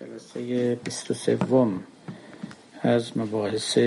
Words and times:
جلسه 0.00 0.74
23 0.84 1.38
از 2.82 3.18
مباحث 3.18 3.78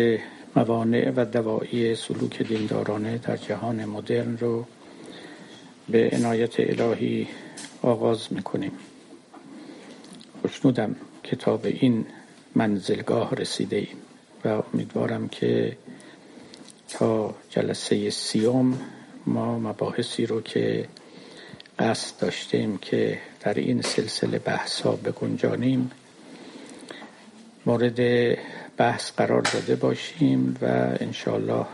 موانع 0.55 1.11
و 1.15 1.25
دوایی 1.25 1.95
سلوک 1.95 2.41
دیندارانه 2.41 3.17
در 3.17 3.37
جهان 3.37 3.85
مدرن 3.85 4.37
رو 4.37 4.65
به 5.89 6.09
عنایت 6.13 6.59
الهی 6.59 7.27
آغاز 7.81 8.33
می‌کنیم. 8.33 8.71
خوشنودم 10.41 10.95
کتاب 11.23 11.65
این 11.65 12.05
منزلگاه 12.55 13.35
رسیده 13.35 13.75
ایم 13.75 13.97
و 14.45 14.63
امیدوارم 14.73 15.27
که 15.27 15.77
تا 16.89 17.35
جلسه 17.49 18.09
سیوم 18.09 18.77
ما 19.25 19.59
مباحثی 19.59 20.25
رو 20.25 20.41
که 20.41 20.87
قصد 21.81 22.19
داشتیم 22.19 22.77
که 22.77 23.17
در 23.39 23.53
این 23.53 23.81
سلسله 23.81 24.39
بحث 24.39 24.81
ها 24.81 24.91
بگنجانیم. 24.91 25.91
مورد 27.65 27.99
بحث 28.77 29.11
قرار 29.11 29.41
داده 29.41 29.75
باشیم 29.75 30.57
و 30.61 30.65
انشاءالله 30.99 31.65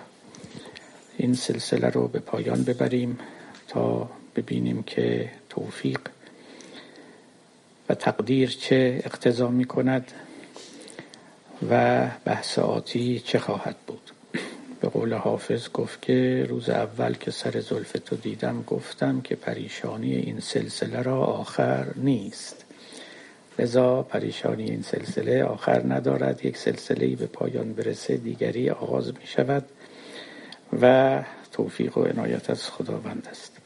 این 1.18 1.34
سلسله 1.34 1.90
رو 1.90 2.08
به 2.08 2.20
پایان 2.20 2.64
ببریم 2.64 3.20
تا 3.68 4.10
ببینیم 4.36 4.84
که 4.84 5.32
توفیق 5.50 6.00
و 7.90 7.94
تقدیر 7.94 8.50
چه 8.50 9.02
اقتضا 9.06 9.48
می 9.48 9.66
کند 9.66 10.12
و 11.70 12.06
بحث 12.26 12.60
آتی 12.60 13.20
چه 13.20 13.40
خواهد 13.40 13.76
بود. 13.88 14.17
به 14.82 14.88
قول 14.90 15.14
حافظ 15.14 15.70
گفت 15.74 16.02
که 16.02 16.46
روز 16.50 16.70
اول 16.70 17.14
که 17.14 17.32
سر 17.32 17.60
زلف 17.60 17.92
تو 18.06 18.16
دیدم 18.16 18.64
گفتم 18.68 19.22
که 19.22 19.36
پریشانی 19.36 20.16
این 20.16 20.40
سلسله 20.40 21.02
را 21.02 21.18
آخر 21.18 21.86
نیست. 21.96 22.66
لذا 23.60 24.04
پریشانی 24.04 24.64
این 24.64 24.82
سلسله 24.82 25.44
آخر 25.44 25.94
ندارد. 25.94 26.46
یک 26.46 26.58
سلسله 26.58 27.16
به 27.16 27.26
پایان 27.26 27.74
برسه 27.74 28.18
دیگری 28.18 28.70
آغاز 28.70 29.08
می 29.08 29.26
شود 29.26 29.66
و 30.82 31.24
توفیق 31.52 31.98
و 31.98 32.04
عنایت 32.04 32.50
از 32.50 32.70
خداوند 32.70 33.28
است. 33.32 33.58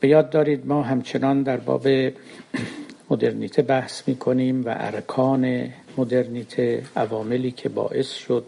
به 0.00 0.08
یاد 0.08 0.30
دارید 0.30 0.66
ما 0.66 0.82
همچنان 0.82 1.42
در 1.42 1.56
باب 1.56 1.88
مدرنیته 3.10 3.62
بحث 3.62 4.08
می 4.08 4.16
کنیم 4.16 4.64
و 4.64 4.74
ارکان 4.76 5.68
مدرنیته 5.96 6.82
عواملی 6.96 7.50
که 7.50 7.68
باعث 7.68 8.10
شد 8.10 8.44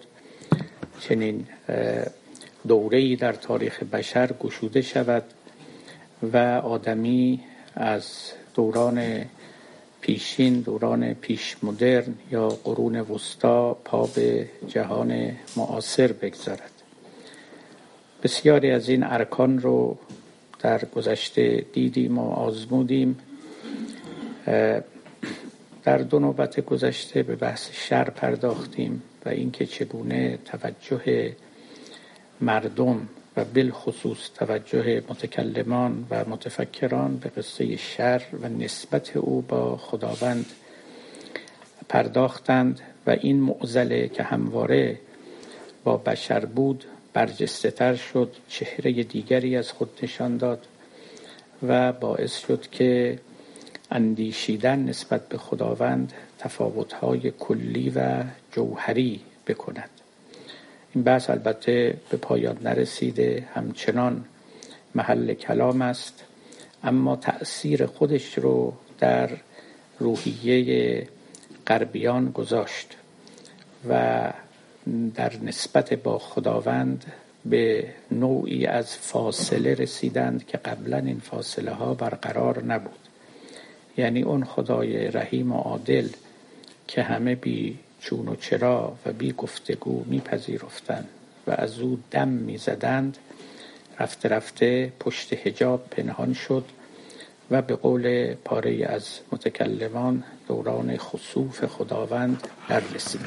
چنین 1.00 1.46
دوره‌ای 2.68 3.16
در 3.16 3.32
تاریخ 3.32 3.82
بشر 3.82 4.32
گشوده 4.32 4.82
شود 4.82 5.24
و 6.32 6.36
آدمی 6.64 7.40
از 7.74 8.32
دوران 8.54 9.24
پیشین 10.00 10.60
دوران 10.60 11.14
پیش 11.14 11.56
مدرن 11.62 12.14
یا 12.30 12.48
قرون 12.48 12.96
وسطا 13.00 13.74
پا 13.74 14.06
به 14.06 14.48
جهان 14.68 15.32
معاصر 15.56 16.12
بگذارد. 16.12 16.70
بسیاری 18.22 18.70
از 18.70 18.88
این 18.88 19.02
ارکان 19.02 19.58
رو 19.58 19.98
در 20.58 20.84
گذشته 20.84 21.64
دیدیم 21.72 22.18
و 22.18 22.30
آزمودیم. 22.30 23.18
در 25.84 25.98
دو 25.98 26.18
نوبت 26.18 26.60
گذشته 26.60 27.22
به 27.22 27.36
بحث 27.36 27.70
شر 27.72 28.10
پرداختیم. 28.10 29.02
و 29.24 29.28
اینکه 29.28 29.66
چگونه 29.66 30.38
توجه 30.44 31.32
مردم 32.40 33.08
و 33.36 33.44
بالخصوص 33.44 34.30
توجه 34.34 35.02
متکلمان 35.08 36.06
و 36.10 36.24
متفکران 36.28 37.16
به 37.16 37.28
قصه 37.28 37.76
شر 37.76 38.22
و 38.42 38.48
نسبت 38.48 39.16
او 39.16 39.42
با 39.42 39.76
خداوند 39.76 40.46
پرداختند 41.88 42.80
و 43.06 43.10
این 43.10 43.40
معزله 43.40 44.08
که 44.08 44.22
همواره 44.22 44.98
با 45.84 45.96
بشر 45.96 46.44
بود 46.44 46.84
برجسته 47.12 47.70
تر 47.70 47.94
شد 47.94 48.36
چهره 48.48 49.02
دیگری 49.02 49.56
از 49.56 49.72
خود 49.72 49.90
نشان 50.02 50.36
داد 50.36 50.66
و 51.62 51.92
باعث 51.92 52.38
شد 52.46 52.66
که 52.70 53.18
اندیشیدن 53.90 54.78
نسبت 54.78 55.28
به 55.28 55.38
خداوند 55.38 56.12
تفاوتهای 56.44 57.30
کلی 57.30 57.92
و 57.96 58.22
جوهری 58.52 59.20
بکند. 59.46 59.90
این 60.94 61.04
بحث 61.04 61.30
البته 61.30 61.96
به 62.10 62.16
پایان 62.16 62.58
نرسیده 62.62 63.48
همچنان 63.54 64.24
محل 64.94 65.34
کلام 65.34 65.82
است 65.82 66.24
اما 66.82 67.16
تأثیر 67.16 67.86
خودش 67.86 68.38
رو 68.38 68.72
در 68.98 69.30
روحیه 69.98 71.08
غربیان 71.66 72.30
گذاشت 72.30 72.96
و 73.88 74.32
در 75.14 75.32
نسبت 75.42 75.94
با 75.94 76.18
خداوند 76.18 77.04
به 77.44 77.86
نوعی 78.10 78.66
از 78.66 78.96
فاصله 78.96 79.74
رسیدند 79.74 80.46
که 80.46 80.58
قبلا 80.58 80.96
این 80.96 81.20
فاصله 81.20 81.70
ها 81.70 81.94
برقرار 81.94 82.62
نبود. 82.62 82.98
یعنی 83.96 84.22
اون 84.22 84.44
خدای 84.44 85.08
رحیم 85.08 85.52
و 85.52 85.56
عادل 85.56 86.08
که 86.88 87.02
همه 87.02 87.34
بی 87.34 87.78
چون 88.00 88.28
و 88.28 88.36
چرا 88.36 88.96
و 89.06 89.12
بی 89.12 89.32
گفتگو 89.32 90.04
میپذیرفتند 90.06 91.08
و 91.46 91.50
از 91.50 91.80
او 91.80 91.98
دم 92.10 92.28
می‌زدند 92.28 93.18
رفته 94.00 94.28
رفته 94.28 94.92
پشت 95.00 95.32
هجاب 95.32 95.86
پنهان 95.90 96.32
شد 96.34 96.64
و 97.50 97.62
به 97.62 97.76
قول 97.76 98.34
پاره 98.34 98.86
از 98.86 99.20
متکلمان 99.32 100.24
دوران 100.48 100.96
خصوف 100.96 101.64
خداوند 101.64 102.48
در 102.68 102.80
رسید 102.94 103.20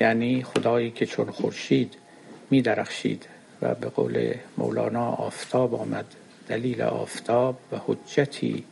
یعنی 0.00 0.42
خدایی 0.42 0.90
که 0.90 1.06
چون 1.06 1.30
خورشید 1.30 1.94
می 2.50 2.62
درخشید 2.62 3.26
و 3.62 3.74
به 3.74 3.88
قول 3.88 4.34
مولانا 4.58 5.10
آفتاب 5.10 5.74
آمد 5.74 6.06
دلیل 6.48 6.82
آفتاب 6.82 7.58
و 7.72 7.76
حجتی 7.86 8.64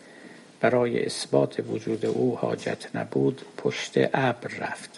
برای 0.61 1.07
اثبات 1.07 1.61
وجود 1.69 2.07
او 2.07 2.37
حاجت 2.37 2.97
نبود 2.97 3.43
پشت 3.57 3.93
ابر 3.97 4.49
رفت. 4.59 4.91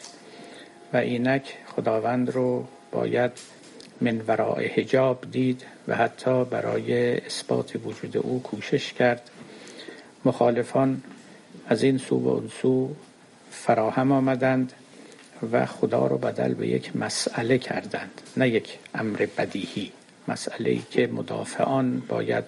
و 0.93 0.97
اینک 0.97 1.55
خداوند 1.67 2.31
رو 2.31 2.65
باید 2.93 3.31
من 4.01 4.21
وراء 4.29 4.61
حجاب 4.61 5.25
دید 5.31 5.63
و 5.89 5.97
حتی 5.97 6.45
برای 6.45 7.17
اثبات 7.21 7.77
وجود 7.85 8.17
او 8.17 8.43
کوشش 8.43 8.93
کرد. 8.93 9.31
مخالفان 10.25 11.03
از 11.69 11.83
این 11.83 11.99
سو 11.99 12.19
و 12.19 12.29
اون 12.29 12.51
سو 12.63 12.95
فراهم 13.51 14.13
آمدند 14.13 14.73
و 15.53 15.67
خدا 15.67 16.07
رو 16.07 16.19
بدل 16.19 16.55
به 16.55 16.69
یک 16.69 16.97
مسئله 16.97 17.59
کردند 17.59 18.21
نه 18.37 18.49
یک 18.49 18.79
امر 18.95 19.27
بدیهی. 19.39 19.93
مسئله 20.29 20.71
ای 20.71 20.83
که 20.91 21.07
مدافعان 21.07 22.03
باید 22.09 22.45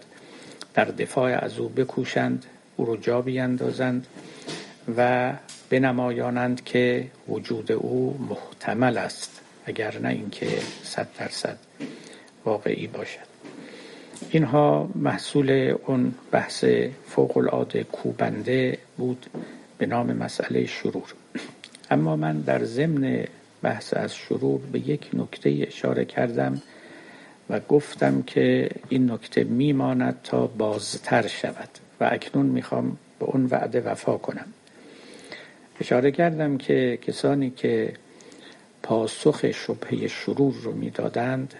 در 0.74 0.84
دفاع 0.84 1.44
از 1.44 1.58
او 1.58 1.68
بکوشند 1.68 2.46
او 2.76 2.84
رو 2.84 2.96
جا 2.96 3.22
بیندازند 3.22 4.06
و 4.96 5.32
بنمایانند 5.70 6.64
که 6.64 7.06
وجود 7.28 7.72
او 7.72 8.26
محتمل 8.30 8.98
است 8.98 9.40
اگر 9.64 9.98
نه 9.98 10.08
اینکه 10.08 10.46
صد 10.82 11.08
درصد 11.18 11.58
واقعی 12.44 12.86
باشد. 12.86 13.30
اینها 14.30 14.90
محصول 14.94 15.74
اون 15.86 16.14
بحث 16.30 16.64
فوق 17.06 17.36
العاده 17.36 17.84
کوبنده 17.84 18.78
بود 18.96 19.26
به 19.78 19.86
نام 19.86 20.12
مسئله 20.12 20.66
شرور. 20.66 21.14
اما 21.90 22.16
من 22.16 22.40
در 22.40 22.64
ضمن 22.64 23.24
بحث 23.62 23.94
از 23.94 24.14
شرور 24.14 24.60
به 24.72 24.78
یک 24.78 25.10
نکته 25.12 25.64
اشاره 25.68 26.04
کردم 26.04 26.62
و 27.50 27.60
گفتم 27.60 28.22
که 28.22 28.70
این 28.88 29.10
نکته 29.10 29.44
میماند 29.44 30.20
تا 30.24 30.46
بازتر 30.46 31.26
شود. 31.26 31.68
و 32.00 32.08
اکنون 32.12 32.46
می‌خوام 32.46 32.96
به 33.18 33.24
اون 33.24 33.46
وعده 33.46 33.80
وفا 33.80 34.16
کنم. 34.16 34.46
اشاره 35.80 36.10
کردم 36.10 36.58
که 36.58 36.98
کسانی 37.02 37.50
که 37.50 37.92
پاسخ 38.82 39.50
شبهه 39.50 40.08
شرور 40.08 40.54
رو 40.62 40.72
می‌دادند 40.72 41.54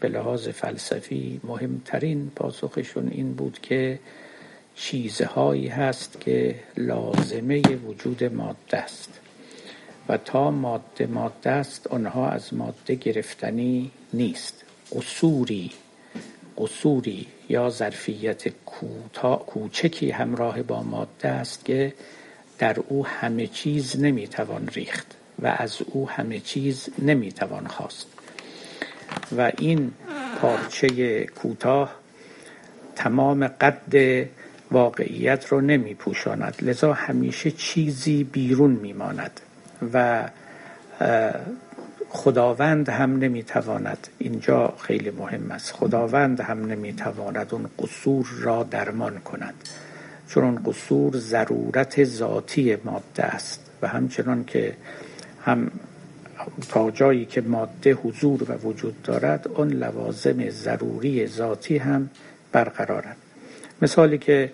به 0.00 0.08
لحاظ 0.08 0.48
فلسفی 0.48 1.40
مهمترین 1.44 2.30
پاسخشون 2.36 3.08
این 3.08 3.34
بود 3.34 3.58
که 3.62 3.98
چیزهایی 4.74 5.68
هست 5.68 6.20
که 6.20 6.54
لازمه 6.76 7.60
وجود 7.60 8.24
ماده 8.24 8.76
است. 8.76 9.20
و 10.08 10.16
تا 10.16 10.50
ماده 10.50 11.06
ماده 11.06 11.50
است 11.50 11.86
آنها 11.86 12.28
از 12.28 12.54
ماده 12.54 12.94
گرفتنی 12.94 13.90
نیست. 14.12 14.64
قصوری 14.92 15.70
قصوری 16.58 17.26
یا 17.48 17.70
ظرفیت 17.70 18.48
کوچکی 19.46 20.10
همراه 20.10 20.62
با 20.62 20.82
ماده 20.82 21.28
است 21.28 21.64
که 21.64 21.92
در 22.58 22.76
او 22.88 23.06
همه 23.06 23.46
چیز 23.46 24.00
نمی‌توان 24.00 24.68
ریخت 24.68 25.06
و 25.42 25.54
از 25.58 25.78
او 25.86 26.10
همه 26.10 26.40
چیز 26.40 26.88
نمی‌توان 26.98 27.66
خواست. 27.66 28.06
و 29.38 29.52
این 29.58 29.92
پارچه 30.40 31.24
کوتاه 31.24 31.94
تمام 32.96 33.46
قد 33.46 34.26
واقعیت 34.70 35.46
رو 35.46 35.60
نمی 35.60 35.94
پوشاند 35.94 36.54
لذا 36.62 36.92
همیشه 36.92 37.50
چیزی 37.50 38.24
بیرون 38.24 38.70
میماند 38.70 39.40
و 39.92 40.28
خداوند 42.16 42.88
هم 42.88 43.16
نمی‌تواند 43.16 44.08
اینجا 44.18 44.74
خیلی 44.78 45.10
مهم 45.10 45.50
است 45.50 45.72
خداوند 45.72 46.40
هم 46.40 46.66
نمی‌تواند 46.66 47.54
اون 47.54 47.66
قصور 47.78 48.26
را 48.40 48.62
درمان 48.62 49.18
کند. 49.18 49.54
چون 50.28 50.44
اون 50.44 50.62
قصور 50.66 51.16
ضرورت 51.16 52.04
ذاتی 52.04 52.76
ماده 52.84 53.22
است 53.22 53.60
و 53.82 53.88
همچنان 53.88 54.44
که 54.44 54.76
هم 55.44 55.70
تا 56.68 56.90
جایی 56.90 57.24
که 57.24 57.40
ماده 57.40 57.94
حضور 57.94 58.42
و 58.42 58.68
وجود 58.68 59.02
دارد 59.02 59.48
اون 59.48 59.68
لوازم 59.68 60.50
ضروری 60.50 61.26
ذاتی 61.26 61.76
هم 61.76 62.10
برقرارند. 62.52 63.16
مثالی 63.82 64.18
که 64.18 64.52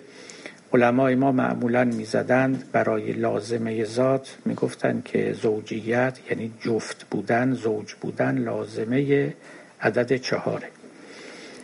علمای 0.73 1.15
ما 1.15 1.31
معمولا 1.31 1.83
می‌زدند 1.83 2.71
برای 2.71 3.11
لازمه 3.11 3.83
ذات 3.83 4.37
می‌گفتند 4.45 5.03
که 5.03 5.33
زوجیت 5.33 6.19
یعنی 6.29 6.51
جفت 6.61 7.05
بودن 7.11 7.53
زوج 7.53 7.93
بودن 8.01 8.37
لازمه 8.37 9.33
عدد 9.81 10.15
چهاره. 10.15 10.67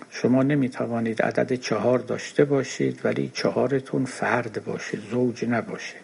شما 0.09 0.43
نمی‌توانید 0.43 1.21
عدد 1.21 1.53
چهار 1.53 1.99
داشته 1.99 2.45
باشید 2.45 2.99
ولی 3.03 3.31
چهارتون 3.33 4.05
فرد 4.05 4.63
باشه 4.65 4.97
زوج 5.11 5.45
نباشه. 5.45 5.95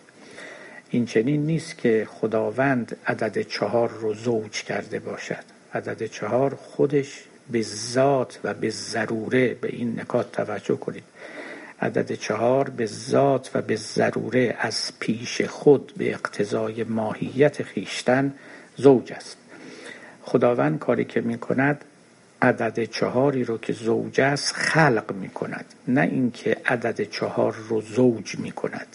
این 0.90 1.06
چنین 1.06 1.46
نیست 1.46 1.78
که 1.78 2.08
خداوند 2.10 2.98
عدد 3.08 3.42
چهار 3.42 3.90
رو 3.90 4.14
زوج 4.14 4.52
کرده 4.52 5.00
باشد. 5.00 5.44
عدد 5.74 6.06
چهار 6.06 6.56
خودش 6.56 7.24
به 7.52 7.62
ذات 7.62 8.40
و 8.44 8.54
به 8.54 8.70
ضروره 8.70 9.54
به 9.54 9.68
این 9.68 10.00
نکات 10.00 10.32
توجه 10.32 10.76
کنید. 10.76 11.04
عدد 11.82 12.12
چهار 12.12 12.70
به 12.70 12.86
ذات 12.86 13.52
و 13.54 13.62
به 13.62 13.76
ضروره 13.76 14.56
از 14.60 14.92
پیش 15.00 15.42
خود 15.42 15.94
به 15.98 16.12
اقتضای 16.12 16.84
ماهیت 16.84 17.64
خیشتن 17.64 18.34
زوج 18.76 19.14
است. 19.14 19.38
خداوند 20.22 20.80
کاری 20.80 21.06
که 21.06 21.22
می 21.22 21.38
کند 21.38 21.86
عدد 22.42 22.84
چهاری 22.84 23.44
رو 23.44 23.58
که 23.58 23.74
زوج 23.74 24.22
است 24.22 24.54
خلق 24.54 25.14
می 25.14 25.30
کند 25.30 25.66
نه 25.88 26.02
اینکه 26.02 26.58
عدد 26.66 27.02
چهار 27.02 27.56
رو 27.70 27.82
زوج 27.82 28.40
می 28.40 28.52
کند 28.52 28.88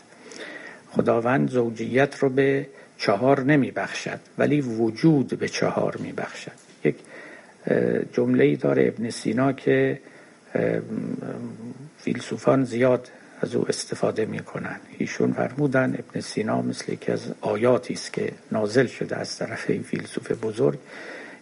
خداوند 0.91 1.51
زوجیت 1.51 2.19
رو 2.19 2.29
به 2.29 2.67
چهار 2.99 3.41
نمی 3.41 3.71
بخشد 3.71 4.21
ولی 4.39 4.61
وجود 4.61 5.39
به 5.39 5.49
چهار 5.49 5.97
می 5.97 6.13
بخشد 6.13 6.53
یک 6.85 6.97
جمله 8.13 8.45
ای 8.45 8.57
داره 8.57 8.87
ابن 8.87 9.11
سینا 9.11 9.53
که 9.53 10.01
فیلسوفان 12.03 12.65
زیاد 12.65 13.09
از 13.41 13.55
او 13.55 13.69
استفاده 13.69 14.25
می 14.25 14.39
کنن 14.39 14.81
ایشون 14.99 15.33
فرمودن 15.33 15.95
ابن 15.99 16.21
سینا 16.21 16.63
مثل 16.63 16.93
یکی 16.93 17.13
از 17.13 17.21
آیاتی 17.41 17.95
است 17.95 18.13
که 18.13 18.33
نازل 18.53 18.87
شده 18.87 19.17
از 19.17 19.39
طرف 19.39 19.71
این 19.71 19.83
فیلسوف 19.83 20.33
بزرگ 20.33 20.79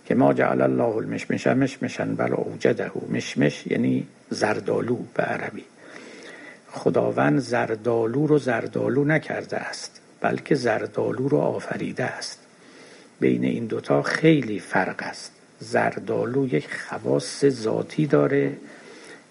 که 0.06 0.14
ما 0.14 0.32
جعل 0.32 0.60
الله 0.60 0.96
المشمش 0.96 1.46
مشمشن 1.46 2.14
بل 2.14 2.32
اوجده. 2.32 2.90
مشمش 3.10 3.66
یعنی 3.66 4.06
زردالو 4.30 4.98
به 5.14 5.22
عربی. 5.22 5.64
خداوند 6.70 7.38
زردالو 7.38 8.26
رو 8.26 8.38
زردالو 8.38 9.04
نکرده 9.04 9.56
است 9.56 10.00
بلکه 10.20 10.54
زردالو 10.54 11.28
رو 11.28 11.38
آفریده 11.38 12.04
است. 12.04 12.38
بین 13.20 13.44
این 13.44 13.66
دوتا 13.66 14.02
خیلی 14.02 14.58
فرق 14.58 15.02
است. 15.02 15.32
زردالو 15.60 16.54
یک 16.54 16.68
خواص 16.88 17.44
ذاتی 17.44 18.06
داره 18.06 18.52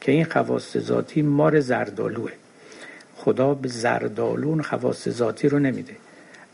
که 0.01 0.11
این 0.11 0.25
خواص 0.25 0.77
ذاتی 0.77 1.21
مار 1.21 1.59
زردالوه. 1.59 2.31
خدا 3.15 3.53
به 3.53 3.67
زردالون 3.67 4.61
خواص 4.61 5.09
ذاتی 5.09 5.49
رو 5.49 5.59
نمیده. 5.59 5.95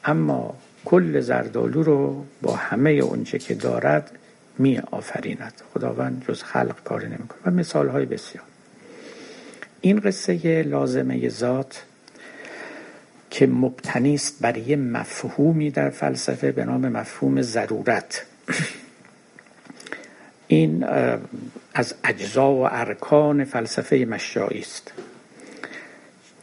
اما 0.06 0.56
کل 0.86 1.19
زردالو 1.19 1.84
رو 1.84 2.25
با 2.42 2.56
همه 2.56 2.92
اونچه 2.92 3.40
که 3.40 3.54
دارد 3.54 4.12
می 4.57 4.80
آفریند 4.92 5.54
خداوند 5.74 6.25
جز 6.28 6.44
خلق 6.44 6.84
کاری 6.84 7.07
نمی‌کنه 7.07 7.40
و 7.45 7.51
مثال 7.51 7.90
های 7.90 8.06
بسیار. 8.06 8.45
این 9.81 10.00
قصه 10.00 10.63
لازمه 10.63 11.30
ذات 11.30 11.84
که 13.30 13.48
مبتنی 13.48 14.13
است 14.13 14.42
بر 14.42 14.75
مفهومی 14.75 15.72
در 15.72 15.90
فلسفه 15.90 16.51
به 16.51 16.66
نام 16.66 16.90
مفهوم 16.90 17.42
ضرورت. 17.42 18.25
این 20.48 20.84
از 21.74 21.95
اجزا 22.04 22.51
و 22.51 22.68
ارکان 22.72 23.44
فلسفه 23.44 23.95
مشایی 24.10 24.60
است. 24.60 24.94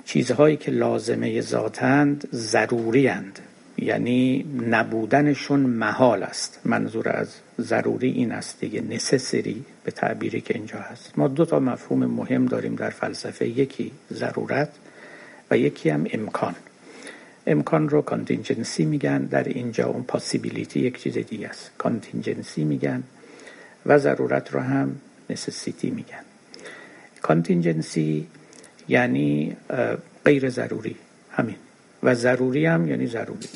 چیزهایی 0.05 0.56
که 0.56 0.70
لازمه 0.70 1.41
ذاتند 1.41 2.29
ضروری 2.32 3.08
اند 3.08 3.38
یعنی 3.79 4.44
نبودنشون 4.70 5.61
محال 5.61 6.23
است. 6.23 6.61
منظور 6.64 7.08
از 7.08 7.35
ضروری 7.61 8.11
این 8.11 8.32
است 8.32 8.61
دیگه 8.61 8.81
نسسری 8.81 9.64
به 9.85 9.91
تعبیری 9.91 10.41
که 10.41 10.55
اینجا 10.55 10.79
هست. 10.79 11.19
ما 11.19 11.29
دو 11.29 11.44
تا 11.44 11.61
مفهوم 11.61 12.06
مهم 12.06 12.47
داریم 12.47 12.75
در 12.75 12.91
فلسفه. 12.91 13.49
یکی 13.49 13.93
ضرورت 14.12 14.69
و 15.50 15.58
یکی 15.58 15.91
هم 15.91 16.06
امکان. 16.12 16.55
امکان 17.47 17.88
رو 17.88 18.02
contingency 18.02 18.84
میگن. 18.85 19.25
در 19.25 19.44
اینجا 19.44 19.87
اون 19.88 20.02
possibility 20.02 20.81
یک 20.81 21.02
چیز 21.02 21.19
دیگه 21.19 21.49
است. 21.49 21.70
contingency 21.78 22.64
میگن. 22.64 23.02
و 23.86 23.98
ضرورت 23.98 24.54
رو 24.54 24.60
هم 24.60 24.96
necessity 25.31 25.90
میگن. 25.90 26.24
contingency 27.22 28.26
یعنی 28.88 29.56
غیر 30.24 30.48
ضروری. 30.48 30.96
همین. 31.30 31.56
و 32.02 32.14
ضروری 32.14 32.66
هم 32.66 32.88
یعنی 32.88 33.06
ضروری. 33.06 33.48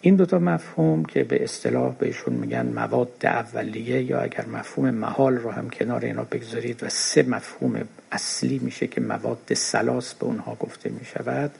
این 0.00 0.16
دوتا 0.16 0.38
مفهوم 0.38 1.04
که 1.04 1.24
به 1.24 1.44
اصطلاح 1.44 1.94
بهشون 1.94 2.34
میگن 2.34 2.66
مواد 2.66 3.12
اولیه 3.24 4.02
یا 4.02 4.20
اگر 4.20 4.46
مفهوم 4.46 4.90
محال 4.90 5.36
رو 5.36 5.50
هم 5.50 5.70
کنار 5.70 6.04
اینا 6.04 6.24
بگذارید 6.24 6.82
و 6.82 6.88
سه 6.88 7.22
مفهوم 7.22 7.88
اصلی 8.12 8.58
میشه 8.58 8.86
که 8.86 9.00
مواد 9.00 9.54
ثلاث 9.54 10.14
به 10.14 10.24
اونها 10.24 10.54
گفته 10.54 10.90
می‌شود 10.90 11.50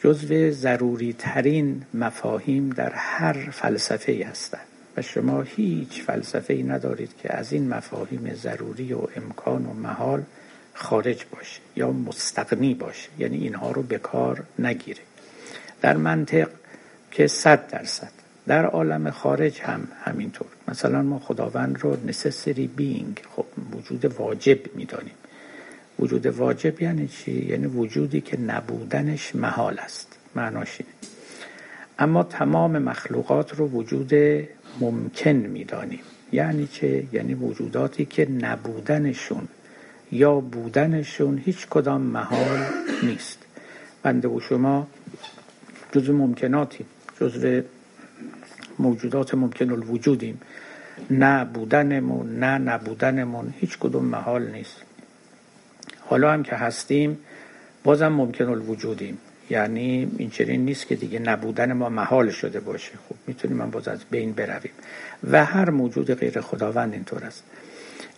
جزو 0.00 0.50
ضروری 0.50 1.12
ترین 1.18 1.82
مفاهیم 1.94 2.70
در 2.70 2.92
هر 2.94 3.50
فلسفه 3.50 4.12
ای 4.12 4.22
هستند 4.22 4.67
شما 5.00 5.42
هیچ 5.42 6.02
فلسفه 6.02 6.54
ای 6.54 6.62
ندارید 6.62 7.10
که 7.22 7.36
از 7.36 7.52
این 7.52 7.68
مفاهیم 7.68 8.34
ضروری 8.34 8.92
و 8.92 9.00
امکان 9.16 9.66
و 9.66 9.72
محال 9.72 10.22
خارج 10.74 11.24
باشه 11.32 11.60
یا 11.76 11.92
مستقنی 11.92 12.74
باشه. 12.74 13.08
یعنی 13.18 13.36
اینها 13.36 13.70
رو 13.70 13.82
به 13.82 13.98
کار 13.98 14.42
نگیره. 14.58 15.00
در 15.80 15.96
منطق 15.96 16.48
که 17.10 17.26
صد 17.26 17.70
درصد. 17.70 18.10
در 18.46 18.66
عالم 18.66 19.10
خارج 19.10 19.60
هم 19.60 19.88
همینطور. 20.04 20.46
مثلا 20.68 21.02
ما 21.02 21.18
خداوند 21.18 21.78
رو 21.80 21.96
necessary 22.06 22.68
being 22.78 23.20
خب 23.36 23.44
وجود 23.76 24.04
واجب 24.04 24.76
می‌دانیم. 24.76 25.14
وجود 25.98 26.26
واجب 26.26 26.82
یعنی 26.82 27.08
چی؟ 27.08 27.46
یعنی 27.46 27.66
وجودی 27.66 28.20
که 28.20 28.40
نبودنش 28.40 29.34
محال 29.34 29.78
است. 29.78 30.18
معناش 30.34 30.80
اینه. 30.80 30.92
اما 31.98 32.22
تمام 32.22 32.78
مخلوقات 32.78 33.54
رو 33.54 33.68
وجود 33.68 34.12
ممکن 34.80 35.30
می‌دانیم. 35.32 36.00
یعنی 36.32 36.66
چه؟ 36.66 37.06
یعنی 37.12 37.34
وجوداتی 37.34 38.04
که 38.04 38.30
نبودنشون 38.30 39.48
یا 40.12 40.40
بودنشون 40.40 41.42
هیچ 41.44 41.66
کدام 41.66 42.00
محال 42.00 42.58
نیست. 43.02 43.38
بنده 44.02 44.28
و 44.28 44.40
شما 44.40 44.86
جز 45.92 46.10
ممکناتیم 46.10 46.86
جزو 47.20 47.62
موجودات 48.78 49.34
ممکن 49.34 49.70
الوجودیم 49.70 50.40
نه 51.10 51.44
بودنمون 51.44 52.38
نه 52.38 52.58
نبودنمون 52.58 53.54
هیچ 53.60 53.78
کدوم 53.78 54.04
محال 54.04 54.50
نیست. 54.50 54.76
حالا 56.00 56.32
هم 56.32 56.42
که 56.42 56.56
هستیم 56.56 57.18
بازم 57.84 58.08
ممکن 58.08 58.48
الوجودیم 58.48 59.18
یعنی 59.50 60.10
این 60.18 60.30
چنین 60.30 60.64
نیست 60.64 60.86
که 60.86 60.94
دیگه 60.96 61.18
نبودن 61.18 61.72
ما 61.72 61.88
محال 61.88 62.30
شده 62.30 62.60
باشه. 62.60 62.92
خب 63.08 63.14
می‌تونیم 63.26 63.56
من 63.56 63.70
باز 63.70 63.88
از 63.88 63.98
بین 64.10 64.32
برویم. 64.32 64.72
و 65.30 65.44
هر 65.44 65.70
موجود 65.70 66.14
غیر 66.14 66.40
خداوند 66.40 66.92
اینطور 66.92 67.24
است. 67.24 67.44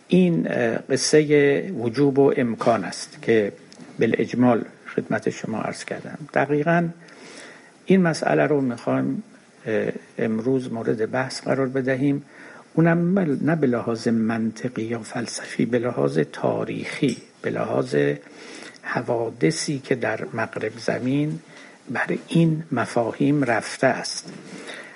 این 0.09 0.43
قصه 0.91 1.73
وجوب 1.73 2.19
و 2.19 2.33
امکان 2.37 2.85
است 2.85 3.23
که 3.23 3.53
بالاجمال 4.01 4.65
خدمت 4.97 5.31
شما 5.31 5.61
عرض 5.61 5.85
کردم. 5.85 6.19
دقیقا 6.35 6.89
این 7.87 8.03
مسئله 8.03 8.47
رو 8.47 8.61
می‌خوایم 8.61 9.23
امروز 10.19 10.73
مورد 10.73 11.11
بحث 11.11 11.41
قرار 11.43 11.69
بدهیم. 11.69 12.25
اونم 12.75 13.19
نه 13.19 13.57
به 13.57 13.67
لحاظ 13.67 14.09
منطقی 14.09 14.83
یا 14.83 14.99
فلسفی 14.99 15.67
به 15.67 15.79
لحاظ 15.79 16.19
تاریخی 16.33 17.17
به 17.43 17.51
لحاظ 17.51 17.97
حوادثی 18.83 19.79
که 19.79 19.95
در 19.95 20.25
مغرب 20.35 20.73
زمین 20.79 21.39
بر 21.91 22.19
این 22.29 22.63
مفاهیم 22.73 23.45
رفته 23.45 23.87
است. 23.87 24.33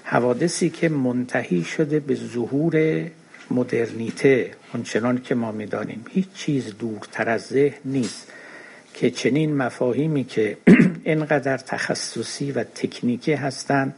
حوادثی 0.05 0.71
که 0.71 0.89
منتهی 0.89 1.65
شده 1.65 2.01
به 2.01 2.15
ظهور 2.15 3.05
مدرنیته 3.51 4.51
اونچنان 4.75 5.23
که 5.23 5.35
ما 5.35 5.53
می‌دانیم. 5.53 6.05
هیچ 6.11 6.33
چیز 6.35 6.79
دورتر 6.79 7.29
از 7.29 7.43
ذهن 7.43 7.79
نیست 7.85 8.33
که 8.95 9.11
چنین 9.11 9.57
مفاهیمی 9.57 10.25
که 10.25 10.57
اینقدر 11.05 11.57
تخصصی 11.57 12.53
و 12.53 12.65
تکنیکی 12.65 13.33
هستند 13.33 13.95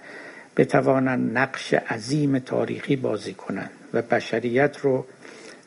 بتوانند 0.57 1.39
نقش 1.39 1.75
عظیم 1.75 2.39
تاریخی 2.39 2.97
بازی 2.97 3.35
کنند 3.35 3.71
و 3.93 4.03
بشریت 4.03 4.77
رو 4.83 5.07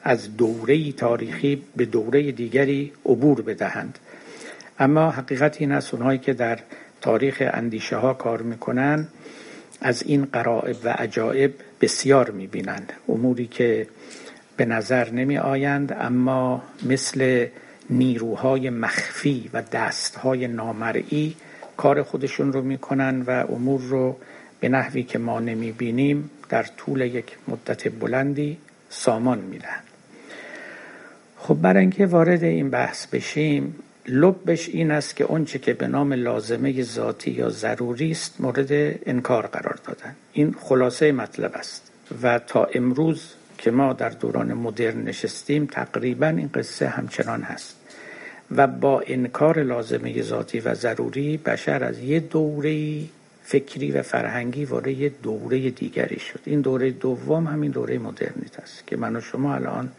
از 0.04 0.38
دوره 0.38 0.92
تاریخی 0.92 1.64
به 1.76 1.86
دوره 1.86 2.32
دیگری 2.32 2.92
عبور 3.06 3.42
بدهند. 3.42 4.00
اما 4.80 5.12
حقیقت 5.12 5.62
این 5.62 5.72
است 5.72 5.94
اونهایی 5.94 6.20
که 6.20 6.34
در 6.34 6.60
تاریخ 7.02 7.44
اندیشه 7.54 7.96
ها 7.96 8.14
کار 8.14 8.42
می‌کنن 8.42 9.08
از 9.82 10.04
این 10.04 10.26
قرائب 10.26 10.76
و 10.84 10.90
عجائب 10.90 11.54
بسیار 11.82 12.32
می‌بینند. 12.32 12.94
اموری 13.10 13.48
که 13.48 13.88
به 14.58 14.66
نظر 14.66 15.10
نمی 15.10 15.38
آیند 15.38 15.98
اما 16.00 16.64
مثل 16.86 17.48
نیروهای 17.90 18.70
مخفی 18.70 19.50
و 19.54 19.62
دستهای 19.62 20.48
نامرئی 20.48 21.36
کار 21.78 22.04
خودشون 22.04 22.54
رو 22.54 22.62
می‌کنن 22.62 23.22
و 23.22 23.32
امور 23.32 23.82
رو 23.82 24.18
به 24.60 24.70
نحوی 24.70 25.04
که 25.04 25.20
ما 25.20 25.40
نمی 25.40 25.72
بینیم 25.72 26.30
در 26.50 26.64
طول 26.64 27.02
یک 27.02 27.38
مدت 27.48 28.00
بلندی 28.00 28.58
سامان 28.90 29.40
میدن. 29.40 29.80
خب 31.38 31.54
برای 31.62 31.82
اینکه 31.82 32.06
وارد 32.06 32.44
این 32.44 32.70
بحث 32.70 33.08
بشیم 33.08 33.76
لبش 34.08 34.70
این 34.70 34.92
است 34.92 35.16
که 35.16 35.24
اونچه 35.24 35.60
که 35.60 35.74
به 35.74 35.88
نام 35.88 36.14
لازمه 36.14 36.84
ذاتی 36.84 37.32
یا 37.32 37.50
ضروری 37.50 38.12
است 38.12 38.42
مورد 38.42 39.00
انکار 39.06 39.48
قرار 39.48 39.80
دادن. 39.86 40.16
این 40.34 40.56
خلاصه 40.60 41.12
مطلب 41.12 41.52
است. 41.56 41.92
و 42.24 42.40
تا 42.40 42.64
امروز 42.64 43.34
که 43.58 43.72
ما 43.72 43.94
در 43.94 44.10
دوران 44.10 44.54
مدرن 44.54 45.02
نشستیم 45.02 45.66
تقریبا 45.66 46.28
این 46.28 46.50
قصه 46.54 46.88
همچنان 46.88 47.42
هست. 47.42 47.76
و 48.52 48.68
با 48.68 49.04
انکار 49.08 49.64
لازمه 49.64 50.22
ذاتی 50.22 50.60
و 50.60 50.74
ضروری 50.74 51.38
بشر 51.38 51.84
از 51.84 52.00
یه 52.00 52.20
دوره 52.20 53.04
فکری 53.44 53.92
و 53.92 54.02
فرهنگی 54.02 54.66
وارد 54.66 54.88
یه 54.88 55.10
دوره 55.24 55.70
دیگری 55.70 56.20
شد. 56.20 56.40
این 56.46 56.62
دوره 56.62 56.92
دوم 56.92 57.48
همین 57.48 57.72
دوره 57.72 57.98
مدرنیت 57.98 58.60
است 58.60 58.88
که 58.88 58.98
من 58.98 59.16
و 59.16 59.22
شما 59.22 59.56
الان 59.56 59.92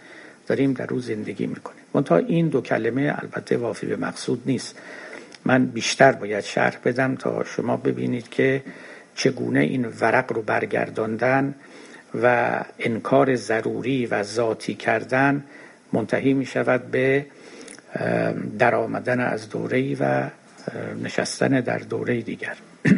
داریم 0.46 0.72
در 0.72 0.86
روز 0.86 1.06
زندگی 1.06 1.46
می‌کنیم. 1.46 1.79
منتها 1.94 2.16
این 2.16 2.48
دو 2.48 2.60
کلمه 2.60 3.14
البته 3.18 3.56
وافی 3.56 3.86
به 3.86 3.96
مقصود 3.96 4.42
نیست. 4.46 4.78
من 5.44 5.66
بیشتر 5.66 6.12
باید 6.12 6.44
شرح 6.44 6.78
بدم 6.84 7.14
تا 7.14 7.44
شما 7.44 7.76
ببینید 7.76 8.28
که 8.28 8.62
چگونه 9.14 9.60
این 9.60 9.86
ورق 10.00 10.32
رو 10.32 10.42
برگرداندن 10.42 11.54
و 12.22 12.64
انکار 12.78 13.34
ضروری 13.34 14.06
و 14.06 14.22
ذاتی 14.22 14.74
کردن 14.74 15.44
منتهی 15.92 16.32
می 16.34 16.46
شود 16.46 16.90
به 16.90 17.26
در 18.58 18.74
آمدن 18.74 19.20
از 19.20 19.48
دوره 19.48 19.96
و 20.00 20.30
نشستن 21.02 21.60
در 21.60 21.78
دوره 21.78 22.20
دیگر. 22.20 22.56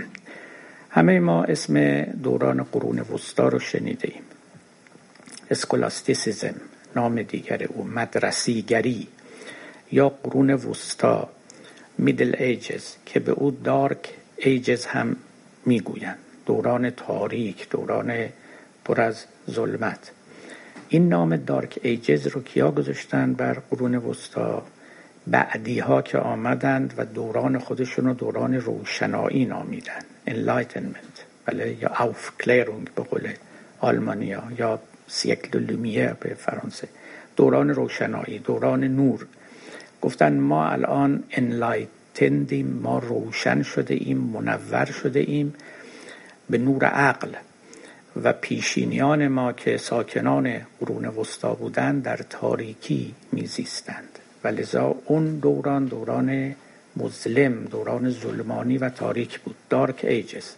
همه 0.91 1.21
ما 1.21 1.45
اسم 1.45 2.03
دوران 2.03 2.63
قرون 2.63 3.01
وسطا 3.01 3.49
رو 3.49 3.59
شنیده 3.59 4.09
ایم 4.13 4.23
Scholasticism. 5.51 6.55
نام 6.97 7.23
دیگر 7.23 7.63
او 7.69 7.85
مدرسیگری 7.85 9.09
یا 9.93 10.09
قرون 10.09 10.51
وسطا 10.51 11.29
Middle 11.99 12.37
Ages 12.39 12.85
که 13.07 13.21
به 13.21 13.33
او 13.33 13.51
Dark 13.51 14.15
Ages 14.37 14.87
هم 14.87 15.17
می‌گویند. 15.67 16.19
دوران 16.47 16.91
تاریک 16.91 17.71
دوران 17.71 18.29
پر 18.85 19.01
از 19.01 19.25
ظلمت. 19.51 20.11
این 20.89 21.09
نام 21.09 21.37
Dark 21.37 21.79
Ages 21.83 22.27
رو 22.27 22.43
کیا 22.43 22.71
گذاشتن 22.71 23.33
بر 23.33 23.53
قرون 23.71 23.95
وسطا 23.95 24.63
بعدی 25.27 25.79
ها 25.79 26.03
که 26.03 26.19
آمدند 26.19 26.95
و 26.97 27.05
دوران 27.05 27.59
خودشون 27.59 28.05
رو 28.05 28.15
دوران 28.15 28.55
روشنایی 28.55 29.45
نامیدن. 29.45 30.03
Enlightenment 30.27 31.23
بله 31.47 31.77
یا 31.83 31.89
aufklärung 31.89 32.91
به 32.97 33.03
قول 33.03 33.29
آلمانیا 33.81 34.43
یا 34.59 34.81
siècle 35.07 35.59
lumières 35.59 36.13
به 36.13 36.35
فرانسه. 36.35 36.89
دوران 37.37 37.71
روشنایی 37.71 38.39
دوران 38.39 38.85
نور. 38.85 39.27
گفتن 40.03 40.39
ما 40.39 40.69
الان 40.69 41.25
enlightened 41.31 42.46
یم 42.46 42.67
ما 42.67 42.99
روشن 42.99 43.63
شده 43.63 43.95
ایم 43.95 44.19
منور 44.19 44.85
شده 44.85 45.21
ایم 45.21 45.55
به 46.51 46.59
نور 46.59 46.85
عقل. 46.85 47.29
و 48.23 48.33
پیشینیان 48.33 49.29
ما 49.29 49.53
که 49.53 49.77
ساکنان 49.77 50.61
قرون 50.81 51.05
وسطا 51.05 51.55
بودند 51.55 52.03
در 52.03 52.17
تاریکی 52.17 53.15
میزیستند. 53.33 54.19
و 54.45 54.49
لذا 54.49 54.95
اون 55.05 55.39
دوران 55.39 55.85
دوران 55.85 56.55
مظلم 56.97 57.65
دوران 57.65 58.11
ظلمانی 58.11 58.79
و 58.79 58.89
تاریک 58.89 59.41
بود. 59.41 59.57
دارک 59.71 60.05
ایجز 60.05 60.55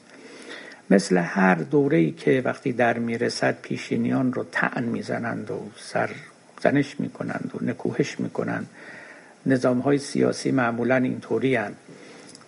مثل 0.91 1.17
هر 1.17 1.55
دوره 1.55 1.99
ای 1.99 2.11
که 2.11 2.43
وقتی 2.45 2.73
در 2.73 2.99
می‌رسد 2.99 3.57
پیشینیان 3.63 4.33
رو 4.33 4.45
تعن 4.53 4.85
می‌زنند 4.85 5.51
و 5.51 5.71
سر 5.77 6.11
زنش 6.61 7.01
می‌کنند 7.01 7.51
و 7.55 7.65
نکوهش 7.65 8.21
می‌کنند. 8.21 8.67
نظام 9.47 9.79
های 9.79 9.99
سیاسی 9.99 10.51
معمولا 10.51 10.97
اینطوری 10.97 11.59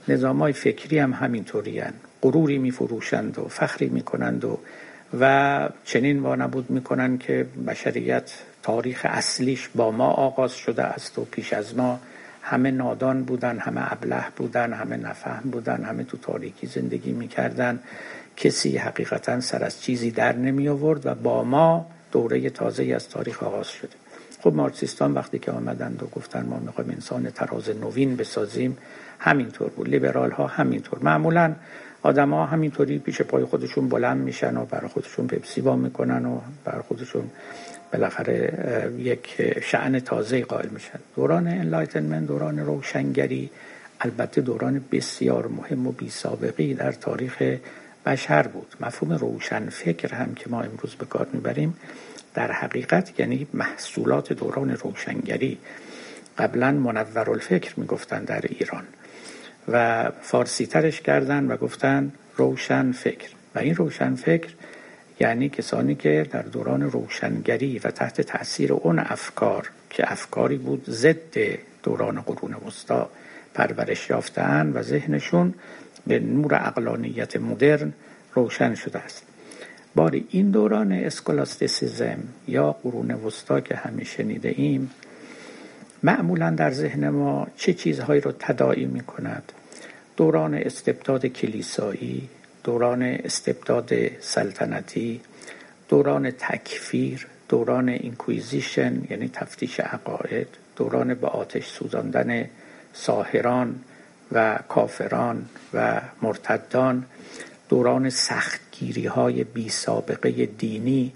نظام 0.08 0.38
های 0.38 0.52
فکری 0.52 0.98
هم 0.98 1.12
همینطوری 1.12 1.82
غروری 2.22 2.58
میفروشند 2.58 3.38
و 3.38 3.48
فخری 3.48 3.88
می‌کنند 3.88 4.44
و 4.44 4.58
و 5.20 5.68
چنین 5.84 6.18
وانبود 6.18 6.70
می‌کنند 6.70 7.18
که 7.18 7.46
بشریت 7.66 8.32
تاریخ 8.62 9.06
اصلیش 9.08 9.68
با 9.74 9.90
ما 9.90 10.08
آغاز 10.10 10.52
شده 10.52 10.82
است 10.82 11.18
و 11.18 11.24
پیش 11.24 11.52
از 11.52 11.76
ما 11.76 12.00
همه 12.42 12.70
نادان 12.70 13.24
بودن 13.24 13.58
همه 13.58 13.92
ابله 13.92 14.24
بودن 14.36 14.72
همه 14.72 14.96
نفهم 14.96 15.50
بودن 15.50 15.84
همه 15.84 16.04
تو 16.04 16.16
تاریکی 16.16 16.66
زندگی 16.66 17.12
می‌کردن. 17.12 17.78
کسی 18.36 18.76
حقیقتا 18.76 19.40
سر 19.40 19.64
از 19.64 19.82
چیزی 19.82 20.10
در 20.10 20.36
نمی 20.36 20.68
آورد 20.68 21.06
و 21.06 21.14
با 21.14 21.44
ما 21.44 21.86
دوره 22.12 22.50
تازه 22.50 22.84
از 22.94 23.08
تاریخ 23.08 23.42
آغاز 23.42 23.68
شده. 23.68 23.96
خب 24.40 24.54
مارکسیستان 24.54 25.14
وقتی 25.14 25.38
که 25.38 25.50
آمدند 25.50 26.02
و 26.02 26.06
گفتن 26.06 26.46
ما 26.46 26.58
می‌خوایم 26.58 26.90
انسان 26.90 27.30
تراز 27.30 27.68
نوین 27.68 28.16
بسازیم 28.16 28.78
همینطور 29.18 29.68
بود. 29.68 29.88
لیبرال 29.88 30.30
ها 30.30 30.46
همینطور. 30.46 30.98
معمولا 31.02 31.54
آدما 32.02 32.46
همینطوری 32.46 32.98
پیش 32.98 33.22
پای 33.22 33.44
خودشون 33.44 33.88
بلند 33.88 34.24
میشن 34.24 34.56
و 34.56 34.64
برای 34.64 34.88
خودشون 34.88 35.26
پپسی 35.26 35.60
باز 35.60 35.76
می‌کنن 35.76 36.26
و 36.26 36.40
برای 36.64 36.82
خودشون 36.82 37.24
بالاخره 37.92 38.92
یک 38.98 39.42
شأن 39.62 40.00
تازه 40.00 40.40
قائل 40.44 40.68
میشن. 40.68 40.98
دوران 41.16 41.48
Enlightenment 41.48 42.26
دوران 42.26 42.58
روشنگری 42.58 43.50
البته 44.00 44.40
دوران 44.40 44.84
بسیار 44.92 45.46
مهم 45.46 45.86
و 45.86 45.92
بی 45.92 46.10
سابقه‌ای 46.10 46.74
در 46.74 46.92
تاریخ 46.92 47.42
بشر 48.06 48.46
بود. 48.46 48.74
مفهوم 48.80 49.12
روشن 49.12 49.68
فکر 49.68 50.14
هم 50.14 50.34
که 50.34 50.50
ما 50.50 50.62
امروز 50.62 50.94
به 50.94 51.06
کار 51.06 51.26
می‌بریم 51.32 51.76
در 52.34 52.52
حقیقت 52.52 53.20
یعنی 53.20 53.46
محصولات 53.54 54.32
دوران 54.32 54.70
روشنگری. 54.70 55.58
قبلا 56.38 56.72
منور 56.72 57.30
الفکر 57.30 57.80
می‌گفتن 57.80 58.24
در 58.24 58.44
ایران 58.48 58.84
و 59.68 60.10
فارسی 60.22 60.66
ترش 60.66 61.00
کردن 61.00 61.46
و 61.46 61.56
گفتن 61.56 62.12
روشن 62.36 62.92
فکر. 62.92 63.28
و 63.54 63.58
این 63.58 63.74
روشن 63.74 64.14
فکر 64.14 64.48
یعنی 65.20 65.48
کسانی 65.48 65.94
که 65.94 66.26
در 66.30 66.42
دوران 66.42 66.82
روشنگری 66.82 67.78
و 67.78 67.90
تحت 67.90 68.20
تاثیر 68.20 68.72
اون 68.72 68.98
افکار 68.98 69.70
که 69.90 70.12
افکاری 70.12 70.56
بود 70.56 70.84
ضد 70.90 71.58
دوران 71.82 72.20
قرون 72.20 72.54
وسطا 72.54 73.10
پرورش 73.54 74.10
یافتن 74.10 74.72
و 74.74 74.82
ذهنشون 74.82 75.54
به 76.06 76.18
نور 76.18 76.54
عقلانیت 76.54 77.36
مدرن 77.36 77.92
روشن 78.34 78.74
شده 78.74 78.98
است. 78.98 79.22
باری 79.94 80.26
این 80.30 80.50
دوران 80.50 80.92
scholasticism 80.92 82.18
یا 82.48 82.72
قرون 82.72 83.10
وسطا 83.10 83.60
که 83.60 83.76
همیشه 83.76 84.16
شنیده 84.16 84.54
ایم 84.56 84.90
معمولا 86.02 86.50
در 86.50 86.70
ذهن 86.70 87.08
ما 87.08 87.46
چه 87.56 87.74
چیزهایی 87.74 88.20
رو 88.20 88.32
تداعی 88.38 88.84
می 88.84 89.00
کند 89.00 89.52
دوران 90.16 90.54
استبداد 90.54 91.26
کلیسایی 91.26 92.28
دوران 92.64 93.02
استبداد 93.02 93.92
سلطنتی 94.20 95.20
دوران 95.88 96.30
تکفیر 96.30 97.26
دوران 97.48 97.88
اینکویزیشن 97.88 99.02
یعنی 99.10 99.30
تفتیش 99.32 99.80
عقاید 99.80 100.48
دوران 100.76 101.14
به 101.14 101.26
آتش 101.26 101.66
سوزاندن 101.66 102.44
ساهران 102.92 103.80
و 104.32 104.58
کافران 104.68 105.44
و 105.74 106.00
مرتدان 106.22 107.04
دوران 107.68 108.10
سختگیری 108.10 109.06
های 109.06 109.44
بی 109.44 109.68
سابقه 109.68 110.46
دینی 110.46 111.12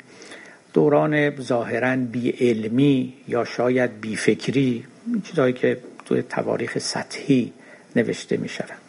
دوران 0.73 1.41
ظاهرا 1.41 1.97
بی 1.97 2.31
علمی 2.31 3.15
یا 3.29 3.45
شاید 3.45 4.01
بی 4.01 4.17
فکری 4.17 4.87
چیزهایی 5.25 5.53
که 5.53 5.81
توی 6.05 6.23
تواریخ 6.23 6.79
سطحی 6.79 7.53
نوشته 7.97 8.37
می 8.37 8.49
شود. 8.49 8.81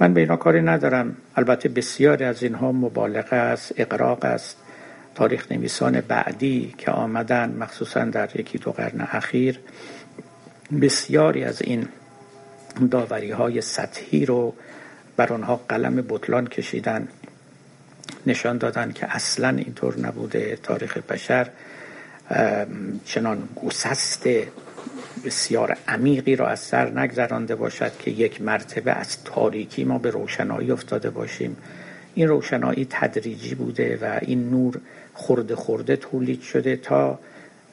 من 0.00 0.14
به 0.14 0.20
اینا 0.20 0.36
کاری 0.36 0.62
ندارم 0.62 1.16
البته 1.36 1.68
بسیاری 1.68 2.24
از 2.24 2.42
اینها 2.42 2.72
مبالغه 2.72 3.36
است 3.36 3.72
اقراق 3.76 4.24
است 4.24 4.56
تاریخ 5.14 5.52
نویسان 5.52 6.00
بعدی 6.00 6.74
که 6.78 6.90
آمدن 6.90 7.56
مخصوصا 7.58 8.04
در 8.04 8.40
یکی 8.40 8.58
دو 8.58 8.72
قرن 8.72 9.00
اخیر 9.00 9.58
بسیاری 10.80 11.44
از 11.44 11.62
این 11.62 11.88
داوری 12.86 13.30
های 13.30 13.60
سطحی 13.60 14.26
رو 14.26 14.54
بر 15.16 15.32
آنها 15.32 15.60
قلم 15.68 16.04
بطلان 16.08 16.46
کشیدن 16.46 17.08
نشان 18.26 18.58
دادن 18.58 18.92
که 18.92 19.14
اصلا 19.14 19.48
اینطور 19.48 20.00
نبوده. 20.00 20.58
تاریخ 20.62 20.98
بشر 20.98 21.50
چنان 23.04 23.48
گسست 23.66 24.28
بسیار 25.24 25.76
عمیقی 25.88 26.36
را 26.36 26.48
از 26.48 26.60
سر 26.60 26.90
نگذرانده 27.00 27.54
باشد 27.54 27.98
که 27.98 28.10
یک 28.10 28.42
مرتبه 28.42 28.92
از 28.92 29.24
تاریکی 29.24 29.84
ما 29.84 29.98
به 29.98 30.10
روشنایی 30.10 30.70
افتاده 30.70 31.10
باشیم. 31.10 31.56
این 32.14 32.28
روشنایی 32.28 32.86
تدریجی 32.90 33.54
بوده 33.54 33.98
و 34.02 34.18
این 34.22 34.50
نور 34.50 34.80
خورده 35.14 35.56
خورده 35.56 35.96
تولید 35.96 36.42
شده 36.42 36.76
تا 36.76 37.18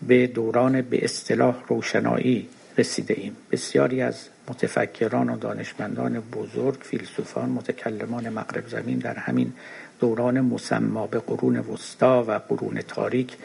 به 0.07 0.27
دوران 0.27 0.81
به 0.81 1.03
اصطلاح 1.05 1.63
روشنایی 1.67 2.49
رسیده 2.77 3.13
ایم. 3.17 3.35
بسیاری 3.51 4.01
از 4.01 4.15
متفکران 4.49 5.29
و 5.29 5.37
دانشمندان 5.37 6.19
بزرگ 6.19 6.77
فیلسوفان 6.81 7.49
متکلمان 7.49 8.29
مغرب 8.29 8.67
زمین 8.67 8.97
در 8.97 9.13
همین 9.13 9.53
دوران 9.99 10.41
مسما 10.41 11.07
به 11.07 11.19
قرون 11.19 11.57
وسطا 11.57 12.23
و 12.23 12.31
قرون 12.31 12.81
تاریک 12.81 13.37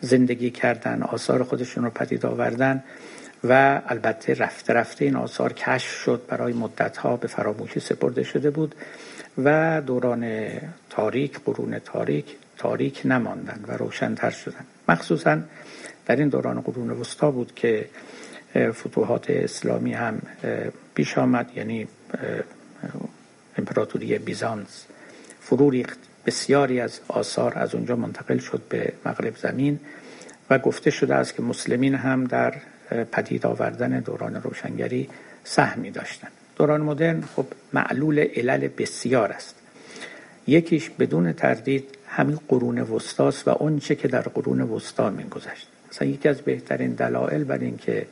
زندگی 0.00 0.50
کردن 0.50 1.02
آثار 1.02 1.42
خودشون 1.42 1.84
رو 1.84 1.90
پدید 1.90 2.26
آوردن 2.26 2.82
و 3.44 3.82
البته 3.86 4.34
رفته 4.34 4.72
رفته 4.72 5.04
این 5.04 5.16
آثار 5.16 5.52
کشف 5.52 5.90
شد 5.90 6.22
برای 6.28 6.52
مدتها 6.52 7.16
به 7.16 7.28
فراموشی 7.28 7.80
سپرده 7.80 8.22
شده 8.22 8.50
بود 8.50 8.74
و 9.38 9.80
دوران 9.86 10.48
تاریک 10.90 11.40
قرون 11.44 11.78
تاریک 11.78 12.36
تاریک 12.58 13.02
نماندن 13.04 13.64
و 13.68 13.72
روشنتر 13.72 14.30
شدن. 14.30 14.64
مخصوصا 14.88 15.38
در 16.06 16.16
این 16.16 16.28
دوران 16.28 16.60
قرون 16.60 16.90
وسطا 16.90 17.30
بود 17.30 17.54
که 17.54 17.88
فتوحات 18.56 19.30
اسلامی 19.30 19.92
هم 19.92 20.22
پیش 20.94 21.18
آمد 21.18 21.50
یعنی 21.56 21.88
امپراتوری 23.58 24.18
بیزانس 24.18 24.86
فرو 25.40 25.70
ریخت. 25.70 25.98
بسیاری 26.26 26.80
از 26.80 27.00
آثار 27.08 27.58
از 27.58 27.74
اونجا 27.74 27.96
منتقل 27.96 28.38
شد 28.38 28.62
به 28.68 28.92
مغرب 29.06 29.36
زمین 29.36 29.80
و 30.50 30.58
گفته 30.58 30.90
شده 30.90 31.14
است 31.14 31.34
که 31.34 31.42
مسلمین 31.42 31.94
هم 31.94 32.24
در 32.24 32.54
پدید 33.12 33.46
آوردن 33.46 34.00
دوران 34.00 34.34
روشنگری 34.34 35.08
سهمی 35.44 35.90
داشتند 35.90 36.32
دوران 36.56 36.80
مدرن 36.80 37.24
خب 37.36 37.46
معلول 37.72 38.18
علل 38.18 38.68
بسیار 38.68 39.32
است. 39.32 39.54
یکیش 40.46 40.90
بدون 40.90 41.32
تردید 41.32 41.84
همین 42.08 42.38
قرون 42.48 42.78
وسطاست 42.78 43.48
و 43.48 43.50
اونچه 43.50 43.94
که 43.94 44.08
در 44.08 44.22
قرون 44.22 44.60
وسطا 44.60 45.10
میگذشت. 45.10 45.68
مثلا 45.90 46.08
یکی 46.08 46.28
از 46.28 46.40
بهترین 46.40 46.92
دلایل 46.92 47.44
بر 47.44 47.58
اینکه 47.58 48.06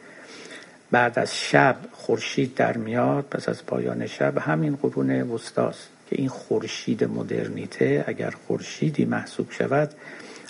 بعد 0.93 1.19
از 1.19 1.39
شب 1.39 1.77
خورشید 1.93 2.55
در 2.55 2.77
میاد 2.77 3.25
پس 3.25 3.49
از 3.49 3.67
پایان 3.67 4.07
شب 4.07 4.39
همین 4.39 4.77
قرون 4.77 5.11
وسطاست 5.11 5.89
که 6.11 6.17
این 6.19 6.29
خورشید 6.29 7.05
مدرنیته 7.05 8.05
اگر 8.07 8.31
خورشیدی 8.31 9.05
محسوب 9.05 9.51
شود 9.51 9.91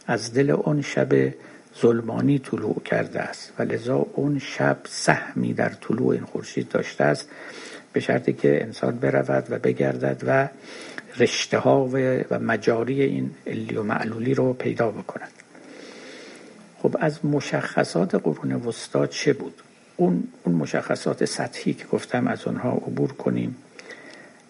از 0.06 0.34
دل 0.34 0.50
اون 0.50 0.82
شب 0.82 1.34
ظلمانی 1.80 2.38
طلوع 2.38 2.82
کرده 2.84 3.20
است 3.20 3.52
و 3.58 3.62
لذا 3.62 4.06
اون 4.14 4.38
شب 4.38 4.78
سهمی 4.88 5.54
در 5.54 5.68
طلوع 5.68 6.08
این 6.08 6.24
خورشید 6.24 6.68
داشته 6.68 7.04
است 7.04 7.28
به 7.92 8.00
شرطی 8.00 8.32
که 8.32 8.62
انسان 8.62 8.98
برود 8.98 9.46
و 9.50 9.58
بگردد 9.58 10.22
و 10.26 10.48
رشته 11.18 11.58
ها 11.58 11.88
و 12.30 12.38
مجاری 12.38 13.02
این 13.02 13.30
علی 13.46 13.76
و 13.76 13.82
معلولی 13.82 14.34
رو 14.34 14.52
پیدا 14.52 14.90
بکند. 14.90 15.32
خب 16.78 16.96
از 17.00 17.24
مشخصات 17.24 18.14
قرون 18.14 18.52
وسطا 18.52 19.06
چه 19.06 19.32
بود؟ 19.32 19.62
اون, 19.96 20.28
اون 20.44 20.54
مشخصات 20.54 21.24
سطحی 21.24 21.74
که 21.74 21.86
گفتم 21.86 22.26
از 22.26 22.46
اونها 22.46 22.70
عبور 22.72 23.12
کنیم. 23.12 23.56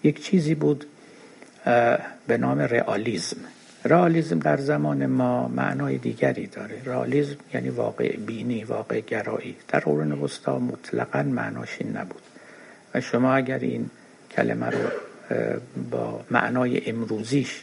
یک 0.03 0.23
چیزی 0.23 0.55
بود 0.55 0.87
به 2.27 2.37
نام 2.39 2.61
رئالیزم. 2.61 3.37
رئالیسم 3.85 4.39
در 4.39 4.57
زمان 4.57 5.07
ما 5.07 5.49
معنای 5.49 5.99
دیگری 5.99 6.47
داره. 6.47 6.83
رئالیسم 6.85 7.37
یعنی 7.55 7.69
واقع 7.69 8.17
بینی 8.17 8.65
واقع 8.65 9.01
گرایی. 9.01 9.57
در 9.69 9.81
قرون 9.81 10.13
وسطا 10.13 10.59
مطلقا 10.59 11.23
معناش 11.23 11.77
این 11.81 11.97
نبود. 11.97 12.23
و 12.95 13.01
شما 13.01 13.35
اگر 13.35 13.59
این 13.59 13.91
کلمه 14.31 14.67
رو 14.67 14.89
با 15.91 16.21
معنای 16.31 16.91
امروزیش 16.91 17.63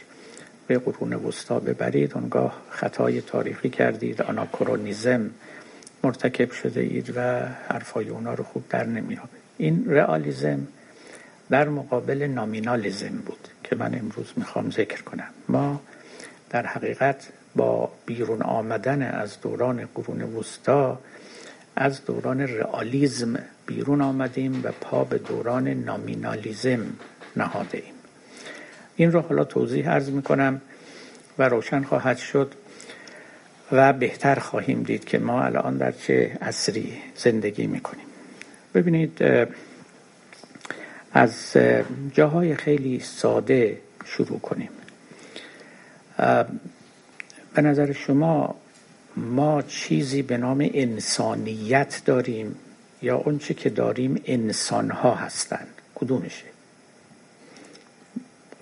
به 0.66 0.78
قرون 0.78 1.12
وسطا 1.12 1.60
ببرید 1.60 2.14
اونگاه 2.14 2.62
خطای 2.70 3.20
تاریخی 3.20 3.68
کردید. 3.68 4.22
آناکرونیزم 4.22 5.30
مرتکب 6.04 6.50
شده 6.50 6.80
اید 6.80 7.12
و 7.16 7.20
حرفای 7.68 8.08
اونا 8.08 8.34
رو 8.34 8.44
خوب 8.44 8.64
در 8.68 8.84
نمیابید. 8.84 9.40
این 9.58 9.84
رئالیزم 9.86 10.66
در 11.50 11.68
مقابل 11.68 12.22
نامینالیزم 12.22 13.16
بود 13.26 13.48
که 13.64 13.76
من 13.76 13.94
امروز 13.94 14.32
می‌خوام 14.36 14.70
ذکر 14.70 15.02
کنم. 15.02 15.30
ما 15.48 15.80
در 16.50 16.66
حقیقت 16.66 17.28
با 17.56 17.90
بیرون 18.06 18.42
آمدن 18.42 19.02
از 19.02 19.40
دوران 19.40 19.88
قرون 19.94 20.22
وسطا 20.22 21.00
از 21.76 22.04
دوران 22.04 22.40
رئالیزم 22.40 23.38
بیرون 23.66 24.00
آمدیم 24.00 24.60
و 24.64 24.72
پا 24.80 25.04
به 25.04 25.18
دوران 25.18 25.68
نامینالیزم 25.68 26.80
نهاده 27.36 27.78
ایم 27.78 27.94
این 28.96 29.12
رو 29.12 29.20
حالا 29.20 29.44
توضیح 29.44 29.90
عرض 29.90 30.10
می 30.10 30.22
کنم 30.22 30.60
و 31.38 31.48
روشن 31.48 31.82
خواهد 31.82 32.16
شد 32.16 32.54
و 33.72 33.92
بهتر 33.92 34.38
خواهیم 34.38 34.82
دید 34.82 35.04
که 35.04 35.18
ما 35.18 35.42
الان 35.42 35.76
در 35.76 35.92
چه 35.92 36.38
عصری 36.40 36.92
زندگی 37.16 37.66
می 37.66 37.80
کنیم 37.80 38.06
ببینید 38.74 39.24
از 41.12 41.56
جاهای 42.12 42.54
خیلی 42.54 43.00
ساده 43.00 43.78
شروع 44.04 44.38
کنیم. 44.38 44.70
به 47.54 47.62
نظر 47.62 47.92
شما 47.92 48.54
ما 49.16 49.62
چیزی 49.62 50.22
به 50.22 50.36
نام 50.36 50.70
انسانیت 50.74 52.02
داریم 52.04 52.56
یا 53.02 53.16
اونچه 53.16 53.54
که 53.54 53.70
داریم 53.70 54.22
انسان 54.24 54.90
ها 54.90 55.14
هستند 55.14 55.68
کدومشه؟ 55.94 56.44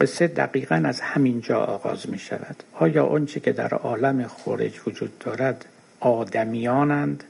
قصه 0.00 0.26
دقیقا 0.26 0.82
از 0.84 1.00
همین 1.00 1.40
جا 1.40 1.58
آغاز 1.58 2.10
می 2.10 2.18
شود 2.18 2.62
آیا 2.72 3.04
اونچه 3.04 3.40
که 3.40 3.52
در 3.52 3.74
عالم 3.74 4.26
خارج 4.26 4.72
وجود 4.86 5.18
دارد 5.18 5.64
آدمیانند 6.00 7.24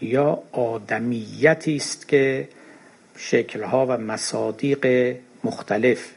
یا 0.00 0.42
آدمیتی 0.52 1.76
است 1.76 2.08
که 2.08 2.48
شکلها 3.16 3.86
و 3.86 3.96
مصادیق 3.96 5.16
مختلف 5.44 6.10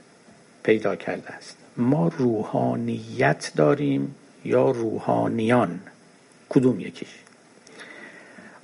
پیدا 0.64 0.96
کرده 0.96 1.30
است؟ 1.30 1.58
ما 1.78 2.12
روحانیت 2.18 3.52
داریم 3.56 4.16
یا 4.46 4.72
روحانیان؟ 4.72 5.80
کدوم 6.50 6.80
یکیش؟ 6.80 7.10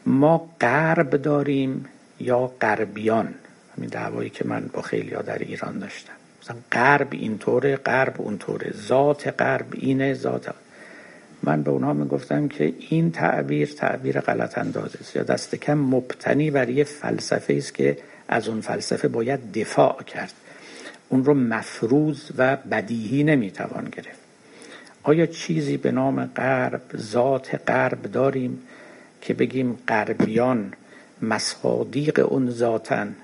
ما 0.05 0.49
غرب 0.61 1.09
داریم 1.09 1.85
یا 2.19 2.51
غربیان؟ 2.61 3.33
همین 3.77 3.89
دعوایی 3.89 4.29
که 4.29 4.47
من 4.47 4.69
با 4.73 4.81
خیلی 4.81 5.09
در 5.09 5.39
ایران 5.39 5.79
داشتم. 5.79 6.14
مثلا 6.45 6.57
غرب 6.71 7.07
اینطوره 7.11 7.75
غرب 7.75 8.21
اونطوره 8.21 8.73
ذات 8.87 9.41
غرب 9.41 9.65
اینه 9.71 10.13
ذات 10.13 10.53
من 11.43 11.63
به 11.63 11.71
اونها 11.71 11.93
می‌گفتم 11.93 12.47
که 12.47 12.73
این 12.89 13.11
تعبیر 13.11 13.67
تعبیر 13.67 14.19
غلط 14.19 14.57
اندازه 14.57 14.99
است. 15.01 15.15
یا 15.15 15.23
دست 15.23 15.55
کم 15.55 15.73
مبتنی 15.73 16.51
بر 16.51 16.69
یه 16.69 16.83
فلسفه 16.83 17.53
است 17.53 17.73
که 17.73 17.97
از 18.27 18.47
اون 18.47 18.61
فلسفه 18.61 19.07
باید 19.07 19.51
دفاع 19.51 20.03
کرد. 20.03 20.33
اون 21.09 21.25
رو 21.25 21.33
مفروض 21.33 22.31
و 22.37 22.55
بدیهی 22.55 23.23
نمی‌توان 23.23 23.85
گرفت. 23.85 24.19
آیا 25.03 25.25
چیزی 25.25 25.77
به 25.77 25.91
نام 25.91 26.25
غرب 26.25 26.81
ذات 26.97 27.61
غرب 27.67 28.01
داریم 28.01 28.61
که 29.21 29.33
بگیم 29.33 29.79
غربیان 29.87 30.73
مصادیق 31.21 32.25
اون 32.29 32.49
ذاتن 32.49 33.15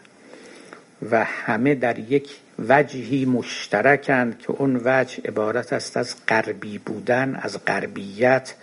و 1.12 1.24
همه 1.24 1.76
در 1.76 2.00
یک 2.00 2.30
وجهی 2.70 3.26
مشترکند 3.26 4.40
که 4.40 4.52
اون 4.52 4.82
وجه 4.86 5.22
عبارت 5.26 5.74
است 5.74 5.98
از 5.98 6.16
غربی 6.28 6.78
بودن 6.78 7.36
از 7.36 7.66
غربیت 7.66 8.54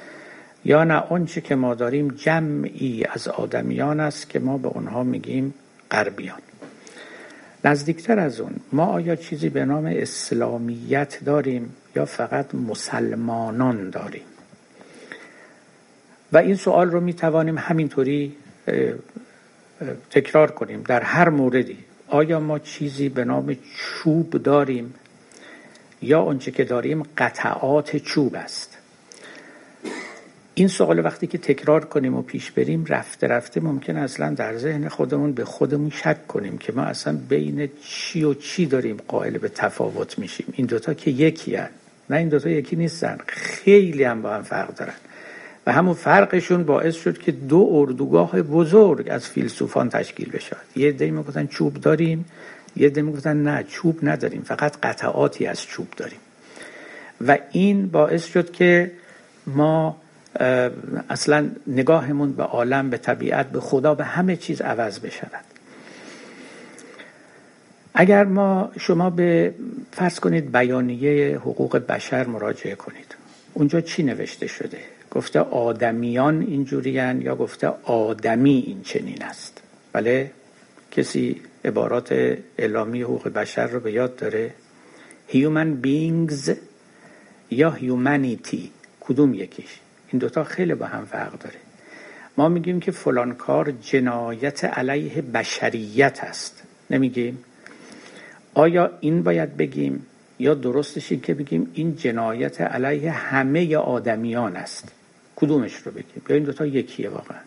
یا 0.64 0.84
نه 0.84 0.94
آنچه 0.94 1.40
که 1.40 1.54
ما 1.54 1.74
داریم 1.74 2.08
جمعی 2.08 3.04
از 3.12 3.28
آدمیان 3.28 4.00
است 4.00 4.30
که 4.30 4.38
ما 4.38 4.58
به 4.58 4.68
اونها 4.68 5.02
میگیم 5.02 5.54
غربیان. 5.90 6.38
نزدیکتر 7.64 8.18
از 8.18 8.40
اون 8.40 8.52
ما 8.72 8.86
آیا 8.86 9.16
چیزی 9.16 9.48
به 9.48 9.64
نام 9.64 9.86
اسلامیت 9.86 11.18
داریم 11.24 11.76
یا 11.96 12.04
فقط 12.04 12.54
مسلمانان 12.54 13.90
داریم؟ 13.90 14.26
و 16.32 16.38
این 16.38 16.54
سوال 16.54 16.90
رو 16.90 17.00
می 17.00 17.14
توانیم 17.14 17.58
همینطوری 17.58 18.36
تکرار 20.10 20.50
کنیم. 20.50 20.82
در 20.82 21.02
هر 21.02 21.28
موردی 21.28 21.78
آیا 22.08 22.40
ما 22.40 22.58
چیزی 22.58 23.08
به 23.08 23.24
نام 23.24 23.56
چوب 23.76 24.30
داریم؟ 24.30 24.94
یا 26.02 26.22
آنچه 26.22 26.50
که 26.50 26.64
داریم 26.64 27.02
قطعات 27.18 27.96
چوب 27.96 28.34
است؟ 28.34 28.78
این 30.54 30.68
سوال 30.68 31.04
وقتی 31.04 31.26
که 31.26 31.38
تکرار 31.38 31.84
کنیم 31.84 32.14
و 32.14 32.22
پیش 32.22 32.50
بریم 32.50 32.84
رفته 32.88 33.26
رفته 33.26 33.60
ممکن 33.60 33.96
اصلا 33.96 34.34
در 34.34 34.56
ذهن 34.56 34.88
خودمون 34.88 35.32
به 35.32 35.44
خودمون 35.44 35.90
شک 35.90 36.26
کنیم 36.26 36.58
که 36.58 36.72
ما 36.72 36.82
اصلا 36.82 37.18
بین 37.28 37.68
چی 37.82 38.24
و 38.24 38.34
چی 38.34 38.66
داریم 38.66 38.96
قائل 39.08 39.38
به 39.38 39.48
تفاوت 39.48 40.18
میشیم. 40.18 40.46
این 40.52 40.66
دوتا 40.66 40.94
که 40.94 41.10
یکی 41.10 41.56
هن. 41.56 41.68
نه 42.10 42.16
این 42.16 42.28
دوتا 42.28 42.50
یکی 42.50 42.76
نیستن. 42.76 43.18
خیلی 43.26 44.04
هم 44.04 44.22
با 44.22 44.34
هم 44.34 44.42
فرق 44.42 44.74
دارن. 44.74 44.94
همون 45.72 45.94
فرقشون 45.94 46.64
باعث 46.64 46.94
شد 46.94 47.18
که 47.18 47.32
دو 47.32 47.68
اردوگاه 47.72 48.42
بزرگ 48.42 49.06
از 49.10 49.26
فیلسوفان 49.26 49.88
تشکیل 49.88 50.30
بشه 50.30 50.56
یه 50.76 50.88
عده 50.88 51.10
می‌گفتن 51.10 51.46
چوب 51.46 51.74
داریم 51.74 52.24
یه 52.76 52.86
عده 52.86 53.02
می‌گفتن 53.02 53.36
نه 53.36 53.64
چوب 53.68 53.98
نداریم 54.02 54.42
فقط 54.42 54.76
قطعاتی 54.82 55.46
از 55.46 55.62
چوب 55.62 55.88
داریم. 55.96 56.18
و 57.26 57.38
این 57.52 57.88
باعث 57.88 58.24
شد 58.24 58.50
که 58.50 58.90
ما 59.46 59.96
اصلا 61.10 61.50
نگاهمون 61.66 62.32
به 62.32 62.42
عالم 62.42 62.90
به 62.90 62.96
طبیعت 62.98 63.50
به 63.50 63.60
خدا 63.60 63.94
به 63.94 64.04
همه 64.04 64.36
چیز 64.36 64.60
عوض 64.60 64.98
بشود. 64.98 65.44
اگر 67.94 68.24
ما 68.24 68.70
شما 68.80 69.10
به 69.10 69.54
فرض 69.92 70.20
کنید 70.20 70.52
بیانیه 70.52 71.36
حقوق 71.36 71.76
بشر 71.76 72.26
مراجعه 72.26 72.74
کنید. 72.74 73.14
اونجا 73.54 73.80
چی 73.80 74.02
نوشته 74.02 74.46
شده؟ 74.46 74.78
گفته 75.10 75.40
آدمیان 75.40 76.42
اینجورین 76.42 77.22
یا 77.22 77.36
گفته 77.36 77.66
آدمی 77.82 78.64
این 78.66 78.82
چنین 78.82 79.22
است. 79.22 79.62
بله؟ 79.92 80.30
کسی 80.90 81.40
عبارات 81.64 82.36
اعلامی 82.58 83.02
حقوق 83.02 83.28
بشر 83.28 83.66
رو 83.66 83.80
به 83.80 83.92
یاد 83.92 84.16
داره. 84.16 84.54
Human 85.30 85.86
beings 85.86 86.50
یا 87.50 87.76
humanity 87.80 88.58
کدوم 89.00 89.34
یکیش؟ 89.34 89.78
این 90.12 90.18
دوتا 90.18 90.44
خیلی 90.44 90.74
با 90.74 90.86
هم 90.86 91.04
فرق 91.04 91.38
داره. 91.38 91.56
ما 92.36 92.48
میگیم 92.48 92.80
که 92.80 92.90
فلان 92.90 93.34
کار 93.34 93.70
جنایت 93.70 94.64
علیه 94.64 95.22
بشریت 95.22 96.24
است. 96.24 96.62
نمیگیم؟ 96.90 97.38
آیا 98.54 98.90
این 99.00 99.22
باید 99.22 99.56
بگیم 99.56 100.06
یا 100.38 100.54
درستش 100.54 101.12
این 101.12 101.20
که 101.20 101.34
بگیم 101.34 101.70
این 101.74 101.96
جنایت 101.96 102.60
علیه 102.60 103.10
همه 103.10 103.76
آدمیان 103.76 104.56
است؟ 104.56 104.92
کدومش 105.40 105.74
رو 105.74 105.92
بگیم؟ 105.92 106.22
یا 106.28 106.36
این 106.36 106.44
دوتا 106.44 106.66
یکیه 106.66 107.08
واقعا. 107.08 107.38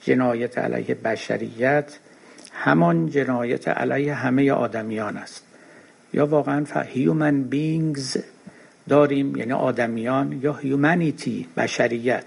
جنایت 0.00 0.58
علیه 0.58 0.94
بشریت 0.94 1.98
همان 2.52 3.10
جنایت 3.10 3.68
علیه 3.68 4.14
همه 4.14 4.52
آدمیان 4.52 5.16
است. 5.16 5.44
یا 6.12 6.26
واقعا 6.26 6.64
human 6.94 7.54
beings 7.54 8.18
داریم 8.88 9.36
یعنی 9.36 9.52
آدمیان 9.52 10.40
یا 10.42 10.52
هیومانیتی 10.52 11.48
بشریت. 11.56 12.24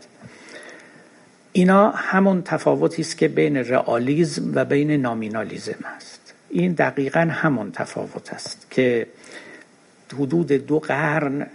اینا 1.51 1.89
همون 1.89 2.41
تفاوتی 2.41 3.01
است 3.01 3.17
که 3.17 3.27
بین 3.27 3.57
رئالیسم 3.57 4.51
و 4.55 4.65
بین 4.65 4.91
نامینالیزم 4.91 5.85
است. 5.95 6.33
این 6.49 6.71
دقیقا 6.71 7.19
همون 7.19 7.71
تفاوت 7.71 8.33
است 8.33 8.67
که 8.71 9.07
حدود 10.13 10.47
دو 10.51 10.79
قرن 10.79 11.47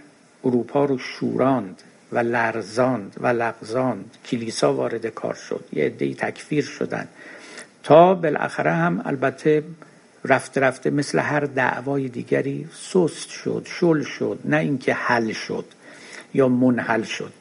اروپا 0.43 0.85
رو 0.85 0.97
شوراند. 0.97 1.81
و 2.11 2.19
لرزاند 2.19 3.15
و 3.19 3.27
لغزاند. 3.27 4.17
کلیسا 4.25 4.73
وارد 4.73 5.05
کار 5.05 5.33
شد. 5.33 5.65
یه 5.73 5.85
عدهای 5.85 6.13
تکفیر 6.13 6.63
شدن. 6.63 7.07
تا 7.83 8.13
بالاخره 8.13 8.71
هم 8.71 9.01
البته 9.05 9.63
رفته 10.25 10.61
رفته 10.61 10.89
مثل 10.89 11.19
هر 11.19 11.39
دعوای 11.39 12.09
دیگری 12.09 12.67
سست 12.73 13.29
شد 13.29 13.67
شل 13.79 14.03
شد. 14.03 14.39
نه 14.45 14.57
اینکه 14.57 14.93
حل 14.93 15.31
شد 15.31 15.65
یا 16.33 16.47
منحل 16.47 17.03
شد. 17.03 17.33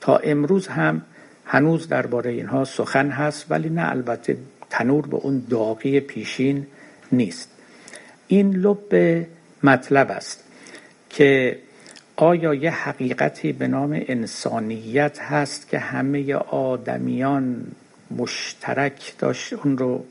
تا 0.00 0.16
امروز 0.16 0.66
هم 0.66 1.02
هنوز 1.46 1.88
درباره 1.88 2.30
اینها 2.30 2.64
سخن 2.64 3.10
هست 3.10 3.46
ولی 3.50 3.68
نه 3.68 3.90
البته 3.90 4.36
تنور 4.70 5.06
به 5.06 5.16
اون 5.16 5.46
داغی 5.50 6.00
پیشین 6.00 6.66
نیست. 7.12 7.48
این 8.26 8.56
لب 8.56 8.94
مطلب 9.62 10.10
است 10.10 10.44
که 11.10 11.58
آیا 12.16 12.54
یه 12.54 12.70
حقیقتی 12.70 13.52
به 13.52 13.68
نام 13.68 14.02
انسانیت 14.08 15.18
هست 15.20 15.68
که 15.68 15.78
همه 15.78 16.34
آدمیان 16.34 17.66
مشترک 18.16 19.14
داشت 19.18 19.52
اون 19.52 19.78
رو 19.78 20.04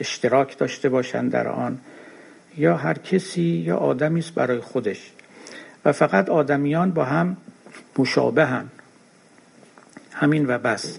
اشتراک 0.00 0.58
داشته 0.58 0.88
باشند 0.88 1.32
در 1.32 1.48
آن؟ 1.48 1.78
یا 2.56 2.76
هر 2.76 2.98
کسی 2.98 3.42
یا 3.42 3.76
آدمی 3.76 4.20
است 4.20 4.34
برای 4.34 4.60
خودش 4.60 5.12
و 5.84 5.92
فقط 5.92 6.28
آدمیان 6.28 6.90
با 6.90 7.04
هم 7.04 7.36
مشابه 7.98 8.46
هم. 8.46 8.68
همین 10.12 10.46
و 10.46 10.58
بس. 10.58 10.98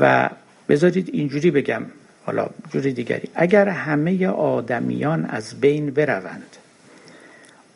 و 0.00 0.30
بذارید 0.68 1.10
اینجوری 1.12 1.50
بگم 1.50 1.82
حالا 2.26 2.50
جوری 2.70 2.92
دیگری. 2.92 3.28
اگر 3.34 3.68
همه 3.68 4.26
آدمیان 4.28 5.24
از 5.24 5.60
بین 5.60 5.90
بروند 5.90 6.56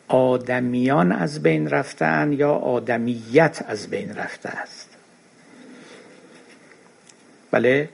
آدمیان 0.09 1.11
از 1.11 1.43
بین 1.43 1.69
رفتن 1.69 2.33
یا 2.33 2.51
آدمیت 2.51 3.65
از 3.67 3.87
بین 3.87 4.15
رفته 4.15 4.49
است؟ 4.49 4.89
بله. 7.51 7.89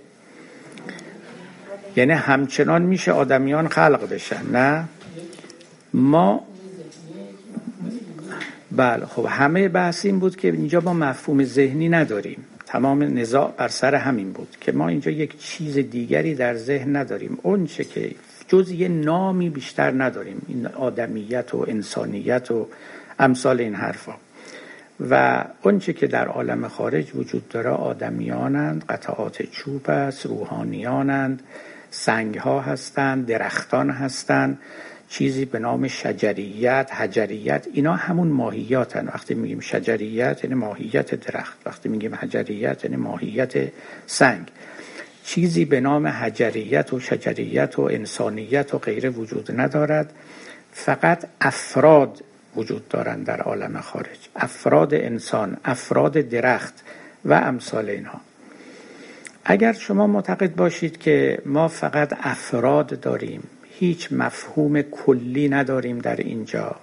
یعنی 1.96 2.14
همچنان 2.14 2.82
میشه 2.82 3.12
آدمیان 3.12 3.68
خلق 3.68 4.10
بشن 4.10 4.52
نه؟ 4.52 4.86
ما 5.94 6.48
بله 8.72 9.06
خب 9.06 9.26
همه 9.30 9.68
بحث 9.68 10.06
این 10.06 10.20
بود 10.20 10.36
که 10.36 10.52
اینجا 10.52 10.80
ما 10.80 10.94
مفهوم 10.94 11.44
ذهنی 11.44 11.90
نداریم. 11.90 12.46
تمام 12.66 13.04
نزاع 13.04 13.54
بر 13.58 13.68
سر 13.68 13.96
همین 13.96 14.32
بود 14.32 14.58
که 14.62 14.72
ما 14.72 14.88
اینجا 14.88 15.12
یک 15.12 15.40
چیز 15.40 15.78
دیگری 15.78 16.36
در 16.36 16.56
ذهن 16.56 16.96
نداریم. 16.96 17.38
اون 17.44 17.66
چه 17.66 17.84
که 17.84 18.16
جز 18.48 18.72
یه 18.72 18.88
نامی 18.88 19.50
بیشتر 19.50 20.04
نداریم. 20.04 20.42
این 20.48 20.68
آدمیت 20.68 21.54
و 21.54 21.66
انسانیت 21.68 22.52
و 22.52 22.68
امثال 23.20 23.62
این 23.62 23.76
حرفا. 23.76 24.14
و 25.10 25.46
اونچه 25.62 25.94
که 25.94 26.08
در 26.08 26.28
عالم 26.28 26.68
خارج 26.68 27.16
وجود 27.16 27.50
داره 27.50 27.70
آدمیانند 27.70 28.86
قطعات 28.90 29.42
چوب 29.42 29.90
است 29.90 30.26
روحانیانند 30.26 31.44
سنگ 31.92 32.36
ها 32.36 32.62
هستند 32.62 33.26
درختان 33.26 33.90
هستند 33.90 34.60
چیزی 35.10 35.46
به 35.46 35.60
نام 35.60 35.88
شجریت 35.88 36.92
حجریت. 36.94 37.68
اینا 37.74 37.94
همون 37.94 38.28
ماهیاتن. 38.28 39.06
وقتی 39.06 39.34
میگیم 39.34 39.60
شجریت 39.60 40.44
یعنی 40.44 40.56
ماهیت 40.56 41.16
درخت. 41.16 41.58
وقتی 41.66 41.90
میگیم 41.90 42.16
حجریت 42.16 42.84
یعنی 42.84 42.96
ماهیت 42.96 43.54
سنگ. 44.06 44.48
چیزی 45.26 45.66
به 45.66 45.80
نام 45.80 46.08
حجریت 46.08 46.94
و 46.94 47.00
شجریت 47.00 47.80
و 47.80 47.82
انسانیت 47.82 48.74
و 48.74 48.78
غیره 48.78 49.10
وجود 49.10 49.62
ندارد. 49.62 50.14
فقط 50.72 51.26
افراد 51.42 52.24
وجود 52.56 52.88
دارند 52.88 53.26
در 53.26 53.42
عالم 53.42 53.82
خارج. 53.82 54.30
افراد 54.36 54.94
انسان 54.94 55.58
افراد 55.66 56.14
درخت 56.14 56.74
و 57.26 57.34
امثال 57.34 57.90
اینها. 57.90 58.22
اگر 59.46 59.74
شما 59.74 60.08
معتقد 60.08 60.56
باشید 60.56 60.98
که 60.98 61.40
ما 61.46 61.68
فقط 61.68 62.14
افراد 62.20 63.00
داریم 63.00 63.44
هیچ 63.80 64.08
مفهوم 64.12 64.82
کلی 64.82 65.50
نداریم 65.50 66.00
در 66.00 66.16
اینجا. 66.16 66.76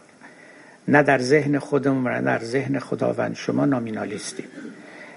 نه 0.89 1.03
در 1.03 1.19
ذهن 1.19 1.59
خودمون 1.59 2.07
و 2.07 2.09
نه 2.09 2.21
در 2.21 2.45
ذهن 2.45 2.79
خداوند. 2.79 3.35
شما 3.35 3.65
نامینالیستیم. 3.65 4.47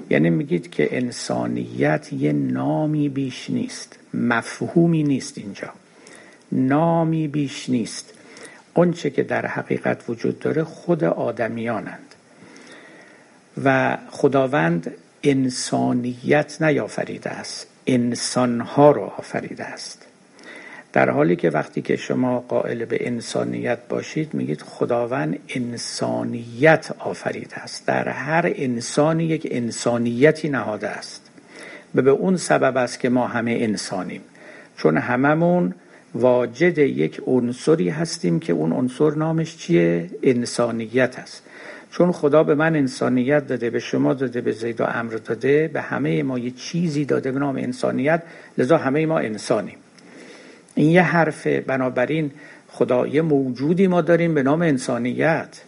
یعنی 0.10 0.30
میگید 0.30 0.72
که 0.72 0.98
انسانیت 0.98 2.14
یه 2.14 2.34
نامی 2.34 3.10
بیش 3.10 3.50
نیست. 3.50 4.00
مفهومی 4.14 5.04
نیست 5.04 5.38
اینجا. 5.38 5.70
نامی 6.52 7.28
بیش 7.28 7.70
نیست. 7.70 8.14
اونچه 8.74 9.10
که 9.10 9.24
در 9.24 9.46
حقیقت 9.46 10.10
وجود 10.10 10.40
داره 10.40 10.64
خود 10.64 11.04
آدمیانند. 11.04 12.16
و 13.64 13.98
خداوند 14.10 14.92
انسانیت 15.24 16.62
نیافریده 16.62 17.30
است. 17.30 17.68
انسانها 17.88 18.92
رو 18.92 19.02
آفریده 19.02 19.64
است. 19.64 20.06
در 20.96 21.10
حالی 21.10 21.36
که 21.36 21.50
وقتی 21.50 21.82
که 21.82 21.96
شما 21.96 22.40
قائل 22.40 22.86
به 22.86 23.08
انسانیت 23.08 23.80
باشید 23.90 24.34
میگید 24.34 24.62
خداوند 24.62 25.40
انسانیت 25.50 26.92
آفریده 27.00 27.56
است. 27.56 27.88
در 27.88 28.10
هر 28.10 28.52
انسانی 28.56 29.24
یک 29.24 29.48
انسانیتی 29.52 30.50
نهاده 30.50 30.90
است. 30.90 31.30
و 31.96 32.02
به 32.02 32.12
اون 32.12 32.38
سبب 32.38 32.78
است 32.78 33.00
که 33.00 33.10
ما 33.10 33.28
همه 33.28 33.58
انسانیم. 33.62 34.22
چون 34.78 34.98
هممون 34.98 35.74
واجد 36.14 36.78
یک 36.78 37.22
عنصری 37.28 37.90
هستیم 37.90 38.40
که 38.40 38.54
اون 38.54 38.74
عنصر 38.74 39.12
نامش 39.12 39.58
چیه؟ 39.58 40.10
انسانیت 40.24 41.20
است. 41.20 41.44
چون 41.92 42.12
خدا 42.12 42.44
به 42.44 42.56
من 42.56 42.76
انسانیت 42.76 43.48
داده 43.48 43.70
به 43.70 43.80
شما 43.80 44.14
داده 44.14 44.42
به 44.42 44.52
زید 44.52 44.82
و 44.82 44.84
امر 44.84 45.14
داده 45.14 45.68
به 45.68 45.82
همه 45.82 46.24
ما 46.24 46.40
یه 46.40 46.52
چیزی 46.52 47.06
داده 47.06 47.32
به 47.32 47.40
نام 47.40 47.56
انسانیت 47.56 48.24
لذا 48.58 48.78
همه 48.78 49.06
ما 49.06 49.20
انسانیم. 49.20 49.78
این 50.76 50.90
یه 50.90 51.02
حرفه 51.02 51.62
بنابراین 51.62 52.32
خدا 52.68 53.08
یه 53.08 53.22
موجودی 53.22 53.88
ما 53.88 54.02
داریم 54.02 54.34
به 54.34 54.44
نام 54.44 54.62
انسانیت. 54.62 55.62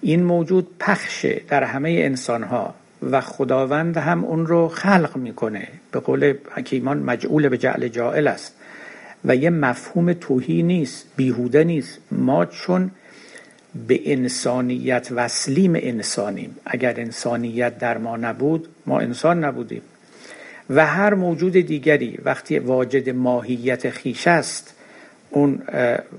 این 0.00 0.22
موجود 0.22 0.68
پخشه 0.80 1.40
در 1.48 1.64
همه 1.64 1.90
انسان 1.90 2.42
ها 2.42 2.74
و 3.10 3.20
خداوند 3.20 3.96
هم 3.96 4.24
اون 4.24 4.46
رو 4.46 4.68
خلق 4.68 5.16
می‌کنه. 5.16 5.68
به 5.92 6.00
قول 6.00 6.34
حکیمان 6.50 6.98
مجعول 6.98 7.48
به 7.48 7.58
جعل 7.58 7.88
جائل 7.88 8.28
است. 8.28 8.54
و 9.24 9.36
یه 9.36 9.50
مفهوم 9.50 10.12
توهی 10.12 10.62
نیست 10.62 11.06
بیهوده 11.16 11.64
نیست. 11.64 11.98
ما 12.10 12.46
چون 12.46 12.90
به 13.88 14.12
انسانیت 14.12 15.08
وسلیم 15.10 15.72
انسانیم. 15.76 16.56
اگر 16.66 17.00
انسانیت 17.00 17.78
در 17.78 17.98
ما 17.98 18.16
نبود 18.16 18.68
ما 18.86 19.00
انسان 19.00 19.44
نبودیم. 19.44 19.82
و 20.70 20.86
هر 20.86 21.14
موجود 21.14 21.52
دیگری 21.52 22.18
وقتی 22.24 22.58
واجد 22.58 23.10
ماهیت 23.10 23.90
خیش 23.90 24.28
است 24.28 24.76
اون, 25.30 25.62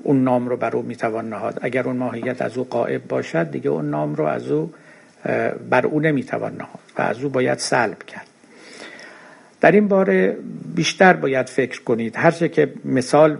اون 0.04 0.24
نام 0.24 0.48
رو 0.48 0.58
بر 0.58 0.76
او 0.76 0.82
می‌توان 0.82 1.30
نهاد. 1.30 1.60
اگر 1.62 1.84
اون 1.84 1.98
ماهیت 1.98 2.42
از 2.42 2.58
او 2.58 2.64
قائب 2.64 3.08
باشد 3.08 3.52
دیگه 3.52 3.70
اون 3.70 3.90
نام 3.90 4.16
رو 4.16 4.26
از 4.26 4.52
او 4.52 4.74
بر 5.70 5.86
او 5.86 6.00
نمی‌توان 6.00 6.56
نهاد 6.56 6.80
و 6.98 7.02
از 7.02 7.24
او 7.24 7.30
باید 7.30 7.58
سلب 7.58 8.04
کرد. 8.04 8.28
در 9.62 9.72
این 9.72 9.88
باره 9.88 10.38
بیشتر 10.76 11.14
باید 11.14 11.50
فکر 11.50 11.84
کنید. 11.84 12.16
هر 12.16 12.32
که 12.32 12.74
مثال 12.86 13.38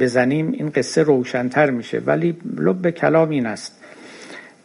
بزنیم 0.00 0.52
این 0.52 0.70
قصه 0.70 1.02
روشنتر 1.02 1.70
میشه. 1.70 1.98
ولی 1.98 2.36
لب 2.56 2.90
کلام 2.90 3.30
این 3.30 3.46
است 3.46 3.72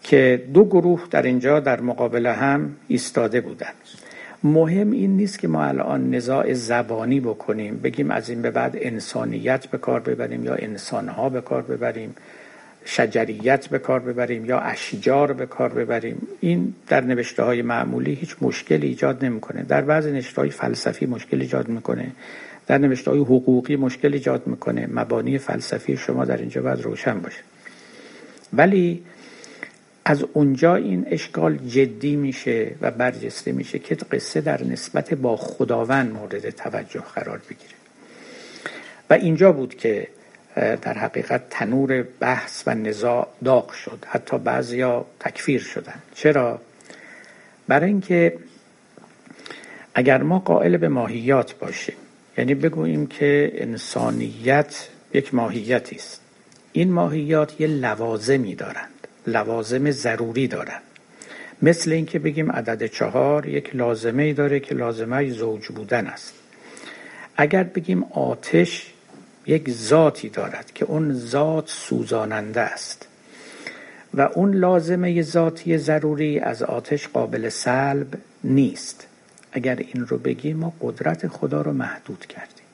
که 0.03 0.43
دو 0.53 0.65
گروه 0.65 1.03
در 1.11 1.21
اینجا 1.21 1.59
در 1.59 1.81
مقابل 1.81 2.25
هم 2.25 2.75
ایستاده 2.87 3.41
بودند. 3.41 3.73
مهم 4.43 4.91
این 4.91 5.17
نیست 5.17 5.39
که 5.39 5.47
ما 5.47 5.63
الان 5.63 6.15
نزاع 6.15 6.53
زبانی 6.53 7.19
بکنیم 7.19 7.77
بگیم 7.77 8.11
از 8.11 8.29
این 8.29 8.41
به 8.41 8.51
بعد 8.51 8.77
انسانیت 8.79 9.67
به 9.67 9.77
کار 9.77 9.99
ببریم 9.99 10.45
یا 10.45 10.55
انسانها 10.55 11.29
به 11.29 11.41
کار 11.41 11.61
ببریم 11.61 12.15
شجریت 12.85 13.67
به 13.67 13.79
کار 13.79 13.99
ببریم 13.99 14.45
یا 14.45 14.59
اشجار 14.59 15.33
به 15.33 15.45
کار 15.45 15.69
ببریم. 15.69 16.27
این 16.39 16.73
در 16.87 17.01
نوشته 17.01 17.43
های 17.43 17.61
معمولی 17.61 18.13
هیچ 18.13 18.35
مشکلی 18.41 18.87
ایجاد 18.87 19.25
نمی‌کنه. 19.25 19.63
در 19.63 19.81
بعضی 19.81 20.11
نوشته 20.11 20.41
های 20.41 20.49
فلسفی 20.49 21.05
مشکل 21.05 21.41
ایجاد 21.41 21.67
می‌کنه. 21.67 22.11
در 22.67 22.77
نوشته 22.77 23.11
های 23.11 23.19
حقوقی 23.19 23.75
مشکل 23.75 24.13
ایجاد 24.13 24.47
می‌کنه. 24.47 24.89
مبانی 24.93 25.37
فلسفی 25.37 25.97
شما 25.97 26.25
در 26.25 26.37
اینجا 26.37 26.61
باید 26.61 26.81
روشن 26.81 27.19
باشه. 27.19 27.41
ولی 28.53 29.03
از 30.09 30.25
اونجا 30.33 30.75
این 30.75 31.05
اشکال 31.09 31.57
جدی 31.57 32.15
میشه 32.15 32.75
و 32.81 32.91
برجسته 32.91 33.51
میشه 33.51 33.79
که 33.79 33.95
قصه 33.95 34.41
در 34.41 34.63
نسبت 34.63 35.13
با 35.13 35.37
خداوند 35.37 36.11
مورد 36.13 36.49
توجه 36.49 36.99
قرار 37.15 37.41
بگیره. 37.49 37.73
و 39.09 39.13
اینجا 39.13 39.51
بود 39.51 39.75
که 39.75 40.07
در 40.55 40.93
حقیقت 40.93 41.49
تنور 41.49 42.05
بحث 42.19 42.63
و 42.67 42.75
نزاع 42.75 43.27
داغ 43.43 43.71
شد. 43.71 44.05
حتی 44.07 44.37
بعضیا 44.37 45.05
تکفیر 45.19 45.61
شدن. 45.61 46.01
چرا؟ 46.15 46.61
برای 47.67 47.89
اینکه 47.89 48.37
اگر 49.93 50.23
ما 50.23 50.39
قائل 50.39 50.77
به 50.77 50.89
ماهیات 50.89 51.59
باشیم 51.59 51.95
یعنی 52.37 52.55
بگوییم 52.55 53.07
که 53.07 53.51
انسانیت 53.53 54.87
یک 55.13 55.33
ماهیتی 55.33 55.95
است. 55.95 56.21
این 56.71 56.91
ماهیات 56.91 57.61
یه 57.61 57.67
لوازمی 57.67 58.55
دارند. 58.55 58.98
لوازم 59.27 59.91
ضروری 59.91 60.47
دارند 60.47 60.81
مثل 61.61 61.91
اینکه 61.91 62.19
بگیم 62.19 62.51
عدد 62.51 62.85
چهار 62.85 63.45
یک 63.45 63.75
لازمه 63.75 64.23
ای 64.23 64.33
داره 64.33 64.59
که 64.59 64.75
لازمه 64.75 65.29
زوج 65.29 65.67
بودن 65.67 66.07
است. 66.07 66.33
اگر 67.37 67.63
بگیم 67.63 68.03
آتش 68.03 68.93
یک 69.47 69.69
ذاتی 69.69 70.29
دارد 70.29 70.71
که 70.75 70.85
اون 70.85 71.13
ذات 71.13 71.69
سوزاننده 71.69 72.61
است 72.61 73.07
و 74.13 74.21
اون 74.21 74.53
لازمه 74.53 75.21
ذاتی 75.21 75.77
ضروری 75.77 76.39
از 76.39 76.63
آتش 76.63 77.07
قابل 77.07 77.49
سلب 77.49 78.07
نیست. 78.43 79.07
اگر 79.51 79.75
این 79.75 80.05
رو 80.07 80.17
بگیم 80.17 80.57
ما 80.57 80.73
قدرت 80.81 81.27
خدا 81.27 81.61
رو 81.61 81.73
محدود 81.73 82.25
کردیم. 82.25 82.65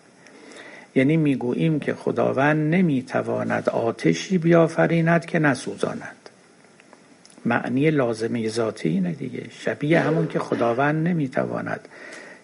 یعنی 0.95 1.17
می‌گوییم 1.17 1.79
که 1.79 1.93
خداوند 1.93 2.75
نمی‌تواند 2.75 3.69
آتشی 3.69 4.37
بیافریند 4.37 5.25
که 5.25 5.39
نسوزاند. 5.39 6.24
معنی 7.45 7.91
لازمه 7.91 8.49
ذاتی 8.49 8.89
اینه 8.89 9.11
دیگه. 9.11 9.43
شبیه 9.59 9.99
همون 9.99 10.27
که 10.27 10.39
خداوند 10.39 11.07
نمی‌تواند 11.07 11.87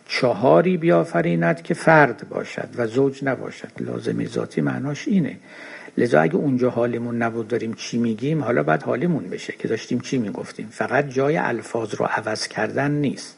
چهاری 0.08 0.78
بیافریند 0.78 1.62
که 1.62 1.74
فرد 1.74 2.30
باشد 2.30 2.68
و 2.78 2.88
زوج 2.88 3.24
نباشد. 3.24 3.72
لازم 3.80 4.26
ذاتی 4.26 4.62
معناش 4.62 5.08
اینه. 5.08 5.38
لذا 5.98 6.22
اگه 6.22 6.36
اونجا 6.36 6.70
حالمون 6.70 7.18
نبود 7.18 7.48
داریم 7.48 7.74
چی 7.74 7.98
میگیم؟ 7.98 8.44
حالا 8.44 8.64
باید 8.64 8.84
حالمون 8.84 9.30
بشه 9.30 9.54
که 9.60 9.68
داشتیم 9.68 10.00
چی 10.00 10.18
می‌گفتیم؟ 10.18 10.68
فقط 10.72 11.10
جای 11.10 11.38
الفاظ 11.38 11.96
رو 11.96 12.06
عوض 12.06 12.48
کردن 12.48 12.92
نیست. 12.92 13.38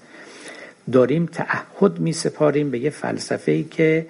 داریم 0.91 1.25
تعهد 1.25 1.99
میسپاریم 1.99 2.71
به 2.71 2.79
یه 2.79 2.89
فلسفه 2.89 3.51
ای 3.51 3.63
که 3.63 4.05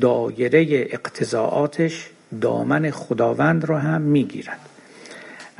دایره 0.00 0.66
اقتضاعاتش 0.90 2.10
دامن 2.40 2.90
خداوند 2.90 3.64
رو 3.64 3.76
هم 3.76 4.00
می‌گیرد. 4.00 4.71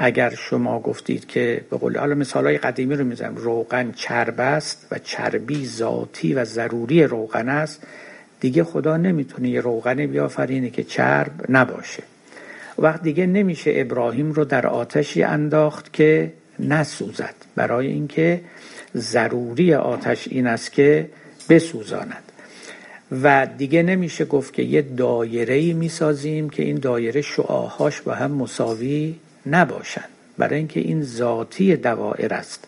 اگر 0.04 0.34
شما 0.34 0.80
گفتید 0.80 1.26
که 1.26 1.64
به 1.70 1.76
قول 1.76 1.98
حالا 1.98 2.14
مثال 2.14 2.46
های 2.46 2.58
قدیمی 2.58 2.94
رو 2.94 3.04
می‌زنم 3.04 3.36
روغن 3.36 3.92
چرب 3.92 4.40
است 4.40 4.86
و 4.90 4.98
چربی 4.98 5.66
ذاتی 5.66 6.34
و 6.34 6.44
ضروری 6.44 7.04
روغن 7.04 7.48
است 7.48 7.82
دیگه 8.40 8.64
خدا 8.64 8.96
نمی‌تونه 8.96 9.48
یه 9.48 9.60
روغن 9.60 10.06
بیافرینه 10.06 10.70
که 10.70 10.82
چرب 10.82 11.30
نباشه. 11.48 12.02
وقت 12.78 13.02
دیگه 13.02 13.26
نمیشه 13.26 13.72
ابراهیم 13.74 14.32
رو 14.32 14.44
در 14.44 14.66
آتشی 14.66 15.22
انداخت 15.22 15.92
که 15.92 16.32
نسوزد. 16.58 17.34
برای 17.56 17.86
اینکه 17.86 18.40
ضروری 18.96 19.74
آتش 19.74 20.28
این 20.28 20.46
است 20.46 20.72
که 20.72 21.08
بسوزاند. 21.48 22.22
و 23.22 23.46
دیگه 23.58 23.82
نمیشه 23.82 24.24
گفت 24.24 24.54
که 24.54 24.62
یه 24.62 24.82
دایره 24.82 25.54
ای 25.54 25.72
می‌سازیم 25.72 26.50
که 26.50 26.62
این 26.62 26.76
دایره 26.76 27.20
شعاهاش 27.20 28.00
با 28.00 28.12
هم 28.14 28.30
مساوی 28.30 29.14
نباشند 29.46 30.08
برای 30.38 30.58
اینکه 30.58 30.80
این 30.80 31.02
ذاتی 31.02 31.76
دوائر 31.76 32.34
است 32.34 32.64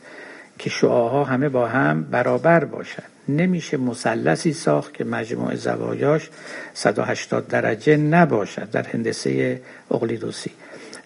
که 0.59 0.71
شعاها 0.71 1.25
همه 1.25 1.49
با 1.49 1.67
هم 1.67 2.03
برابر 2.03 2.65
باشند 2.65 3.09
نمیشه 3.29 3.77
مثلثی 3.77 4.53
ساخت 4.53 4.95
که 4.95 5.05
مجموع 5.05 5.55
زوایاش 5.55 6.31
180 6.75 7.49
درجه 7.49 7.97
نباشد 7.97 8.71
در 8.71 8.83
هندسه 8.83 9.61
اقلیدوسی. 9.91 10.51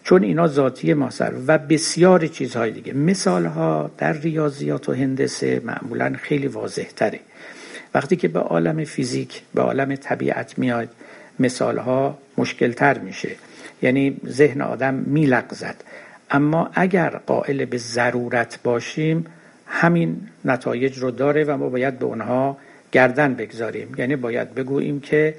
چون 0.04 0.22
اینا 0.22 0.46
ذاتی 0.46 0.94
ماسر 0.94 1.32
و 1.46 1.58
بسیار 1.58 2.26
چیزهای 2.26 2.70
دیگه. 2.70 2.92
مثال 2.92 3.46
ها 3.46 3.90
در 3.98 4.12
ریاضیات 4.12 4.88
و 4.88 4.92
هندسه 4.92 5.62
معمولا 5.64 6.14
خیلی 6.22 6.46
واضح 6.46 6.86
تره 6.96 7.20
وقتی 7.94 8.16
که 8.16 8.28
به 8.28 8.40
عالم 8.40 8.84
فیزیک 8.84 9.42
به 9.54 9.62
عالم 9.62 9.96
طبیعت 9.96 10.58
میاد 10.58 10.88
مثال 11.38 11.78
ها 11.78 12.18
مشکل 12.38 12.72
تر 12.72 12.98
میشه. 12.98 13.28
یعنی 13.82 14.16
ذهن 14.26 14.60
آدم 14.60 14.94
میلغزد. 14.94 15.76
اما 16.30 16.70
اگر 16.74 17.10
قائل 17.10 17.64
به 17.64 17.78
ضرورت 17.78 18.58
باشیم 18.62 19.26
همین 19.66 20.28
نتایج 20.44 20.98
رو 20.98 21.10
داره 21.10 21.44
و 21.44 21.56
ما 21.56 21.68
باید 21.68 21.98
به 21.98 22.04
اونها 22.04 22.56
گردن 22.92 23.34
بگذاریم. 23.34 23.94
یعنی 23.98 24.16
باید 24.16 24.54
بگوییم 24.54 25.00
که 25.00 25.34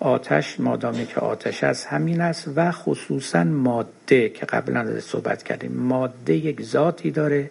آتش 0.00 0.60
مادامی 0.60 1.06
که 1.06 1.20
آتش 1.20 1.64
است 1.64 1.86
همین 1.86 2.20
است 2.20 2.48
و 2.56 2.72
خصوصا 2.72 3.44
ماده 3.44 4.28
که 4.28 4.46
قبلا 4.46 5.00
صحبت 5.00 5.42
کردیم. 5.42 5.72
ماده 5.72 6.34
یک 6.34 6.62
ذاتی 6.62 7.10
داره 7.10 7.50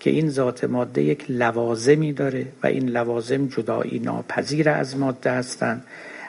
که 0.00 0.10
این 0.10 0.30
ذات 0.30 0.64
ماده 0.64 1.02
یک 1.02 1.24
لوازمی 1.28 2.12
داره 2.12 2.46
و 2.62 2.66
این 2.66 2.88
لوازم 2.88 3.46
جدایی 3.46 3.98
ناپذیر 3.98 4.68
از 4.68 4.96
ماده 4.96 5.30
هستند. 5.30 5.84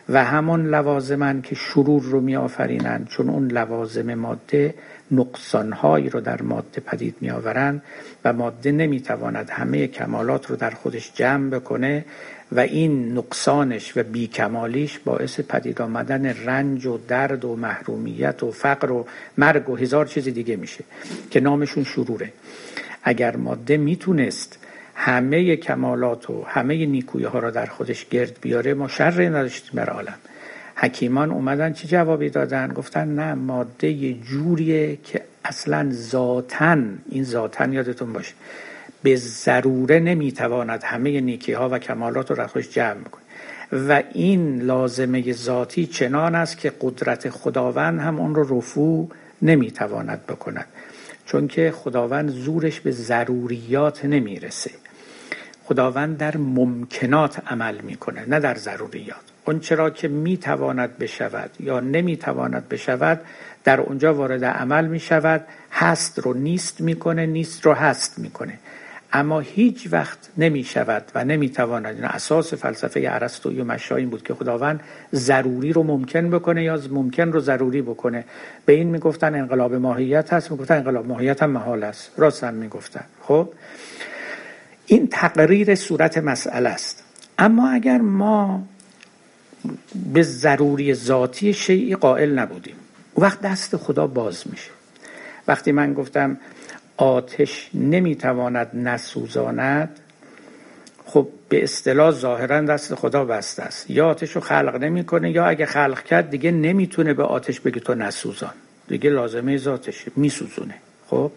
و 0.09 0.25
همان 0.25 0.67
لوازمن 0.67 1.41
که 1.41 1.55
شرور 1.55 2.03
رو 2.03 2.21
می 2.21 2.35
آفرینند 2.35 3.07
چون 3.07 3.29
اون 3.29 3.47
لوازم 3.47 4.13
ماده 4.13 4.73
نقصانهایی 5.11 6.09
رو 6.09 6.21
در 6.21 6.41
ماده 6.41 6.81
پدید 6.81 7.15
می 7.21 7.29
آورند 7.29 7.81
و 8.25 8.33
ماده 8.33 8.71
نمی 8.71 9.01
تواند 9.01 9.49
همه 9.49 9.87
کمالات 9.87 10.45
رو 10.45 10.55
در 10.55 10.69
خودش 10.69 11.11
جمع 11.13 11.49
بکنه 11.49 12.05
و 12.51 12.59
این 12.59 13.17
نقصانش 13.17 13.97
و 13.97 14.03
بیکمالیش 14.03 14.99
باعث 14.99 15.39
پدید 15.39 15.81
آمدن 15.81 16.25
رنج 16.25 16.85
و 16.85 16.97
درد 17.07 17.45
و 17.45 17.55
محرومیت 17.55 18.43
و 18.43 18.51
فقر 18.51 18.91
و 18.91 19.05
مرگ 19.37 19.69
و 19.69 19.75
هزار 19.75 20.05
چیز 20.05 20.23
دیگه 20.23 20.55
میشه 20.55 20.83
که 21.31 21.39
نامشون 21.39 21.83
شروره. 21.83 22.31
اگر 23.03 23.35
ماده 23.35 23.77
می‌تونست 23.77 24.64
همه 24.95 25.55
کمالات 25.55 26.29
و 26.29 26.43
همه 26.43 26.85
نیکوی 26.85 27.23
ها 27.23 27.39
را 27.39 27.51
در 27.51 27.65
خودش 27.65 28.05
گرد 28.05 28.37
بیاره 28.41 28.73
ما 28.73 28.87
شر 28.87 29.29
نداشتیم 29.29 29.71
بر 29.73 29.89
عالم. 29.89 30.17
حکیمان 30.75 31.31
اومدن 31.31 31.73
چه 31.73 31.87
جوابی 31.87 32.29
دادن؟ 32.29 32.73
گفتن 32.73 33.07
نه 33.07 33.33
ماده 33.33 33.87
یه 33.87 34.13
جوریه 34.13 34.97
که 35.03 35.21
اصلا 35.45 35.89
ذاتن 35.91 36.99
این 37.09 37.23
ذاتن 37.23 37.73
یادتون 37.73 38.13
باشه 38.13 38.33
به 39.03 39.15
ضروره 39.15 39.99
نمی‌تواند 39.99 40.83
همه 40.83 41.21
نیکی 41.21 41.51
ها 41.51 41.69
و 41.69 41.79
کمالات 41.79 42.29
رو 42.29 42.35
در 42.35 42.47
خودش 42.47 42.69
جمع 42.69 43.03
کنه 43.03 43.21
و 43.87 44.03
این 44.13 44.61
لازمه 44.61 45.33
ذاتی 45.33 45.87
چنان 45.87 46.35
است 46.35 46.57
که 46.57 46.71
قدرت 46.81 47.29
خداوند 47.29 47.99
هم 47.99 48.19
اون 48.19 48.35
رو 48.35 48.57
رفو 48.57 49.09
نمی‌تواند 49.41 50.25
بکند. 50.25 50.65
چون 51.25 51.47
که 51.47 51.71
خداوند 51.75 52.29
زورش 52.29 52.79
به 52.79 52.91
ضروریات 52.91 54.05
نمی‌رسه. 54.05 54.71
خداوند 55.65 56.17
در 56.17 56.37
ممکنات 56.37 57.41
عمل 57.47 57.81
می‌کنه 57.81 58.25
نه 58.27 58.39
در 58.39 58.55
ضروریات. 58.55 59.17
اون 59.45 59.59
چرا 59.59 59.89
که 59.89 60.07
می‌تواند 60.07 60.97
بشود 60.97 61.51
یا 61.59 61.79
نمی‌تواند 61.79 62.69
بشود 62.69 63.21
در 63.63 63.81
اونجا 63.81 64.13
وارد 64.13 64.45
عمل 64.45 64.87
می‌شود. 64.87 65.45
هست 65.71 66.19
رو 66.19 66.33
نیست 66.33 66.81
می‌کنه 66.81 67.25
نیست 67.25 67.65
رو 67.65 67.73
هست 67.73 68.19
می‌کنه. 68.19 68.59
اما 69.13 69.39
هیچ 69.39 69.87
وقت 69.91 70.17
نمی 70.37 70.63
شود 70.63 71.03
و 71.15 71.25
نمی 71.25 71.49
تواند 71.49 71.95
این 71.95 72.03
اساس 72.03 72.53
فلسفه 72.53 73.07
ارسطویی 73.09 73.61
و 73.61 73.63
مشاین 73.63 74.09
بود 74.09 74.23
که 74.23 74.33
خداوند 74.33 74.79
ضروری 75.13 75.73
رو 75.73 75.83
ممکن 75.83 76.29
بکنه 76.29 76.63
یا 76.63 76.79
ممکن 76.91 77.31
رو 77.31 77.39
ضروری 77.39 77.81
بکنه. 77.81 78.25
به 78.65 78.73
این 78.73 78.89
می‌گفتن 78.89 79.35
انقلاب 79.35 79.73
ماهیت 79.73 80.33
هست 80.33 80.51
می‌گفتن 80.51 80.75
انقلاب 80.75 81.07
ماهیت 81.07 81.43
هم 81.43 81.49
محال 81.49 81.83
است. 81.83 82.11
راست 82.17 82.43
هم 82.43 82.53
می‌گفتن. 82.53 83.03
خب؟ 83.21 83.49
این 84.85 85.07
تقریر 85.07 85.75
صورت 85.75 86.17
مسئله 86.17 86.69
است. 86.69 87.03
اما 87.39 87.69
اگر 87.69 87.97
ما 87.97 88.63
به 90.13 90.21
ضروری 90.23 90.93
ذاتی 90.93 91.53
شیعی 91.53 91.95
قائل 91.95 92.39
نبودیم 92.39 92.75
وقت 93.17 93.41
دست 93.41 93.77
خدا 93.77 94.07
باز 94.07 94.43
میشه. 94.45 94.71
وقتی 95.47 95.71
من 95.71 95.93
گفتم 95.93 96.37
آتش 96.97 97.69
نمی‌تواند 97.73 98.69
نسوزاند 98.73 99.99
خب 101.05 101.27
به 101.49 101.63
اصطلاح 101.63 102.11
ظاهرا 102.11 102.61
دست 102.61 102.95
خدا 102.95 103.25
بسته 103.25 103.63
است. 103.63 103.89
یا 103.89 104.07
آتش 104.09 104.31
رو 104.31 104.41
خلق 104.41 104.75
نمی‌کنه 104.75 105.31
یا 105.31 105.45
اگه 105.45 105.65
خلق 105.65 106.03
کرد 106.03 106.29
دیگه 106.29 106.51
نمی‌تونه 106.51 107.13
به 107.13 107.23
آتش 107.23 107.59
بگه 107.59 107.79
تو 107.79 107.95
نسوزان. 107.95 108.53
دیگه 108.87 109.09
لازمه 109.09 109.57
ذاتشه 109.57 110.11
میسوزونه. 110.15 110.75
خب؟ 111.07 111.31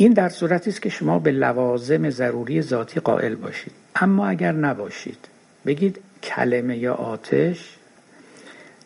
این 0.00 0.12
در 0.12 0.28
صورتی 0.28 0.70
است 0.70 0.82
که 0.82 0.88
شما 0.88 1.18
به 1.18 1.30
لوازم 1.30 2.10
ضروری 2.10 2.62
ذاتی 2.62 3.00
قائل 3.00 3.34
باشید. 3.34 3.72
اما 3.96 4.26
اگر 4.26 4.52
نباشید 4.52 5.28
بگید 5.66 5.98
کلمه 6.22 6.78
یا 6.78 6.94
آتش 6.94 7.76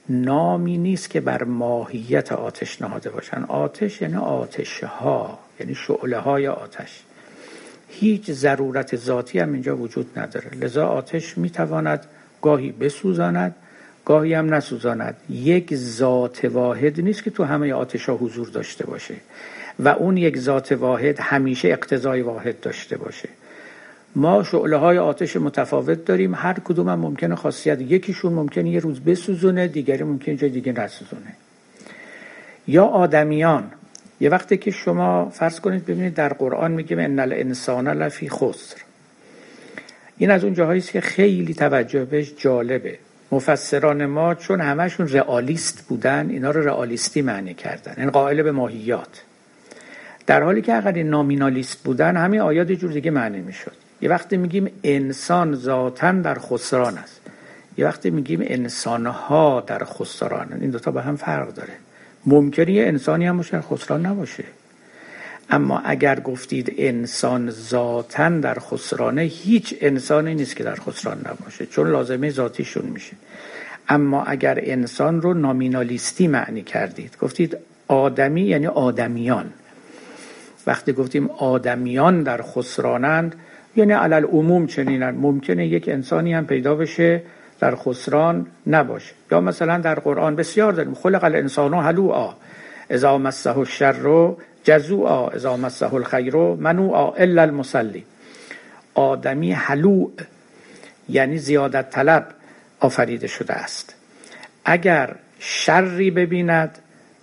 نامی 0.09 0.79
نیست 0.79 1.11
که 1.11 1.21
بر 1.21 1.45
ماهیت 1.45 2.33
آتش 2.33 2.83
نهاده 2.83 3.11
باشن. 3.11 3.43
آتش 3.43 4.03
یعنی 4.03 4.17
آتش 4.17 4.85
ها 4.85 5.39
یعنی 5.61 5.75
شعله 5.75 6.19
های 6.19 6.49
آتش. 6.49 7.03
هیچ 7.89 8.31
ضرورت 8.31 8.97
ذاتی 8.97 9.39
هم 9.39 9.53
اینجا 9.53 9.77
وجود 9.77 10.19
نداره. 10.19 10.51
لذا 10.61 10.87
آتش 10.87 11.39
می‌تواند 11.39 12.07
گاهی 12.43 12.73
بسوزاند 12.73 13.55
گاهی 14.05 14.35
هم 14.35 14.55
نسوزاند. 14.55 15.17
یک 15.31 15.75
ذات 15.75 16.45
واحد 16.45 17.01
نیست 17.01 17.23
که 17.23 17.31
تو 17.31 17.45
همه 17.45 17.73
آتش 17.73 18.09
ها 18.09 18.17
حضور 18.17 18.49
داشته 18.49 18.87
باشه. 18.87 19.15
و 19.79 19.89
اون 19.89 20.17
یک 20.17 20.39
ذات 20.39 20.73
واحد 20.73 21.21
همیشه 21.21 21.69
اقتضای 21.69 22.21
واحد 22.21 22.61
داشته 22.61 22.97
باشه. 22.97 23.29
ما 24.17 24.43
شعله 24.43 24.77
های 24.77 24.99
آتش 24.99 25.37
متفاوت 25.37 26.05
داریم. 26.05 26.35
هر 26.35 26.57
کدوم 26.65 26.89
هم 26.89 26.99
ممکنه 26.99 27.35
خاصیت. 27.35 27.81
یکیشون 27.81 28.33
ممکنه 28.33 28.71
یه 28.71 28.81
روز 28.81 29.01
بسوزونه 29.01 29.69
دیگری 29.69 30.05
ممکنه 30.05 30.37
جای 30.37 30.51
دیگه 30.51 30.73
نسوزونه. 30.73 31.37
یا 32.67 32.85
آدمیان. 32.85 33.71
یه 34.21 34.31
وقتی 34.31 34.57
که 34.57 34.71
شما 34.71 35.31
فرض 35.31 35.61
کنید 35.61 35.85
ببینید 35.85 36.15
در 36.15 36.33
قرآن 36.33 36.73
میگه 36.73 37.03
ان 37.03 37.19
الانسان 37.19 37.89
لفی 37.89 38.29
خسر. 38.29 38.77
این 40.19 40.31
از 40.31 40.45
اون 40.45 40.55
جاهایی 40.55 40.81
که 40.81 41.01
خیلی 41.01 41.55
توجه 41.55 42.05
بهش 42.05 42.33
جالبه. 42.37 42.99
مفسران 43.33 44.07
ما 44.07 44.35
چون 44.35 44.61
همشون 44.61 45.09
رئالیست 45.09 45.85
بودن 45.89 46.31
اینا 46.31 46.51
رو 46.51 46.65
رئالیستی 46.65 47.23
معنی 47.23 47.55
کردن. 47.55 47.95
این 47.97 48.11
قائل 48.11 48.43
به 48.43 48.53
ماهیات. 48.53 49.23
در 50.27 50.43
حالی 50.43 50.63
که 50.63 50.87
اگر 50.87 51.03
نامینالیست 51.03 51.83
بودن 51.85 52.17
همین 52.17 52.41
آیات 52.41 52.73
جور 52.73 52.93
دیگه 52.93 53.11
معنی 53.11 53.41
می‌شد. 53.41 53.73
یه 54.01 54.11
وقتی 54.11 54.37
میگیم 54.37 54.71
انسان 54.85 55.55
ذاتا 55.55 56.13
در 56.13 56.39
خسران 56.39 56.99
است. 56.99 57.21
یه 57.79 57.87
وقتی 57.87 58.11
میگیم 58.11 58.41
انسانها 58.45 59.65
در 59.67 59.85
خسران 59.85 60.59
این 60.61 60.71
دوتا 60.71 60.91
به 60.91 61.03
هم 61.03 61.17
فرق 61.17 61.55
داره. 61.55 61.73
ممکنه 62.27 62.71
یه 62.71 62.87
انسانی 62.87 63.27
هم 63.27 63.37
باشه 63.37 63.61
خسران 63.61 64.07
نباشه. 64.07 64.45
اما 65.51 65.79
اگر 65.85 66.21
گفتید 66.21 66.75
انسان 66.79 67.51
ذاتا 67.51 68.29
در 68.29 68.55
خسرانه 68.55 69.23
هیچ 69.23 69.75
انسانی 69.81 70.35
نیست 70.35 70.57
که 70.57 70.65
در 70.65 70.75
خسران 70.75 71.19
نباشه 71.19 71.67
چون 71.67 71.91
لازمه 71.91 72.31
ذاتیشون 72.31 72.87
میشه. 72.87 73.13
اما 73.89 74.25
اگر 74.25 74.59
انسان 74.63 75.23
رو 75.23 75.35
نامینالیستی 75.35 76.29
معنی 76.29 76.63
کردید 76.63 77.17
گفتید 77.21 77.57
آدمی 77.89 78.43
یعنی 78.43 78.67
آدمیان. 78.67 79.53
وقتی 80.67 80.93
گفتیم 80.93 81.31
آدمیان 81.31 82.23
در 82.23 82.43
خسرانند 82.43 83.35
یعنی 83.77 83.93
علل 83.93 84.25
عموم 84.25 84.67
چنینن. 84.67 85.11
ممکنه 85.11 85.67
یک 85.67 85.89
انسانی 85.89 86.35
هم 86.35 86.47
پیدا 86.47 86.75
بشه 86.75 87.23
در 87.61 87.75
خسران 87.77 88.47
نباشه. 88.67 89.15
یا 89.31 89.41
مثلا 89.41 89.79
در 89.79 89.95
قرآن 89.95 90.37
بسیار 90.37 90.73
داریم. 90.73 90.95
خلق 90.95 91.25
الانسان 91.25 91.75
حلوعا 91.75 92.35
اذا 92.91 93.19
مسه 93.19 93.59
الشر 93.59 94.35
جزوعا 94.65 95.29
اذا 95.29 95.57
مسه 95.57 95.95
الخیر 95.95 96.37
منوعا 96.37 97.13
الا 97.13 97.43
المصلی. 97.43 98.05
آدمی 98.95 99.53
حلوع 99.53 100.13
یعنی 101.09 101.39
زیادت 101.39 101.91
طلب 101.91 102.27
آفریده 102.81 103.27
شده 103.27 103.53
است. 103.53 103.95
اگر 104.65 105.15
شری 105.39 106.11
ببیند 106.11 106.79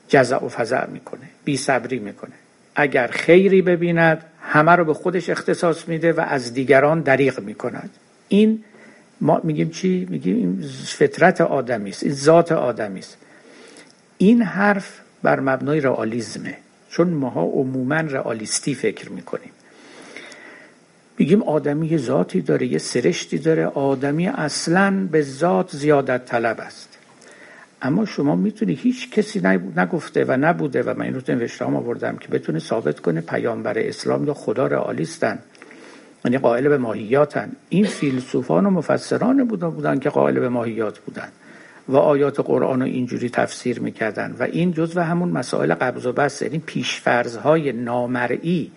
جزع 0.08 0.46
و 0.46 0.50
فضع 0.50 0.86
می‌کنه 0.86 1.22
بی 1.46 1.58
صبری 1.58 2.00
می‌کنه. 2.00 2.41
اگر 2.82 3.08
خیری 3.08 3.62
ببیند 3.62 4.24
همه 4.42 4.72
رو 4.72 4.86
به 4.86 4.94
خودش 4.94 5.30
اختصاص 5.30 5.88
میده 5.88 6.14
و 6.14 6.20
از 6.20 6.54
دیگران 6.54 7.02
دریغ 7.02 7.40
می‌کند. 7.40 7.90
این 8.28 8.64
ما 9.22 9.42
میگیم 9.44 9.70
چی؟ 9.70 10.08
میگیم 10.10 10.36
این 10.36 10.66
فطرت 10.86 11.42
آدمی 11.42 11.90
است 11.90 12.04
این 12.04 12.14
ذات 12.14 12.52
آدمی 12.52 13.00
است. 13.00 13.18
این 14.18 14.42
حرف 14.42 15.00
بر 15.24 15.40
مبنای 15.40 15.80
رئالیسمه 15.80 16.58
چون 16.90 17.08
ماها 17.08 17.44
عموما 17.44 17.96
رئالیستی 17.96 18.76
فکر 18.76 19.12
می‌کنیم. 19.12 19.52
میگیم 21.18 21.44
آدمی 21.44 21.98
ذاتی 21.98 22.42
داره 22.42 22.68
یه 22.68 22.78
سرشتی 22.78 23.38
داره. 23.38 23.66
آدمی 23.66 24.28
اصلا 24.28 25.08
به 25.12 25.22
ذات 25.22 25.76
زیادت 25.76 26.26
طلب 26.26 26.60
است. 26.60 26.91
اما 27.82 28.06
شما 28.06 28.36
می‌تونی 28.36 28.74
هیچ 28.74 29.12
کسی 29.12 29.42
نگفته 29.78 30.26
و 30.28 30.38
نبوده 30.38 30.84
و 30.84 30.94
من 30.98 31.06
این 31.06 31.14
رو 31.14 31.22
تو 31.22 31.66
آوردم 31.66 32.18
که 32.18 32.28
بتونه 32.28 32.60
ثابت 32.60 33.00
کنه 33.00 33.22
پیامبر 33.22 33.80
اسلام 33.80 34.28
یا 34.28 34.34
خدا 34.34 34.68
رئالیستن. 34.68 35.40
یعنی 36.26 36.38
قائل 36.38 36.68
به 36.68 36.78
ماهیاتن. 36.78 37.52
این 37.70 37.86
فیلسوفان 37.86 38.66
و 38.66 38.70
مفسران 38.70 39.48
بودن 39.48 39.70
بودن 39.70 40.00
که 40.00 40.10
قائل 40.10 40.40
به 40.40 40.50
ماهیات 40.50 41.00
بودن 41.00 41.28
و 41.88 41.98
آیات 41.98 42.40
قرآن 42.40 42.80
رو 42.80 42.86
اینجوری 42.86 43.30
تفسیر 43.30 43.80
می‌کردن. 43.80 44.36
و 44.40 44.44
این 44.44 44.72
جزو 44.72 45.02
همون 45.02 45.30
مسائل 45.30 45.74
قبض 45.74 46.06
و 46.06 46.14
بس 46.14 46.42
یعنی 46.42 46.60
پیشفرزهای 46.60 47.72
نامرئی 47.72 48.72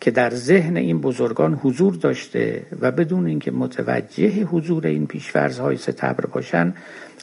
که 0.00 0.10
در 0.10 0.30
ذهن 0.30 0.76
این 0.76 1.00
بزرگان 1.00 1.54
حضور 1.54 1.94
داشته 1.94 2.62
و 2.80 2.90
بدون 2.90 3.26
اینکه 3.26 3.50
متوجه 3.50 4.44
حضور 4.44 4.86
این 4.86 5.06
پیشفرزهای 5.06 5.76
ستبر 5.76 6.26
باشن 6.26 6.74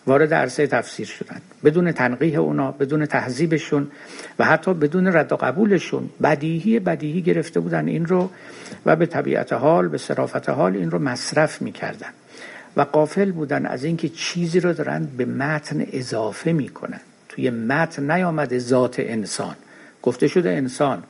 وارد 0.07 0.33
عرصه 0.33 0.67
تفسیر 0.67 1.07
شدن. 1.07 1.41
بدون 1.63 1.91
تنقیه 1.91 2.37
اونا 2.39 2.71
بدون 2.71 3.05
تهذیبشون 3.05 3.87
و 4.39 4.45
حتی 4.45 4.73
بدون 4.73 5.07
رد 5.07 5.31
و 5.31 5.35
قبولشون 5.35 6.09
بدیهی 6.23 6.79
بدیهی 6.79 7.21
گرفته 7.21 7.59
بودن 7.59 7.87
این 7.87 8.05
رو 8.05 8.29
و 8.85 8.95
به 8.95 9.05
طبیعت 9.05 9.53
حال 9.53 9.87
به 9.87 9.97
صرافت 9.97 10.49
حال 10.49 10.75
این 10.75 10.91
رو 10.91 10.99
مصرف 10.99 11.61
می‌کردن. 11.61 12.09
و 12.77 12.81
قافل 12.81 13.31
بودن 13.31 13.65
از 13.65 13.83
اینکه 13.83 14.09
چیزی 14.09 14.59
رو 14.59 14.73
دارن 14.73 15.07
به 15.17 15.25
متن 15.25 15.85
اضافه 15.91 16.51
می‌کنن. 16.51 16.99
توی 17.29 17.49
متن 17.49 18.11
نیامده 18.11 18.59
ذات 18.59 18.95
انسان. 18.99 19.55
گفته 20.01 20.27
شده 20.27 20.49
انسان. 20.49 21.03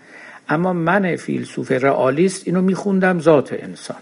اما 0.50 0.74
من 0.74 1.16
فیلسوف 1.16 1.72
رئالیست 1.72 2.48
اینو 2.48 2.62
میخوندم 2.62 3.20
ذات 3.20 3.54
انسان. 3.54 3.98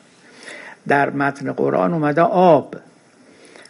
در 0.88 1.10
متن 1.10 1.52
قرآن 1.52 1.94
اومده 1.94 2.22
آب. 2.22 2.76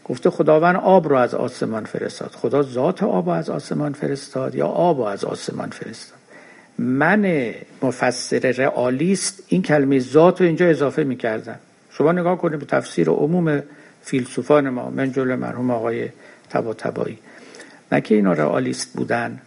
گفته 0.09 0.29
خداوند 0.29 0.75
آب 0.75 1.07
رو 1.07 1.15
از 1.15 1.35
آسمان 1.35 1.85
فرستاد. 1.85 2.31
خدا 2.31 2.63
ذات 2.63 3.03
آب 3.03 3.29
از 3.29 3.49
آسمان 3.49 3.93
فرستاد 3.93 4.55
یا 4.55 4.67
آب 4.67 5.01
از 5.01 5.25
آسمان 5.25 5.69
فرستاد؟ 5.69 6.17
من 6.77 7.53
مفسر 7.81 8.39
رئالیست 8.39 9.43
این 9.47 9.61
کلمه 9.61 9.99
ذات 9.99 10.41
رو 10.41 10.47
اینجا 10.47 10.65
اضافه 10.65 11.03
می‌کردم. 11.03 11.59
شما 11.91 12.11
نگاه 12.11 12.37
کنید 12.37 12.59
به 12.59 12.65
تفسیر 12.65 13.09
عموم 13.09 13.63
فیلسوفان 14.01 14.69
ما 14.69 14.89
من 14.89 15.11
جلو 15.11 15.35
مرحوم 15.35 15.71
آقای 15.71 16.09
تبا 16.49 16.73
تبایی 16.73 17.19
نه 17.91 18.01
که 18.01 18.15
اینا 18.15 18.33
رئالیست 18.33 18.93
بودن. 18.93 19.41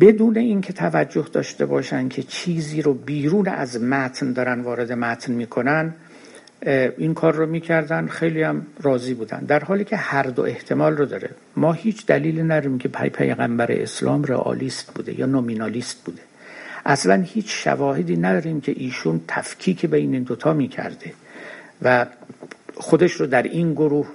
بدون 0.00 0.36
اینکه 0.36 0.72
توجه 0.72 1.26
داشته 1.32 1.66
باشن 1.66 2.08
که 2.08 2.22
چیزی 2.22 2.82
رو 2.82 2.94
بیرون 2.94 3.48
از 3.48 3.80
متن 3.80 4.32
دارن 4.32 4.60
وارد 4.60 4.92
متن 4.92 5.32
می‌کنن 5.32 5.94
این 6.98 7.14
کار 7.14 7.34
رو 7.34 7.46
می‌کردن 7.46 8.06
خیلی 8.06 8.42
هم 8.42 8.66
راضی 8.82 9.14
بودن. 9.14 9.38
در 9.38 9.60
حالی 9.60 9.84
که 9.84 9.96
هر 9.96 10.22
دو 10.22 10.42
احتمال 10.42 10.96
رو 10.96 11.04
داره. 11.04 11.30
ما 11.56 11.72
هیچ 11.72 12.06
دلیلی 12.06 12.42
نداریم 12.42 12.78
که 12.78 12.88
پی 12.88 13.08
پیغمبر 13.08 13.72
اسلام 13.72 14.24
رئالیست 14.24 14.94
بوده 14.94 15.20
یا 15.20 15.26
نومینالیست 15.26 16.04
بوده. 16.04 16.22
اصلا 16.86 17.22
هیچ 17.22 17.46
شواهدی 17.48 18.16
نداریم 18.16 18.60
که 18.60 18.74
ایشون 18.76 19.20
تفکیک 19.28 19.86
بین 19.86 20.14
این 20.14 20.22
دوتا 20.22 20.52
می‌کرده 20.52 21.12
و 21.82 22.06
خودش 22.74 23.12
رو 23.12 23.26
در 23.26 23.42
این 23.42 23.72
گروه 23.72 24.08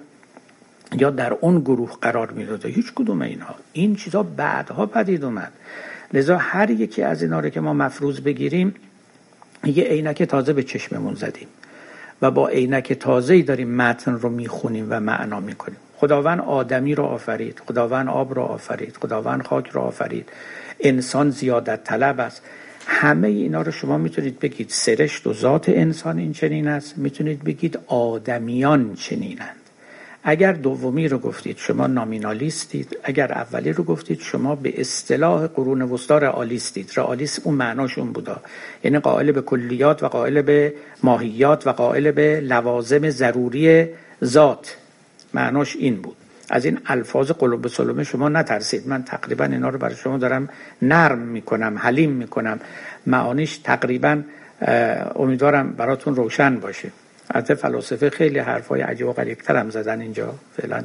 یا 0.98 1.10
در 1.10 1.34
اون 1.34 1.60
گروه 1.60 1.98
قرار 2.02 2.32
می‌داده. 2.32 2.70
هیچ 2.70 2.94
کدوم 2.96 3.22
اینها. 3.22 3.56
این 3.74 3.96
چیزا 3.96 4.24
بعدها 4.24 4.86
پدید 4.86 5.24
اومد. 5.24 5.52
لذا 6.14 6.38
هر 6.38 6.70
یکی 6.70 7.04
از 7.04 7.22
اینا 7.24 7.40
رو 7.40 7.50
که 7.50 7.60
ما 7.60 7.74
مفروض 7.74 8.22
بگیریم 8.22 8.76
یه 9.66 9.84
عینک 9.84 10.24
تازه 10.24 10.54
به 10.54 10.64
چشممون 10.64 11.16
زدیم. 11.16 11.48
و 12.22 12.32
با 12.32 12.48
عینک 12.48 12.94
تازه 12.94 13.42
داریم 13.42 13.76
متن 13.76 14.12
رو 14.12 14.30
می‌خونیم 14.30 14.88
و 14.90 15.00
معنا 15.00 15.40
می‌کنیم. 15.40 15.78
خداوند 15.98 16.40
آدمی 16.40 16.96
رو 16.96 17.04
آفرید 17.04 17.62
خداوند 17.68 18.08
آب 18.08 18.34
رو 18.34 18.42
آفرید 18.42 18.98
خداوند 18.98 19.44
خاک 19.44 19.68
رو 19.68 19.82
آفرید. 19.82 20.30
انسان 20.80 21.30
زیادت 21.30 21.84
طلب 21.84 22.20
است. 22.20 22.42
همه 22.88 23.28
اینا 23.28 23.62
رو 23.62 23.72
شما 23.72 23.98
می‌تونید 23.98 24.40
بگید. 24.40 24.70
سرشت 24.70 25.28
و 25.28 25.34
ذات 25.34 25.70
انسان 25.70 26.18
این 26.18 26.34
چنین 26.34 26.68
است. 26.68 26.98
می‌تونید 26.98 27.44
بگید 27.44 27.80
آدمیان 27.88 28.94
چنینند 28.96 29.61
اگر 30.24 30.54
دومی 30.54 31.08
رو 31.08 31.18
گفتید 31.18 31.58
شما 31.58 31.88
نامینالیستید. 31.88 32.98
اگر 33.04 33.32
اولی 33.32 33.74
رو 33.74 33.84
گفتید 33.84 34.20
شما 34.20 34.56
به 34.56 34.82
اصطلاح 34.82 35.48
قرون 35.48 35.82
وسطا 35.82 36.18
رئالیستید. 36.18 36.92
رئالیست 36.96 37.42
اون 37.44 37.56
معناشون 37.56 38.12
بودا. 38.12 38.42
یعنی 38.84 39.00
قائل 39.00 39.32
به 39.32 39.42
کلیات 39.42 40.04
و 40.04 40.08
قائل 40.08 40.42
به 40.42 40.74
ماهیات 41.04 41.68
و 41.68 41.72
قائل 41.72 42.12
به 42.12 42.40
لوازم 42.40 43.10
ضروری 43.10 43.88
ذات. 44.24 44.78
معناش 45.34 45.76
این 45.76 45.96
بود. 45.96 46.16
از 46.50 46.66
این 46.66 46.80
الفاظ 46.86 47.32
قلوب 47.32 47.68
سلومه 47.68 48.04
شما 48.04 48.30
نترسید. 48.30 48.88
من 48.88 49.04
تقریبا 49.04 49.46
اینا 49.46 49.70
رو 49.70 49.78
برای 49.78 49.96
شما 49.96 50.18
دارم 50.18 50.50
نرم 50.82 51.18
می‌کنم 51.18 51.78
حلیم 51.78 52.12
می‌کنم. 52.12 52.60
معانیش 53.08 53.58
تقریبا 53.58 54.22
امیدوارم 55.16 55.72
براتون 55.72 56.16
روشن 56.16 56.60
باشه. 56.60 56.92
حتی 57.36 57.56
فلاسفه 57.56 58.10
خیلی 58.10 58.40
حرفای 58.40 58.82
عجیب 58.82 59.08
و 59.08 59.14
غریب 59.14 59.38
هم 59.50 59.70
زدن 59.70 60.02
اینجا. 60.02 60.34
فعلا 60.58 60.84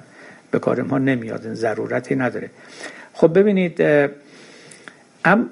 به 0.51 0.59
کار 0.59 0.82
ما 0.82 0.99
نمیاد. 0.99 1.55
ضرورتی 1.55 2.14
نداره. 2.14 2.51
خب 3.12 3.38
ببینید 3.38 3.82
ام 5.24 5.51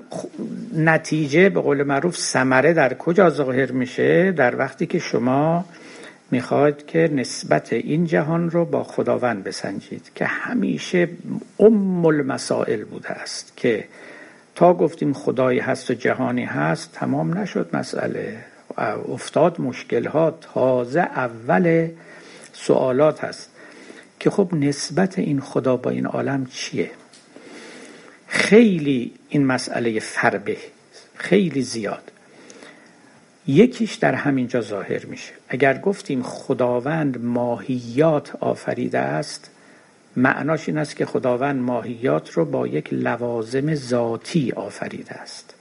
نتیجه 0.76 1.48
به 1.48 1.60
قول 1.60 1.82
معروف 1.82 2.16
سمره 2.16 2.72
در 2.72 2.94
کجا 2.94 3.30
ظاهر 3.30 3.72
میشه؟ 3.72 4.32
در 4.32 4.56
وقتی 4.56 4.86
که 4.86 4.98
شما 4.98 5.64
می‌خواید 6.30 6.86
که 6.86 7.10
نسبت 7.12 7.72
این 7.72 8.04
جهان 8.04 8.50
رو 8.50 8.64
با 8.64 8.84
خداوند 8.84 9.44
بسنجید 9.44 10.10
که 10.14 10.24
همیشه 10.24 11.08
ام 11.60 12.06
المسائل 12.06 12.84
بوده 12.84 13.10
است 13.10 13.52
که 13.56 13.84
تا 14.54 14.74
گفتیم 14.74 15.12
خدایی 15.12 15.58
هست 15.58 15.90
و 15.90 15.94
جهانی 15.94 16.44
هست 16.44 16.92
تمام 16.92 17.38
نشد 17.38 17.70
مسئله. 17.72 18.36
افتاد 18.78 19.60
مشکل 19.60 20.06
ها 20.06 20.30
تازه 20.30 21.00
اول 21.00 21.88
سوالات 22.52 23.24
هست 23.24 23.50
که 24.20 24.30
خب 24.30 24.48
نسبت 24.52 25.18
این 25.18 25.40
خدا 25.40 25.76
با 25.76 25.90
این 25.90 26.06
عالم 26.06 26.46
چیه؟ 26.46 26.90
خیلی 28.26 29.12
این 29.28 29.46
مسئله 29.46 30.00
فربه 30.00 30.56
خیلی 31.14 31.62
زیاد. 31.62 32.12
یکیش 33.46 33.94
در 33.94 34.14
همینجا 34.14 34.60
ظاهر 34.60 35.06
میشه. 35.06 35.32
اگر 35.48 35.78
گفتیم 35.78 36.22
خداوند 36.22 37.24
ماهیات 37.24 38.36
آفریده 38.40 38.98
است 38.98 39.50
معناش 40.16 40.68
این 40.68 40.78
است 40.78 40.96
که 40.96 41.06
خداوند 41.06 41.60
ماهیات 41.62 42.30
رو 42.30 42.44
با 42.44 42.66
یک 42.66 42.88
لوازم 42.92 43.74
ذاتی 43.74 44.52
آفریده 44.52 45.14
است. 45.14 45.53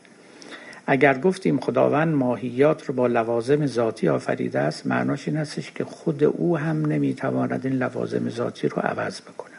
اگر 0.87 1.17
گفتیم 1.17 1.59
خداوند 1.59 2.15
ماهیات 2.15 2.85
رو 2.85 2.93
با 2.93 3.07
لوازم 3.07 3.65
ذاتی 3.65 4.09
آفریده 4.09 4.59
است 4.59 4.87
معناش 4.87 5.27
این 5.27 5.37
استش 5.37 5.71
که 5.71 5.83
خود 5.83 6.23
او 6.23 6.57
هم 6.57 6.85
نمی‌تواند 6.85 7.65
این 7.65 7.75
لوازم 7.75 8.29
ذاتی 8.29 8.67
رو 8.67 8.79
عوض 8.81 9.21
بکنه. 9.21 9.53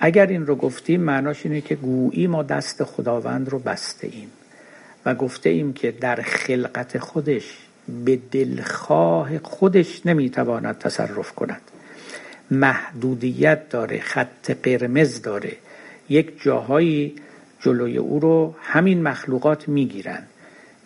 اگر 0.00 0.26
این 0.26 0.46
رو 0.46 0.56
گفتیم 0.56 1.00
معناش 1.00 1.46
اینه 1.46 1.60
که 1.60 1.74
گویی 1.74 2.26
ما 2.26 2.42
دست 2.42 2.84
خداوند 2.84 3.48
رو 3.48 3.58
بسته 3.58 4.06
ایم 4.06 4.30
و 5.06 5.14
گفته 5.14 5.50
ایم 5.50 5.72
که 5.72 5.90
در 5.90 6.16
خلقت 6.16 6.98
خودش 6.98 7.58
به 8.04 8.18
دلخواه 8.30 9.38
خودش 9.38 10.06
نمی‌تواند 10.06 10.78
تصرف 10.78 11.32
کند. 11.32 11.60
محدودیت 12.50 13.68
داره 13.68 14.00
خط 14.00 14.50
قرمز 14.50 15.22
داره. 15.22 15.52
یک 16.08 16.42
جاهایی 16.42 17.14
جلوی 17.60 17.98
او 17.98 18.20
رو 18.20 18.54
همین 18.62 19.02
مخلوقات 19.02 19.68
می‌گیرن. 19.68 20.22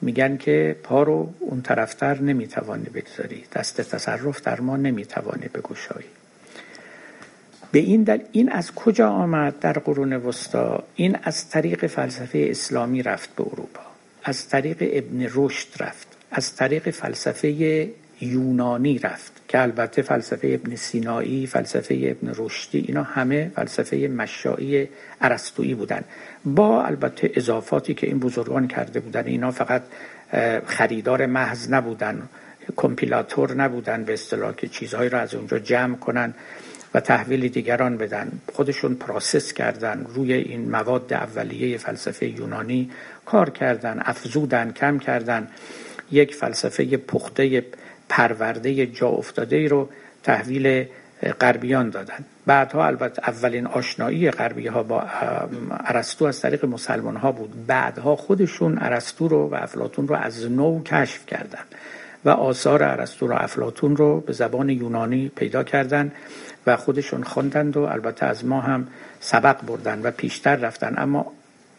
میگن 0.02 0.36
که 0.36 0.76
پا 0.82 1.02
رو 1.02 1.34
اون 1.40 1.62
طرفتر 1.62 2.20
نمی‌توانی 2.20 2.84
بگذاری. 2.84 3.44
دست 3.52 3.80
تصرف 3.80 4.42
در 4.42 4.60
ما 4.60 4.76
نمی‌توانی 4.76 5.48
بگشایی. 5.54 6.06
به 7.72 7.78
این 7.78 8.02
دل 8.02 8.18
این 8.32 8.52
از 8.52 8.74
کجا 8.74 9.08
آمد 9.08 9.58
در 9.58 9.72
قرون 9.72 10.12
وسطا؟ 10.12 10.84
این 10.94 11.18
از 11.22 11.50
طریق 11.50 11.86
فلسفه 11.86 12.46
اسلامی 12.50 13.02
رفت 13.02 13.36
به 13.36 13.42
اروپا. 13.42 13.82
از 14.24 14.48
طریق 14.48 14.76
ابن 14.80 15.30
رشد 15.34 15.82
رفت. 15.82 16.06
از 16.30 16.56
طریق 16.56 16.90
فلسفه 16.90 17.88
یونانی 18.20 18.98
رفت. 18.98 19.33
که 19.54 19.62
البته 19.62 20.02
فلسفه 20.02 20.48
ابن 20.48 20.76
سینایی 20.76 21.46
فلسفه 21.46 21.94
ابن 21.94 22.32
رشدی 22.36 22.84
اینا 22.88 23.02
همه 23.02 23.50
فلسفه 23.56 23.96
مشایی 23.96 24.88
ارسطویی 25.20 25.74
بودن. 25.74 26.04
با 26.44 26.82
البته 26.82 27.30
اضافاتی 27.34 27.94
که 27.94 28.06
این 28.06 28.18
بزرگان 28.18 28.68
کرده 28.68 29.00
بودن 29.00 29.26
اینا 29.26 29.50
فقط 29.50 29.82
خریدار 30.66 31.26
محض 31.26 31.70
نبودن 31.70 32.22
کمپیلاتور 32.76 33.54
نبودن 33.54 34.04
به 34.04 34.12
اصطلاح 34.12 34.54
که 34.54 34.68
چیزهایی 34.68 35.10
را 35.10 35.20
از 35.20 35.34
اونجا 35.34 35.58
جمع 35.58 35.96
کنن 35.96 36.34
و 36.94 37.00
تحویل 37.00 37.48
دیگران 37.48 37.96
بدن. 37.96 38.32
خودشون 38.52 38.94
پراسس 38.94 39.52
کردن 39.52 40.06
روی 40.14 40.32
این 40.32 40.70
مواد 40.70 41.12
اولیه 41.12 41.78
فلسفه 41.78 42.28
یونانی 42.28 42.90
کار 43.24 43.50
کردن 43.50 44.02
افزودن 44.04 44.72
کم 44.72 44.98
کردن. 44.98 45.48
یک 46.10 46.34
فلسفه 46.34 46.96
پخته 46.96 47.64
پرورده 48.08 48.86
جا 48.86 49.08
افتاده 49.08 49.56
ای 49.56 49.68
رو 49.68 49.88
تحویل 50.22 50.86
غربیان 51.40 51.90
دادن. 51.90 52.24
بعدها 52.46 52.86
البته 52.86 53.28
اولین 53.28 53.66
آشنایی 53.66 54.30
غربی 54.30 54.66
ها 54.66 54.82
با 54.82 55.04
ارسطو 55.70 56.24
از 56.24 56.40
طریق 56.40 56.64
مسلمان 56.64 57.16
ها 57.16 57.32
بود. 57.32 57.66
بعدها 57.66 58.16
خودشون 58.16 58.78
ارسطو 58.78 59.28
رو 59.28 59.48
و 59.48 59.54
افلاتون 59.54 60.08
رو 60.08 60.14
از 60.14 60.50
نو 60.50 60.82
کشف 60.82 61.26
کردن 61.26 61.64
و 62.24 62.30
آثار 62.30 62.82
ارسطو 62.82 63.28
و 63.28 63.32
افلاطون 63.32 63.96
رو 63.96 64.20
به 64.20 64.32
زبان 64.32 64.68
یونانی 64.68 65.28
پیدا 65.36 65.64
کردن 65.64 66.12
و 66.66 66.76
خودشون 66.76 67.22
خواندند 67.22 67.76
و 67.76 67.80
البته 67.80 68.26
از 68.26 68.44
ما 68.44 68.60
هم 68.60 68.86
سبق 69.20 69.62
بردن 69.66 70.02
و 70.02 70.10
پیشتر 70.10 70.56
رفتن. 70.56 70.94
اما 70.98 71.32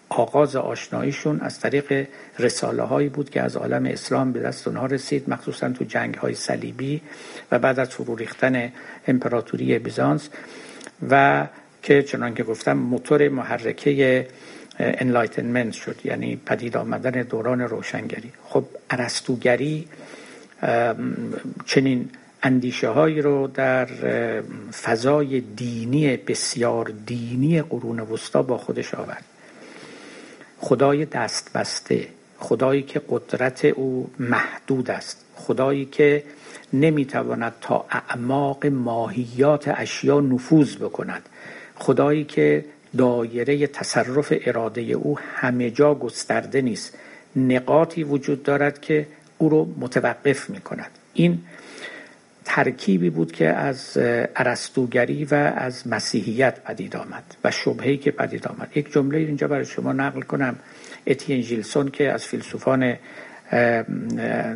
آغاز 0.09 0.55
آشناییشون 0.55 1.39
از 1.39 1.59
طریق 1.59 2.07
رساله 2.39 2.83
هایی 2.83 3.09
بود 3.09 3.29
که 3.29 3.41
از 3.41 3.57
عالم 3.57 3.85
اسلام 3.85 4.31
به 4.31 4.39
دست 4.39 4.67
اونها 4.67 4.85
رسید 4.85 5.29
مخصوصا 5.29 5.69
تو 5.69 5.85
جنگ 5.85 6.15
های 6.15 6.35
صلیبی 6.35 7.01
و 7.51 7.59
بعد 7.59 7.79
از 7.79 7.89
فرو 7.89 8.15
ریختن 8.15 8.71
امپراتوری 9.07 9.79
بیزانس 9.79 10.29
و 11.09 11.47
که 11.83 12.03
چنان 12.03 12.33
که 12.33 12.43
گفتم 12.43 12.73
موتور 12.73 13.29
محرکه 13.29 14.27
Enlightenment 14.79 15.73
شد 15.73 15.95
یعنی 16.03 16.35
پدید 16.45 16.77
آمدن 16.77 17.11
دوران 17.11 17.61
روشنگری. 17.61 18.31
خب 18.43 18.65
ارسطوگری 18.89 19.87
چنین 21.65 22.09
اندیشه 22.43 22.89
هایی 22.89 23.21
رو 23.21 23.47
در 23.47 23.85
فضای 24.71 25.41
دینی 25.41 26.17
بسیار 26.17 26.93
دینی 27.05 27.61
قرون 27.61 27.99
وسطا 27.99 28.41
با 28.41 28.57
خودش 28.57 28.93
آورد. 28.93 29.34
خدای 30.59 31.05
دست 31.05 31.53
بسته 31.53 32.07
خدایی 32.39 32.83
که 32.83 33.01
قدرت 33.09 33.65
او 33.65 34.09
محدود 34.19 34.91
است 34.91 35.25
خدایی 35.35 35.85
که 35.85 36.23
نمی‌تواند 36.73 37.53
تا 37.61 37.85
اعماق 37.89 38.65
ماهیات 38.65 39.67
اشیا 39.67 40.19
نفوذ 40.19 40.75
بکند 40.75 41.29
خدایی 41.75 42.23
که 42.23 42.65
دایره 42.97 43.67
تصرف 43.67 44.33
اراده 44.45 44.81
او 44.81 45.19
همه 45.19 45.71
جا 45.71 45.95
گسترده 45.95 46.61
نیست 46.61 46.97
نقاطی 47.35 48.03
وجود 48.03 48.43
دارد 48.43 48.81
که 48.81 49.07
او 49.37 49.49
رو 49.49 49.67
متوقف 49.79 50.49
می 50.49 50.61
کند 50.61 50.91
این 51.13 51.43
ترکیبی 52.55 53.09
بود 53.09 53.31
که 53.31 53.47
از 53.47 53.97
ارسطوگری 54.35 55.25
و 55.25 55.35
از 55.35 55.87
مسیحیت 55.87 56.63
پدید 56.63 56.95
آمد 56.95 57.23
و 57.43 57.51
شبهی 57.51 57.97
که 57.97 58.11
پدید 58.11 58.47
آمد. 58.47 58.69
یک 58.75 58.91
جمله 58.91 59.17
اینجا 59.17 59.47
برای 59.47 59.65
شما 59.65 59.93
نقل 59.93 60.21
کنم. 60.21 60.55
اتین 61.07 61.41
ژیلسون 61.41 61.87
که 61.87 62.11
از 62.11 62.25
فیلسوفان 62.25 62.97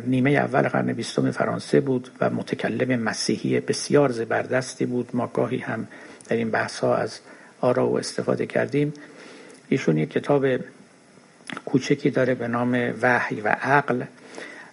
نیمه 0.06 0.30
اول 0.30 0.62
قرن 0.62 0.92
بیستم 0.92 1.30
فرانسه 1.30 1.80
بود 1.80 2.10
و 2.20 2.30
متکلم 2.30 3.00
مسیحی 3.00 3.60
بسیار 3.60 4.12
زبردستی 4.12 4.86
بود. 4.86 5.08
ما 5.12 5.26
گاهی 5.26 5.58
هم 5.58 5.86
در 6.28 6.36
این 6.36 6.50
بحث 6.50 6.78
ها 6.78 6.96
از 6.96 7.20
آرا 7.60 7.88
و 7.88 7.98
استفاده 7.98 8.46
کردیم. 8.46 8.92
ایشون 9.68 9.98
یک 9.98 10.10
کتاب 10.10 10.46
کوچکی 11.64 12.10
داره 12.10 12.34
به 12.34 12.48
نام 12.48 12.94
وحی 13.02 13.40
و 13.40 13.48
عقل. 13.48 14.02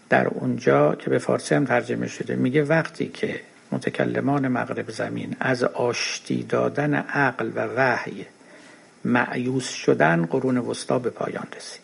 در 0.10 0.28
اونجا 0.28 0.95
که 0.95 1.10
به 1.10 1.18
فارسی 1.18 1.55
هم 1.55 1.66
ترجمه 1.66 2.08
شده 2.08 2.36
میگه 2.36 2.64
وقتی 2.64 3.08
که 3.08 3.39
متکلمان 3.72 4.47
مغرب 4.47 4.91
زمین 4.91 5.36
از 5.39 5.64
آشتی 5.64 6.43
دادن 6.43 6.93
عقل 6.93 7.51
و 7.55 7.68
وحی 7.76 8.26
معیوس 9.05 9.70
شدن 9.70 10.26
قرون 10.26 10.58
وسطا 10.58 10.99
به 10.99 11.10
پایان 11.10 11.47
رسید. 11.58 11.82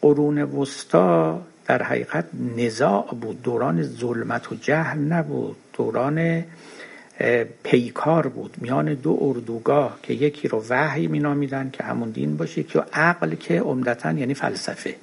قرون 0.00 0.42
وسطا 0.42 1.42
در 1.66 1.82
حقیقت 1.82 2.24
نزاع 2.56 3.14
بود 3.20 3.42
دوران 3.42 3.82
ظلمت 3.82 4.52
و 4.52 4.54
جهل 4.54 4.98
نبود 4.98 5.56
دوران 5.72 6.44
پیکار 7.62 8.26
بود. 8.26 8.56
میان 8.60 8.94
دو 8.94 9.18
اردوگاه 9.20 9.98
که 10.02 10.14
یکی 10.14 10.48
رو 10.48 10.64
وحی 10.68 11.06
مینامیدن 11.06 11.70
که 11.70 11.84
همون 11.84 12.10
دین 12.10 12.36
باشه 12.36 12.62
که 12.62 12.84
عقل 12.92 13.34
که 13.34 13.60
عمدتا 13.60 14.12
یعنی 14.12 14.34
فلسفه. 14.34 14.94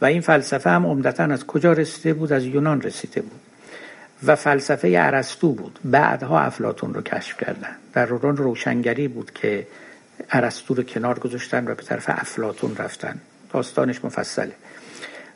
و 0.00 0.04
این 0.04 0.20
فلسفه 0.20 0.70
هم 0.70 0.86
عمدتا 0.86 1.24
از 1.24 1.46
کجا 1.46 1.72
رسیده 1.72 2.14
بود؟ 2.14 2.32
از 2.32 2.44
یونان 2.44 2.82
رسیده 2.82 3.20
بود. 3.20 3.40
و 4.26 4.36
فلسفه 4.36 4.94
ارسطو 4.96 5.52
بود. 5.52 5.78
بعدها 5.84 6.40
افلاتون 6.40 6.94
رو 6.94 7.02
کشف 7.02 7.36
کردن. 7.36 7.76
در 7.92 8.06
دوران 8.06 8.36
روشنگری 8.36 9.08
بود 9.08 9.32
که 9.32 9.66
ارسطو 10.30 10.74
رو 10.74 10.82
کنار 10.82 11.18
گذاشتن 11.18 11.68
و 11.68 11.74
به 11.74 11.82
طرف 11.82 12.04
افلاتون 12.08 12.76
رفتن. 12.76 13.20
داستانش 13.52 14.04
مفصله. 14.04 14.52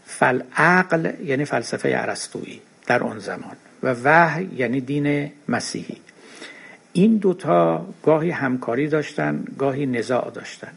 فل 0.07 0.43
عقل 0.57 1.12
یعنی 1.25 1.45
فلسفه 1.45 1.93
ارسطویی 1.95 2.61
در 2.87 3.03
آن 3.03 3.19
زمان. 3.19 3.57
و 3.83 3.95
وحی 4.05 4.51
یعنی 4.57 4.81
دین 4.81 5.33
مسیحی. 5.49 5.97
این 6.93 7.17
دوتا 7.17 7.87
گاهی 8.03 8.31
همکاری 8.31 8.89
داشتن 8.89 9.45
گاهی 9.59 9.87
نزاع 9.87 10.31
داشتن. 10.31 10.73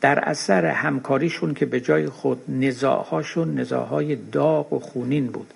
در 0.00 0.18
اثر 0.18 0.66
همکاریشون 0.66 1.54
که 1.54 1.66
به 1.66 1.80
جای 1.80 2.08
خود 2.08 2.42
نزاعهاشون 2.48 3.54
نزاعهای 3.54 4.16
داغ 4.16 4.72
و 4.72 4.78
خونین 4.78 5.26
بود. 5.26 5.54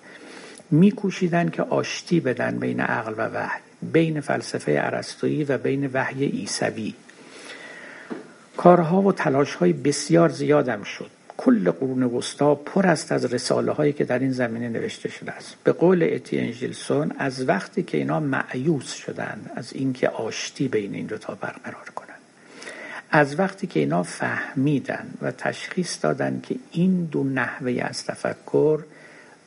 میکوشیدن 0.71 1.49
که 1.49 1.63
آشتی 1.63 2.19
بدن 2.19 2.59
بین 2.59 2.79
عقل 2.79 3.13
و 3.17 3.27
وحی 3.27 3.61
بین 3.91 4.21
فلسفه 4.21 4.79
ارسطویی 4.83 5.43
و 5.43 5.57
بین 5.57 5.89
وحی 5.93 6.25
عیسوی. 6.25 6.93
کارها 8.57 9.01
و 9.01 9.11
تلاشهای 9.11 9.73
بسیار 9.73 10.29
زیادم 10.29 10.83
شد. 10.83 11.09
کل 11.37 11.71
قرون 11.71 12.03
وسطا 12.03 12.55
پر 12.55 12.87
است 12.87 13.11
از 13.11 13.33
رساله 13.33 13.71
هایی 13.71 13.93
که 13.93 14.03
در 14.03 14.19
این 14.19 14.31
زمینه 14.31 14.69
نوشته 14.69 15.09
شده 15.09 15.31
است. 15.31 15.55
به 15.63 15.71
قول 15.71 16.09
اتین 16.11 16.51
ژیلسون 16.51 17.11
از 17.17 17.49
وقتی 17.49 17.83
که 17.83 17.97
اینا 17.97 18.19
معیوس 18.19 18.93
شدن 18.93 19.41
از 19.55 19.73
اینکه 19.73 20.09
آشتی 20.09 20.67
بین 20.67 20.95
این 20.95 21.05
دوتا 21.05 21.35
برقرار 21.41 21.89
کنن 21.95 22.02
از 23.15 23.39
وقتی 23.39 23.67
که 23.67 23.79
اینا 23.79 24.03
فهمیدن 24.03 25.13
و 25.21 25.31
تشخیص 25.31 25.97
دادن 26.01 26.39
که 26.43 26.55
این 26.71 27.05
دو 27.05 27.23
نحوه 27.23 27.81
از 27.81 28.05
تفکر 28.05 28.83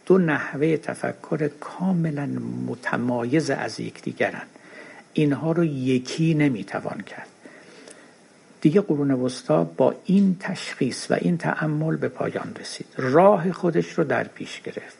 دو 0.06 0.18
نحوه 0.18 0.76
تفکر 0.76 1.48
کاملا 1.60 2.26
متمایز 2.66 3.50
از 3.50 3.80
یکدیگرند 3.80 4.46
اینها 5.12 5.52
رو 5.52 5.64
یکی 5.64 6.34
نمی‌توان 6.34 7.00
کرد. 7.00 7.26
دیگه 8.60 8.80
قرون 8.80 9.10
وسطا 9.10 9.64
با 9.64 9.94
این 10.04 10.36
تشخیص 10.40 11.10
و 11.10 11.14
این 11.20 11.38
تعمل 11.38 11.96
به 11.96 12.08
پایان 12.08 12.54
رسید. 12.60 12.86
راه 12.96 13.52
خودش 13.52 13.92
رو 13.92 14.04
در 14.04 14.24
پیش 14.24 14.60
گرفت. 14.60 14.96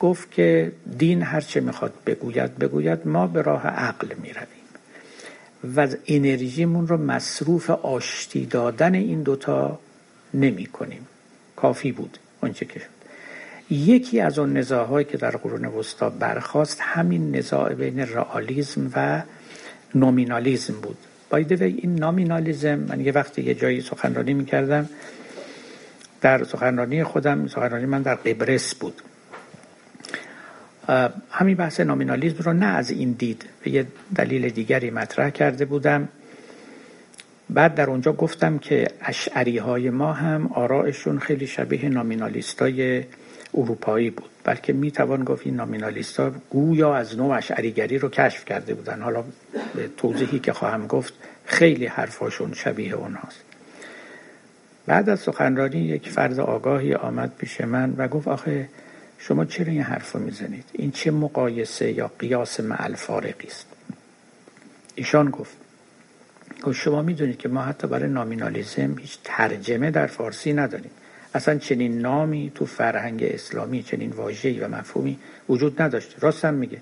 گفت 0.00 0.30
که 0.30 0.72
دین 0.98 1.22
هرچه 1.22 1.60
می‌خواد 1.60 1.92
بگوید 2.06 2.58
بگوید 2.58 3.08
ما 3.08 3.26
به 3.26 3.42
راه 3.42 3.66
عقل 3.66 4.08
می‌رویم. 4.22 4.63
و 5.76 5.88
انرژیمون 6.06 6.88
رو 6.88 6.96
مصروف 6.96 7.70
آشتی 7.70 8.46
دادن 8.46 8.94
این 8.94 9.22
دوتا 9.22 9.78
نمی 10.34 10.66
کنیم. 10.66 11.06
کافی 11.56 11.92
بود 11.92 12.18
اونچه 12.42 12.64
که 12.64 12.78
شد. 12.78 12.94
یکی 13.70 14.20
از 14.20 14.38
اون 14.38 14.56
نزاعهایی 14.56 15.06
که 15.06 15.16
در 15.16 15.30
قرون 15.30 15.64
وسطا 15.64 16.10
برخواست 16.10 16.78
همین 16.80 17.36
نزاع 17.36 17.74
بین 17.74 18.00
رئالیسم 18.00 18.90
و 18.96 19.22
نومینالیزم 19.94 20.74
بود. 20.74 20.96
بایده 21.30 21.64
این 21.64 21.94
نامینالیزم 21.94 22.74
من 22.74 23.00
یه 23.00 23.12
وقتی 23.12 23.42
یه 23.42 23.54
جایی 23.54 23.80
سخنرانی 23.80 24.34
می‌کردم 24.34 24.88
در 26.20 26.44
سخنرانی 26.44 27.04
خودم 27.04 27.48
سخنرانی 27.48 27.86
من 27.86 28.02
در 28.02 28.14
قبرس 28.14 28.74
بود. 28.74 29.02
همین 31.30 31.56
بحث 31.56 31.80
نامینالیزم 31.80 32.42
رو 32.42 32.52
نه 32.52 32.66
از 32.66 32.90
این 32.90 33.12
دید 33.12 33.44
به 33.64 33.70
یه 33.70 33.86
دلیل 34.14 34.48
دیگری 34.48 34.90
مطرح 34.90 35.30
کرده 35.30 35.64
بودم. 35.64 36.08
بعد 37.50 37.74
در 37.74 37.90
اونجا 37.90 38.12
گفتم 38.12 38.58
که 38.58 38.88
اشعری 39.00 39.58
های 39.58 39.90
ما 39.90 40.12
هم 40.12 40.46
آرائشون 40.46 41.18
خیلی 41.18 41.46
شبیه 41.46 41.88
نامینالیست 41.88 42.62
های 42.62 43.04
اروپایی 43.54 44.10
بود. 44.10 44.30
بلکه 44.44 44.72
می‌توان 44.72 45.24
گفت 45.24 45.46
این 45.46 45.56
نامینالیست 45.56 46.20
ها 46.20 46.32
گویا 46.50 46.94
از 46.94 47.16
نوع 47.16 47.36
اشعریگری 47.36 47.98
رو 47.98 48.08
کشف 48.08 48.44
کرده 48.44 48.74
بودن. 48.74 49.02
حالا 49.02 49.24
به 49.74 49.88
توضیحی 49.96 50.38
که 50.38 50.52
خواهم 50.52 50.86
گفت 50.86 51.14
خیلی 51.44 51.86
حرفاشون 51.86 52.52
شبیه 52.52 52.94
اوناست 52.94 53.44
بعد 54.86 55.08
از 55.08 55.20
سخنرانی 55.20 55.78
یک 55.78 56.10
فرد 56.10 56.40
آگاهی 56.40 56.94
آمد 56.94 57.32
پیش 57.38 57.60
من 57.60 57.94
و 57.96 58.08
گفت 58.08 58.28
آخه 58.28 58.68
شما 59.18 59.44
چرا 59.44 59.66
این 59.66 59.82
حرف 59.82 60.12
رو 60.12 60.20
می‌زنید؟ 60.20 60.64
این 60.72 60.90
چه 60.90 61.10
مقایسه 61.10 61.92
یا 61.92 62.10
قیاس 62.18 62.60
معل 62.60 62.94
فارقی 62.94 63.48
است؟ 63.48 63.66
ایشان 64.94 65.30
گفت 65.30 65.56
گفت 66.62 66.80
شما 66.80 67.02
می‌دونید 67.02 67.38
که 67.38 67.48
ما 67.48 67.62
حتی 67.62 67.86
برای 67.86 68.08
نامینالیزم 68.08 68.98
هیچ 68.98 69.18
ترجمه 69.24 69.90
در 69.90 70.06
فارسی 70.06 70.52
نداریم. 70.52 70.90
اصلا 71.34 71.58
چنین 71.58 71.98
نامی 71.98 72.52
تو 72.54 72.66
فرهنگ 72.66 73.22
اسلامی 73.22 73.82
چنین 73.82 74.10
واژه‌ای 74.10 74.60
و 74.60 74.68
مفهومی 74.68 75.18
وجود 75.48 75.82
نداشته. 75.82 76.14
راستم 76.20 76.54
میگه. 76.54 76.80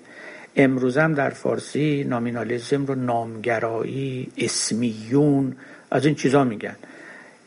امروزم 0.55 1.13
در 1.13 1.29
فارسی 1.29 2.03
نامینالیزم 2.03 2.85
رو 2.85 2.95
نامگرایی 2.95 4.31
اسمیون 4.37 5.55
از 5.91 6.05
این 6.05 6.15
چیزا 6.15 6.43
میگن. 6.43 6.75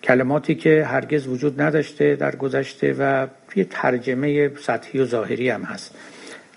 کلماتی 0.06 0.54
که 0.54 0.84
هرگز 0.84 1.26
وجود 1.26 1.60
نداشته 1.60 2.16
در 2.16 2.36
گذشته 2.36 2.94
و 2.98 3.26
یه 3.56 3.64
ترجمه 3.64 4.50
سطحی 4.56 5.00
و 5.00 5.04
ظاهری 5.04 5.50
هم 5.50 5.62
هست. 5.62 5.94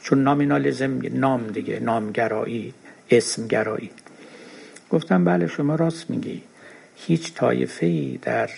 چون 0.01 0.23
نامینالیزم 0.23 0.99
نام 1.11 1.47
دیگه 1.47 1.79
نامگرایی 1.79 2.73
اسمگرایی. 3.11 3.91
گفتم 4.89 5.25
بله 5.25 5.47
شما 5.47 5.75
راست 5.75 6.09
میگی. 6.09 6.41
هیچ 6.95 7.33
طایفه 7.33 7.85
ای 7.85 8.19
در 8.21 8.49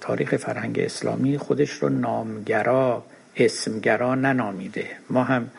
تاریخ 0.00 0.36
فرهنگ 0.36 0.78
اسلامی 0.78 1.38
خودش 1.38 1.70
رو 1.70 1.88
نامگرا 1.88 3.04
اسمگرا 3.36 4.14
ننامیده. 4.14 4.86
ما 5.10 5.24
هم 5.24 5.50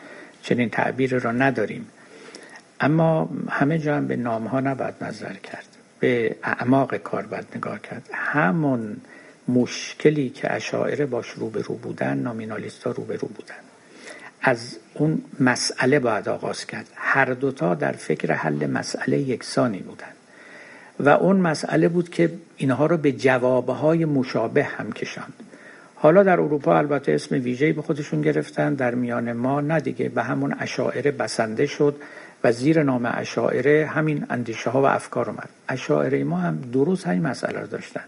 چنین 0.42 0.70
تعبیر 0.70 1.18
را 1.18 1.32
نداریم. 1.32 1.86
اما 2.80 3.30
همه 3.48 3.78
جا 3.78 3.96
هم 3.96 4.06
به 4.06 4.16
نام 4.16 4.46
ها 4.46 4.60
نباید 4.60 4.94
نظر 5.00 5.34
کرد. 5.34 5.71
به 6.02 6.36
اعماق 6.42 6.96
کار 6.96 7.22
باید 7.26 7.46
نگاه 7.56 7.78
کرد. 7.78 8.08
همون 8.12 8.96
مشکلی 9.48 10.28
که 10.28 10.52
اشاعره 10.52 11.06
باش 11.06 11.28
روبرو 11.28 11.74
بودن 11.74 12.18
نامینالیست 12.18 12.82
ها 12.82 12.90
روبرو 12.90 13.28
بودن. 13.28 13.62
از 14.42 14.78
اون 14.94 15.22
مسئله 15.40 15.98
باید 15.98 16.28
آغاز 16.28 16.66
کرد. 16.66 16.86
هر 16.94 17.24
دوتا 17.24 17.74
در 17.74 17.92
فکر 17.92 18.32
حل 18.32 18.66
مسئله 18.66 19.18
یکسانی 19.18 19.78
بودن. 19.78 20.12
و 21.00 21.08
اون 21.08 21.36
مسئله 21.36 21.88
بود 21.88 22.08
که 22.08 22.32
اینها 22.56 22.86
رو 22.86 22.96
به 22.96 23.12
جوابهای 23.12 24.04
مشابه 24.04 24.64
هم 24.64 24.92
کشاند. 24.92 25.34
حالا 25.94 26.22
در 26.22 26.40
اروپا 26.40 26.78
البته 26.78 27.12
اسم 27.12 27.34
ویژه‌ای 27.34 27.72
به 27.72 27.82
خودشون 27.82 28.22
گرفتن. 28.22 28.74
در 28.74 28.94
میان 28.94 29.32
ما 29.32 29.60
نه 29.60 29.80
دیگه 29.80 30.08
به 30.08 30.22
همون 30.22 30.54
اشاعره 30.58 31.10
بسنده 31.10 31.66
شد. 31.66 31.96
و 32.44 32.52
زیر 32.52 32.82
نام 32.82 33.10
اشاعره 33.14 33.86
همین 33.86 34.26
اندیشه 34.30 34.70
ها 34.70 34.82
و 34.82 34.86
افکار 34.86 35.30
اومد. 35.30 35.48
اشاعره 35.68 36.24
ما 36.24 36.36
هم 36.36 36.58
درست 36.72 37.06
همین 37.06 37.22
مسئله 37.22 37.60
رو 37.60 37.66
داشتن. 37.66 38.04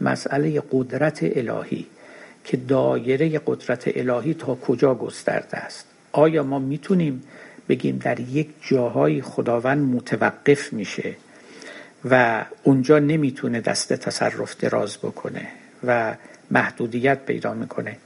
مسئله 0.00 0.62
قدرت 0.72 1.18
الهی 1.22 1.86
که 2.44 2.56
دایره 2.56 3.40
قدرت 3.46 3.82
الهی 3.96 4.34
تا 4.34 4.54
کجا 4.54 4.94
گسترده 4.94 5.56
است. 5.56 5.86
آیا 6.12 6.42
ما 6.42 6.58
می‌تونیم 6.58 7.22
بگیم 7.68 7.98
در 7.98 8.20
یک 8.20 8.48
جاهای 8.60 9.22
خداوند 9.22 9.94
متوقف 9.94 10.72
میشه 10.72 11.14
و 12.10 12.44
اونجا 12.62 12.98
نمی‌تونه 12.98 13.60
دست 13.60 13.92
تصرف 13.92 14.56
دراز 14.56 14.98
بکنه 14.98 15.46
و 15.86 16.14
محدودیت 16.50 17.18
پیدا 17.18 17.54
می‌کنه؟ 17.54 17.96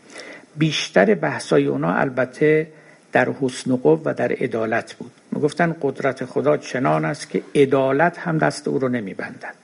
بیشتر 0.57 1.14
بحثای 1.14 1.66
اونا 1.66 1.95
البته 1.95 2.66
در 3.12 3.28
حسن 3.41 3.70
و 3.70 3.76
و 4.05 4.14
در 4.14 4.33
عدالت 4.33 4.95
بود. 4.95 5.12
می‌گفتن 5.33 5.76
قدرت 5.83 6.24
خدا 6.24 6.57
چنان 6.57 7.05
است 7.05 7.31
که 7.31 7.43
عدالت 7.55 8.18
هم 8.18 8.39
دست 8.39 8.68
او 8.68 8.78
رو 8.78 8.89
نمیبندد. 8.89 9.55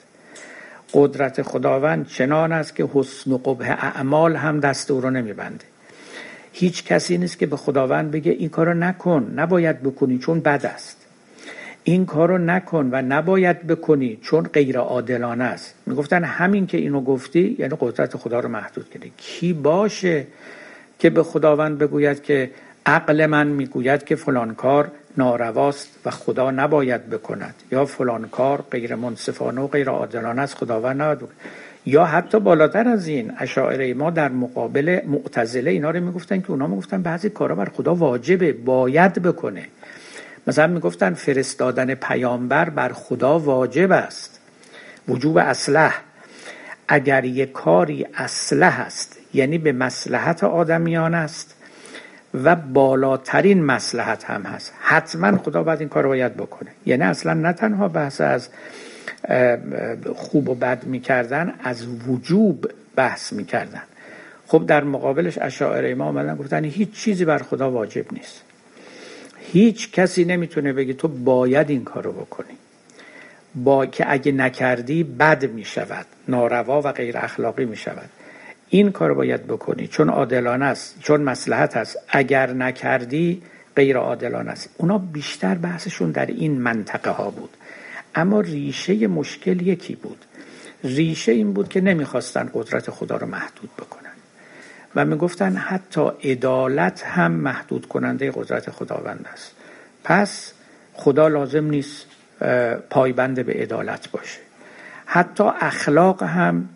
قدرت 0.94 1.42
خداوند 1.42 2.06
چنان 2.06 2.52
است 2.52 2.76
که 2.76 2.88
حسن 2.94 3.32
و 3.32 3.38
قبه 3.38 3.70
اعمال 3.70 4.36
هم 4.36 4.60
دست 4.60 4.90
او 4.90 5.00
رو 5.00 5.10
نمیبنده. 5.10 5.64
هیچ 6.52 6.84
کسی 6.84 7.18
نیست 7.18 7.38
که 7.38 7.46
به 7.46 7.56
خداوند 7.56 8.10
بگه 8.10 8.32
این 8.32 8.48
کارو 8.48 8.74
نکن 8.74 9.32
نباید 9.36 9.82
بکنی 9.82 10.18
چون 10.18 10.40
بد 10.40 10.66
است. 10.66 10.96
این 11.84 12.06
کارو 12.06 12.38
نکن 12.38 12.88
و 12.92 13.02
نباید 13.02 13.66
بکنی 13.66 14.18
چون 14.22 14.42
غیر 14.42 14.78
عادلانه 14.78 15.44
است. 15.44 15.74
می‌گفتن 15.86 16.24
همین 16.24 16.66
که 16.66 16.78
اینو 16.78 17.00
گفتی 17.00 17.56
یعنی 17.58 17.76
قدرت 17.80 18.16
خدا 18.16 18.40
رو 18.40 18.48
محدود 18.48 18.90
کردی. 18.90 19.12
کی 19.16 19.52
باشه 19.52 20.26
که 20.98 21.10
به 21.10 21.22
خداوند 21.22 21.78
بگوید 21.78 22.22
که 22.22 22.50
عقل 22.86 23.26
من 23.26 23.46
می‌گوید 23.46 24.04
که 24.04 24.16
فلان 24.16 24.54
کار 24.54 24.90
نارواست 25.16 25.88
و 26.04 26.10
خدا 26.10 26.50
نباید 26.50 27.10
بکند. 27.10 27.54
یا 27.72 27.84
فلان 27.84 28.28
کار 28.28 28.64
غیر 28.70 28.94
منصفانه 28.94 29.60
و 29.60 29.66
غیر 29.66 29.88
عادلانه 29.88 30.42
است 30.42 30.54
خداوند 30.54 31.02
نباید 31.02 31.28
یا 31.86 32.04
حتی 32.04 32.40
بالاتر 32.40 32.88
از 32.88 33.08
این 33.08 33.32
اشاعره 33.38 33.94
ما 33.94 34.10
در 34.10 34.28
مقابل 34.28 35.00
معتزله 35.06 35.70
اینا 35.70 35.90
رو 35.90 36.00
می‌گفتن 36.00 36.40
که 36.40 36.50
اونا 36.50 36.66
می‌گفتن 36.66 37.02
بعضی 37.02 37.30
کارا 37.30 37.54
بر 37.54 37.68
خدا 37.68 37.94
واجبه 37.94 38.52
باید 38.52 39.22
بکنه. 39.22 39.64
مثلا 40.46 40.66
می‌گفتن 40.66 41.14
فرستادن 41.14 41.94
پیامبر 41.94 42.70
بر 42.70 42.92
خدا 42.92 43.38
واجب 43.38 43.92
است. 43.92 44.40
وجوب 45.08 45.38
اصلح 45.38 46.00
اگر 46.88 47.24
یک 47.24 47.52
کاری 47.52 48.06
اصلح 48.14 48.80
است 48.80 49.18
یعنی 49.34 49.58
به 49.58 49.72
مسلحت 49.72 50.44
آدمیان 50.44 51.14
است 51.14 51.55
و 52.44 52.56
بالاترین 52.56 53.64
مسلحت 53.64 54.24
هم 54.24 54.42
هست. 54.42 54.74
حتما 54.80 55.38
خدا 55.38 55.62
باید 55.62 55.80
این 55.80 55.88
کار 55.88 56.02
رو 56.02 56.08
باید 56.08 56.34
بکنه. 56.34 56.70
یعنی 56.86 57.02
اصلا 57.02 57.34
نه 57.34 57.52
تنها 57.52 57.88
بحث 57.88 58.20
از 58.20 58.48
خوب 60.14 60.48
و 60.48 60.54
بد 60.54 60.84
می‌کردن 60.84 61.54
از 61.64 61.86
وجوب 62.08 62.70
بحث 62.96 63.32
می‌کردن. 63.32 63.82
خب 64.46 64.66
در 64.66 64.84
مقابلش 64.84 65.38
اشاعره 65.38 65.94
ما 65.94 66.04
آمدن 66.04 66.36
گفتن 66.36 66.64
هیچ 66.64 66.92
چیزی 66.92 67.24
بر 67.24 67.38
خدا 67.38 67.70
واجب 67.70 68.12
نیست. 68.12 68.42
هیچ 69.52 69.92
کسی 69.92 70.24
نمی‌تونه 70.24 70.72
بگه 70.72 70.92
تو 70.92 71.08
باید 71.08 71.70
این 71.70 71.84
کارو 71.84 72.12
بکنی. 72.12 72.54
با 73.54 73.86
که 73.86 74.04
اگه 74.08 74.32
نکردی 74.32 75.04
بد 75.04 75.50
می‌شود 75.50 76.06
ناروا 76.28 76.82
و 76.84 76.92
غیر 76.92 77.18
اخلاقی 77.18 77.64
می‌شود. 77.64 78.08
این 78.68 78.92
کار 78.92 79.14
باید 79.14 79.46
بکنی. 79.46 79.88
چون 79.88 80.08
عادلانه 80.08 80.64
است 80.64 81.00
چون 81.00 81.22
مسلحت 81.22 81.76
است. 81.76 81.98
اگر 82.08 82.52
نکردی 82.52 83.42
غیر 83.76 83.96
عادلانه 83.96 84.50
است. 84.50 84.68
اونا 84.76 84.98
بیشتر 84.98 85.54
بحثشون 85.54 86.10
در 86.10 86.26
این 86.26 86.60
منطقه 86.60 87.10
ها 87.10 87.30
بود. 87.30 87.50
اما 88.14 88.40
ریشه 88.40 89.06
مشکل 89.06 89.66
یکی 89.66 89.94
بود. 89.94 90.24
ریشه 90.84 91.32
این 91.32 91.52
بود 91.52 91.68
که 91.68 91.80
نمی‌خواستن 91.80 92.50
قدرت 92.54 92.90
خدا 92.90 93.16
رو 93.16 93.26
محدود 93.26 93.70
بکنن. 93.78 94.10
و 94.96 95.04
می‌گفتن 95.04 95.56
حتی 95.56 96.10
عدالت 96.24 97.02
هم 97.02 97.32
محدود 97.32 97.86
کننده 97.86 98.30
قدرت 98.34 98.70
خداوند 98.70 99.28
است. 99.32 99.52
پس 100.04 100.52
خدا 100.94 101.28
لازم 101.28 101.64
نیست 101.64 102.06
پایبند 102.90 103.46
به 103.46 103.52
عدالت 103.52 104.10
باشه. 104.10 104.38
حتی 105.06 105.44
اخلاق 105.60 106.22
هم 106.22 106.68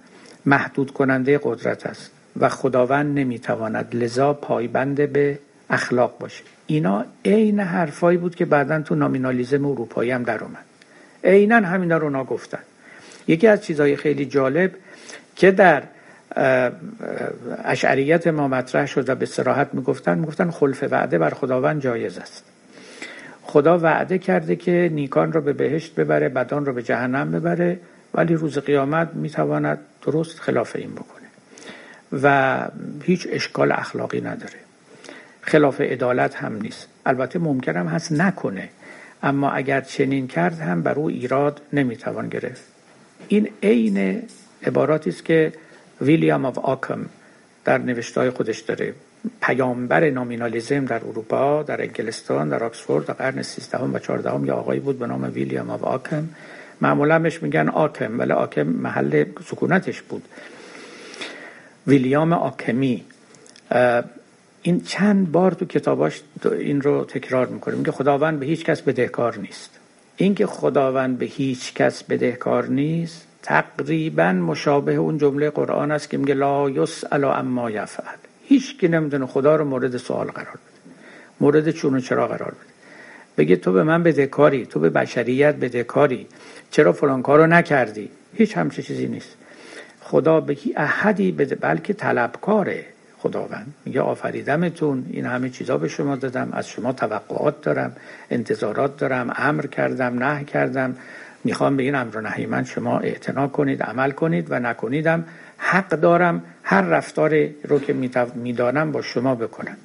محدود 0.46 0.90
کننده 0.90 1.40
قدرت 1.42 1.86
است 1.86 2.10
و 2.40 2.48
خداوند 2.48 3.18
نمی‌تواند 3.18 3.96
لذا 3.96 4.32
پایبند 4.32 5.12
به 5.12 5.38
اخلاق 5.70 6.18
باشه. 6.18 6.42
اینا 6.66 7.04
عین 7.24 7.60
حرفایی 7.60 8.18
بود 8.18 8.34
که 8.34 8.44
بعدا 8.44 8.82
تو 8.82 8.94
نامینالیزم 8.94 9.64
اروپایی 9.64 10.10
هم 10.10 10.22
در 10.22 10.44
اومد. 10.44 10.64
عینا 11.24 11.56
همینا 11.56 11.96
رو 11.96 12.24
گفتن. 12.24 12.58
یکی 13.28 13.46
از 13.46 13.64
چیزهای 13.64 13.96
خیلی 13.96 14.26
جالب 14.26 14.72
که 15.36 15.50
در 15.50 15.82
اشعریت 17.64 18.26
ما 18.26 18.48
مطرح 18.48 18.86
شد 18.86 19.08
و 19.08 19.14
به 19.14 19.26
سراحت 19.26 19.68
می‌گفتن 19.72 20.18
می‌گفتن 20.18 20.50
خلف 20.50 20.84
وعده 20.90 21.18
بر 21.18 21.30
خداوند 21.30 21.80
جایز 21.80 22.18
است. 22.18 22.44
خدا 23.42 23.78
وعده 23.78 24.18
کرده 24.18 24.56
که 24.56 24.90
نیکان 24.92 25.32
رو 25.32 25.40
به 25.40 25.52
بهشت 25.52 25.94
ببره 25.94 26.28
بدان 26.28 26.66
رو 26.66 26.72
به 26.72 26.82
جهنم 26.82 27.32
ببره 27.32 27.80
ولی 28.14 28.34
روز 28.34 28.58
قیامت 28.58 29.10
می‌تواند 29.14 29.78
درست 30.02 30.40
خلاف 30.40 30.76
این 30.76 30.90
بکنه. 30.90 31.26
و 32.12 32.68
هیچ 33.02 33.28
اشکال 33.30 33.72
اخلاقی 33.72 34.20
نداره. 34.20 34.58
خلاف 35.42 35.80
عدالت 35.80 36.34
هم 36.34 36.56
نیست. 36.62 36.88
البته 37.06 37.38
ممکن 37.38 37.76
هم 37.76 37.86
هست 37.86 38.12
نکنه. 38.12 38.68
اما 39.22 39.50
اگر 39.50 39.80
چنین 39.80 40.28
کرد 40.28 40.58
هم 40.58 40.82
بر 40.82 40.94
او 40.94 41.08
ایراد 41.08 41.60
نمی‌توان 41.72 42.28
گرفت. 42.28 42.62
این 43.28 43.48
عین 43.62 44.22
عباراتی 44.66 45.10
است 45.10 45.24
که 45.24 45.52
ویلیام 46.00 46.44
آف 46.44 46.58
آکم 46.58 47.06
در 47.64 47.78
نوشتهای 47.78 48.30
خودش 48.30 48.60
داره. 48.60 48.94
پیامبر 49.42 50.10
نامینالیزم 50.10 50.84
در 50.84 51.04
اروپا 51.04 51.62
در 51.62 51.80
انگلستان 51.82 52.48
در 52.48 52.64
آکسفورد 52.64 53.06
در 53.06 53.14
قرن 53.14 53.42
13 53.42 53.78
و 53.78 53.98
14 53.98 54.46
یا 54.46 54.56
آقایی 54.56 54.80
بود 54.80 54.98
به 54.98 55.06
نام 55.06 55.30
ویلیام 55.34 55.70
آف 55.70 55.84
آکم. 55.84 56.28
معمولا 56.80 57.18
بهش 57.18 57.42
میگن 57.42 57.68
آکم 57.68 58.18
ولی 58.18 58.32
آکم 58.32 58.62
محل 58.62 59.24
سکونتش 59.44 60.02
بود. 60.02 60.22
ویلیام 61.86 62.32
آکمی 62.32 63.04
این 64.62 64.80
چند 64.80 65.32
بار 65.32 65.52
تو 65.52 65.64
کتاباش 65.64 66.20
این 66.44 66.80
رو 66.80 67.04
تکرار 67.04 67.46
می‌کنه. 67.46 67.74
میگه 67.74 67.92
خداوند 67.92 68.40
به 68.40 68.46
هیچ 68.46 68.64
کس 68.64 68.82
بدهکار 68.82 69.38
نیست. 69.38 69.70
اینکه 70.16 70.46
خداوند 70.46 71.18
به 71.18 71.26
هیچ 71.26 71.74
کس 71.74 72.02
بدهکار 72.02 72.66
نیست 72.66 73.26
تقریبا 73.42 74.32
مشابه 74.32 74.94
اون 74.94 75.18
جمله 75.18 75.50
قرآن 75.50 75.90
است 75.90 76.10
که 76.10 76.16
میگه 76.16 76.34
لا 76.34 76.70
یسأل 76.70 77.24
اما 77.24 77.70
یفعل. 77.70 78.16
هیچ 78.44 78.78
کی 78.78 78.88
نمی‌دونه 78.88 79.26
خدا 79.26 79.56
رو 79.56 79.64
مورد 79.64 79.96
سوال 79.96 80.26
قرار 80.26 80.46
بده. 80.46 80.80
مورد 81.40 81.70
چون 81.70 81.94
و 81.94 82.00
چرا 82.00 82.26
قرار 82.26 82.50
بده. 82.50 82.79
بگه 83.40 83.56
تو 83.56 83.72
به 83.72 83.82
من 83.82 84.02
بدهکاری 84.02 84.66
تو 84.66 84.80
به 84.80 84.90
بشریت 84.90 85.54
بدهکاری 85.54 86.26
چرا 86.70 86.92
فلان 86.92 87.22
کارو 87.22 87.46
نکردی؟ 87.46 88.10
هیچ 88.34 88.56
همچه 88.56 88.82
چیزی 88.82 89.06
نیست. 89.06 89.36
خدا 90.00 90.40
به 90.40 90.56
احدی 90.76 91.32
بده 91.32 91.54
بلکه 91.54 91.92
طلبکاره. 91.92 92.84
خداوند 93.18 93.74
میگه 93.84 94.00
آفریدمتون 94.00 95.06
این 95.10 95.26
همه 95.26 95.50
چیزا 95.50 95.78
به 95.78 95.88
شما 95.88 96.16
دادم 96.16 96.48
از 96.52 96.68
شما 96.68 96.92
توقعات 96.92 97.62
دارم 97.62 97.96
انتظارات 98.30 98.96
دارم 98.96 99.32
امر 99.36 99.66
کردم 99.66 100.24
نه 100.24 100.44
کردم. 100.44 100.96
می‌خوام 101.44 101.76
به 101.76 101.82
این 101.82 101.94
امر 101.94 102.16
و 102.16 102.20
نهی 102.20 102.46
من 102.46 102.64
شما 102.64 102.98
اعتنا 102.98 103.48
کنید 103.48 103.82
عمل 103.82 104.10
کنید 104.10 104.46
و 104.50 104.60
نکنیدم. 104.60 105.24
حق 105.58 105.88
دارم 105.88 106.42
هر 106.62 106.82
رفتاری 106.82 107.54
رو 107.64 107.78
که 107.78 107.92
می‌دانم 108.34 108.92
با 108.92 109.02
شما 109.02 109.34
بکنم. 109.34 109.76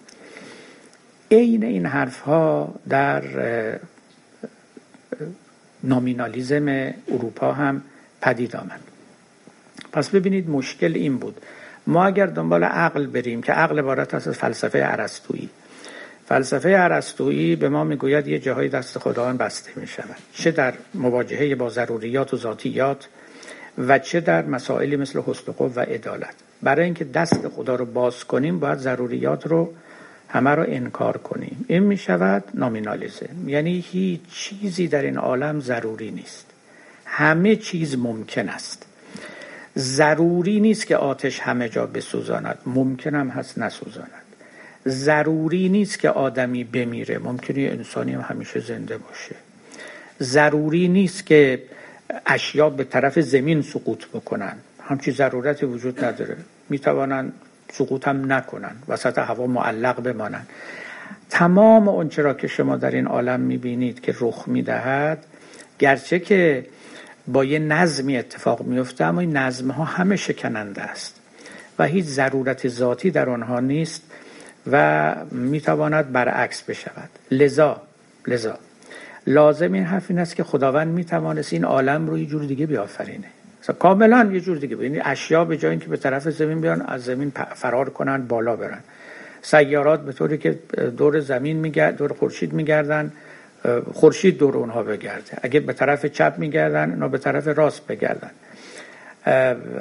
عین 1.32 1.64
این 1.64 1.86
حرف 1.86 2.20
ها 2.20 2.76
در 2.90 3.24
نامینالیزم 5.84 6.94
اروپا 7.08 7.52
هم 7.52 7.82
پدید 8.22 8.56
آمد. 8.56 8.80
پس 9.94 10.10
ببینید 10.10 10.50
مشکل 10.50 10.94
این 10.96 11.18
بود. 11.18 11.42
ما 11.88 12.06
اگر 12.06 12.26
دنبال 12.26 12.64
عقل 12.64 13.08
بریم 13.08 13.42
که 13.42 13.52
عقل 13.52 13.80
عبارت 13.80 14.14
است 14.14 14.28
از 14.28 14.38
فلسفه 14.38 14.80
عرستویی 14.80 15.50
فلسفه 16.26 16.70
عرستویی 16.70 17.56
به 17.56 17.70
ما 17.70 17.84
می‌گوید 17.84 18.28
یه 18.28 18.40
جاهای 18.40 18.68
دست 18.68 19.00
خداوند 19.00 19.38
بسته 19.38 19.72
می 19.76 19.88
شود 19.88 20.16
چه 20.34 20.52
در 20.52 20.74
مواجهه 20.94 21.56
با 21.56 21.70
ضروریات 21.70 22.34
و 22.34 22.38
ذاتیات 22.38 23.08
و 23.78 24.00
چه 24.00 24.20
در 24.20 24.46
مسائلی 24.46 24.96
مثل 24.96 25.22
حسن 25.22 25.54
و 25.76 25.80
عدالت. 25.80 26.36
برای 26.64 26.86
اینکه 26.86 27.06
دست 27.06 27.48
خدا 27.48 27.76
رو 27.76 27.86
باز 27.86 28.24
کنیم 28.24 28.60
باید 28.60 28.78
ضروریات 28.78 29.48
رو 29.48 29.74
همه 30.36 30.50
رو 30.50 30.66
انکار 30.68 31.18
کنیم. 31.18 31.66
این 31.68 31.84
می 31.84 31.98
شود 31.98 32.44
نامینالیزم 32.54 33.50
یعنی 33.50 33.80
هیچ 33.92 34.22
چیزی 34.32 34.88
در 34.88 35.02
این 35.02 35.18
عالم 35.18 35.60
ضروری 35.60 36.12
نیست. 36.12 36.46
همه 37.06 37.56
چیز 37.56 37.98
ممکن 37.98 38.50
است. 38.50 38.86
ضروری 39.78 40.60
نیست 40.60 40.88
که 40.88 40.98
آتش 40.98 41.40
همه 41.40 41.70
جا 41.70 41.86
بسوزاند. 41.86 42.58
ممکن 42.66 43.16
هم 43.16 43.30
هست 43.30 43.60
نسوزاند. 43.60 44.24
ضروری 44.88 45.70
نیست 45.70 46.00
که 46.00 46.10
آدمی 46.10 46.64
بمیره. 46.64 47.18
ممکنه 47.18 47.62
انسانی 47.62 48.14
هم 48.14 48.22
همیشه 48.22 48.60
زنده 48.60 48.98
باشه. 48.98 49.36
ضروری 50.22 50.88
نیست 50.88 51.26
که 51.26 51.64
اشیا 52.26 52.70
به 52.70 52.84
طرف 52.84 53.20
زمین 53.20 53.62
سقوط 53.62 54.06
بکنن. 54.06 54.58
همچی 54.82 55.12
ضرورتی 55.12 55.66
وجود 55.66 56.06
نداره. 56.06 56.38
می‌توانند 56.70 57.34
سقوط 57.72 58.08
هم 58.08 58.34
نکنن 58.34 58.76
وسط 58.88 59.18
هوا 59.18 59.48
معلق 59.48 60.02
بمانند 60.02 60.48
تمام 61.30 61.88
اونچه 61.90 62.22
را 62.22 62.34
که 62.34 62.48
شما 62.48 62.76
در 62.76 62.92
این 62.92 63.08
عالم 63.08 63.40
می‌بینید 63.40 64.02
که 64.02 64.16
رخ 64.20 64.44
می‌دهد 64.48 65.26
گرچه 65.80 66.20
که 66.20 66.66
با 67.28 67.44
یه 67.44 67.60
نظمی 67.60 68.18
اتفاق 68.18 68.62
میفته 68.62 69.04
اما 69.04 69.22
این 69.22 69.38
نظم 69.38 69.72
ها 69.72 69.84
همه 69.84 70.16
شکننده 70.16 70.82
است 70.82 71.22
و 71.80 71.86
هیچ 71.86 72.06
ضرورت 72.06 72.68
ذاتی 72.68 73.12
در 73.12 73.30
آنها 73.30 73.60
نیست 73.60 74.04
و 74.72 75.16
می‌تواند 75.32 76.12
برعکس 76.12 76.64
بشود. 76.64 77.10
لذا 77.32 77.82
لذا 78.28 78.60
لازم 79.28 79.74
این 79.74 79.84
حرف 79.84 80.06
این 80.10 80.20
است 80.20 80.36
که 80.36 80.44
خداوند 80.44 80.88
می‌توانست 80.88 81.54
این 81.54 81.66
عالم 81.66 82.08
رو 82.08 82.18
یه 82.18 82.26
جور 82.26 82.46
دیگه 82.46 82.66
بیافرینه. 82.66 83.28
کاملا 83.74 84.30
یه 84.34 84.40
جور 84.40 84.58
دیگه 84.58 84.84
یعنی 84.84 85.00
اشیا 85.04 85.46
به 85.46 85.58
جای 85.58 85.72
اینکه 85.72 85.88
به 85.88 85.98
طرف 85.98 86.30
زمین 86.30 86.62
بیان 86.62 86.82
از 86.82 87.04
زمین 87.04 87.32
فرار 87.56 87.90
کنن 87.90 88.28
بالا 88.28 88.56
برن. 88.56 88.80
سیارات 89.42 90.02
به 90.02 90.14
طوری 90.14 90.38
که 90.38 90.60
دور 90.98 91.20
زمین 91.20 91.58
میگرد 91.58 91.98
دور 91.98 92.14
خورشید 92.14 92.54
میگردن 92.54 93.12
خورشید 93.94 94.38
دور 94.38 94.58
اونها 94.58 94.84
بگرده. 94.84 95.38
اگه 95.42 95.60
به 95.60 95.74
طرف 95.74 96.06
چپ 96.06 96.34
میگردن 96.38 96.92
اونا 96.92 97.08
به 97.08 97.18
طرف 97.18 97.48
راست 97.48 97.88
بگردن. 97.88 98.32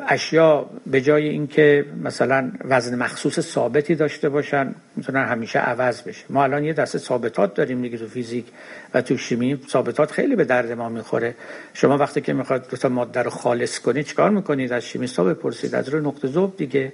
اشیا 0.09 0.66
به 0.86 1.01
جای 1.01 1.28
اینکه 1.28 1.84
مثلا 2.03 2.53
وزن 2.64 2.99
مخصوص 2.99 3.40
ثابتی 3.40 3.95
داشته 3.95 4.28
باشن 4.28 4.74
می‌تونن 4.97 5.24
همیشه 5.24 5.59
عوض 5.59 6.03
بشه. 6.03 6.24
ما 6.30 6.45
الان 6.45 6.64
یه 6.64 6.72
دسته 6.72 6.99
ثابتات 6.99 7.55
داریم 7.55 7.82
دیگه 7.82 7.99
تو 7.99 8.07
فیزیک 8.07 8.47
و 8.95 9.03
تو 9.03 9.16
شیمی. 9.16 9.61
ثابتات 9.68 10.11
خیلی 10.11 10.36
به 10.36 10.45
درد 10.45 10.72
ما 10.72 10.88
می‌خوره. 10.88 11.34
شما 11.74 11.99
وقتی 11.99 12.20
که 12.20 12.32
می‌خواد 12.32 12.70
دو 12.70 12.76
تا 12.76 12.88
ماده 12.88 13.22
رو 13.22 13.30
خالص 13.30 13.78
کنید 13.78 14.07
چیکار 14.07 14.30
می‌کنید؟ 14.30 14.72
از 14.72 14.84
شیمیستا 14.84 15.24
بپرسید 15.24 15.74
از 15.74 15.88
روی 15.88 16.01
نقطه 16.01 16.28
ذوب 16.28 16.57
دیگه. 16.57 16.92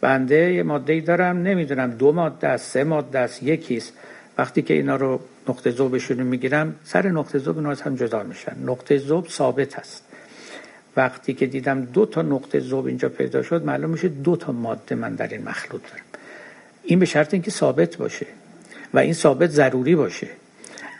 بنده 0.00 0.52
یه 0.52 0.62
ماده 0.62 0.92
ای 0.92 1.00
دارم 1.00 1.42
نمی‌دونم 1.42 1.90
دو 1.90 2.12
ماده 2.12 2.48
است 2.48 2.70
سه 2.70 2.84
ماده 2.84 3.18
است 3.18 3.42
یکیست 3.42 3.92
وقتی 4.38 4.62
که 4.62 4.74
اینا 4.74 4.96
رو 4.96 5.20
نقطه 5.48 5.70
ذوبشون 5.70 6.22
می‌گیرم 6.22 6.74
سر 6.84 7.08
نقطه 7.08 7.38
ذوب 7.38 7.58
اینا 7.58 7.74
هم 7.74 7.94
جدا 7.94 8.22
میشن. 8.22 8.56
نقطه 8.66 8.98
ذوب 8.98 9.28
ثابت 9.28 9.78
هست 9.78 10.11
وقتی 10.96 11.34
که 11.34 11.46
دیدم 11.46 11.80
دو 11.84 12.06
تا 12.06 12.22
نقطه 12.22 12.60
ذوب 12.60 12.86
اینجا 12.86 13.08
پیدا 13.08 13.42
شد 13.42 13.64
معلوم 13.64 13.90
میشه 13.90 14.08
دو 14.08 14.36
تا 14.36 14.52
ماده 14.52 14.94
من 14.94 15.14
در 15.14 15.28
این 15.28 15.42
مخلوط 15.42 15.82
دارم. 15.82 16.04
این 16.82 16.98
به 16.98 17.06
شرط 17.06 17.34
اینکه 17.34 17.50
ثابت 17.50 17.96
باشه 17.96 18.26
و 18.94 18.98
این 18.98 19.12
ثابت 19.12 19.50
ضروری 19.50 19.96
باشه. 19.96 20.28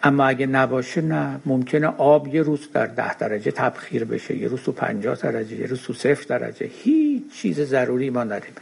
اما 0.02 0.24
اگه 0.24 0.46
نباشه 0.46 1.00
نه. 1.00 1.40
ممکنه 1.46 1.86
آب 1.86 2.34
یه 2.34 2.42
روز 2.42 2.68
در 2.72 2.86
ده 2.86 3.14
درجه 3.14 3.50
تبخیر 3.50 4.04
بشه 4.04 4.36
یه 4.36 4.48
روز 4.48 4.62
تو 4.62 4.72
پنجاه 4.72 5.16
درجه 5.16 5.56
یه 5.56 5.66
روز 5.66 5.82
تو 5.82 5.92
صفر 5.92 6.38
درجه. 6.38 6.70
هیچ 6.82 7.22
چیز 7.34 7.60
ضروری 7.60 8.10
ما 8.10 8.24
نداریم. 8.24 8.54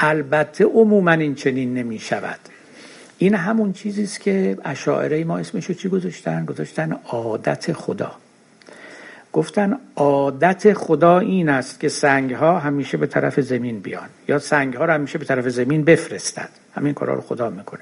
البته 0.00 0.64
عموما 0.64 1.12
این 1.12 1.34
چنین 1.34 1.74
نمی 1.74 1.98
شود 1.98 2.40
این 3.18 3.34
همون 3.34 3.72
چیزی 3.72 4.02
است 4.02 4.20
که 4.20 4.58
اشاعره 4.64 5.24
ما 5.24 5.38
اسمشو 5.38 5.74
چی 5.74 5.88
گذاشتن؟ 5.88 6.44
گذاشتن 6.44 6.98
عادت 7.06 7.72
خدا. 7.72 8.12
گفتن 9.32 9.78
عادت 9.96 10.72
خدا 10.72 11.18
این 11.18 11.48
است 11.48 11.80
که 11.80 11.88
سنگ 11.88 12.32
ها 12.32 12.58
همیشه 12.58 12.96
به 12.96 13.06
طرف 13.06 13.40
زمین 13.40 13.80
بیان 13.80 14.08
یا 14.28 14.38
سنگ 14.38 14.74
ها 14.74 14.84
رو 14.84 14.92
همیشه 14.92 15.18
به 15.18 15.24
طرف 15.24 15.48
زمین 15.48 15.84
بفرستد. 15.84 16.48
همین 16.74 16.94
کارا 16.94 17.14
رو 17.14 17.20
خدا 17.20 17.50
می‌کنه. 17.50 17.80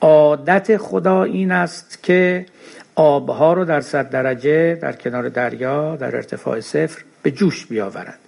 عادت 0.00 0.76
خدا 0.76 1.22
این 1.22 1.52
است 1.52 2.02
که 2.02 2.46
آبها 2.94 3.52
رو 3.52 3.64
در 3.64 3.80
صد 3.80 4.10
درجه 4.10 4.74
در 4.74 4.92
کنار 4.92 5.28
دریا 5.28 5.96
در 5.96 6.16
ارتفاع 6.16 6.60
صفر 6.60 7.02
به 7.22 7.30
جوش 7.30 7.66
بیاورد 7.66 8.18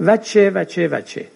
و 0.00 0.16
چه 0.16 0.50
و 0.50 0.64
چه 0.64 0.88
و 0.88 1.00
چه. 1.00 1.26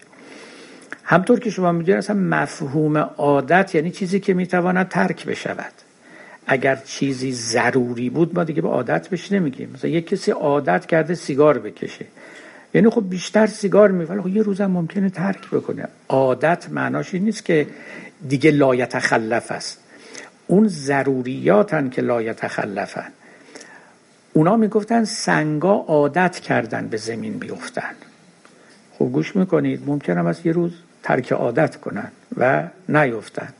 همطور 1.03 1.39
که 1.39 1.49
شما 1.49 1.71
می‌دونید 1.71 1.97
اصلا 1.97 2.15
مفهوم 2.15 2.97
عادت 2.97 3.75
یعنی 3.75 3.91
چیزی 3.91 4.19
که 4.19 4.33
می‌تواند 4.33 4.89
ترک 4.89 5.25
بشود. 5.25 5.84
اگر 6.47 6.75
چیزی 6.75 7.31
ضروری 7.31 8.09
بود 8.09 8.35
ما 8.35 8.43
دیگه 8.43 8.61
به 8.61 8.67
عادت 8.67 9.07
بهش 9.07 9.31
نمیگیم. 9.31 9.71
مثلا 9.73 9.91
یک 9.91 10.07
کسی 10.07 10.31
عادت 10.31 10.85
کرده 10.85 11.15
سیگار 11.15 11.59
بکشه. 11.59 12.05
یعنی 12.73 12.89
خب 12.89 13.09
بیشتر 13.09 13.47
سیگار 13.47 13.91
میفعله 13.91 14.21
خب 14.21 14.27
یه 14.27 14.41
روزم 14.41 14.65
ممکنه 14.65 15.09
ترک 15.09 15.49
بکنه. 15.49 15.87
عادت 16.09 16.67
معناش 16.71 17.13
این 17.13 17.23
نیست 17.23 17.45
که 17.45 17.67
دیگه 18.29 18.51
لایتخلف 18.51 19.51
است. 19.51 19.79
اون 20.47 20.67
ضروریاتن 20.67 21.89
که 21.89 22.01
لایتخلفن 22.01 23.11
اونا 24.33 24.57
می‌گفتن 24.57 25.03
سنگا 25.03 25.73
عادت 25.73 26.39
کردن 26.39 26.87
به 26.87 26.97
زمین 26.97 27.39
بیفتن. 27.39 27.95
خب 28.99 29.05
گوش 29.05 29.35
می‌کنید 29.35 29.83
ممکنم 29.85 30.25
از 30.25 30.45
یه 30.45 30.51
روز 30.51 30.71
ترک 31.03 31.31
عادت 31.31 31.75
کنن 31.75 32.11
و 32.37 32.63
نیفتن. 32.89 33.53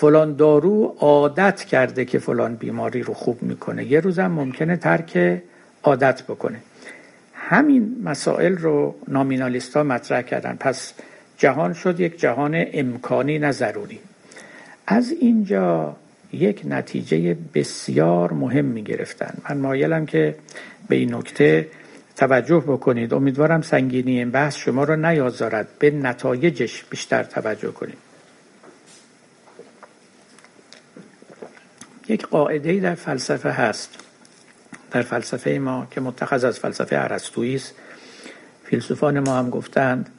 فلان 0.00 0.36
دارو 0.36 0.96
عادت 0.98 1.64
کرده 1.64 2.04
که 2.04 2.18
فلان 2.18 2.54
بیماری 2.54 3.02
رو 3.02 3.14
خوب 3.14 3.42
می‌کنه. 3.42 3.84
یه 3.84 4.00
روزم 4.00 4.26
ممکنه 4.26 4.76
ترک 4.76 5.42
عادت 5.82 6.22
بکنه. 6.22 6.58
همین 7.34 7.96
مسائل 8.04 8.56
رو 8.56 8.94
nominalist 9.08 9.75
ا 9.75 9.82
مطرح 9.82 10.22
کردن. 10.22 10.56
پس 10.60 10.94
جهان 11.38 11.72
شد 11.72 12.00
یک 12.00 12.20
جهان 12.20 12.64
امکانی 12.72 13.38
نه 13.38 13.52
ضروری. 13.52 13.98
از 14.86 15.10
اینجا 15.10 15.96
یک 16.32 16.62
نتیجه 16.64 17.36
بسیار 17.54 18.32
مهم 18.32 18.64
می 18.64 18.82
گرفتن 18.82 19.34
من 19.48 19.56
مایلم 19.58 20.06
که 20.06 20.34
به 20.88 20.96
این 20.96 21.14
نکته 21.14 21.68
توجه 22.16 22.64
بکنید. 22.66 23.14
امیدوارم 23.14 23.62
سنگینی 23.62 24.18
این 24.18 24.30
بحث 24.30 24.56
شما 24.56 24.84
رو 24.84 24.96
نیازارد. 24.96 25.68
به 25.78 25.90
نتایجش 25.90 26.84
بیشتر 26.84 27.22
توجه 27.22 27.72
کنید 27.72 28.09
یک 32.10 32.26
قاعده 32.26 32.80
در 32.80 32.94
فلسفه 32.94 33.50
هست. 33.50 33.98
در 34.90 35.02
فلسفه 35.02 35.50
ما 35.50 35.86
که 35.90 36.00
متخذ 36.00 36.44
از 36.44 36.58
فلسفه 36.58 36.96
ارسطویی 36.96 37.54
است. 37.54 37.74
فیلسوفان 38.64 39.20
ما 39.20 39.38
هم 39.38 39.50
گفتند 39.50 40.10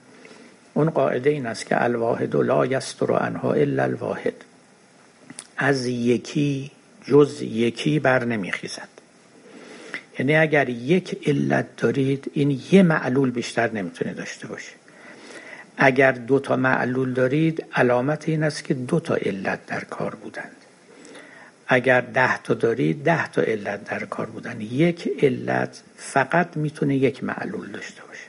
اون 0.74 0.90
قاعده 0.90 1.30
این 1.30 1.46
است 1.46 1.66
که 1.66 1.84
الواحد 1.84 2.36
لا 2.36 2.66
یستر 2.66 3.12
عنها 3.12 3.54
الا 3.54 3.84
الواحد. 3.84 4.34
از 5.58 5.86
یکی 5.86 6.72
جز 7.06 7.42
یکی 7.42 8.00
بر 8.00 8.24
نمیخیزد. 8.24 8.88
یعنی 10.20 10.36
اگر 10.36 10.70
یک 10.70 11.28
علت 11.28 11.66
دارید 11.78 12.32
این 12.34 12.62
یه 12.72 12.84
معلول 12.84 13.32
بیشتر 13.32 13.72
نمی‌تونه 13.72 14.14
داشته 14.14 14.48
باشه. 14.48 14.72
اگر 15.78 16.12
دو 16.12 16.40
تا 16.40 16.56
معلول 16.56 17.14
دارید 17.14 17.66
علامت 17.76 18.30
این 18.30 18.44
است 18.44 18.64
که 18.64 18.74
دو 18.74 19.00
تا 19.00 19.16
علت 19.16 19.66
در 19.66 19.84
کار 19.84 20.16
بودند 20.16 20.61
اگر 21.74 22.02
ده 22.02 22.38
تا 22.38 22.54
دارید 22.54 23.04
ده 23.04 23.28
تا 23.28 23.42
علت 23.42 23.84
در 23.84 24.06
کار 24.06 24.26
بودن. 24.26 24.62
یک 24.62 25.10
علت 25.22 25.82
فقط 25.96 26.58
می‌تونه 26.58 26.96
یک 26.96 27.24
معلول 27.24 27.72
داشته 27.72 28.02
باشه. 28.08 28.28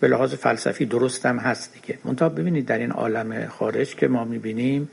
به 0.00 0.08
لحاظ 0.08 0.34
فلسفی 0.34 0.86
درست 0.86 1.26
هم 1.26 1.38
هست 1.38 1.72
دیگه. 1.74 1.98
منتها 2.04 2.28
ببینید 2.28 2.66
در 2.66 2.78
این 2.78 2.90
عالم 2.90 3.46
خارج 3.46 3.94
که 3.94 4.08
ما 4.08 4.24
می‌بینیم 4.24 4.90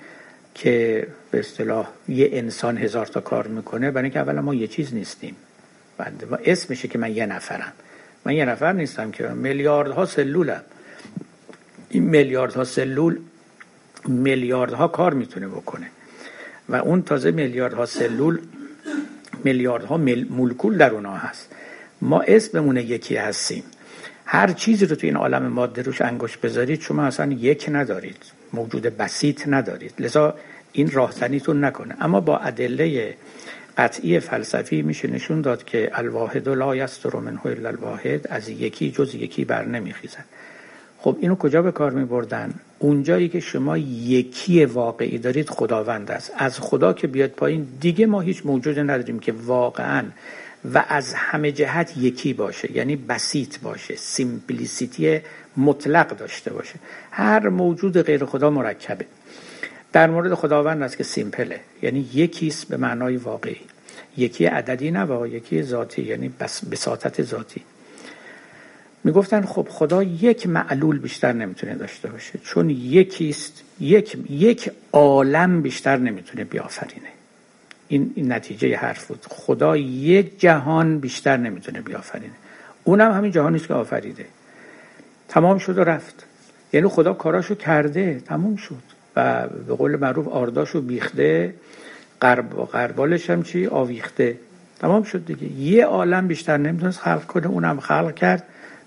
که 0.55 1.07
به 1.31 1.39
اصطلاح 1.39 1.87
یه 2.07 2.29
انسان 2.31 2.77
هزار 2.77 3.05
تا 3.05 3.21
کار 3.21 3.47
می‌کنه 3.47 3.91
برای 3.91 4.03
اینکه 4.03 4.19
اولا 4.19 4.41
ما 4.41 4.55
یه 4.55 4.67
چیز 4.67 4.93
نیستیم. 4.93 5.35
بنده 5.97 6.25
و 6.25 6.37
اسمشه 6.45 6.87
که 6.87 6.97
من 6.97 7.15
یه 7.15 7.25
نفرم. 7.25 7.73
من 8.25 8.33
یه 8.33 8.45
نفر 8.45 8.73
نیستم 8.73 9.11
که 9.11 9.27
میلیاردها 9.27 10.05
سلولم 10.05 10.63
این 11.89 12.03
میلیاردها 12.03 12.63
سلول 12.63 13.19
میلیاردها 14.07 14.87
کار 14.87 15.13
می‌تونه 15.13 15.47
بکنه. 15.47 15.87
و 16.69 16.75
اون 16.75 17.01
تازه 17.01 17.31
میلیاردها 17.31 17.85
سلول 17.85 18.39
میلیاردها 19.43 19.97
مولکول 20.29 20.77
در 20.77 20.91
اونها 20.91 21.17
هست. 21.17 21.51
ما 22.01 22.21
اسممون 22.21 22.77
یکی 22.77 23.15
هستیم. 23.15 23.63
هر 24.25 24.47
چیزی 24.51 24.85
رو 24.85 24.95
تو 24.95 25.07
این 25.07 25.15
عالم 25.15 25.47
ماده 25.47 25.81
روش 25.81 26.01
انگشت 26.01 26.41
بذارید 26.41 26.81
شما 26.81 27.03
اصلا 27.03 27.31
یک 27.31 27.69
ندارید. 27.71 28.17
موجود 28.53 28.83
بسیط 28.83 29.47
ندارید. 29.47 29.93
لذا 29.99 30.35
این 30.71 30.91
راهزنیتون 30.91 31.63
نکنه. 31.63 31.95
اما 32.01 32.19
با 32.19 32.37
ادله 32.37 33.15
قطعی 33.77 34.19
فلسفی 34.19 34.81
میشه 34.81 35.07
نشون 35.07 35.41
داد 35.41 35.63
که 35.63 35.91
الواحد 35.93 36.49
لا 36.49 36.75
یستر 36.75 37.15
منه 37.15 37.45
الا 37.45 37.69
الواحد 37.69 38.27
از 38.29 38.49
یکی 38.49 38.91
جز 38.91 39.15
یکی 39.15 39.45
بر 39.45 39.65
نمیخیزد. 39.65 40.25
خب 41.03 41.17
اینو 41.19 41.35
کجا 41.35 41.61
به 41.61 41.71
کار 41.71 41.91
می 41.91 42.05
بردن؟ 42.05 42.53
اونجایی 42.79 43.29
که 43.29 43.39
شما 43.39 43.77
یکی 43.77 44.65
واقعی 44.65 45.17
دارید 45.17 45.49
خداوند 45.49 46.11
است. 46.11 46.31
از 46.37 46.59
خدا 46.59 46.93
که 46.93 47.07
بیاد 47.07 47.29
پایین 47.29 47.67
دیگه 47.79 48.05
ما 48.05 48.21
هیچ 48.21 48.45
موجود 48.45 48.79
نداریم 48.79 49.19
که 49.19 49.31
واقعا 49.31 50.03
و 50.73 50.85
از 50.87 51.13
همه 51.13 51.51
جهت 51.51 51.97
یکی 51.97 52.33
باشه. 52.33 52.77
یعنی 52.77 52.95
بسیط 52.95 53.59
باشه. 53.59 53.95
سیمپلیسیتی 53.95 55.19
مطلق 55.57 56.17
داشته 56.17 56.53
باشه. 56.53 56.75
هر 57.11 57.49
موجود 57.49 58.01
غیر 58.01 58.25
خدا 58.25 58.49
مرکبه. 58.49 59.05
در 59.93 60.09
مورد 60.09 60.33
خداوند 60.33 60.83
است 60.83 60.97
که 60.97 61.03
سیمپله. 61.03 61.59
یعنی 61.81 62.09
یکیست 62.13 62.67
به 62.67 62.77
معنای 62.77 63.17
واقعی. 63.17 63.61
یکی 64.17 64.45
عددی 64.45 64.91
نه 64.91 65.29
یکی 65.29 65.63
ذاتی. 65.63 66.01
یعنی 66.01 66.29
بس 66.39 66.65
بساطت 66.65 67.23
ذاتی. 67.23 67.61
می‌گفتن 69.03 69.41
خب 69.41 69.67
خدا 69.69 70.03
یک 70.03 70.47
معلول 70.47 70.99
بیشتر 70.99 71.33
نمی‌تونه 71.33 71.75
داشته 71.75 72.09
باشه. 72.09 72.39
چون 72.43 72.69
یکیست 72.69 73.63
یک 73.79 74.17
یک 74.29 74.71
عالم 74.91 75.61
بیشتر 75.61 75.97
نمی‌تونه 75.97 76.43
بیافرینه. 76.43 77.07
این, 77.87 78.11
این 78.15 78.31
نتیجه 78.31 78.75
حرف 78.75 79.07
بود. 79.07 79.25
خدا 79.29 79.77
یک 79.77 80.39
جهان 80.39 80.99
بیشتر 80.99 81.37
نمی‌تونه 81.37 81.81
بیافرینه. 81.81 82.33
اونم 82.83 83.11
همین 83.11 83.31
جهانی 83.31 83.59
که 83.59 83.73
آفریده. 83.73 84.25
تمام 85.27 85.57
شد 85.57 85.77
و 85.77 85.83
رفت. 85.83 86.25
یعنی 86.73 86.87
خدا 86.87 87.13
کاراشو 87.13 87.55
کرده 87.55 88.19
تموم 88.19 88.55
شد. 88.55 88.93
و 89.15 89.47
به 89.47 89.73
قول 89.73 89.95
معروف 89.95 90.27
آرداشو 90.27 90.81
بیخته 90.81 91.53
قرب 92.21 92.49
قربالش 92.65 93.29
هم 93.29 93.43
چی؟ 93.43 93.67
آویخته. 93.67 94.37
تمام 94.79 95.03
شد 95.03 95.25
دیگه. 95.25 95.51
یه 95.51 95.85
عالم 95.85 96.27
بیشتر 96.27 96.57
نمی‌تونست 96.57 96.99
خلق 96.99 97.25
کنه 97.25 97.47
اونم 97.47 97.79
خلق 97.79 98.15
کرد. 98.15 98.43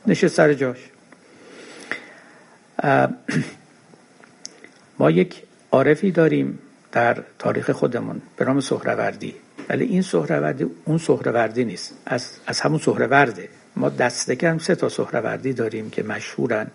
نشست 0.06 0.34
سر 0.34 0.54
جاش. 0.54 0.78
ما 4.98 5.10
یک 5.10 5.42
عارفی 5.70 6.10
داریم 6.10 6.58
در 6.92 7.22
تاریخ 7.38 7.70
خودمون 7.70 8.22
به 8.36 8.44
نام 8.44 8.60
سهروردی. 8.60 9.34
ولی 9.68 9.84
این 9.84 10.02
سهروردی 10.02 10.66
اون 10.84 10.98
سهروردی 10.98 11.64
نیست. 11.64 11.94
از, 12.06 12.30
از 12.46 12.60
همون 12.60 12.78
سهرورده. 12.78 13.48
ما 13.76 13.88
دسته 13.88 14.36
کم 14.36 14.58
سه 14.58 14.74
تا 14.74 14.88
سهروردی 14.88 15.52
داریم 15.52 15.90
که 15.90 16.02
مشهورن. 16.02 16.66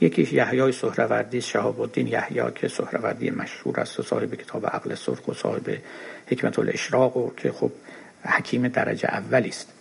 یکیش 0.00 0.32
یحیای 0.32 0.72
سهروردی 0.72 1.40
شهاب 1.40 1.80
الدین 1.80 2.06
یحیی 2.06 2.42
که 2.54 2.68
سهروردی 2.68 3.30
مشهور 3.30 3.80
است 3.80 4.00
و 4.00 4.02
صاحب 4.02 4.34
کتاب 4.34 4.66
عقل 4.66 4.94
سرخ 4.94 5.28
و 5.28 5.34
صاحب 5.34 5.78
حکمت 6.26 6.58
الاشراق 6.58 7.16
و 7.16 7.30
که 7.36 7.52
خب 7.52 7.70
حکیم 8.24 8.68
درجه 8.68 9.08
اولی 9.08 9.48
است. 9.48 9.72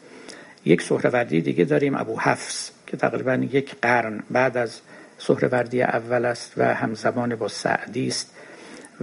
یک 0.66 0.82
سهروردی 0.82 1.42
دیگه 1.42 1.66
داریم 1.66 1.96
ابو 1.96 2.20
حفص 2.20 2.72
که 2.90 2.98
تقریبا 2.98 3.36
یک 3.36 3.76
قرن 3.82 4.24
بعد 4.32 4.58
از 4.58 4.82
سهروردی 5.18 5.82
اول 5.82 6.26
است 6.26 6.54
و 6.58 6.74
همزمان 6.74 7.36
با 7.36 7.48
سعدی 7.48 8.08
است 8.08 8.34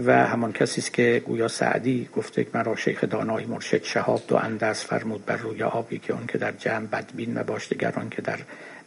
و 0.05 0.27
همان 0.27 0.53
کسی 0.53 0.81
است 0.81 0.93
که 0.93 1.23
گویا 1.27 1.49
سعدی 1.49 2.09
گفته 2.17 2.45
که 2.45 2.51
مرا 2.55 2.77
شیخ 2.77 3.05
دانای 3.05 3.45
مرشد 3.45 3.83
شهاب 3.83 4.23
دو 4.29 4.37
انداز 4.37 4.85
فرمود 4.85 5.27
بر 5.27 5.37
روی 5.37 5.63
آبی 5.63 5.99
که 5.99 6.13
اون 6.13 6.27
که 6.27 6.39
در 6.39 6.53
جمع 6.53 6.87
بدبین 6.87 7.39
مباش 7.39 7.69
دیگران 7.69 8.11
که 8.11 8.23
در 8.23 8.39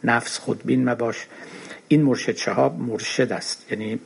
نفس 0.04 0.38
خودبین 0.38 0.88
مباش. 0.88 1.26
این 1.88 2.02
مرشد 2.02 2.36
شهاب 2.36 2.78
مرشد 2.78 3.32
است 3.32 3.72
یعنی 3.72 4.00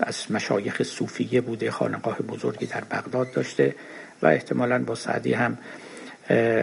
از 0.00 0.30
مشایخ 0.30 0.82
صوفیه 0.82 1.40
بوده 1.40 1.70
خانقاه 1.70 2.18
بزرگی 2.18 2.66
در 2.66 2.84
بغداد 2.90 3.32
داشته 3.32 3.74
و 4.22 4.26
احتمالا 4.26 4.84
با 4.84 4.94
سعدی 4.94 5.32
هم 5.32 5.58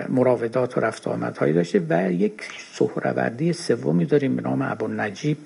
مراودات 0.10 0.78
و 0.78 0.82
رفت 0.82 1.08
آمدهایی 1.08 1.54
داشته 1.54 1.86
و 1.90 2.12
یک 2.12 2.44
سهروردی 2.74 3.54
سومی 3.54 4.06
داریم 4.06 4.36
به 4.36 4.42
نام 4.42 4.62
ابو 4.62 4.88
نجیب 4.88 5.38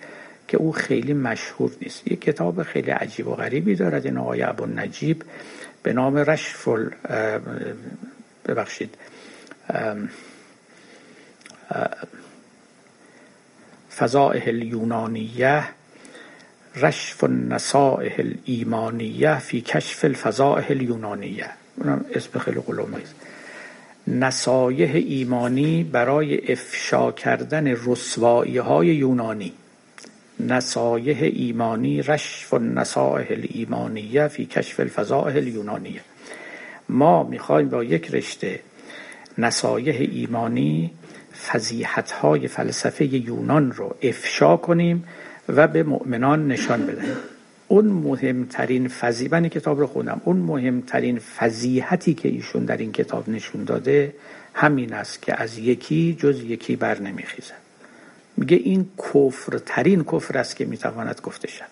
که 0.47 0.57
او 0.57 0.71
خیلی 0.71 1.13
مشهور 1.13 1.71
نیست. 1.81 2.07
یک 2.07 2.21
کتاب 2.21 2.63
خیلی 2.63 2.91
عجیب 2.91 3.27
و 3.27 3.35
غریبی 3.35 3.75
دارد 3.75 4.05
این 4.05 4.17
آقای 4.17 4.43
ابو 4.43 4.65
نجیب 4.65 5.23
به 5.83 5.93
نام 5.93 6.17
رشفل 6.17 6.89
ببخشید. 8.47 8.95
فضائح 13.95 14.43
الیونانیه 14.47 15.63
رشف 16.75 17.23
النصائح 17.23 18.15
الایمانیه 18.19 19.39
فی 19.39 19.61
کشف 19.61 20.05
الفضائح 20.05 20.65
الیونانیه. 20.69 21.49
اونم 21.77 22.05
اسم 22.15 22.39
خیلی 22.39 22.59
قلومه 22.59 22.97
است 22.97 23.15
نصایح 24.11 24.91
ایمانی 24.95 25.83
برای 25.83 26.51
افشا 26.51 27.11
کردن 27.11 27.67
رسوایی 27.67 28.57
های 28.57 28.87
یونانی. 28.87 29.53
نصایح 30.39 31.17
ایمانی 31.21 32.01
رشف 32.01 32.53
النصائح 32.53 33.27
الایمانیه 33.29 34.27
فی 34.27 34.45
کشف 34.45 34.79
الفضائح 34.79 35.35
الیونانیه. 35.35 36.01
ما 36.89 37.23
می‌خوایم 37.23 37.69
با 37.69 37.83
یک 37.83 38.15
رشته 38.15 38.59
نصایح 39.37 39.95
ایمانی 39.99 40.91
فضیحت 41.47 42.11
های 42.11 42.47
فلسفه 42.47 43.05
یونان 43.05 43.71
رو 43.71 43.95
افشا 44.01 44.57
کنیم 44.57 45.07
و 45.49 45.67
به 45.67 45.83
مؤمنان 45.83 46.47
نشان 46.47 46.85
بدهیم. 46.85 47.17
اون 47.71 47.85
مهمترین 47.85 48.87
فضی 48.87 49.27
من 49.31 49.47
کتاب 49.47 49.79
رو 49.79 49.87
خوندم. 49.87 50.21
اون 50.25 50.37
مهمترین 50.37 51.19
فضیحتی 51.19 52.13
که 52.13 52.29
ایشون 52.29 52.65
در 52.65 52.77
این 52.77 52.91
کتاب 52.91 53.29
نشون 53.29 53.63
داده 53.63 54.13
همین 54.53 54.93
است 54.93 55.21
که 55.21 55.41
از 55.41 55.57
یکی 55.57 56.17
جز 56.19 56.43
یکی 56.43 56.75
بر 56.75 56.99
نمیخیزد 56.99 57.61
میگه 58.37 58.57
این 58.57 58.85
کفر 58.97 59.57
ترین 59.57 60.03
کفر 60.03 60.37
است 60.37 60.55
که 60.55 60.65
می‌تواند 60.65 61.21
گفته 61.23 61.47
شود. 61.47 61.67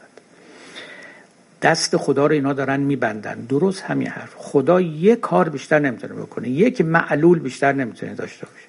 دست 1.62 1.98
خدا 1.98 2.26
رو 2.26 2.34
اینا 2.34 2.54
دارن 2.54 2.80
میبندن. 2.80 3.46
درست 3.50 3.82
همین 3.82 4.08
حرف. 4.08 4.34
خدا 4.38 4.82
یک 4.82 5.20
کار 5.20 5.50
بیشتر 5.50 5.80
نمی‌تونه 5.80 6.14
بکنه. 6.14 6.50
یک 6.50 6.82
معلول 6.82 7.40
بیشتر 7.40 7.74
نمی‌تونه 7.74 8.14
داشته 8.14 8.46
باشه. 8.46 8.68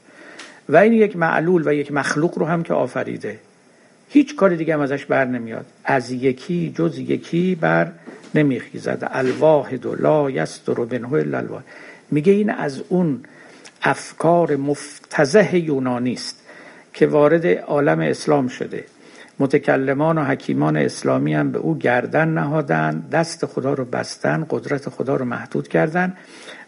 و 0.68 0.76
این 0.76 0.92
یک 0.92 1.16
معلول 1.16 1.68
و 1.68 1.74
یک 1.74 1.92
مخلوق 1.92 2.38
رو 2.38 2.46
هم 2.46 2.62
که 2.62 2.74
آفریده. 2.74 3.38
هیچ 4.12 4.36
کار 4.36 4.54
دیگه 4.54 4.74
هم 4.74 4.80
ازش 4.80 5.04
بر 5.04 5.24
نمیاد. 5.24 5.66
از 5.84 6.10
یکی 6.10 6.72
جز 6.76 6.98
یکی 6.98 7.54
بر 7.54 7.92
نمیخیزد. 8.34 9.08
الواحد 9.10 9.86
و 9.86 9.94
لا 9.94 10.30
یستر 10.30 10.80
و 10.80 10.86
بنه 10.86 11.12
الا 11.12 11.62
میگه 12.10 12.32
این 12.32 12.50
از 12.50 12.82
اون 12.88 13.20
افکار 13.82 14.56
مفتزه 14.56 15.58
یونانی 15.58 16.12
است 16.12 16.42
که 16.92 17.06
وارد 17.06 17.46
عالم 17.46 18.00
اسلام 18.00 18.48
شده. 18.48 18.84
متکلمان 19.38 20.18
و 20.18 20.24
حکیمان 20.24 20.76
اسلامی 20.76 21.34
هم 21.34 21.52
به 21.52 21.58
او 21.58 21.78
گردن 21.78 22.28
نهادن 22.28 23.04
دست 23.12 23.46
خدا 23.46 23.74
رو 23.74 23.84
بستن 23.84 24.46
قدرت 24.50 24.88
خدا 24.88 25.16
رو 25.16 25.24
محدود 25.24 25.68
کردن. 25.68 26.16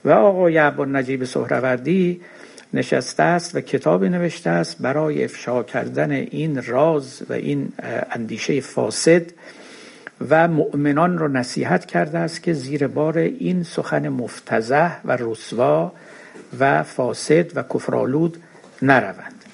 و 0.04 0.10
آقای 0.10 0.58
عبا 0.58 0.84
نجیب 0.84 1.24
سهروردی 1.24 2.20
نشسته 2.74 3.22
است 3.22 3.54
و 3.54 3.60
کتابی 3.60 4.08
نوشته 4.08 4.50
است 4.50 4.78
برای 4.78 5.24
افشا 5.24 5.62
کردن 5.62 6.10
این 6.10 6.62
راز 6.62 7.22
و 7.28 7.32
این 7.32 7.72
اندیشه 8.10 8.60
فاسد 8.60 9.22
و 10.30 10.48
مؤمنان 10.48 11.18
رو 11.18 11.28
نصیحت 11.28 11.86
کرده 11.86 12.18
است 12.18 12.42
که 12.42 12.52
زیر 12.52 12.86
بار 12.86 13.18
این 13.18 13.62
سخن 13.62 14.08
مفتزه 14.08 14.90
و 15.04 15.16
رسوا 15.20 15.92
و 16.58 16.82
فاسد 16.82 17.56
و 17.56 17.62
کفرالود 17.62 18.42
نروند. 18.82 19.44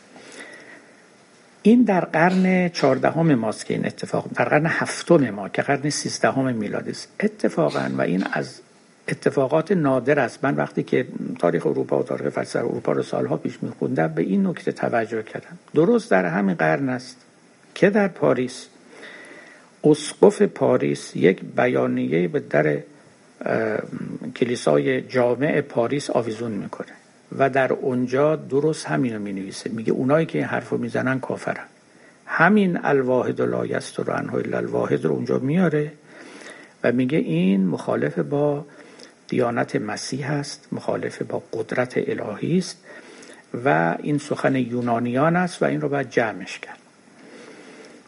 این 1.62 1.82
در 1.82 2.04
قرن 2.04 2.68
چهاردهم 2.68 3.34
ماست 3.34 3.66
که 3.66 3.74
این 3.74 3.86
اتفاق 3.86 4.26
در 4.34 4.44
قرن 4.44 4.66
هفتم 4.66 5.30
ما 5.30 5.48
که 5.48 5.62
قرن 5.62 5.90
سیزدهم 5.90 6.54
میلادی 6.54 6.90
است. 6.90 7.08
اتفاقا 7.20 7.88
و 7.98 8.00
این 8.00 8.24
از 8.32 8.60
اتفاقات 9.08 9.72
نادر 9.72 10.18
است. 10.18 10.44
من 10.44 10.54
وقتی 10.54 10.82
که 10.82 11.06
تاریخ 11.38 11.66
اروپا 11.66 11.98
و 11.98 12.02
تاریخ 12.02 12.28
فلسفه 12.28 12.58
اروپا 12.58 12.92
رو 12.92 13.02
سالها 13.02 13.36
پیش 13.36 13.62
میخوندم 13.62 14.08
به 14.08 14.22
این 14.22 14.46
نکته 14.46 14.72
توجه 14.72 15.22
کردم. 15.22 15.58
درست 15.74 16.10
در 16.10 16.24
همین 16.24 16.54
قرن 16.54 16.88
است 16.88 17.16
که 17.74 17.90
در 17.90 18.08
پاریس 18.08 18.66
اسقف 19.84 20.42
پاریس 20.42 21.16
یک 21.16 21.40
بیانیه 21.56 22.28
به 22.28 22.40
در 22.40 22.78
کلیسای 24.36 25.00
جامع 25.00 25.60
پاریس 25.60 26.10
آویزون 26.10 26.52
می‌کنه 26.52 26.92
و 27.38 27.50
در 27.50 27.72
اونجا 27.72 28.36
درست 28.36 28.86
همین 28.86 29.14
رو 29.14 29.22
می 29.22 29.32
نویسه 29.32 29.70
میگه 29.70 29.92
اونایی 29.92 30.26
که 30.26 30.38
این 30.38 30.46
حرف 30.46 30.68
رو 30.68 30.78
می‌زنن 30.78 31.20
کافرن. 31.20 31.64
همین 32.26 32.78
الواحد 32.82 33.40
لا 33.40 33.46
یصدر 33.46 33.98
عنه 33.98 34.12
الا 34.12 34.54
الواحد 34.54 35.04
رو 35.04 35.12
اونجا 35.12 35.38
میاره 35.38 35.92
و 36.84 36.92
میگه 36.92 37.18
این 37.18 37.66
مخالف 37.66 38.18
با 38.18 38.64
دیانت 39.28 39.76
مسیح 39.76 40.30
است 40.30 40.68
مخالف 40.72 41.22
با 41.22 41.42
قدرت 41.52 41.94
الهی 41.96 42.58
است 42.58 42.84
و 43.64 43.96
این 44.02 44.18
سخن 44.18 44.56
یونانیان 44.56 45.36
است 45.36 45.62
و 45.62 45.66
این 45.66 45.80
رو 45.80 45.88
باید 45.88 46.10
جمعش 46.10 46.58
کرد. 46.58 46.78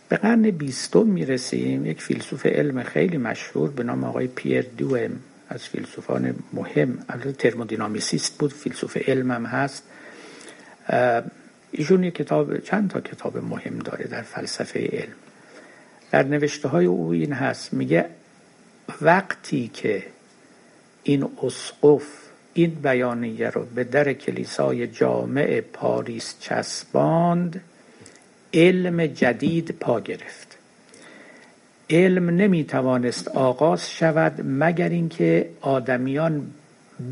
به 0.09 0.17
قرن 0.17 0.43
بیستم 0.43 1.07
می‌رسیم 1.07 1.87
یک 1.87 2.03
فیلسوف 2.03 2.47
علم 2.47 2.83
خیلی 2.83 3.17
مشهور 3.17 3.71
به 3.71 3.83
نام 3.83 4.05
آقای 4.05 4.27
پیر 4.27 4.67
دوئم 4.79 5.11
از 5.49 5.63
فیلسوفان 5.63 6.35
مهم 6.53 6.99
البته 7.09 7.33
ترمودینامیسیست 7.33 8.39
بود 8.39 8.53
فیلسوف 8.53 8.97
علمم 8.97 9.47
هست. 9.47 9.83
ایشون 11.71 12.05
یک 12.05 12.15
کتاب 12.15 12.59
چند 12.59 12.91
تا 12.91 13.01
کتاب 13.01 13.39
مهم 13.39 13.79
داره 13.79 14.05
در 14.05 14.23
فلسفه 14.23 14.89
علم. 14.93 15.15
در 16.11 16.23
نوشته 16.23 16.69
های 16.69 16.87
او 16.87 17.11
این 17.11 17.33
هست 17.33 17.75
میگه 17.75 18.07
وقتی 19.01 19.71
که 19.75 20.05
این 21.11 21.29
اسقف 21.43 22.03
این 22.55 22.71
بیانیه 22.71 23.51
رو 23.51 23.67
به 23.75 23.85
در 23.85 24.13
کلیسای 24.13 24.87
جامع 24.87 25.61
پاریس 25.61 26.35
چسباند 26.41 27.61
علم 28.55 29.07
جدید 29.07 29.71
پا 29.81 30.01
گرفت. 30.01 30.59
علم 31.91 32.31
نمی‌توانست 32.31 33.29
آغاز 33.29 33.91
شود 33.91 34.41
مگر 34.45 34.89
اینکه 34.89 35.51
آدمیان 35.61 36.47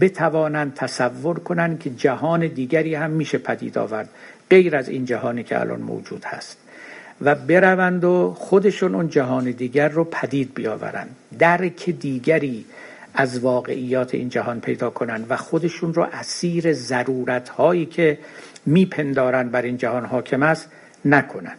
بتوانند 0.01 0.75
تصور 0.75 1.39
کنند 1.39 1.81
که 1.81 1.91
جهان 1.91 2.47
دیگری 2.47 2.95
هم 2.95 3.11
میشه 3.11 3.39
پدید 3.39 3.79
آورد 3.79 4.09
غیر 4.51 4.77
از 4.77 4.89
این 4.89 5.05
جهانی 5.05 5.43
که 5.43 5.61
الان 5.61 5.81
موجود 5.81 6.25
هست 6.25 6.59
و 7.21 7.35
بروند 7.35 8.05
و 8.05 8.35
خودشون 8.39 8.95
اون 8.95 9.09
جهان 9.09 9.51
دیگر 9.51 9.89
رو 9.89 10.05
پدید 10.05 10.55
بیاورند. 10.55 11.17
درک 11.39 11.91
دیگری 11.91 12.65
از 13.21 13.39
واقعیات 13.39 14.15
این 14.15 14.29
جهان 14.29 14.61
پیدا 14.61 14.91
کنند 14.91 15.27
و 15.29 15.37
خودشون 15.37 15.95
رو 15.95 16.03
اسیر 16.13 16.73
ضرورت 16.73 17.49
هایی 17.49 17.87
که 17.87 18.19
میپندارن 18.67 19.49
بر 19.49 19.63
این 19.63 19.77
جهان 19.77 20.05
حاکم 20.05 20.43
است 20.43 20.71
نکنند 21.05 21.59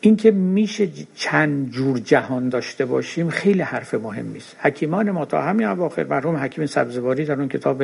اینکه 0.00 0.30
میشه 0.30 0.88
چند 1.14 1.70
جور 1.70 1.98
جهان 1.98 2.48
داشته 2.48 2.84
باشیم 2.84 3.30
خیلی 3.30 3.62
حرف 3.62 3.94
مهمی 3.94 4.38
است 4.38 4.56
حکیمان 4.60 5.10
ما 5.10 5.24
تا 5.24 5.42
همین 5.42 5.66
اواخر 5.66 6.04
مرحوم 6.04 6.36
حکیم 6.36 6.66
سبزواری 6.66 7.24
در 7.24 7.34
اون 7.34 7.48
کتاب 7.48 7.82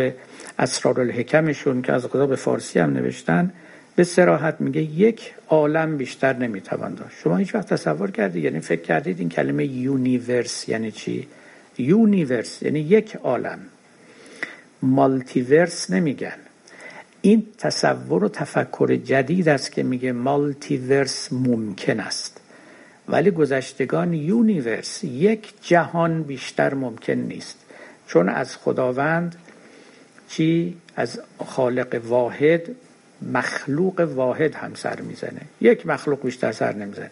اسرار 0.58 1.00
الحکمشون 1.00 1.82
که 1.82 1.92
از 1.92 2.06
قضا 2.06 2.26
به 2.26 2.36
فارسی 2.36 2.78
هم 2.78 2.92
نوشتن 2.92 3.52
به 3.96 4.04
صراحت 4.04 4.60
میگه 4.60 4.82
یک 4.82 5.34
عالم 5.48 5.96
بیشتر 5.96 6.36
نمی‌توان 6.36 6.94
داشت. 6.94 7.16
شما 7.22 7.36
هیچ 7.36 7.54
وقت 7.54 7.74
تصور 7.74 8.10
کردید 8.10 8.44
یعنی 8.44 8.60
فکر 8.60 8.82
کردید 8.82 9.20
این 9.20 9.28
کلمه 9.28 9.66
universe 9.66 10.68
یعنی 10.68 10.90
چی؟ 10.90 11.28
universe 11.78 12.62
یعنی 12.62 12.80
یک 12.80 13.16
عالم. 13.16 13.58
multiverse 14.82 15.90
نمیگن. 15.90 16.36
این 17.20 17.46
تصور 17.58 18.24
و 18.24 18.28
تفکر 18.28 18.96
جدید 18.96 19.48
است 19.48 19.72
که 19.72 19.82
میگه 19.82 20.12
مالتیورس 20.12 21.32
ممکن 21.32 22.00
است. 22.00 22.40
ولی 23.08 23.30
گذشتگان 23.30 24.14
یونیورس 24.14 25.04
یک 25.04 25.54
جهان 25.62 26.22
بیشتر 26.22 26.74
ممکن 26.74 27.12
نیست. 27.12 27.58
چون 28.06 28.28
از 28.28 28.56
خداوند 28.56 29.36
چی؟ 30.28 30.76
از 30.96 31.20
خالق 31.46 32.00
واحد 32.04 32.62
مخلوق 33.22 34.00
واحد 34.14 34.54
هم 34.54 34.74
سر 34.74 35.00
می‌زنه. 35.00 35.40
یک 35.60 35.86
مخلوق 35.86 36.22
بیشتر 36.22 36.52
سر 36.52 36.72
نمی‌زنه. 36.72 37.10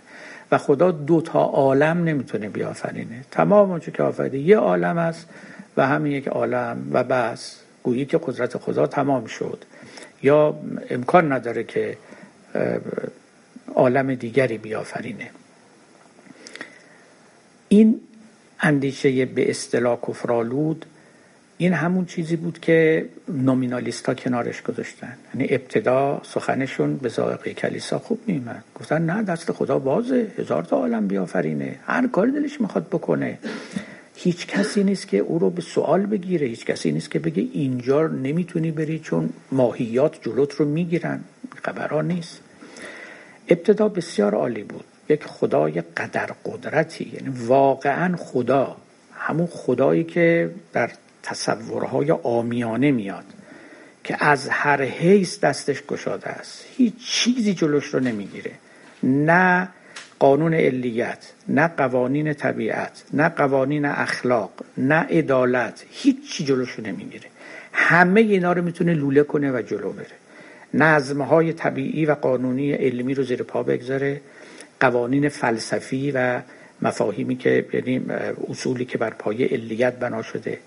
و 0.53 0.59
خدا 0.59 0.91
دو 0.91 1.21
تا 1.21 1.41
عالم 1.41 2.05
نمی‌تونه 2.05 2.49
بیافرینه. 2.49 3.25
تمام 3.31 3.71
اونچه 3.71 3.91
که 3.91 4.03
آفریده 4.03 4.39
یه 4.39 4.57
عالم 4.57 4.99
است 4.99 5.29
و 5.77 5.87
همین 5.87 6.13
یک 6.13 6.29
عالم 6.29 6.89
و 6.93 7.05
بس. 7.05 7.59
گویی 7.83 8.05
که 8.07 8.19
قدرت 8.19 8.59
خدا 8.59 8.87
تمام 8.87 9.27
شد. 9.27 9.65
یا 10.23 10.61
امکان 10.91 11.33
نداره 11.33 11.65
که 11.65 11.99
عالم 13.75 14.15
دیگری 14.15 14.59
بیافرینه. 14.59 15.31
این 17.69 18.01
اندیشه 18.61 19.25
به 19.25 19.51
اصطلاح 19.51 19.99
کفرالود 20.09 20.87
این 21.63 21.73
همون 21.73 22.05
چیزی 22.05 22.37
بود 22.37 22.59
که 22.61 23.07
نومینالیست 23.29 24.07
ها 24.07 24.15
کنارش 24.15 24.63
گذاشتن. 24.63 25.17
یعنی 25.35 25.47
ابتدا 25.51 26.21
سخنشون 26.25 26.97
به 26.97 27.09
ذائقه 27.09 27.55
کلیسا 27.55 27.99
خوب 27.99 28.19
میمد 28.27 28.65
گفتن 28.75 29.03
نه 29.03 29.23
دست 29.23 29.53
خدا 29.53 29.79
بازه. 29.79 30.27
هزار 30.39 30.63
تا 30.65 30.77
عالم 30.77 31.07
بیافرینه. 31.07 31.79
هر 31.87 32.07
کاری 32.07 32.33
دلش 32.33 32.61
می‌خواد 32.61 32.87
بکنه. 32.89 33.39
هیچ 34.15 34.47
کسی 34.47 34.85
نیست 34.85 35.09
که 35.09 35.19
او 35.19 35.39
رو 35.39 35.51
به 35.51 35.63
سوال 35.63 36.07
بگیره. 36.07 36.47
هیچ 36.47 36.65
کسی 36.67 36.93
نیست 36.93 37.11
که 37.11 37.19
بگه 37.19 37.43
اینجا 37.53 38.07
نمی‌تونی 38.07 38.71
بری 38.71 38.99
چون 38.99 39.31
ماهیات 39.53 40.19
جلوت 40.23 40.55
رو 40.55 40.65
می‌گیرن. 40.65 41.21
خبرها 41.63 42.03
نیست. 42.03 42.41
ابتدا 43.49 43.89
بسیار 43.89 44.35
عالی 44.35 44.63
بود. 44.63 44.85
یک 45.09 45.25
خدای 45.25 45.81
قدر 45.81 46.31
قدرتی. 46.45 47.13
یعنی 47.15 47.47
واقعا 47.47 48.17
خدا. 48.17 48.77
همون 49.15 49.47
خدایی 49.47 50.05
که 50.05 50.51
در 50.73 50.91
تصورهای 51.23 52.11
آمیانه 52.11 52.91
میاد 52.91 53.25
که 54.05 54.25
از 54.25 54.49
هر 54.49 54.83
حیث 54.83 55.41
دستش 55.41 55.83
گشاده 55.83 56.29
است. 56.29 56.65
هیچ 56.77 56.95
چیزی 57.07 57.55
جلوش 57.55 57.87
رو 57.87 58.01
نمی‌گیره. 58.01 58.51
نه 59.03 59.69
قانون 60.19 60.55
علیت 60.55 61.33
نه 61.49 61.69
قوانین 61.69 62.35
طبیعت 62.35 63.03
نه 63.13 63.29
قوانین 63.29 63.85
اخلاق 63.85 64.51
نه 64.79 64.95
عدالت 64.95 65.85
هیچی 65.91 66.45
جلوش 66.45 66.71
رو 66.71 66.87
نمی‌گیره. 66.87 67.29
همه 67.73 68.21
اینا 68.21 68.53
رو 68.53 68.63
می‌تونه 68.63 68.95
لوله 68.95 69.23
کنه 69.23 69.53
و 69.53 69.63
جلو 69.63 69.93
بره. 69.93 70.07
نظمهای 70.75 71.53
طبیعی 71.53 72.07
و 72.07 72.15
قانونی 72.15 72.73
علمی 72.73 73.15
رو 73.15 73.23
زیر 73.23 73.43
پا 73.43 73.63
بگذاره. 73.63 74.21
قوانین 74.81 75.29
فلسفی 75.29 76.11
و 76.11 76.41
مفاهیمی 76.83 77.37
که 77.37 77.67
یعنی 77.73 78.07
اصولی 78.49 78.85
که 78.85 78.99
بر 78.99 79.11
پایه 79.11 79.47
علیت 79.47 79.93
بنا 79.93 80.23
شده. 80.23 80.59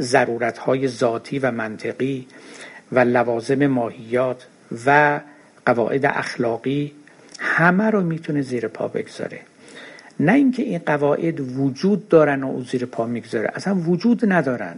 ضرورت 0.00 0.58
های 0.58 0.88
ذاتی 0.88 1.38
و 1.38 1.50
منطقی 1.50 2.26
و 2.92 2.98
لوازم 2.98 3.66
ماهیات 3.66 4.46
و 4.86 5.20
قواعد 5.66 6.06
اخلاقی 6.06 6.92
همه 7.38 7.90
رو 7.90 8.02
می‌تونه 8.02 8.42
زیر 8.42 8.68
پا 8.68 8.88
بگذاره. 8.88 9.40
نه 10.20 10.32
اینکه 10.32 10.62
این 10.62 10.78
قواعد 10.86 11.40
وجود 11.40 12.08
دارن 12.08 12.42
و 12.42 12.64
زیر 12.64 12.86
پا 12.86 13.06
می‌گذاره 13.06 13.50
اصلا 13.54 13.74
وجود 13.74 14.32
ندارن. 14.32 14.74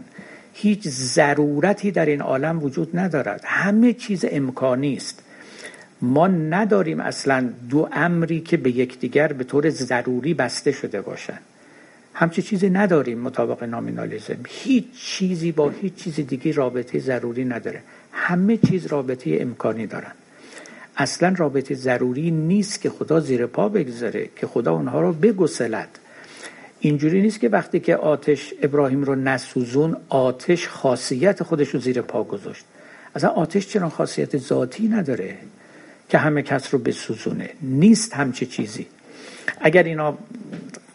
هیچ 0.55 0.89
ضرورتی 0.89 1.91
در 1.91 2.07
این 2.07 2.21
عالم 2.21 2.63
وجود 2.63 2.99
ندارد. 2.99 3.41
همه 3.45 3.93
چیز 3.93 4.25
امکانی 4.31 4.97
است. 4.97 5.23
ما 6.03 6.27
نداریم 6.27 7.01
اصلا 7.01 7.53
دو 7.71 7.89
امری 7.93 8.41
که 8.41 8.57
به 8.57 8.71
یکدیگر 8.71 9.33
به 9.33 9.45
طور 9.45 9.71
ضروری 9.71 10.35
بسته 10.35 10.73
شده 10.73 11.01
باشند 11.01 11.41
همچی 12.15 12.43
چیزی 12.43 12.71
نداریم 12.71 13.19
مطابق 13.19 13.65
نامینالیزم. 13.65 14.37
هیچ 14.49 14.85
چیزی 14.99 15.53
با 15.53 15.71
هیچ 15.71 15.95
چیز 15.95 16.15
دیگه 16.15 16.53
رابطه 16.53 16.99
ضروری 16.99 17.45
نداره. 17.45 17.83
همه 18.13 18.57
چیز 18.57 18.87
رابطه 18.87 19.39
امکانی 19.41 19.87
دارن. 19.87 20.13
اصلا 20.97 21.35
رابطه 21.37 21.75
ضروری 21.75 22.31
نیست 22.31 22.81
که 22.81 22.91
خدا 22.91 23.21
زیر 23.21 23.47
پا 23.47 23.69
بگذاره 23.69 24.29
که 24.37 24.47
خدا 24.47 24.73
اونها 24.73 25.01
رو 25.01 25.13
بگسلد. 25.13 25.99
اینجوری 26.81 27.23
نیست 27.23 27.41
که 27.41 27.49
وقتی 27.49 27.81
که 27.81 27.97
آتش 27.97 28.55
ابراهیم 28.63 29.03
رو 29.03 29.15
نسوزون 29.15 29.97
آتش 30.09 30.69
خاصیت 30.69 31.43
خودش 31.43 31.69
رو 31.69 31.81
زیر 31.81 32.03
پا 32.03 32.25
گذاشت. 32.25 32.65
اصلا 33.15 33.31
آتش 33.31 33.69
چرا 33.69 33.89
خاصیت 33.89 34.37
ذاتی 34.37 34.89
نداره 34.89 35.37
که 36.09 36.19
همه 36.19 36.43
کس 36.43 36.75
رو 36.75 36.79
بسوزونه. 36.79 37.51
نیست 37.63 38.15
همچه 38.15 38.47
چیزی. 38.47 38.87
اگر 39.61 39.83
اینا 39.83 40.19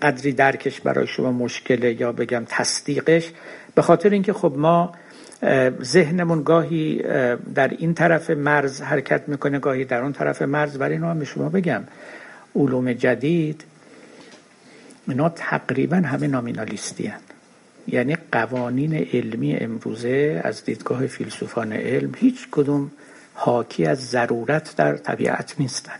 قدری 0.01 0.31
درکش 0.31 0.81
برای 0.81 1.07
شما 1.07 1.31
مشکله 1.31 2.01
یا 2.01 2.11
بگم 2.11 2.43
تصدیقش 2.49 3.31
به 3.75 3.81
خاطر 3.81 4.09
اینکه 4.09 4.33
خب 4.33 4.53
ما 4.57 4.91
ذهنمون 5.83 6.43
گاهی 6.43 7.03
در 7.55 7.67
این 7.67 7.93
طرف 7.93 8.29
مرز 8.29 8.81
حرکت 8.81 9.29
می‌کنه 9.29 9.59
گاهی 9.59 9.85
در 9.85 10.01
اون 10.01 10.13
طرف 10.13 10.41
مرز 10.41 10.77
برای 10.77 10.93
اینا 10.93 11.09
هم 11.09 11.19
به 11.19 11.25
شما 11.25 11.49
بگم 11.49 11.83
علوم 12.55 12.93
جدید 12.93 13.63
اینا 15.07 15.29
تقریبا 15.29 15.95
همه 15.95 16.27
نامینالیستی 16.27 17.07
هن. 17.07 17.19
یعنی 17.87 18.17
قوانین 18.31 18.93
علمی 18.93 19.55
امروزه 19.55 20.41
از 20.43 20.63
دیدگاه 20.63 21.07
فیلسوفان 21.07 21.73
علم 21.73 22.11
هیچ 22.17 22.47
کدوم 22.51 22.91
حاکی 23.33 23.85
از 23.85 24.09
ضرورت 24.09 24.75
در 24.75 24.97
طبیعت 24.97 25.55
نیستن 25.59 25.93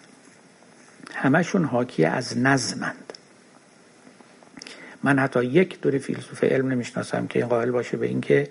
همشون 1.13 1.65
حاکی 1.65 2.05
از 2.05 2.37
نظمند. 2.37 3.13
من 5.03 5.19
حتی 5.19 5.43
یک 5.43 5.81
دور 5.81 5.97
فیلسوف 5.97 6.43
علم 6.43 6.67
نمی‌شناسم 6.67 7.27
که 7.27 7.39
این 7.39 7.47
قائل 7.47 7.71
باشه 7.71 7.97
به 7.97 8.07
اینکه 8.07 8.47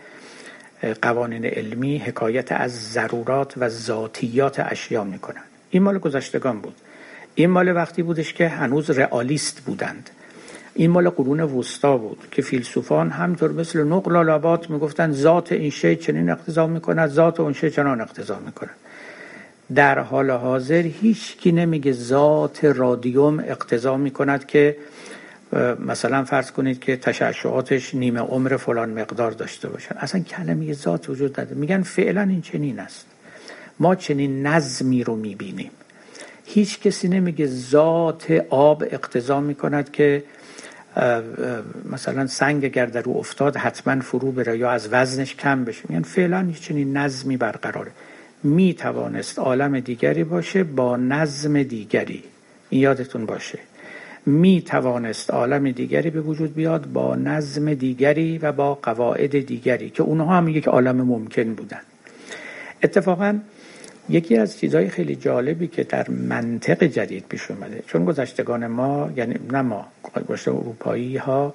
قوانین 1.03 1.45
علمی 1.45 1.99
حکایت 1.99 2.53
از 2.53 2.93
ضرورات 2.93 3.55
و 3.57 3.69
ذاتیات 3.69 4.61
اشیا 4.61 5.05
می‌کنن 5.05 5.43
این 5.71 5.83
مال 5.83 5.99
گذشتگان 5.99 6.61
بود. 6.61 6.75
این 7.35 7.51
مال 7.51 7.77
وقتی 7.77 8.03
بودش 8.03 8.33
که 8.33 8.49
هنوز 8.49 8.91
رئالیست 8.91 9.61
بودند. 9.61 10.11
این 10.75 10.91
مال 10.91 11.09
قرون 11.09 11.41
وسطا 11.41 11.97
بود 11.97 12.29
که 12.31 12.43
فیلسوفان 12.43 13.11
همطور 13.11 13.53
مثل 13.53 13.85
نقل 13.85 14.17
آلابات 14.17 14.71
می‌گفتن 14.71 15.13
ذات 15.13 15.53
این 15.53 15.71
شی 15.71 15.97
چنین 15.97 16.31
اقتضا 16.31 16.67
می‌کند 16.67 17.09
ذات 17.09 17.41
اون 17.41 17.53
شی 17.53 17.71
چنان 17.71 18.01
اقتضا 18.01 18.39
می‌کند. 18.39 18.77
در 19.75 19.99
حال 19.99 20.31
حاضر 20.31 20.83
هیچ 20.83 21.37
کی 21.37 21.53
نمیگه 21.53 21.93
ذات 21.93 22.65
رادیوم 22.65 23.41
اقتضا 23.41 23.97
می‌کند 23.97 24.47
که 24.47 24.77
مثلا 25.87 26.25
فرض 26.25 26.51
کنید 26.51 26.81
که 26.81 26.97
تشعشعاتش 26.97 27.95
نیمه 27.95 28.21
عمر 28.21 28.57
فلان 28.57 28.91
مقدار 28.91 29.31
داشته 29.31 29.69
باشن. 29.69 29.95
اصلا 29.99 30.21
کلمه 30.21 30.73
ذات 30.73 31.09
وجود 31.11 31.41
نداره. 31.41 31.57
میگن 31.57 31.83
فعلا 31.83 32.23
این 32.23 32.41
چنین 32.41 32.79
است. 32.81 33.07
ما 33.81 33.95
چنین 33.95 34.47
نظمی 34.47 35.05
رو 35.05 35.17
می‌بینیم. 35.17 35.71
هیچ 36.45 36.81
کسی 36.81 37.09
نمیگه 37.09 37.47
ذات 37.47 38.45
آب 38.51 38.85
اقتضا 38.91 39.41
می‌کند 39.41 39.91
که 39.91 40.25
مثلا 41.85 42.27
سنگ 42.27 42.65
اگر 42.65 42.87
در 42.87 43.03
او 43.05 43.19
افتاد 43.19 43.57
حتما 43.57 44.01
فرو 44.01 44.33
بره 44.33 44.59
یا 44.59 44.71
از 44.71 44.89
وزنش 44.93 45.35
کم 45.35 45.65
بشه. 45.65 45.83
میگن 45.89 46.03
فعلا 46.03 46.53
چنین 46.61 46.97
نظمی 46.97 47.37
برقراره. 47.37 47.91
می 48.43 48.75
توانست 48.75 49.39
عالم 49.39 49.81
دیگری 49.81 50.25
باشه 50.25 50.65
با 50.65 50.97
نظم 50.97 51.63
دیگری. 51.63 52.25
این 52.71 52.81
یادتون 52.81 53.27
باشه. 53.27 53.59
می 54.27 54.63
توانست 54.63 55.31
عالم 55.31 55.71
دیگری 55.71 56.11
به 56.11 56.21
وجود 56.21 56.55
بیاد 56.55 56.87
با 56.93 57.17
نظم 57.17 57.75
دیگری 57.75 58.39
و 58.39 58.53
با 58.53 58.75
قواعد 58.75 59.47
دیگری 59.47 59.91
که 59.91 60.03
اونها 60.03 60.37
هم 60.37 60.49
یک 60.49 60.69
عالم 60.69 60.97
ممکن 60.97 61.55
بودن. 61.55 61.81
اتفاقا 62.83 63.39
یکی 64.09 64.37
از 64.37 64.59
چیزهای 64.59 64.89
خیلی 64.89 65.17
جالبی 65.17 65.67
که 65.67 65.85
در 65.85 66.11
منطق 66.11 66.85
جدید 66.85 67.25
پیش 67.29 67.51
اومده 67.51 67.83
چون 67.87 68.05
گذشتگان 68.05 68.67
ما 68.67 69.11
یعنی 69.17 69.35
نه 69.53 69.63
ما 69.63 69.87
گذشته 70.29 70.51
اروپایی 70.51 71.17
ها 71.17 71.55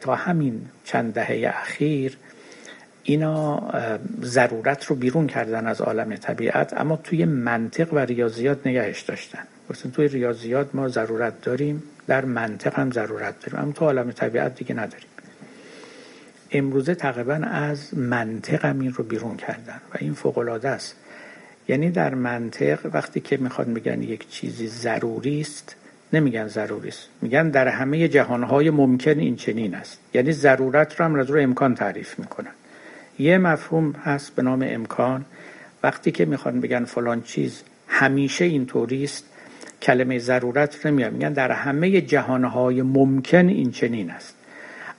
تا 0.00 0.14
همین 0.14 0.60
چند 0.84 1.12
دهه 1.12 1.54
اخیر 1.60 2.16
اینا 3.02 3.62
ضرورت 4.22 4.84
رو 4.84 4.96
بیرون 4.96 5.26
کردن 5.26 5.66
از 5.66 5.80
عالم 5.80 6.16
طبیعت 6.16 6.74
اما 6.80 6.96
توی 6.96 7.24
منطق 7.24 7.94
و 7.94 7.98
ریاضیات 7.98 8.66
نگهش 8.66 9.00
داشتن. 9.00 9.42
گفتن 9.70 9.90
توی 9.90 10.08
ریاضیات 10.08 10.74
ما 10.74 10.88
ضرورت 10.88 11.40
داریم 11.42 11.82
در 12.06 12.24
منطق 12.24 12.78
هم 12.78 12.90
ضرورت 12.90 13.34
داریم 13.40 13.60
اما 13.60 13.72
تو 13.72 13.84
عالم 13.84 14.10
طبیعت 14.10 14.54
دیگه 14.54 14.74
نداریم. 14.74 15.08
امروزه 16.50 16.94
تقریبا 16.94 17.34
از 17.34 17.98
منطق 17.98 18.64
هم 18.64 18.80
این 18.80 18.92
رو 18.92 19.04
بیرون 19.04 19.36
کردن 19.36 19.80
و 19.94 19.96
این 19.98 20.14
فوق 20.14 20.38
است. 20.64 20.96
یعنی 21.68 21.90
در 21.90 22.14
منطق 22.14 22.78
وقتی 22.92 23.20
که 23.20 23.36
می‌خواد 23.36 23.68
میگن 23.68 24.02
یک 24.02 24.28
چیزی 24.28 24.66
ضروری 24.66 25.40
است 25.40 25.76
نمیگن 26.12 26.48
ضروری 26.48 26.88
است. 26.88 27.08
میگن 27.22 27.50
در 27.50 27.68
همه 27.68 28.08
جهانهای 28.08 28.70
ممکن 28.70 29.18
این 29.18 29.36
چنین 29.36 29.74
است. 29.74 29.98
یعنی 30.14 30.32
ضرورت 30.32 31.00
رو 31.00 31.04
هم 31.04 31.14
رو 31.14 31.40
امکان 31.40 31.74
تعریف 31.74 32.18
می‌کنن. 32.18 32.50
یه 33.18 33.38
مفهوم 33.38 33.92
هست 33.92 34.34
به 34.34 34.42
نام 34.42 34.64
امکان. 34.68 35.24
وقتی 35.82 36.10
که 36.10 36.24
می‌خوان 36.24 36.60
بگن 36.60 36.84
فلان 36.84 37.22
چیز 37.22 37.62
همیشه 37.88 38.44
اینطوری 38.44 39.04
است 39.04 39.24
کلمه 39.82 40.18
ضرورت 40.18 40.86
رو 40.86 40.94
میان 40.94 41.12
میگن 41.12 41.32
در 41.32 41.50
همه 41.50 42.00
جهانهای 42.00 42.82
ممکن 42.82 43.48
این 43.48 43.70
چنین 43.70 44.10
است. 44.10 44.34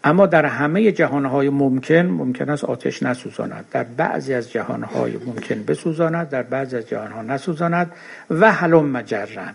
اما 0.03 0.25
در 0.25 0.45
همه 0.45 0.91
جهانهای 0.91 1.49
ممکن 1.49 2.05
ممکن 2.05 2.49
است 2.49 2.63
آتش 2.63 3.03
نسوزاند. 3.03 3.65
در 3.71 3.83
بعضی 3.83 4.33
از 4.33 4.51
جهانهای 4.51 5.13
ممکن 5.25 5.63
بسوزاند 5.63 6.29
در 6.29 6.43
بعضی 6.43 6.75
از 6.75 6.89
جهانها 6.89 7.21
نسوزاند 7.21 7.91
و 8.29 8.51
حلم 8.51 8.85
مجرن. 8.85 9.53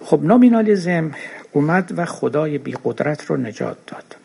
خب 0.00 0.20
نامینالیزم 0.22 1.10
اومد 1.52 1.92
و 1.96 2.04
خدای 2.04 2.58
بی 2.58 2.74
قدرت 2.84 3.24
رو 3.24 3.36
نجات 3.36 3.76
داد. 3.86 4.19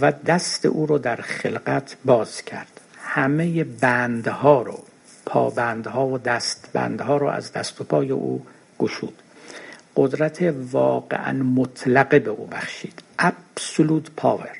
و 0.00 0.12
دست 0.26 0.66
او 0.66 0.86
رو 0.86 0.98
در 0.98 1.16
خلقت 1.16 1.96
باز 2.04 2.42
کرد. 2.42 2.80
همه 2.96 3.64
بندها 3.64 4.62
رو 4.62 4.78
پابندها 5.26 6.06
و 6.06 6.18
دستبندها 6.18 7.16
رو 7.16 7.26
از 7.26 7.52
دست 7.52 7.80
و 7.80 7.84
پای 7.84 8.10
او 8.10 8.46
گشود. 8.78 9.22
قدرت 9.96 10.54
واقعا 10.72 11.32
مطلقه 11.32 12.18
به 12.18 12.30
او 12.30 12.46
بخشید. 12.46 13.02
Absolute 13.22 14.10
پاور 14.16 14.56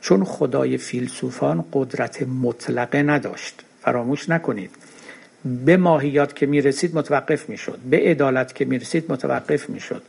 چون 0.00 0.24
خدای 0.24 0.78
فیلسوفان 0.78 1.64
قدرت 1.72 2.22
مطلقه 2.22 3.02
نداشت. 3.02 3.62
فراموش 3.82 4.28
نکنید. 4.28 4.70
به 5.44 5.76
ماهیات 5.76 6.36
که 6.36 6.46
می‌رسید 6.46 6.96
متوقف 6.96 7.48
می‌شد. 7.48 7.78
به 7.90 7.96
عدالت 7.96 8.54
که 8.54 8.64
می‌رسید 8.64 9.12
متوقف 9.12 9.70
می‌شد. 9.70 10.02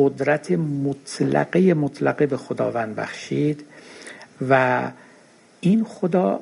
قدرت 0.00 0.52
مطلقه 0.52 1.74
مطلقه 1.74 2.26
به 2.26 2.36
خداوند 2.36 2.96
بخشید 2.96 3.64
و 4.48 4.82
این 5.60 5.84
خدا 5.84 6.40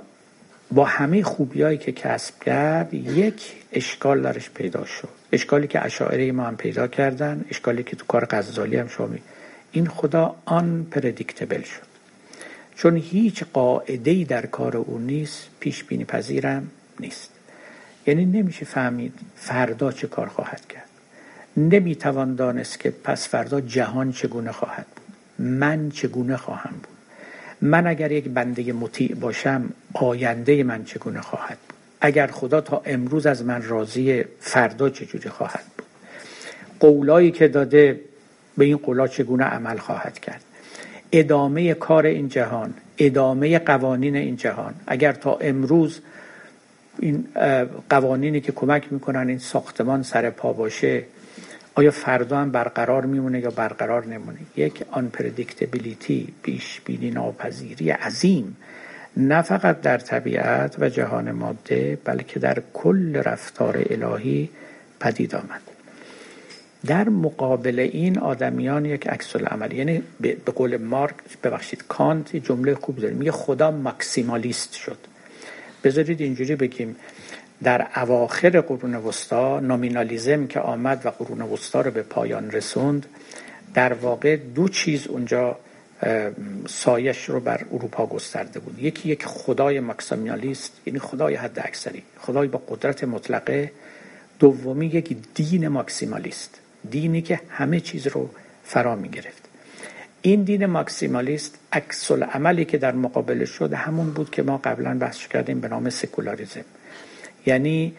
با 0.72 0.84
همه 0.84 1.22
خوبیایی 1.22 1.78
که 1.78 1.92
کسب 1.92 2.42
کرد 2.44 2.94
یک 2.94 3.52
اشکال 3.72 4.22
درش 4.22 4.50
پیدا 4.50 4.84
شد. 4.84 5.08
اشکالی 5.32 5.66
که 5.66 5.84
اشاعره 5.84 6.32
ما 6.32 6.42
هم 6.42 6.56
پیدا 6.56 6.86
کردن 6.86 7.44
اشکالی 7.50 7.82
که 7.82 7.96
تو 7.96 8.04
کار 8.08 8.26
غزالی 8.30 8.76
هم 8.76 8.88
شامی 8.88 9.22
این 9.72 9.86
خدا 9.86 10.36
آن 10.44 10.86
پردیکتبل 10.90 11.62
شد. 11.62 11.88
چون 12.74 12.96
هیچ 12.96 13.44
قاعده 13.52 14.24
در 14.24 14.46
کار 14.46 14.76
او 14.76 14.98
نیست 14.98 15.48
پیش 15.60 15.84
بینی 15.84 16.04
پذیرم 16.04 16.70
نیست. 17.00 17.30
یعنی 18.06 18.24
نمیشه 18.24 18.64
فهمید 18.64 19.14
فردا 19.36 19.92
چه 19.92 20.06
کار 20.06 20.28
خواهد 20.28 20.68
کرد. 20.68 20.87
نمی‌توان 21.58 22.34
دانست 22.34 22.80
که 22.80 22.90
پس 22.90 23.28
فردا 23.28 23.60
جهان 23.60 24.12
چگونه 24.12 24.52
خواهد 24.52 24.86
بود. 24.86 25.46
من 25.46 25.90
چگونه 25.90 26.36
خواهم 26.36 26.74
بود؟ 26.74 26.98
من 27.60 27.86
اگر 27.86 28.12
یک 28.12 28.28
بنده 28.28 28.72
مطیع 28.72 29.14
باشم 29.14 29.70
آینده 29.94 30.62
من 30.62 30.84
چگونه 30.84 31.20
خواهد 31.20 31.58
بود؟ 31.68 31.78
اگر 32.00 32.26
خدا 32.26 32.60
تا 32.60 32.82
امروز 32.84 33.26
از 33.26 33.44
من 33.44 33.62
راضی 33.62 34.24
فردا 34.40 34.90
چجوری 34.90 35.28
خواهد 35.28 35.64
بود؟ 35.76 35.86
قولایی 36.80 37.30
که 37.30 37.48
داده 37.48 38.00
به 38.58 38.64
این 38.64 38.76
قولا 38.76 39.08
چگونه 39.08 39.44
عمل 39.44 39.76
خواهد 39.76 40.18
کرد؟ 40.18 40.42
ادامه 41.12 41.74
کار 41.74 42.06
این 42.06 42.28
جهان 42.28 42.74
ادامه 42.98 43.58
قوانین 43.58 44.16
این 44.16 44.36
جهان. 44.36 44.74
اگر 44.86 45.12
تا 45.12 45.36
امروز 45.36 46.00
این 46.98 47.28
قوانینی 47.90 48.40
که 48.40 48.52
کمک 48.52 48.92
می‌کنن 48.92 49.28
این 49.28 49.38
ساختمان 49.38 50.02
سر 50.02 50.30
پا 50.30 50.52
باشه 50.52 51.04
آیا 51.78 51.90
فردا 51.90 52.38
هم 52.38 52.50
برقرار 52.50 53.06
میمونه 53.06 53.40
یا 53.40 53.50
برقرار 53.50 54.06
نمونه؟ 54.06 54.38
یک 54.56 54.84
آن 54.90 55.08
پردیکتبیلیتی 55.08 56.28
پیش 56.42 56.80
بینی 56.84 57.10
ناپذیری 57.10 57.90
عظیم. 57.90 58.56
نه 59.16 59.42
فقط 59.42 59.80
در 59.80 59.98
طبیعت 59.98 60.76
و 60.78 60.88
جهان 60.88 61.32
ماده 61.32 61.98
بلکه 62.04 62.40
در 62.40 62.62
کل 62.72 63.16
رفتار 63.16 63.84
الهی 63.90 64.50
پدید 65.00 65.34
آمد. 65.34 65.60
در 66.86 67.08
مقابل 67.08 67.78
این 67.92 68.18
آدمیان 68.18 68.84
یک 68.84 69.08
عکس 69.08 69.36
عمل 69.36 69.72
یعنی 69.72 70.02
به 70.20 70.52
قول 70.54 70.76
مارک 70.76 71.14
ببخشید 71.44 71.84
کانت 71.88 72.36
جمله 72.36 72.74
خوب 72.74 72.96
داره 72.96 73.14
میگه 73.14 73.32
خدا 73.32 73.70
ماکسیمالیست 73.70 74.74
شد. 74.74 74.98
بذارید 75.84 76.20
اینجوری 76.20 76.56
بگیم. 76.56 76.96
در 77.62 77.86
اواخر 77.96 78.60
قرون 78.60 78.94
وسطا 78.94 79.60
نومینالیزم 79.60 80.46
که 80.46 80.60
آمد 80.60 81.06
و 81.06 81.10
قرون 81.10 81.42
وسطا 81.42 81.80
رو 81.80 81.90
به 81.90 82.02
پایان 82.02 82.50
رسوند 82.50 83.06
در 83.74 83.92
واقع 83.92 84.36
دو 84.36 84.68
چیز 84.68 85.06
اونجا 85.06 85.56
سایش 86.68 87.24
رو 87.24 87.40
بر 87.40 87.64
اروپا 87.72 88.06
گسترده 88.06 88.60
بود. 88.60 88.78
یکی 88.78 89.08
یک 89.08 89.26
خدای 89.26 89.80
ماکسیمالیست 89.80 90.72
یعنی 90.86 90.98
خدای 90.98 91.34
حد 91.34 91.58
اکثری 91.58 92.02
خدای 92.18 92.48
با 92.48 92.62
قدرت 92.68 93.04
مطلقه. 93.04 93.72
دومی 94.38 94.86
یک 94.86 95.16
دین 95.34 95.68
ماکسیمالیست 95.68 96.60
دینی 96.90 97.22
که 97.22 97.40
همه 97.48 97.80
چیز 97.80 98.06
رو 98.06 98.30
فرا 98.64 98.96
می 98.96 99.08
گرفت. 99.08 99.48
این 100.22 100.42
دین 100.42 100.66
ماکسیمالیست 100.66 101.58
عکس 101.72 102.10
عملی 102.10 102.64
که 102.64 102.78
در 102.78 102.92
مقابل 102.92 103.44
شد 103.44 103.72
همون 103.72 104.10
بود 104.10 104.30
که 104.30 104.42
ما 104.42 104.58
قبلا 104.58 104.98
بحث 104.98 105.26
کردیم 105.26 105.60
به 105.60 105.68
نام 105.68 105.90
سکولاریزم. 105.90 106.64
یعنی 107.48 107.92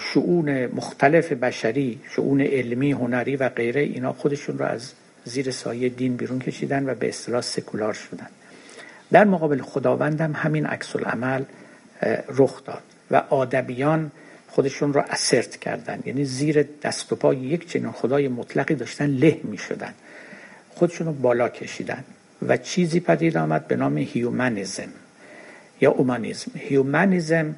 شعون 0.00 0.66
مختلف 0.66 1.32
بشری 1.32 2.00
شعون 2.10 2.40
علمی 2.40 2.92
هنری 2.92 3.36
و 3.36 3.48
غیره 3.48 3.80
اینا 3.80 4.12
خودشون 4.12 4.58
رو 4.58 4.64
از 4.64 4.92
زیر 5.24 5.50
سایه 5.50 5.88
دین 5.88 6.16
بیرون 6.16 6.38
کشیدن 6.38 6.90
و 6.90 6.94
به 6.94 7.08
اصطلاح 7.08 7.40
سکولار 7.40 7.92
شدن. 7.92 8.26
در 9.12 9.24
مقابل 9.24 9.62
خداوند 9.62 10.20
هم 10.20 10.32
همین 10.32 10.66
عکس 10.66 10.96
عمل 10.96 11.42
رخ 12.28 12.64
داد 12.64 12.82
و 13.10 13.16
آدمیان 13.16 14.10
خودشون 14.48 14.92
رو 14.92 15.02
اسرت 15.10 15.56
کردن. 15.56 15.98
یعنی 16.04 16.24
زیر 16.24 16.64
دست 16.82 17.12
و 17.12 17.16
پای 17.16 17.36
یک 17.36 17.68
چنین 17.68 17.92
خدای 17.92 18.28
مطلقی 18.28 18.74
داشتن 18.74 19.06
له 19.06 19.40
می 19.44 19.58
شدن 19.58 19.94
خودشون 20.70 21.06
رو 21.06 21.12
بالا 21.12 21.48
کشیدن 21.48 22.04
و 22.42 22.56
چیزی 22.56 23.00
پدید 23.00 23.36
آمد 23.36 23.68
به 23.68 23.76
نام 23.76 23.98
هیومنیزم. 23.98 24.88
یا 25.80 25.90
اومانیزم. 25.90 26.50
humanism 26.54 27.54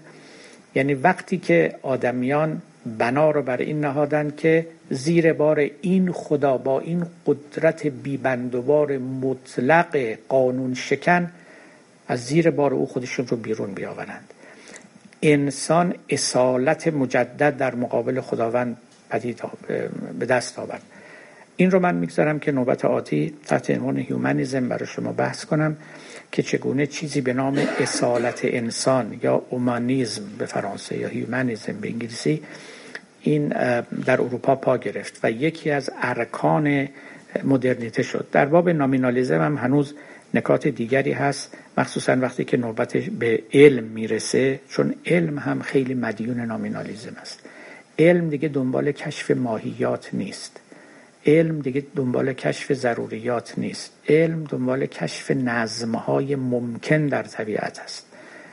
یعنی 0.74 0.94
وقتی 0.94 1.38
که 1.38 1.74
آدمیان 1.82 2.62
بنا 2.98 3.30
رو 3.30 3.42
بر 3.42 3.56
این 3.56 3.80
نهادن 3.80 4.32
که 4.36 4.66
زیر 4.90 5.32
بار 5.32 5.70
این 5.82 6.12
خدا 6.12 6.56
با 6.56 6.80
این 6.80 7.06
قدرت 7.26 7.86
بیبندوبار 7.86 8.98
مطلق 8.98 10.16
قانون 10.28 10.74
شکن 10.74 11.30
از 12.08 12.24
زیر 12.24 12.50
بار 12.50 12.74
او 12.74 12.86
خودشون 12.86 13.26
رو 13.26 13.36
بیرون 13.36 13.74
بیاورند. 13.74 14.34
انسان 15.22 15.94
اصالت 16.08 16.88
مجدد 16.88 17.56
در 17.56 17.74
مقابل 17.74 18.20
خداوند 18.20 18.76
پدید 19.10 19.42
به 20.18 20.26
دست 20.26 20.58
آورد. 20.58 20.82
این 21.56 21.70
رو 21.70 21.80
من 21.80 21.94
می‌گذارم 21.94 22.38
که 22.38 22.52
نوبت 22.52 22.84
آتی 22.84 23.34
تحت 23.46 23.70
عنوان 23.70 23.96
humanism 23.96 24.68
برای 24.68 24.86
شما 24.86 25.12
بحث 25.12 25.44
کنم. 25.44 25.76
که 26.32 26.42
چگونه 26.42 26.86
چیزی 26.86 27.20
به 27.20 27.32
نام 27.32 27.58
اصالت 27.80 28.40
انسان 28.44 29.20
یا 29.22 29.42
اومانیزم 29.50 30.22
به 30.38 30.46
فرانسه 30.46 30.98
یا 30.98 31.08
humanism 31.08 31.72
به 31.80 31.88
انگلیسی 31.88 32.42
این 33.20 33.48
در 34.06 34.20
اروپا 34.22 34.56
پا 34.56 34.78
گرفت 34.78 35.20
و 35.22 35.30
یکی 35.30 35.70
از 35.70 35.90
ارکان 36.02 36.88
مدرنیته 37.44 38.02
شد. 38.02 38.26
در 38.32 38.46
باب 38.46 38.68
nominalism 38.68 39.40
هم 39.40 39.56
هنوز 39.56 39.94
نکات 40.34 40.68
دیگری 40.68 41.12
هست 41.12 41.56
مخصوصا 41.78 42.16
وقتی 42.16 42.44
که 42.44 42.56
نوبت 42.56 42.96
به 42.96 43.42
علم 43.52 43.84
می‌رسه 43.84 44.60
چون 44.68 44.94
علم 45.06 45.38
هم 45.38 45.62
خیلی 45.62 45.94
مدیون 45.94 46.40
nominalism 46.40 47.16
است. 47.20 47.40
علم 47.98 48.28
دیگه 48.28 48.48
دنبال 48.48 48.92
کشف 48.92 49.30
ماهیات 49.30 50.08
نیست. 50.12 50.60
علم 51.26 51.60
دیگه 51.60 51.84
دنبال 51.96 52.32
کشف 52.32 52.72
ضروریات 52.72 53.54
نیست. 53.56 53.92
علم 54.08 54.44
دنبال 54.44 54.86
کشف 54.86 55.30
نظمهای 55.30 56.36
ممکن 56.36 57.06
در 57.06 57.22
طبیعت 57.22 57.78
است. 57.78 58.06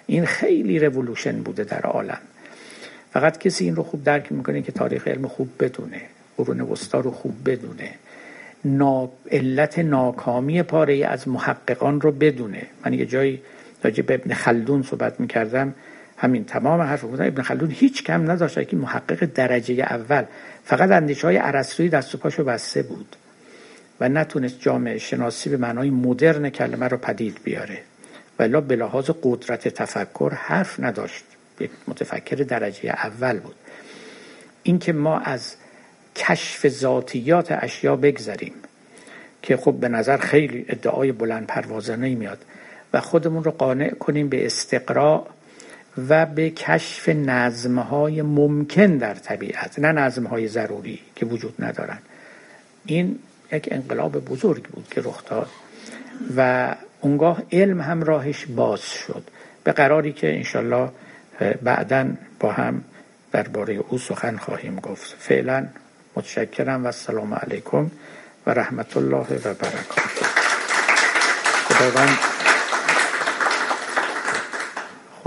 این 0.05 0.25
خیلی 0.25 0.79
رولوشن 0.79 1.43
بوده 1.43 1.63
در 1.63 1.81
عالم. 1.81 2.19
فقط 3.11 3.37
کسی 3.37 3.65
این 3.65 3.75
رو 3.75 3.83
خوب 3.83 4.03
درک 4.03 4.31
می‌کنه 4.31 4.61
که 4.61 4.71
تاریخ 4.71 5.07
علم 5.07 5.27
خوب 5.27 5.49
بدونه 5.59 6.01
قرون 6.37 6.61
وسطا 6.61 6.99
رو 6.99 7.11
خوب 7.11 7.33
بدونه. 7.45 7.91
نا... 8.65 9.09
علت 9.31 9.79
ناکامی 9.79 10.63
پاره 10.63 11.05
از 11.05 11.27
محققان 11.27 12.01
رو 12.01 12.11
بدونه. 12.11 12.61
من 12.85 12.93
یه 12.93 13.05
جایی 13.05 13.41
راجع 13.83 14.03
به 14.03 14.13
ابن 14.13 14.33
خلدون 14.33 14.83
صحبت 14.83 15.19
می‌کردم. 15.19 15.73
همین 16.17 16.45
تمام 16.45 16.81
حرف 16.81 17.01
بودن 17.01 17.27
ابن 17.27 17.41
خلدون 17.41 17.71
هیچ 17.71 18.03
کم 18.03 18.31
نداشت 18.31 18.67
که 18.67 18.75
محقق 18.75 19.25
درجه 19.25 19.73
اول 19.73 20.23
فقط 20.67 20.91
اندیشه 20.91 21.27
های 21.27 21.37
عرستوی 21.37 21.89
دست 21.89 22.15
و 22.15 22.17
پاشو 22.17 22.43
بسته 22.43 22.83
بود 22.83 23.15
و 23.99 24.09
نتونست 24.09 24.59
جامعه 24.59 24.97
شناسی 24.97 25.49
به 25.49 25.57
معنای 25.57 25.89
مدرن 25.89 26.49
کلمه 26.49 26.87
رو 26.87 26.97
پدید 26.97 27.37
بیاره. 27.43 27.79
ولی 28.39 28.61
به 28.61 28.75
لحاظ 28.75 29.09
قدرت 29.23 29.67
تفکر 29.67 30.33
حرف 30.33 30.79
نداشت. 30.79 31.23
یک 31.59 31.71
متفکر 31.87 32.35
درجه 32.35 32.89
اول 32.89 33.39
بود. 33.39 33.55
اینکه 34.63 34.93
ما 34.93 35.19
از 35.19 35.55
کشف 36.15 36.67
ذاتیات 36.67 37.47
اشیا 37.51 37.95
بگذریم 37.95 38.53
که 39.41 39.57
خب 39.57 39.73
به 39.73 39.87
نظر 39.87 40.17
خیلی 40.17 40.65
ادعای 40.69 41.11
بلند 41.11 41.47
پروازانه 41.47 42.15
میاد 42.15 42.45
و 42.93 43.01
خودمون 43.01 43.43
رو 43.43 43.51
قانع 43.51 43.89
کنیم 43.89 44.29
به 44.29 44.45
استقراء 44.45 45.23
و 46.09 46.25
به 46.25 46.49
کشف 46.49 47.09
نظمهای 47.09 48.21
ممکن 48.21 48.97
در 48.97 49.13
طبیعت 49.13 49.79
نه 49.79 49.91
نظمهای 49.91 50.47
ضروری 50.47 50.99
که 51.15 51.25
وجود 51.25 51.53
ندارن. 51.59 51.99
این 52.85 53.19
یک 53.51 53.67
انقلاب 53.71 54.25
بزرگ 54.25 54.63
بود 54.63 54.87
که 54.91 55.01
رخ 55.01 55.25
داد 55.25 55.49
و 56.37 56.75
اونگاه 57.01 57.41
علم 57.51 57.81
هم 57.81 58.03
راهش 58.03 58.45
باز 58.45 58.81
شد. 58.81 59.23
به 59.63 59.71
قراری 59.71 60.13
که 60.13 60.35
انشالله 60.35 60.89
بعدا 61.61 62.09
با 62.39 62.51
هم 62.51 62.83
درباره 63.31 63.73
او 63.89 63.97
سخن 63.97 64.37
خواهیم 64.37 64.75
گفت. 64.75 65.15
فعلا 65.19 65.67
متشکرم 66.15 66.83
و 66.83 66.85
السلام 66.85 67.33
علیکم 67.33 67.91
و 68.45 68.51
رحمت 68.51 68.97
الله 68.97 69.25
و 69.45 69.53
برکاته. 69.53 70.25
خداوند 71.69 72.36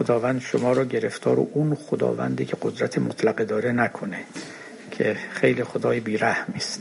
خداوند 0.00 0.40
شما 0.40 0.72
رو 0.72 0.84
گرفتار 0.84 1.40
و 1.40 1.50
اون 1.54 1.74
خداوندی 1.74 2.44
که 2.44 2.56
قدرت 2.62 2.98
مطلقه 2.98 3.44
داره 3.44 3.72
نکنه 3.72 4.24
که 4.90 5.16
خیلی 5.30 5.64
خدای 5.64 6.00
بیرحمی 6.00 6.56
است 6.56 6.80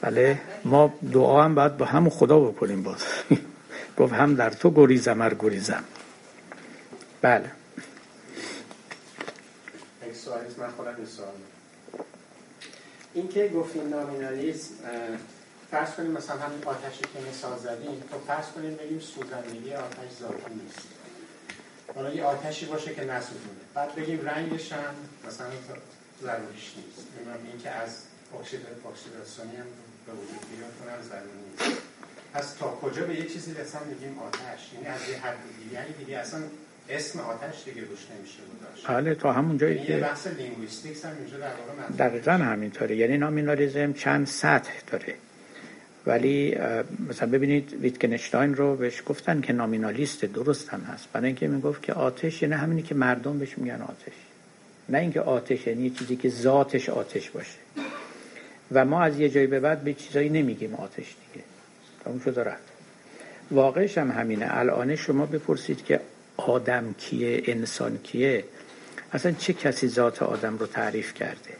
بله 0.00 0.38
ما 0.64 0.94
دعا 1.12 1.44
هم 1.44 1.54
باید 1.54 1.76
با 1.76 1.86
همون 1.86 2.10
خدا 2.10 2.40
بکنیم 2.40 2.82
باز. 2.82 3.04
گفت 3.98 4.12
هم 4.12 4.34
در 4.34 4.50
تو 4.50 4.70
گریزم 4.70 5.20
ار 5.20 5.34
گریزم. 5.34 5.84
بله. 7.22 7.50
این 13.14 13.28
که 13.28 13.48
گفتیم 13.48 13.88
نامینالیسم 13.88 14.74
فرض 15.70 15.90
کنیم 15.94 16.10
مثلا 16.10 16.36
همین 16.36 16.64
آتشی 16.64 17.00
که 17.00 17.28
مثال 17.30 17.58
خب 18.10 18.26
فرض 18.26 18.46
کنیم 18.46 18.74
بگیم 18.76 19.00
سوزندگی 19.00 19.74
آتش 19.74 20.10
ذاتی 20.20 20.54
نیست. 20.62 20.95
حالا 21.94 22.14
یه 22.14 22.24
آتشی 22.24 22.66
باشه 22.66 22.94
که 22.94 23.04
نسوزونه. 23.04 23.64
بعد 23.74 23.94
بگیم 23.94 24.20
رنگش 24.28 24.72
هم 24.72 24.94
مثلا 25.26 25.46
ضروریش 26.22 26.72
نیست. 26.76 27.06
این 27.52 27.62
که 27.62 27.70
از 27.70 27.90
اکسید 28.40 28.60
اکسیداسیونی 28.90 29.56
هم 29.56 29.66
به 30.06 30.12
وجود 30.12 30.42
بیاد 30.50 30.72
اونم 30.80 31.02
ضروری 31.02 31.46
نیست. 31.50 31.82
پس 32.34 32.54
تا 32.54 32.66
کجا 32.66 33.04
به 33.04 33.14
یه 33.14 33.26
چیزی 33.26 33.54
رسن 33.54 33.78
میگیم 33.88 34.18
آتش. 34.18 34.72
یعنی 34.74 34.86
از 34.86 35.08
یه 35.08 35.18
حد 35.18 35.36
دیگه. 35.58 35.74
یعنی 35.74 35.92
دیگه 35.92 36.18
اصلا 36.18 36.40
اسم 36.88 37.20
آتش 37.20 37.64
دیگه 37.64 37.80
روش 37.80 38.06
نمیشه 38.10 38.38
گذاشت. 38.58 38.86
بله 38.86 39.14
تا 39.14 39.32
همون 39.32 39.58
جایی 39.58 39.74
یعنی 39.74 39.86
که 39.86 39.96
بحث 39.96 40.26
linguistics 40.26 41.04
هم 41.04 41.16
اینجا 41.18 41.38
در 41.38 41.52
واقع 41.54 42.08
دقیقا 42.08 42.32
همینطوره. 42.32 42.96
یعنی 42.96 43.18
nominalism 43.18 43.92
چند 43.92 44.26
سطح 44.26 44.72
داره؟ 44.86 45.14
ولی 46.06 46.56
مثلا 47.08 47.28
ببینید 47.28 47.72
ویتکنشتاین 47.80 48.54
رو 48.54 48.76
بهش 48.76 49.02
گفتن 49.06 49.40
که 49.40 49.52
نامینالیست 49.52 50.24
درست 50.24 50.68
هم 50.68 50.80
هست. 50.80 51.08
برای 51.12 51.26
اینکه 51.26 51.48
می‌گفت 51.48 51.82
که 51.82 51.92
آتش 51.92 52.42
یعنی 52.42 52.54
همینی 52.54 52.82
که 52.82 52.94
مردم 52.94 53.38
بهش 53.38 53.58
میگن 53.58 53.82
آتش. 53.82 54.14
نه 54.88 54.98
اینکه 54.98 55.20
آتش 55.20 55.66
یعنی 55.66 55.90
چیزی 55.90 56.16
که 56.16 56.28
ذاتش 56.28 56.88
آتش 56.88 57.30
باشه. 57.30 57.58
و 58.72 58.84
ما 58.84 59.02
از 59.02 59.20
یه 59.20 59.28
جایی 59.28 59.46
به 59.46 59.60
بعد 59.60 59.84
به 59.84 59.94
چیزایی 59.94 60.28
نمیگیم 60.28 60.74
آتش 60.74 61.16
دیگه. 61.32 61.44
اون 62.04 62.20
شده 62.24 62.44
رفت. 62.44 62.62
واقعش 63.50 63.98
هم 63.98 64.10
همینه. 64.10 64.46
الان 64.50 64.96
شما 64.96 65.26
بپرسید 65.26 65.84
که 65.84 66.00
آدم 66.36 66.94
کیه 66.98 67.42
انسان 67.44 67.98
کیه؟ 68.02 68.44
اصلا 69.12 69.32
چه 69.32 69.52
کسی 69.52 69.88
ذات 69.88 70.22
آدم 70.22 70.58
رو 70.58 70.66
تعریف 70.66 71.14
کرده؟ 71.14 71.50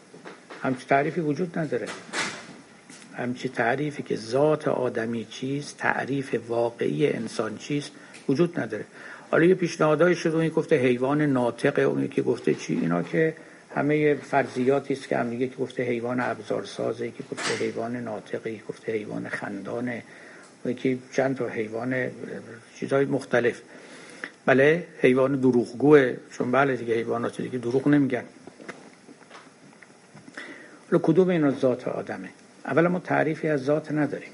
همچی 0.63 0.87
تعریفی 0.87 1.21
وجود 1.21 1.59
نداره. 1.59 1.87
همچی 3.17 3.49
تعریفی 3.49 4.03
که 4.03 4.17
ذات 4.17 4.69
آدمی 4.69 5.25
چیست 5.25 5.79
تعریف 5.79 6.35
واقعی 6.49 7.07
انسان 7.07 7.57
چیست 7.57 7.93
وجود 8.29 8.61
نداره. 8.61 8.85
حالا 9.31 9.45
یه 9.45 9.55
پیشنهادای 9.55 10.15
شده 10.15 10.37
اون 10.37 10.49
گفته 10.49 10.77
حیوان 10.77 11.23
ناطقه 11.23 11.83
اون 11.83 12.09
که 12.09 12.23
گفته 12.23 12.55
چی؟ 12.55 12.75
اینا 12.75 13.03
که 13.03 13.35
همه 13.75 14.15
فرضیاتی 14.15 14.95
است 14.95 15.09
که 15.09 15.17
هم 15.17 15.39
که 15.39 15.47
گفته 15.47 15.83
حیوان 15.83 16.21
ابزارسازه 16.21 17.11
که 17.11 17.23
گفته 17.33 17.65
حیوان 17.65 17.97
ناطقه 17.97 18.61
گفته 18.69 18.93
حیوان 18.93 19.29
خندانه 19.29 20.03
که 20.77 20.99
چند 21.13 21.37
تا 21.37 21.49
حیوان 21.49 22.11
چیزهای 22.79 23.05
مختلف. 23.05 23.61
بله 24.47 24.87
حیوان 25.01 25.37
دروغگوه 25.37 26.17
چون 26.33 26.53
بله 26.53 26.77
دیگه 26.77 26.95
حیوانات 26.95 27.41
دیگه 27.41 27.59
دروغ 27.59 27.89
نمیگن. 27.89 28.25
کدوم 31.03 31.29
اینا 31.29 31.51
ذات 31.51 31.89
آدمه؟ 31.89 32.29
اولا 32.67 32.89
ما 32.89 32.99
تعریفی 32.99 33.49
از 33.49 33.65
ذات 33.65 33.93
نداریم. 33.93 34.33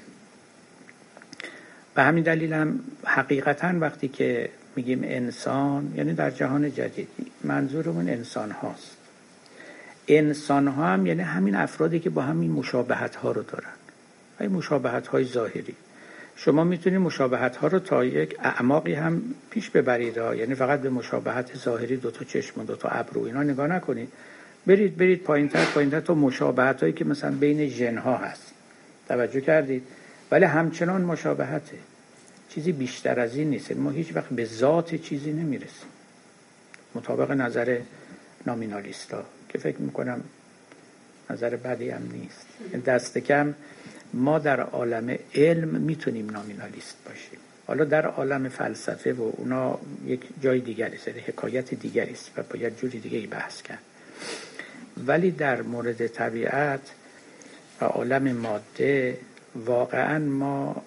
به 1.95 2.03
همین 2.03 2.23
دلیل 2.23 2.53
هم 2.53 2.79
حقیقتا 3.05 3.73
وقتی 3.79 4.07
که 4.07 4.49
میگیم 4.75 5.01
انسان 5.03 5.93
یعنی 5.95 6.13
در 6.13 6.31
جهان 6.31 6.71
جدید 6.71 7.07
منظورمون 7.43 8.09
انسان 8.09 8.51
هاست 8.51 8.97
انسان 10.07 10.67
ها 10.67 10.85
هم 10.85 11.05
یعنی 11.05 11.21
همین 11.21 11.55
افرادی 11.55 11.99
که 11.99 12.09
با 12.09 12.21
همین 12.21 12.51
مشابهت 12.51 13.15
ها 13.15 13.31
رو 13.31 13.43
دارن. 13.43 13.73
این 14.39 14.51
مشابهت 14.51 15.07
های 15.07 15.25
ظاهری. 15.25 15.75
شما 16.35 16.63
می‌تونید 16.63 16.99
مشابهت 16.99 17.55
ها 17.55 17.67
رو 17.67 17.79
تا 17.79 18.05
یک 18.05 18.35
اعماقی 18.39 18.93
هم 18.93 19.21
پیش 19.49 19.69
ببرید 19.69 20.17
یعنی 20.17 20.55
فقط 20.55 20.81
به 20.81 20.89
مشابهت 20.89 21.57
ظاهری 21.57 21.97
دو 21.97 22.11
تا 22.11 22.25
چشم 22.25 22.61
و 22.61 22.63
دو 22.63 22.75
تا 22.75 22.89
ابرو 22.89 23.23
اینا 23.23 23.43
نگاه 23.43 23.67
نکنید. 23.67 24.09
برید 24.67 24.97
برید 24.97 25.23
پایینتر 25.23 25.65
پایینتر 25.65 25.99
تا 25.99 26.13
مشابهت 26.13 26.81
هایی 26.81 26.93
که 26.93 27.05
مثلا 27.05 27.31
بین 27.31 27.67
ژن 27.67 27.97
ها 27.97 28.17
هست. 28.17 28.53
توجه 29.07 29.41
کردید؟ 29.41 29.83
ولی 30.31 30.45
همچنان 30.45 31.01
مشابهته. 31.01 31.77
چیزی 32.49 32.71
بیشتر 32.71 33.19
از 33.19 33.35
این 33.35 33.49
نیست. 33.49 33.71
ما 33.71 33.91
هیچ 33.91 34.15
وقت 34.15 34.29
به 34.29 34.45
ذات 34.45 34.95
چیزی 34.95 35.31
نمی‌رسیم. 35.31 35.89
مطابق 36.95 37.31
نظر 37.31 37.79
نامینالیستا 38.47 39.25
که 39.49 39.57
فکر 39.57 39.77
می‌کنم 39.77 40.21
نظر 41.29 41.55
بدی 41.55 41.89
هم 41.89 42.09
نیست. 42.11 42.47
دست 42.85 43.17
کم. 43.17 43.53
ما 44.13 44.39
در 44.39 44.59
عالم 44.59 45.17
علم 45.35 45.67
می‌تونیم 45.67 46.29
نامینالیست 46.29 46.97
باشیم. 47.05 47.39
حالا 47.67 47.83
در 47.85 48.05
عالم 48.05 48.49
فلسفه 48.49 49.13
و 49.13 49.31
اونا 49.37 49.79
یک 50.05 50.21
جای 50.41 50.59
دیگری 50.59 50.95
است 50.95 51.07
حکایت 51.07 51.73
دیگری 51.73 52.11
است 52.11 52.31
و 52.37 52.43
باید 52.43 52.77
جوری 52.77 52.99
دیگه 52.99 53.27
بحث 53.27 53.61
کرد. 53.61 53.79
ولی 55.07 55.31
در 55.31 55.61
مورد 55.61 56.07
طبیعت 56.07 56.81
و 57.81 57.85
عالم 57.85 58.31
ماده 58.31 59.17
واقعا 59.55 60.19
ما 60.19 60.83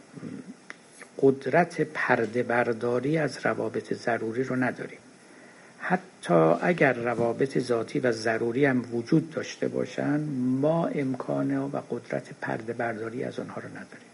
قدرت 1.22 1.80
پرده 1.80 2.42
برداری 2.42 3.18
از 3.18 3.38
روابط 3.46 3.94
ضروری 3.94 4.44
رو 4.44 4.56
نداریم. 4.56 4.98
حتی 5.78 6.34
اگر 6.62 6.92
روابط 6.92 7.58
ذاتی 7.58 7.98
و 7.98 8.12
ضروری 8.12 8.64
هم 8.64 8.84
وجود 8.92 9.30
داشته 9.30 9.68
باشن 9.68 10.20
ما 10.60 10.86
امکان 10.86 11.58
و 11.58 11.80
قدرت 11.90 12.24
پرده 12.40 12.72
برداری 12.72 13.24
از 13.24 13.38
آنها 13.38 13.60
رو 13.60 13.68
نداریم. 13.68 14.10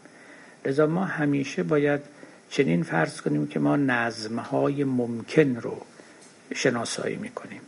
لذا 0.66 0.86
ما 0.86 1.04
همیشه 1.04 1.62
باید 1.62 2.00
چنین 2.50 2.82
فرض 2.82 3.20
کنیم 3.20 3.46
که 3.46 3.58
ما 3.58 3.76
نظمهای 3.76 4.84
ممکن 4.84 5.56
رو 5.56 5.76
شناسایی 6.54 7.16
می‌کنیم. 7.16 7.60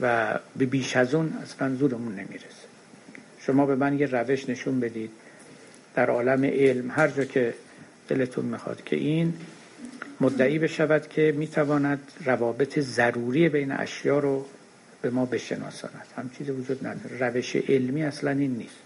و 0.00 0.38
به 0.56 0.66
بیش 0.66 0.96
از 0.96 1.14
اون 1.14 1.32
اصلا 1.42 1.74
زورمون 1.74 2.12
نمی‌رسه. 2.12 2.66
شما 3.40 3.66
به 3.66 3.76
من 3.76 3.98
یه 3.98 4.06
روش 4.06 4.48
نشون 4.48 4.80
بدید 4.80 5.10
در 5.94 6.10
عالم 6.10 6.44
علم 6.44 6.90
هر 6.90 7.08
جا 7.08 7.24
که 7.24 7.54
دلتون 8.08 8.44
می‌خواد 8.44 8.84
که 8.84 8.96
این 8.96 9.34
مدعی 10.20 10.58
بشود 10.58 11.08
که 11.08 11.34
می‌تواند 11.36 12.00
روابط 12.24 12.78
ضروری 12.78 13.48
بین 13.48 13.72
اشیا 13.72 14.18
رو 14.18 14.46
به 15.02 15.10
ما 15.10 15.26
بشناساند. 15.26 16.06
هم 16.16 16.30
چیزی 16.38 16.50
وجود 16.50 16.86
نداره. 16.86 17.28
روش 17.28 17.56
علمی 17.56 18.02
اصلا 18.02 18.30
این 18.30 18.50
نیست. 18.50 18.76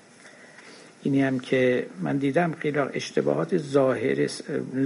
اینی 1.02 1.22
هم 1.22 1.40
که 1.40 1.86
من 2.00 2.16
دیدم 2.16 2.52
خیلی 2.52 2.78
اشتباهات 2.78 3.58
ظاهر 3.58 4.28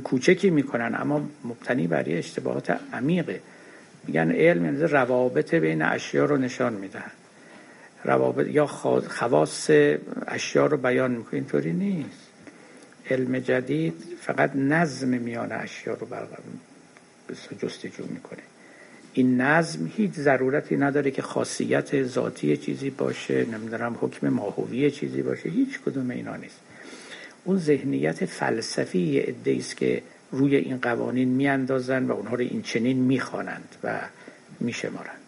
کوچکی 0.05 0.51
می‌کنن 0.51 0.95
اما 1.01 1.29
مبتنی 1.45 1.87
بر 1.87 2.05
اشتباهات 2.07 2.77
عمیقه. 2.93 3.41
میگن 4.09 4.33
علم 4.33 4.65
یعنی 4.65 4.79
روابط 4.79 5.55
بین 5.55 5.83
اشیا 5.83 6.25
رو 6.25 6.37
نشان 6.37 6.73
می‌دهن 6.73 7.11
روابط 8.05 8.47
یا 8.47 8.67
خواص 8.67 9.71
اشیا 10.27 10.67
رو 10.67 10.77
بیان 10.77 11.11
می‌کنه. 11.11 11.35
اینطوری 11.35 11.73
نیست. 11.73 12.29
علم 13.11 13.39
جدید 13.39 13.95
فقط 14.21 14.57
نظم 14.57 15.09
میان 15.09 15.53
اشیا 15.53 15.95
رو 15.95 16.07
جستجو 17.63 18.05
می‌کنه. 18.11 18.43
این 19.13 19.41
نظم 19.41 19.91
هیچ 19.97 20.13
ضرورتی 20.13 20.77
نداره 20.77 21.11
که 21.11 21.23
خاصیت 21.23 22.03
ذاتی 22.03 22.57
چیزی 22.57 22.91
باشه 22.91 23.45
نمی‌دونم 23.45 23.97
حکم 24.01 24.29
ماهوی 24.29 24.91
چیزی 24.91 25.23
باشه. 25.23 25.49
هیچ 25.49 25.81
کدوم 25.81 26.11
اینا 26.11 26.37
نیست. 26.37 26.61
اون 27.45 27.59
ذهنیت 27.59 28.25
فلسفی 28.25 29.25
ادهی 29.27 29.65
که 29.77 30.03
روی 30.31 30.57
این 30.57 30.79
قوانین 30.79 31.29
میاندازن 31.29 32.05
و 32.05 32.13
اونها 32.13 32.35
رو 32.35 32.41
این 32.41 32.63
چنین 32.63 32.97
می‌خوانند 32.97 33.77
و 33.83 34.01
میشمارند. 34.61 35.19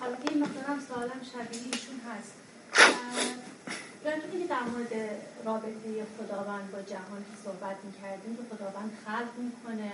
حالا 0.00 0.16
این 0.30 0.42
مقدارم 0.42 0.80
سوالم 0.88 1.20
شبیه 1.32 1.62
ایشون 1.72 2.00
هست. 2.10 2.32
که 4.04 4.46
در 4.48 4.62
مورد 4.62 4.92
رابطه 5.44 6.06
خداوند 6.18 6.70
با 6.72 6.82
جهان 6.82 7.20
که 7.28 7.36
صحبت 7.44 7.76
می‌کردیم 7.84 8.36
که 8.36 8.42
خداوند 8.56 8.90
خلق 9.04 9.32
می‌کنه. 9.38 9.92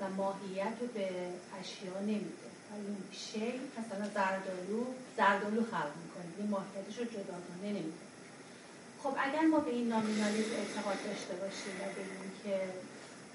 و 0.00 0.08
ماهیت 0.08 0.74
رو 0.80 0.86
به 0.86 1.08
اشیا 1.60 2.00
نمیده. 2.00 2.46
این 2.74 2.96
شی 3.12 3.60
مثلا 3.78 4.08
زردالو 4.14 4.84
زردالو 5.16 5.62
خلق 5.72 5.92
می‌کنه. 6.04 6.30
این 6.38 6.48
ماهیتش 6.48 6.98
رو 6.98 7.04
جداگانه 7.04 7.62
نمیده. 7.64 8.06
خب 9.02 9.14
اگر 9.18 9.40
ما 9.40 9.58
به 9.58 9.70
این 9.70 9.88
نامینالیز 9.88 10.46
اعتقاد 10.52 10.98
داشته 11.06 11.34
باشیم 11.34 11.76
و 11.80 11.84
این 11.98 12.32
که 12.44 12.60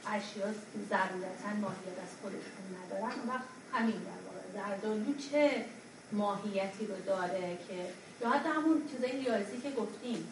اشیا 0.07 0.47
ضرورتا 0.89 1.49
ماهیت 1.61 1.97
از 2.05 2.13
خودشون 2.21 2.65
ندارن 2.77 3.19
اون 3.19 3.29
وقت 3.29 3.47
همین 3.73 3.99
در 4.09 4.21
واقع. 4.25 4.41
زردالو 4.53 5.13
چه 5.31 5.65
ماهیتی 6.11 6.85
رو 6.85 6.95
داره 7.05 7.57
که 7.67 7.77
یا 8.21 8.29
حتی 8.29 8.49
همون 8.49 8.81
چیزای 8.91 9.11
ریاضی 9.11 9.57
که 9.63 9.71
گفتیم 9.71 10.27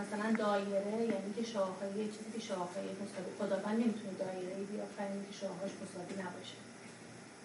مثلا 0.00 0.28
دایره 0.44 0.96
یعنی 1.14 1.30
که 1.36 1.44
شاخه 1.54 1.86
چیزی 2.14 2.30
که 2.34 2.40
شاخه 2.50 2.80
مساوی 3.02 3.30
خداوند 3.38 3.76
نمی‌تونه 3.82 4.12
دایره 4.18 4.54
بیافرینه 4.70 5.22
که 5.28 5.34
شاخهاش 5.40 5.72
مساوی 5.82 6.14
نباشه. 6.24 6.58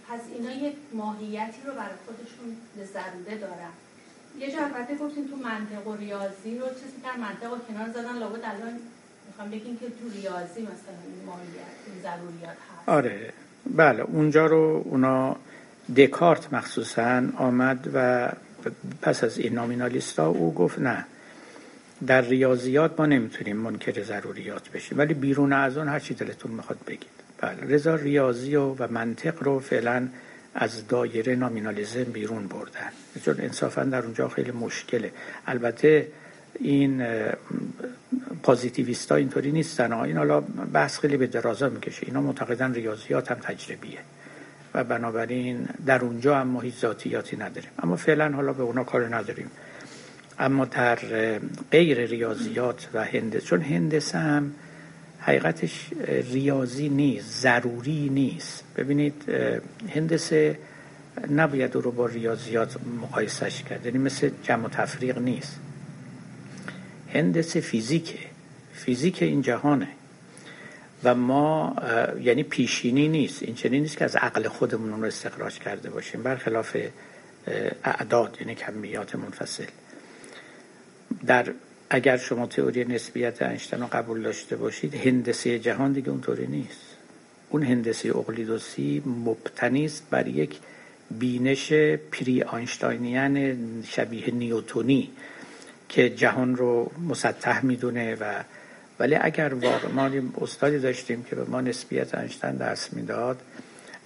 پس 0.08 0.22
اینا 0.34 0.52
یک 0.68 0.76
ماهیتی 0.94 1.62
رو 1.66 1.72
برای 1.74 1.98
خودشون 2.06 2.50
ضروره 2.94 3.38
دارن. 3.46 3.74
یه 4.40 4.52
جا 4.52 4.60
البته 4.66 4.96
گفتیم 4.96 5.28
تو 5.28 5.36
منطق 5.36 5.88
و 5.88 5.96
ریاضی 5.96 6.58
رو 6.60 6.68
چیزی 6.70 6.98
در 7.04 7.18
منطق 7.26 7.54
و 7.54 7.58
کنار 7.68 7.90
زدن 7.90 8.18
لابد 8.20 8.42
الان 8.44 8.80
می‌خوام 9.28 9.50
بگیم 9.50 9.78
که 9.78 9.86
تو 9.86 10.10
ریاضی 10.10 10.62
مثلا 10.62 10.98
این 11.08 11.26
ماهیت 11.26 11.76
این 11.88 12.02
ضروریات 12.04 12.58
هست. 12.58 12.90
آره. 12.90 13.34
بله 13.66 14.02
اونجا 14.02 14.46
رو 14.46 14.84
اونا 14.86 15.36
دکارت 15.98 16.54
مخصوصا 16.54 17.24
آمد 17.38 17.90
و 17.94 18.32
پس 19.02 19.24
از 19.24 19.38
این 19.38 19.54
نامینالیست 19.54 20.20
ها 20.20 20.28
او 20.28 20.54
گفت 20.54 20.80
نه. 20.80 21.06
در 22.08 22.22
ریاضیات 22.22 23.00
ما 23.00 23.06
نمی‌تونیم 23.06 23.58
منکر 23.58 24.04
ضروریات 24.04 24.70
بشیم. 24.70 24.98
ولی 24.98 25.14
بیرون 25.14 25.54
از 25.54 25.78
اون 25.78 25.88
هر 25.88 26.00
چی 26.00 26.14
دلتون 26.14 26.52
می‌خواد 26.52 26.80
بگید. 26.88 27.16
بله 27.38 27.76
رضا 27.76 27.96
ریاضی 27.96 28.56
و, 28.56 28.64
و 28.64 28.88
منطق 28.92 29.44
رو 29.44 29.60
فعلا 29.60 30.08
از 30.56 30.88
دایره 30.88 31.36
نامینالیزم 31.36 32.04
بیرون 32.04 32.48
بردن. 32.48 32.92
چون 33.26 33.36
انصافا 33.40 33.84
در 33.84 34.02
اونجا 34.02 34.28
خیلی 34.28 34.52
مشکله. 34.52 35.12
البته 35.48 36.08
این 36.60 37.06
پازیتیویست 38.44 39.12
اینطوری 39.12 39.52
نیستن. 39.52 39.94
این 39.94 40.18
حالا 40.18 40.42
بحث 40.74 41.00
خیلی 41.00 41.18
به 41.18 41.28
درازا 41.28 41.70
می‌کشه. 41.70 42.08
اینا 42.08 42.22
معتقدن 42.22 42.74
ریاضیات 42.74 43.32
هم 43.32 43.38
تجربیه. 43.38 44.00
و 44.74 44.84
بنابراین 44.84 45.68
در 45.86 46.02
اونجا 46.02 46.38
هم 46.38 46.60
هیچ 46.64 46.76
ذاتیاتی 46.76 47.38
نداریم. 47.38 47.70
اما 47.84 47.96
فعلا 47.96 48.32
حالا 48.32 48.54
به 48.54 48.64
اونا 48.64 48.84
کار 48.84 49.16
نداریم. 49.16 49.52
اما 50.40 50.66
در 50.66 50.96
غیر 51.72 52.06
ریاضیات 52.06 52.88
و 52.94 53.04
هندسه 53.04 53.46
چون 53.46 53.62
هندسه 53.62 54.18
هم 54.18 54.52
حقیقتش 55.20 55.90
ریاضی 56.32 56.90
نیست 56.90 57.42
ضروری 57.42 58.10
نیست. 58.10 58.64
ببینید 58.76 59.24
هندسه 59.96 60.60
نباید 61.32 61.76
رو 61.76 61.92
با 61.92 62.06
ریاضیات 62.06 62.76
مقایسش 63.02 63.64
کرد 63.64 63.86
یعنی 63.86 63.98
مثل 63.98 64.30
جمع 64.44 64.66
و 64.66 64.70
تفریق 64.70 65.18
نیست. 65.18 65.60
هندسه 67.14 67.60
فیزیکه. 67.60 68.20
فیزیک 68.74 69.24
این 69.24 69.42
جهانه. 69.42 69.88
و 71.04 71.16
ما 71.16 71.76
یعنی 72.22 72.44
پیشینی 72.44 73.08
نیست. 73.08 73.44
این 73.44 73.56
چنین 73.56 73.82
نیست 73.82 73.98
که 73.98 74.06
از 74.06 74.16
عقل 74.16 74.48
خودمون 74.48 75.02
رو 75.02 75.08
استخراج 75.08 75.60
کرده 75.60 75.90
باشیم. 75.90 76.24
برخلاف 76.24 76.78
اعداد 77.84 78.38
یعنی 78.40 78.56
کمیات 78.56 79.16
منفصل. 79.16 79.66
در 81.28 81.52
اگر 81.90 82.18
شما 82.18 82.48
تئوری 82.48 82.86
نسبیت 82.86 83.42
اینشتین 83.42 83.80
رو 83.80 83.88
قبول 83.88 84.22
داشته 84.22 84.56
باشید 84.56 84.96
هندسه 84.96 85.60
جهان 85.60 85.94
دیگه 85.94 86.10
اونطوری 86.10 86.48
نیست. 86.48 86.96
اون 87.50 87.64
هندسه 87.64 88.10
اقلیدوسی 88.10 89.04
مبتنی 89.06 89.86
است 89.86 90.04
بر 90.10 90.28
یک 90.28 90.60
بینش 91.12 91.74
پری 92.12 92.44
آینشتاینیان 92.44 93.56
شبیه 93.88 94.32
نیوتونی 94.32 95.10
که 95.90 96.10
جهان 96.10 96.56
رو 96.56 96.92
مسطح 97.10 97.66
می‌دونه 97.66 98.16
و 98.16 98.44
ولی 99.00 99.16
اگر 99.16 99.54
واقع 99.54 99.88
ما 99.88 100.10
استادی 100.42 100.80
داشتیم 100.80 101.24
که 101.24 101.36
به 101.36 101.44
ما 101.44 101.62
نسبیت 101.62 102.16
اینشتین 102.16 102.52
درس 102.52 102.94
می‌داد 102.94 103.42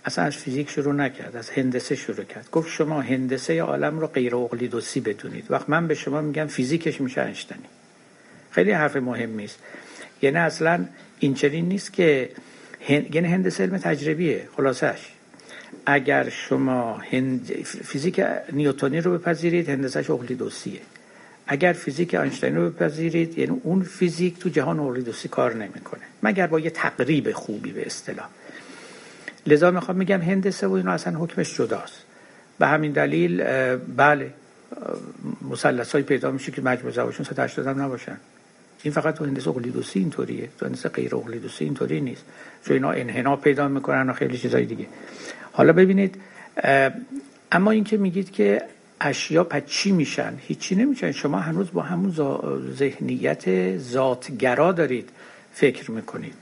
اصلا 0.05 0.23
از 0.23 0.37
فیزیک 0.37 0.69
شروع 0.69 0.93
نکرد 0.93 1.35
از 1.35 1.49
هندسه 1.49 1.95
شروع 1.95 2.23
کرد. 2.23 2.49
گفت 2.51 2.69
شما 2.69 3.01
هندسه 3.01 3.61
عالم 3.61 3.99
رو 3.99 4.07
غیر 4.07 4.35
اقلیدوسی 4.35 4.99
بدونید. 4.99 5.51
وقت 5.51 5.69
من 5.69 5.87
به 5.87 5.95
شما 5.95 6.21
میگم 6.21 6.47
فیزیکش 6.47 7.01
میشه 7.01 7.25
اینشتینی. 7.25 7.69
خیلی 8.51 8.71
حرف 8.71 8.95
مهمی 8.95 9.43
است 9.43 9.59
یعنی 10.21 10.37
اصلا 10.37 10.85
این 11.19 11.33
چنین 11.33 11.65
نیست 11.65 11.93
که 11.93 12.29
یعنی 12.89 13.27
هندسه 13.27 13.63
علم 13.63 13.77
تجربیه 13.77 14.47
خلاصش 14.57 15.07
اگر 15.85 16.29
شما 16.29 16.97
هند... 16.97 17.45
فیزیک 17.63 18.21
نیوتونی 18.51 19.01
رو 19.01 19.17
بپذیرید 19.17 19.69
هندسهش 19.69 20.09
اقلیدوسیه. 20.09 20.81
اگر 21.47 21.73
فیزیک 21.73 22.15
آینشتین 22.15 22.55
رو 22.55 22.69
بپذیرید 22.69 23.37
یعنی 23.37 23.61
اون 23.63 23.83
فیزیک 23.83 24.39
تو 24.39 24.49
جهان 24.49 24.79
اقلیدوسی 24.79 25.27
کار 25.27 25.53
نمی‌کنه. 25.53 26.01
مگر 26.23 26.47
با 26.47 26.59
یه 26.59 26.69
تقریب 26.69 27.31
خوبی 27.31 27.71
به 27.71 27.85
اصطلاح. 27.85 28.27
لذا 29.49 29.71
می‌خوام 29.71 29.97
میگم 29.97 30.21
هندسه 30.21 30.67
و 30.67 30.73
اینو 30.73 30.91
اصلا 30.91 31.19
حکمش 31.19 31.57
جداست. 31.57 32.05
به 32.59 32.67
همین 32.67 32.91
دلیل 32.91 33.43
بله 33.77 34.33
مثلث 35.51 35.91
های 35.91 36.03
پیدا 36.03 36.31
میشه 36.31 36.51
که 36.51 36.61
مجموع 36.61 36.91
زواشون 36.91 37.25
180 37.25 37.67
هم 37.67 37.81
نباشن. 37.81 38.17
این 38.83 38.93
فقط 38.93 39.15
تو 39.15 39.25
هندسه 39.25 39.49
اقلیدوسی 39.49 39.99
اینطوریه. 39.99 40.49
تو 40.57 40.65
هندسه 40.65 40.89
غیر 40.89 41.15
اقلیدوسی 41.15 41.65
اینطوری 41.65 42.01
نیست. 42.01 42.23
چون 42.65 42.73
اینا 42.73 42.91
انحنا 42.91 43.35
پیدا 43.35 43.67
می‌کنن 43.67 44.09
و 44.09 44.13
خیلی 44.13 44.37
چیزای 44.37 44.65
دیگه. 44.65 44.85
حالا 45.51 45.73
ببینید 45.73 46.15
اما 47.51 47.71
اینکه 47.71 47.97
میگید 47.97 48.31
که 48.31 48.61
اشیا 49.01 49.43
پس 49.43 49.61
چی 49.65 49.91
میشن؟ 49.91 50.33
هیچی 50.47 50.75
نمیشن. 50.75 51.11
شما 51.11 51.39
هنوز 51.39 51.71
با 51.71 51.81
همون 51.81 52.13
ذهنیت 52.77 53.77
ذاتگرا 53.77 54.71
دارید 54.71 55.09
فکر 55.53 55.91
می‌کنید. 55.91 56.33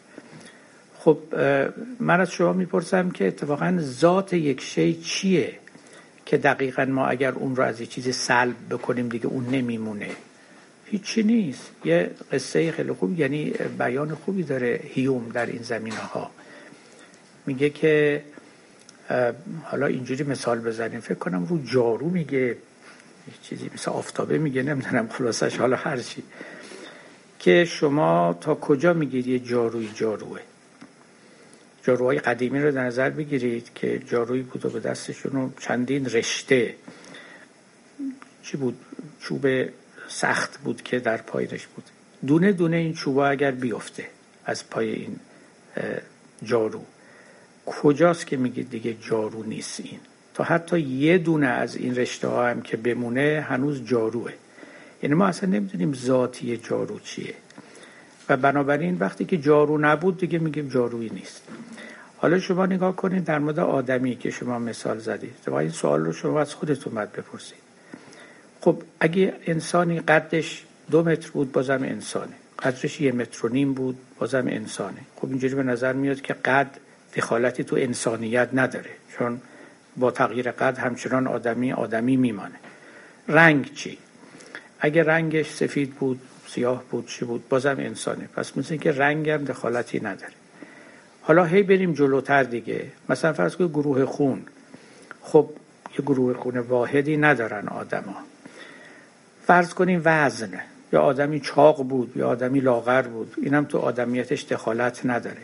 خب 1.07 1.19
من 1.99 2.21
از 2.21 2.31
شما 2.31 2.53
می‌پرسم 2.53 3.09
که 3.09 3.27
اتفاقا 3.27 3.77
ذات 3.81 4.34
یک 4.34 4.61
شی 4.61 4.93
چیه 4.93 5.59
که 6.25 6.38
دقیقا 6.38 6.85
ما 6.85 7.07
اگر 7.07 7.31
اون 7.31 7.55
رو 7.55 7.63
از 7.63 7.81
یه 7.81 7.85
چیزی 7.85 8.11
سلب 8.11 8.55
بکنیم 8.69 9.09
دیگه 9.09 9.27
اون 9.27 9.45
نمیمونه؟ 9.45 10.09
هیچی 10.85 11.23
نیست. 11.23 11.71
یه 11.85 12.11
قصه 12.31 12.71
خیلی 12.71 12.91
خوب 12.91 13.19
یعنی 13.19 13.53
بیان 13.77 14.15
خوبی 14.15 14.43
داره 14.43 14.79
هیوم 14.84 15.29
در 15.29 15.45
این 15.45 15.61
زمینه 15.61 15.97
ها 15.97 16.31
میگه 17.45 17.69
که 17.69 18.23
حالا 19.63 19.85
اینجوری 19.85 20.23
مثال 20.23 20.59
بزنیم. 20.59 20.99
فکر 20.99 21.19
کنم 21.19 21.45
رو 21.45 21.63
جارو 21.63 22.09
میگه 22.09 22.57
چیزی 23.41 23.69
مثل 23.73 23.91
آفتابه 23.91 24.38
میگه 24.38 24.63
نمی‌دونم 24.63 25.07
خلاصش 25.07 25.57
حالا 25.57 25.75
هرچی 25.75 26.23
که 27.39 27.65
شما 27.65 28.38
تا 28.41 28.55
کجا 28.55 28.93
میگید 28.93 29.27
یه 29.27 29.39
جاروی 29.39 29.89
جاروه؟ 29.95 30.39
جاروهای 31.88 32.19
قدیمی 32.19 32.59
رو 32.59 32.72
در 32.72 32.84
نظر 32.84 33.09
بگیرید 33.09 33.73
که 33.76 33.99
جاروی 33.99 34.41
بود 34.41 34.65
و 34.65 34.69
به 34.69 34.80
دستشون 34.80 35.53
چندین 35.59 36.05
رشته 36.05 36.76
چی 38.43 38.57
بود؟ 38.57 38.77
چوب 39.19 39.47
سخت 40.07 40.57
بود 40.57 40.81
که 40.81 40.99
در 40.99 41.18
پایش 41.18 41.68
بود. 41.68 41.84
دونه 42.27 42.51
دونه 42.51 42.77
این 42.77 42.93
چوبا 42.93 43.27
اگر 43.27 43.51
بیفته 43.51 44.05
از 44.45 44.69
پای 44.69 44.91
این 44.91 45.15
جارو. 46.43 46.81
کجاست 47.65 48.27
که 48.27 48.38
میگید 48.38 48.69
دیگه 48.69 48.93
جارو 48.93 49.43
نیست 49.43 49.80
این؟ 49.80 49.99
تا 50.34 50.43
حتی 50.43 50.80
یه 50.80 51.18
دونه 51.18 51.47
از 51.47 51.76
این 51.76 51.95
رشته 51.95 52.27
ها 52.27 52.47
هم 52.47 52.61
که 52.61 52.77
بمونه 52.77 53.45
هنوز 53.49 53.85
جاروه. 53.85 54.31
یعنی 55.03 55.15
ما 55.15 55.27
اصلا 55.27 55.49
نمی‌دونیم 55.49 55.93
ذاتی 55.93 56.57
جارو 56.57 56.99
چیه. 56.99 57.34
و 58.29 58.37
بنابراین 58.37 58.97
وقتی 58.99 59.25
که 59.25 59.37
جارو 59.37 59.77
نبود 59.77 60.17
دیگه 60.17 60.39
میگیم 60.39 60.67
جارویی 60.67 61.09
نیست. 61.09 61.41
حالا 62.17 62.39
شما 62.39 62.65
نگاه 62.65 62.95
کنید 62.95 63.23
در 63.23 63.39
مورد 63.39 63.59
آدمی 63.59 64.15
که 64.15 64.31
شما 64.31 64.59
مثال 64.59 64.99
زدید. 64.99 65.35
و 65.47 65.53
این 65.53 65.69
سوال 65.69 66.05
رو 66.05 66.13
شما 66.13 66.41
از 66.41 66.53
خودتون 66.53 66.93
باید 66.93 67.11
بپرسید. 67.11 67.57
خب 68.61 68.81
اگه 68.99 69.33
انسانی 69.45 69.99
قدش 69.99 70.65
دو 70.91 71.03
متر 71.03 71.29
بود 71.31 71.51
بازم 71.51 71.83
انسانه. 71.83 72.33
قدرش 72.59 73.01
یه 73.01 73.11
متر 73.11 73.45
و 73.45 73.49
نیم 73.49 73.73
بود 73.73 73.97
بازم 74.19 74.47
انسانه. 74.47 75.01
خب 75.15 75.29
اینجوری 75.29 75.55
به 75.55 75.63
نظر 75.63 75.93
میاد 75.93 76.21
که 76.21 76.33
قد 76.33 76.77
دخالتی 77.15 77.63
تو 77.63 77.75
انسانیت 77.75 78.49
نداره. 78.53 78.89
چون 79.17 79.41
با 79.97 80.11
تغییر 80.11 80.51
قد 80.51 80.77
همچنان 80.77 81.27
آدمی 81.27 81.73
آدمی 81.73 82.17
میمانه. 82.17 82.55
رنگ 83.27 83.73
چی؟ 83.73 83.97
اگه 84.79 85.03
رنگش 85.03 85.49
سفید 85.49 85.95
بود 85.95 86.19
سیاه 86.48 86.84
بود 86.91 87.07
چی 87.07 87.26
بود 87.26 87.49
بازم 87.49 87.76
انسانه. 87.80 88.30
پس 88.36 88.57
مثل 88.57 88.76
که 88.76 88.91
رنگ 88.91 89.30
هم 89.30 89.44
دخالتی 89.44 89.99
نداره. 89.99 90.34
حالا 91.22 91.45
هی 91.45 91.64
بریم 91.64 91.94
جلوتر 91.94 92.44
دیگه. 92.44 92.86
مثلا 93.10 93.34
فرض 93.34 93.56
کنید 93.56 93.69
گروه 93.72 94.06
خون. 94.06 94.41
خب 95.22 95.49
یه 95.99 96.06
گروه 96.06 96.34
خون 96.34 96.57
واحدی 96.57 97.18
ندارن 97.18 97.68
آدما. 97.68 98.15
فرض 99.45 99.74
کنیم 99.74 100.02
وزن. 100.06 100.52
یا 100.94 101.02
آدمی 101.02 101.40
چاق 101.40 101.84
بود 101.84 102.14
یا 102.15 102.28
آدمی 102.28 102.60
لاغر 102.60 103.02
بود. 103.02 103.34
اینم 103.38 103.65
تو 103.65 103.78
آدمیتش 103.78 104.44
دخالت 104.44 105.06
نداره. 105.06 105.41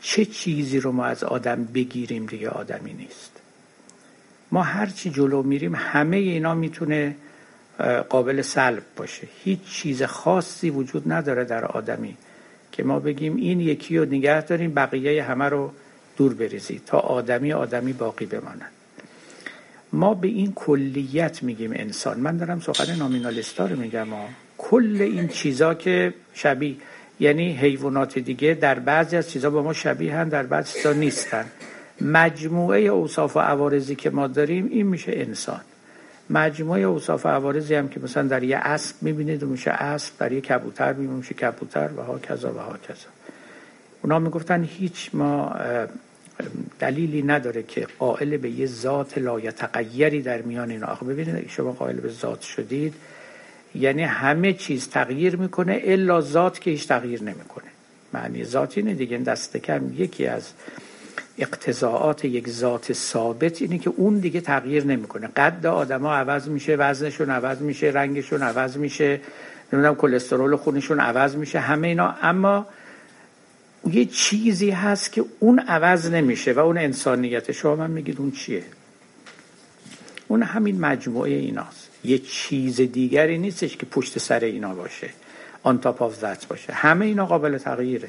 چه 0.00 0.24
چیزی 0.24 0.80
رو 0.80 0.92
ما 0.92 1.04
از 1.04 1.24
آدم 1.24 1.64
بگیریم 1.64 2.26
دیگه 2.26 2.48
آدمی 2.48 2.92
نیست. 2.92 3.30
ما 4.52 4.62
هرچی 4.62 5.10
جلو 5.10 5.42
میریم 5.42 5.74
همه 5.74 6.16
اینا 6.16 6.54
می‌تونه 6.54 7.16
قابل 8.08 8.42
سلب 8.42 8.82
باشه. 8.96 9.28
هیچ 9.44 9.60
چیز 9.64 10.02
خاصی 10.02 10.70
وجود 10.70 11.12
نداره 11.12 11.44
در 11.44 11.64
آدمی 11.64 12.16
که 12.72 12.82
ما 12.82 13.00
بگیم 13.00 13.36
این 13.36 13.60
یکی 13.60 13.98
رو 13.98 14.04
نگه 14.04 14.42
داریم 14.42 14.74
بقیه 14.74 15.22
همه 15.22 15.44
رو 15.44 15.70
دور 16.16 16.34
بریزید 16.34 16.82
تا 16.86 16.98
آدمی 16.98 17.52
آدمی 17.52 17.92
باقی 17.92 18.26
بمانند 18.26 18.70
ما 19.92 20.14
به 20.14 20.28
این 20.28 20.52
کلیت 20.52 21.42
میگیم 21.42 21.72
انسان. 21.74 22.20
من 22.20 22.36
دارم 22.36 22.60
سخن 22.60 22.96
نامینالیستا 22.96 23.66
رو 23.66 23.76
میگم 23.76 24.02
ما 24.02 24.28
کل 24.58 24.96
این 25.00 25.28
چیزا 25.28 25.74
که 25.74 26.14
شبیه 26.34 26.76
یعنی 27.20 27.52
حیوانات 27.52 28.18
دیگه 28.18 28.54
در 28.54 28.78
بعضی 28.78 29.16
از 29.16 29.30
چیزا 29.30 29.50
با 29.50 29.62
ما 29.62 29.72
شبیه 29.72 30.16
هن 30.16 30.28
در 30.28 30.42
بعضی 30.42 30.72
چیزا 30.72 30.92
نیستن. 30.92 31.44
مجموعه 32.00 32.80
اوصاف 32.80 33.36
و 33.36 33.40
عوارضی 33.40 33.94
که 33.94 34.10
ما 34.10 34.26
داریم 34.26 34.68
این 34.70 34.86
میشه 34.86 35.12
انسان. 35.14 35.60
مجموعه 36.30 36.80
اوصاف 36.80 37.26
عوارضی 37.26 37.74
هم 37.74 37.88
که 37.88 38.00
مثلا 38.00 38.28
در 38.28 38.42
یه 38.42 38.56
اسب 38.56 38.96
می‌بینید 39.00 39.42
و 39.42 39.46
میشه 39.46 39.70
اسب 39.70 40.12
در 40.18 40.32
یه 40.32 40.40
کبوتر 40.40 40.92
می‌بینید 40.92 41.16
میشه 41.16 41.34
کبوتر 41.34 41.90
و 41.96 42.02
ها 42.02 42.18
کذا 42.18 42.52
و 42.52 42.58
ها 42.58 42.78
کذا. 42.88 43.08
اونا 44.02 44.18
می‌گفتن 44.18 44.64
هیچ 44.64 45.10
ما 45.12 45.56
دلیلی 46.78 47.22
نداره 47.22 47.62
که 47.62 47.86
قائل 47.98 48.36
به 48.36 48.50
یه 48.50 48.66
ذات 48.66 49.18
لایتغیری 49.18 50.22
در 50.22 50.42
میان 50.42 50.70
اینا. 50.70 50.86
آخه 50.86 51.06
ببینید 51.06 51.50
شما 51.50 51.72
قائل 51.72 51.96
به 51.96 52.08
ذات 52.08 52.40
شدید 52.40 52.94
یعنی 53.74 54.02
همه 54.02 54.52
چیز 54.52 54.88
تغییر 54.88 55.36
می‌کنه 55.36 55.80
الا 55.84 56.20
ذات 56.20 56.60
که 56.60 56.70
هیچ 56.70 56.88
تغییر 56.88 57.22
نمی‌کنه. 57.22 57.64
معنی 58.12 58.44
ذات 58.44 58.78
اینه 58.78 58.94
دیگه 58.94 59.18
دست 59.18 59.56
کم 59.56 59.82
یکی 59.96 60.26
از 60.26 60.52
اقتضاعات 61.38 62.24
یک 62.24 62.48
ذات 62.48 62.92
ثابت 62.92 63.62
اینه 63.62 63.78
که 63.78 63.92
اون 63.96 64.18
دیگه 64.18 64.40
تغییر 64.40 64.84
نمی‌کنه. 64.84 65.26
قد 65.26 65.66
آدما 65.66 66.14
عوض 66.14 66.48
میشه 66.48 66.76
وزنشون 66.76 67.30
عوض 67.30 67.60
میشه 67.60 67.86
رنگشون 67.86 68.42
عوض 68.42 68.76
میشه 68.76 69.20
نمی‌دونم 69.72 69.94
کلسترول 69.94 70.56
خونشون 70.56 71.00
عوض 71.00 71.36
میشه 71.36 71.58
همه 71.60 71.88
اینا. 71.88 72.14
اما 72.22 72.66
یه 73.92 74.04
چیزی 74.04 74.70
هست 74.70 75.12
که 75.12 75.24
اون 75.40 75.58
عوض 75.58 76.10
نمیشه 76.10 76.52
و 76.52 76.58
اون 76.58 76.78
انسانیت. 76.78 77.52
شما 77.52 77.76
من 77.76 77.90
میگید 77.90 78.18
اون 78.18 78.30
چیه؟ 78.30 78.62
اون 80.28 80.42
همین 80.42 80.80
مجموعه 80.80 81.32
ایناست. 81.32 81.90
یه 82.04 82.18
چیز 82.18 82.80
دیگری 82.80 83.38
نیستش 83.38 83.76
که 83.76 83.86
پشت 83.86 84.18
سر 84.18 84.40
اینا 84.40 84.74
باشه. 84.74 85.10
آن 85.62 85.78
تاپ 85.78 86.02
آف 86.02 86.18
ذات 86.18 86.46
باشه. 86.46 86.72
همه 86.72 87.06
اینا 87.06 87.26
قابل 87.26 87.58
تغییره. 87.58 88.08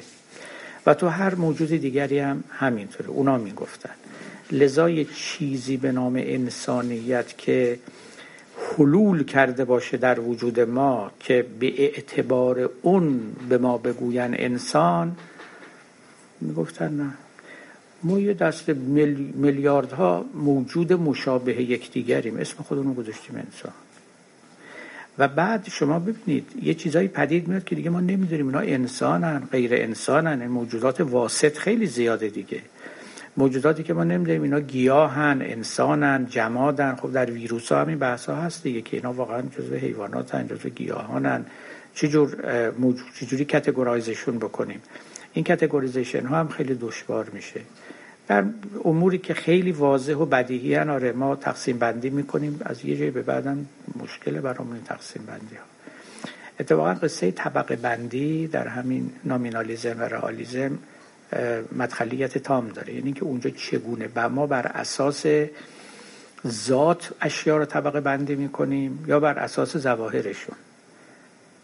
و 0.86 0.94
تو 0.94 1.08
هر 1.08 1.34
موجود 1.34 1.68
دیگری 1.68 2.18
هم 2.18 2.44
همینطوره. 2.50 3.10
اونا 3.10 3.38
می‌گفتن. 3.38 3.90
لذا 4.52 4.90
یه 4.90 5.04
چیزی 5.04 5.76
به 5.76 5.92
نام 5.92 6.16
انسانیت 6.16 7.38
که 7.38 7.78
حلول 8.56 9.24
کرده 9.24 9.64
باشه 9.64 9.96
در 9.96 10.20
وجود 10.20 10.60
ما 10.60 11.10
که 11.20 11.46
به 11.60 11.82
اعتبار 11.82 12.70
اون 12.82 13.20
به 13.48 13.58
ما 13.58 13.78
بگوین 13.78 14.34
انسان 14.40 15.16
می‌گفتن 16.40 16.92
نه. 16.96 17.12
ما 18.02 18.20
یه 18.20 18.34
دست 18.34 18.68
میلیاردها 18.68 20.24
موجود 20.34 20.92
مشابه 20.92 21.62
یکدیگریم. 21.62 22.36
اسم 22.36 22.62
خودمون 22.62 22.94
گذاشتیم 22.94 23.36
انسان. 23.36 23.72
و 25.18 25.28
بعد 25.28 25.68
شما 25.68 25.98
ببینید 25.98 26.46
یه 26.62 26.74
چیزایی 26.74 27.08
پدید 27.08 27.48
میاد 27.48 27.64
که 27.64 27.74
دیگه 27.74 27.90
ما 27.90 28.00
نمی‌دونیم 28.00 28.46
اینا 28.46 28.60
انسانن 28.60 29.48
غیر 29.52 29.74
انسانن 29.74 30.46
موجودات 30.46 31.00
واسط 31.00 31.58
خیلی 31.58 31.86
زیاده 31.86 32.28
دیگه. 32.28 32.60
موجوداتی 33.36 33.82
که 33.82 33.94
ما 33.94 34.04
نمی‌دونیم 34.04 34.42
اینا 34.42 34.60
گیاهن 34.60 35.38
انسانن 35.42 36.26
جمادن. 36.30 36.94
خب 36.94 37.12
در 37.12 37.30
ویروس 37.30 37.72
ها 37.72 37.80
همین 37.80 37.98
بحث 37.98 38.26
ها 38.26 38.34
هست 38.34 38.62
دیگه 38.62 38.80
که 38.80 38.96
اینا 38.96 39.12
واقعا 39.12 39.42
جزو 39.42 39.74
حیواناتن 39.74 40.46
جزو 40.46 40.68
گیاهانن. 40.68 41.46
چجور 41.94 42.36
چجوری 43.20 43.44
کتگورایزشون 43.44 44.38
بکنیم؟ 44.38 44.80
این 45.32 45.44
کتگوریزیشن 45.44 46.26
ها 46.26 46.36
هم 46.36 46.48
خیلی 46.48 46.74
دشوار 46.74 47.30
میشه. 47.32 47.60
در 48.28 48.44
اموری 48.84 49.18
که 49.18 49.34
خیلی 49.34 49.72
واضح 49.72 50.14
و 50.14 50.26
بدیهی 50.26 50.74
هن 50.74 50.90
آره 50.90 51.12
ما 51.12 51.36
تقسیم 51.36 51.78
بندی 51.78 52.10
می‌کنیم. 52.10 52.60
از 52.64 52.84
یه 52.84 52.96
جایی 52.96 53.10
به 53.10 53.22
بعدم 53.22 53.66
مشکل 54.02 54.40
برامون 54.40 54.80
تقسیم 54.84 55.22
بندی 55.26 55.56
ها. 55.56 55.62
اتفاقا 56.60 56.94
قصه 56.94 57.30
طبقه 57.30 57.76
بندی 57.76 58.46
در 58.46 58.68
همین 58.68 59.10
نامینالیزم 59.24 59.96
و 59.98 60.02
رئالیزم 60.02 60.78
مدخلیت 61.72 62.38
تام 62.38 62.68
داره. 62.68 62.94
یعنی 62.94 63.12
که 63.12 63.24
اونجا 63.24 63.50
چگونه 63.50 64.08
و 64.16 64.28
ما 64.28 64.46
بر 64.46 64.66
اساس 64.66 65.26
ذات 66.46 67.12
اشیا 67.20 67.56
رو 67.56 67.64
طبقه 67.64 68.00
بندی 68.00 68.34
می‌کنیم 68.34 69.04
یا 69.06 69.20
بر 69.20 69.38
اساس 69.38 69.76
زواهرشون 69.76 70.56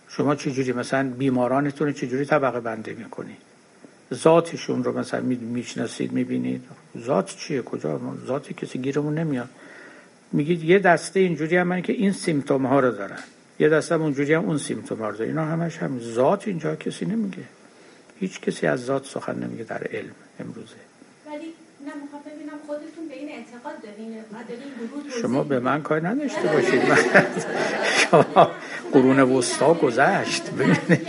شما 0.09 0.35
چجوری 0.35 0.73
مثلا 0.73 1.11
بیمارانتون 1.11 1.93
چجوری 1.93 2.25
طبقه 2.25 2.61
بندی 2.61 2.95
می‌کنید 2.95 3.52
ذاتشون 4.13 4.85
رو 4.85 4.99
مثلا 4.99 5.21
می‌شناسید 5.21 6.13
می‌بینید. 6.13 6.65
ذات 6.99 7.37
چیه؟ 7.37 7.63
کجا؟ 7.63 8.01
ذات 8.27 8.53
کسی 8.53 8.79
گیرمون 8.79 9.15
نمیاد. 9.19 9.49
میگید 10.33 10.65
یه 10.65 10.79
دسته 10.79 11.21
اینجوری 11.21 11.57
هم 11.57 11.81
که 11.81 11.93
این 11.93 12.13
سیمتوم 12.13 12.67
ها 12.67 12.81
رو 12.81 12.91
دارن. 12.91 13.19
یه 13.59 13.69
دسته 13.69 13.95
هم 13.95 14.03
اونجوری 14.03 14.35
هم 14.35 14.45
اون 14.45 14.59
سیمتوم 14.59 14.99
ها 14.99 15.09
رو 15.09 15.17
دارن. 15.17 15.29
اینا 15.29 15.45
همش 15.45 15.79
هم 15.79 16.01
ذات 16.01 16.49
اینجا 16.49 16.77
کسی 16.77 17.07
نمیگه. 17.07 17.45
هیچ 18.21 18.41
کسی 18.41 18.67
از 18.67 18.85
ذات 18.85 19.07
سخن 19.07 19.35
نمیگه 19.39 19.65
در 19.65 19.83
علم 19.93 20.15
امروزه. 20.41 20.77
ولی 21.27 21.53
نه 21.87 21.93
ببینم 22.27 22.59
خودتون 22.67 23.09
به 23.09 23.15
این 23.15 23.29
اعتقاد 23.29 23.75
دارین 23.83 24.13
شما 25.23 25.43
به 25.45 25.61
من 25.61 25.83
کار 25.83 26.09
نداشته 26.09 26.49
باشید. 26.49 26.83
شما 27.97 28.51
قرون 28.93 29.21
وسطا 29.21 29.75
گذشت. 29.75 30.51
ببینید. 30.51 31.07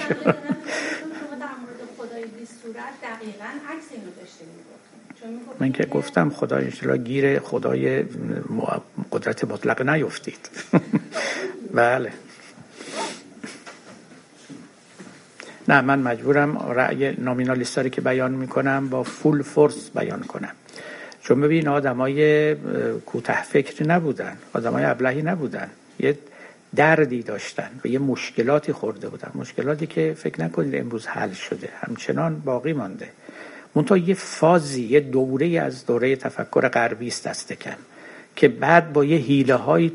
من 5.59 5.71
که 5.71 5.85
گفتم 5.85 6.29
خدا 6.29 6.55
انشالله 6.55 6.97
گیر 6.97 7.39
خدای 7.39 8.03
قدرت 9.11 9.43
مطلق 9.43 9.81
نیفتید. 9.89 10.49
بله. 11.73 12.11
نه 15.67 15.81
من 15.81 15.99
مجبورم 15.99 16.57
رأی 16.57 17.11
نامینالیستاری 17.11 17.89
که 17.89 18.01
بیان 18.01 18.31
می‌کنم 18.31 18.89
با 18.89 19.03
فول 19.03 19.41
فورس 19.41 19.89
بیان 19.89 20.23
کنم. 20.23 20.51
چون 21.21 21.41
ببین 21.41 21.67
آدمای 21.67 22.55
کوته 23.05 23.43
فکر 23.43 23.87
نبودن. 23.87 24.37
آدمای 24.53 24.83
ابلهی 24.83 25.21
نبودن. 25.21 25.69
یه 25.99 26.17
دردی 26.75 27.23
داشتن 27.23 27.69
و 27.85 27.87
یه 27.87 27.99
مشکلاتی 27.99 28.73
خورده 28.73 29.09
بودن. 29.09 29.31
مشکلاتی 29.35 29.87
که 29.87 30.13
فکر 30.17 30.41
نکنید 30.41 30.75
امروز 30.75 31.07
حل 31.07 31.31
شده. 31.31 31.69
همچنان 31.87 32.39
باقی 32.39 32.73
مانده. 32.73 33.09
منتها 33.75 33.97
یه 33.97 34.15
فازی 34.15 34.83
یه 34.83 34.99
دوره 34.99 35.59
از 35.59 35.85
دوره 35.85 36.15
تفکر 36.15 36.67
غربی 36.67 37.07
است 37.07 37.27
دست 37.27 37.53
کم 37.53 37.77
که 38.35 38.47
بعد 38.47 38.93
با 38.93 39.05
یه 39.05 39.17
حیله 39.17 39.55
های 39.55 39.91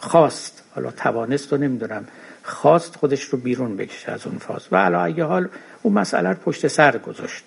خواست 0.00 0.62
حالا 0.74 0.90
توانست 0.90 1.52
رو 1.52 1.58
نمی‌دونم 1.58 2.04
خواست 2.42 2.96
خودش 2.96 3.22
رو 3.24 3.38
بیرون 3.38 3.76
بکشه 3.76 4.12
از 4.12 4.26
اون 4.26 4.38
فاز. 4.38 4.62
و 4.72 4.76
علا 4.76 5.26
حال 5.26 5.48
اون 5.82 5.94
مسئله 5.94 6.28
رو 6.28 6.34
پشت 6.34 6.66
سر 6.66 6.98
گذاشت. 6.98 7.44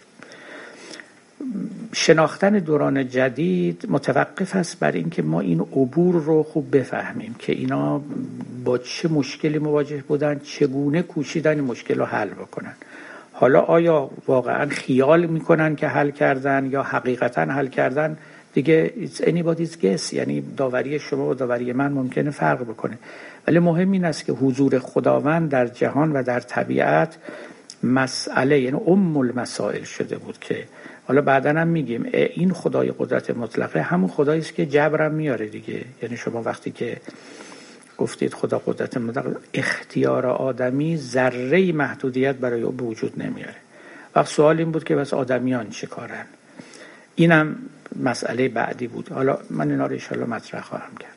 شناختن 1.93 2.59
دوران 2.59 3.09
جدید 3.09 3.85
متوقف 3.89 4.55
است 4.55 4.79
بر 4.79 4.91
اینکه 4.91 5.21
ما 5.21 5.39
این 5.39 5.59
عبور 5.59 6.15
رو 6.15 6.43
خوب 6.43 6.77
بفهمیم 6.77 7.35
که 7.39 7.53
اینا 7.53 8.01
با 8.65 8.77
چه 8.77 9.07
مشکلی 9.07 9.59
مواجه 9.59 10.03
بودن 10.07 10.39
چگونه 10.39 11.01
کوشیدن 11.01 11.61
مشکل 11.61 11.99
رو 11.99 12.05
حل 12.05 12.29
بکنن. 12.29 12.73
حالا 13.33 13.61
آیا 13.61 14.09
واقعا 14.27 14.69
خیال 14.69 15.25
می‌کنن 15.25 15.75
که 15.75 15.87
حل 15.87 16.11
کردن 16.11 16.69
یا 16.71 16.83
حقیقتا 16.83 17.41
حل 17.41 17.67
کردن؟ 17.67 18.17
دیگه 18.53 18.93
it's 19.05 19.21
anybody's 19.21 19.81
guess. 19.81 20.13
یعنی 20.13 20.43
داوری 20.57 20.99
شما 20.99 21.29
و 21.29 21.33
داوری 21.33 21.73
من 21.73 21.91
ممکنه 21.91 22.29
فرق 22.29 22.61
بکنه. 22.61 22.97
ولی 23.47 23.59
مهم 23.59 23.91
این 23.91 24.05
است 24.05 24.25
که 24.25 24.33
حضور 24.33 24.79
خداوند 24.79 25.49
در 25.49 25.67
جهان 25.67 26.11
و 26.11 26.23
در 26.23 26.39
طبیعت 26.39 27.17
مسئله 27.83 28.59
یعنی 28.59 28.79
ام 28.87 29.17
المسائل 29.17 29.83
شده 29.83 30.17
بود 30.17 30.39
که 30.39 30.63
حالا 31.07 31.21
بعدا 31.21 31.49
هم 31.49 31.67
میگیم 31.67 32.09
این 32.13 32.53
خدای 32.53 32.93
قدرت 32.99 33.29
مطلقه 33.29 33.81
همون 33.81 34.09
خدایی 34.09 34.41
است 34.41 34.55
که 34.55 34.65
جبرم 34.65 35.13
میاره 35.13 35.47
دیگه. 35.47 35.85
یعنی 36.01 36.17
شما 36.17 36.41
وقتی 36.41 36.71
که 36.71 36.97
گفتید 37.97 38.33
خدا 38.33 38.61
قدرت 38.65 38.97
مطلق 38.97 39.37
اختیار 39.53 40.25
آدمی 40.25 40.97
ذره 40.97 41.71
محدودیت 41.71 42.35
برای 42.35 42.61
او 42.61 42.71
به 42.71 42.83
وجود 42.83 43.21
نمیاره. 43.21 43.55
وقت 44.15 44.27
سوال 44.27 44.57
این 44.57 44.71
بود 44.71 44.83
که 44.83 44.95
بس 44.95 45.13
آدمیان 45.13 45.69
چه 45.69 45.87
کارن؟ 45.87 46.25
اینم 47.15 47.55
مسئله 48.03 48.49
بعدی 48.49 48.87
بود. 48.87 49.09
حالا 49.11 49.37
من 49.49 49.71
اینا 49.71 49.85
رو 49.85 49.93
ایشالا 49.93 50.25
مطرح 50.25 50.61
خواهم 50.61 50.97
کرد. 50.99 51.15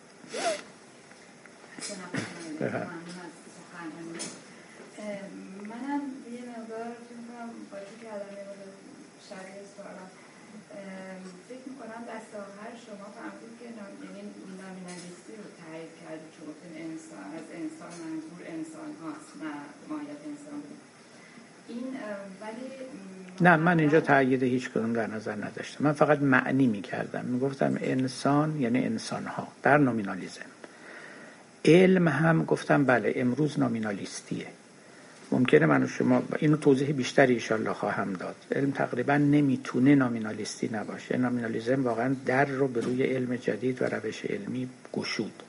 نه 23.40 23.56
من 23.56 23.78
اینجا 23.78 24.00
تأیید 24.00 24.42
هیچ 24.42 24.70
کدوم 24.70 24.92
در 24.92 25.06
نظر 25.06 25.34
نداشتم. 25.34 25.84
من 25.84 25.92
فقط 25.92 26.18
معنی 26.18 26.66
می 26.66 26.82
کردم 26.82 27.24
می 27.24 27.40
گفتم 27.40 27.78
انسان 27.80 28.60
یعنی 28.60 28.84
انسان 28.84 29.26
ها 29.26 29.48
در 29.62 29.78
نومینالیزم. 29.78 30.50
علم 31.64 32.08
هم 32.08 32.44
گفتم 32.44 32.84
بله 32.84 33.12
امروز 33.16 33.58
نامینالیستیه 33.58 34.46
ممکنه 35.32 35.66
من 35.66 35.86
شما 35.86 36.22
اینو 36.38 36.56
توضیح 36.56 36.92
بیشتری 36.92 37.34
ایشالله 37.34 37.72
خواهم 37.72 38.12
داد. 38.12 38.36
علم 38.52 38.70
تقریبا 38.70 39.16
نمی‌تونه 39.16 39.94
نامینالیستی 39.94 40.70
نباشه. 40.72 41.16
نامینالیزم 41.16 41.84
واقعا 41.84 42.16
در 42.26 42.44
رو 42.44 42.68
به 42.68 42.80
روی 42.80 43.02
علم 43.02 43.36
جدید 43.36 43.82
و 43.82 43.84
روش 43.84 44.24
علمی 44.24 44.68
گشود. 44.92 45.42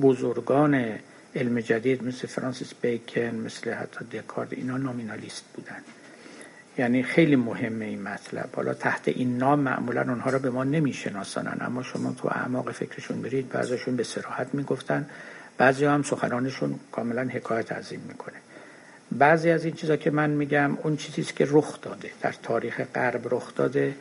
بزرگان 0.00 0.98
علم 1.34 1.60
جدید 1.60 2.04
مثل 2.04 2.26
فرانسیس 2.26 2.74
بیکن 2.82 3.34
مثل 3.34 3.72
حتی 3.72 4.04
دکارد 4.04 4.54
اینا 4.54 4.76
نامینالیست 4.76 5.44
بودن. 5.54 5.82
یعنی 6.78 7.02
خیلی 7.02 7.36
مهمه 7.36 7.84
این 7.84 8.02
مطلب. 8.02 8.48
حالا 8.56 8.74
تحت 8.74 9.08
این 9.08 9.38
نام 9.38 9.60
معمولا 9.60 10.02
اونها 10.02 10.30
رو 10.30 10.38
به 10.38 10.50
ما 10.50 10.64
نمیشناسانن 10.64 11.56
اما 11.60 11.82
شما 11.82 12.12
تو 12.12 12.28
اعماق 12.28 12.72
فکرشون 12.72 13.22
برید 13.22 13.48
بعضیشون 13.48 13.96
به 13.96 14.02
سراحت 14.02 14.54
می‌گفتن 14.54 15.06
بعضی 15.58 15.84
هم 15.84 16.02
سخنانشون 16.02 16.74
کاملا 16.92 17.22
حکایت 17.22 17.72
از 17.72 17.92
این 17.92 18.00
می‌کنه. 18.08 18.36
بعضی 19.12 19.50
از 19.50 19.64
این 19.64 19.74
چیزا 19.74 19.96
که 19.96 20.10
من 20.10 20.30
میگم 20.30 20.78
اون 20.82 20.96
چیزی 20.96 21.32
که 21.32 21.46
رخ 21.50 21.80
داده 21.80 22.10
در 22.20 22.34
تاریخ 22.42 22.80
غرب 22.94 23.34
رخ 23.34 23.54
داده 23.54 23.94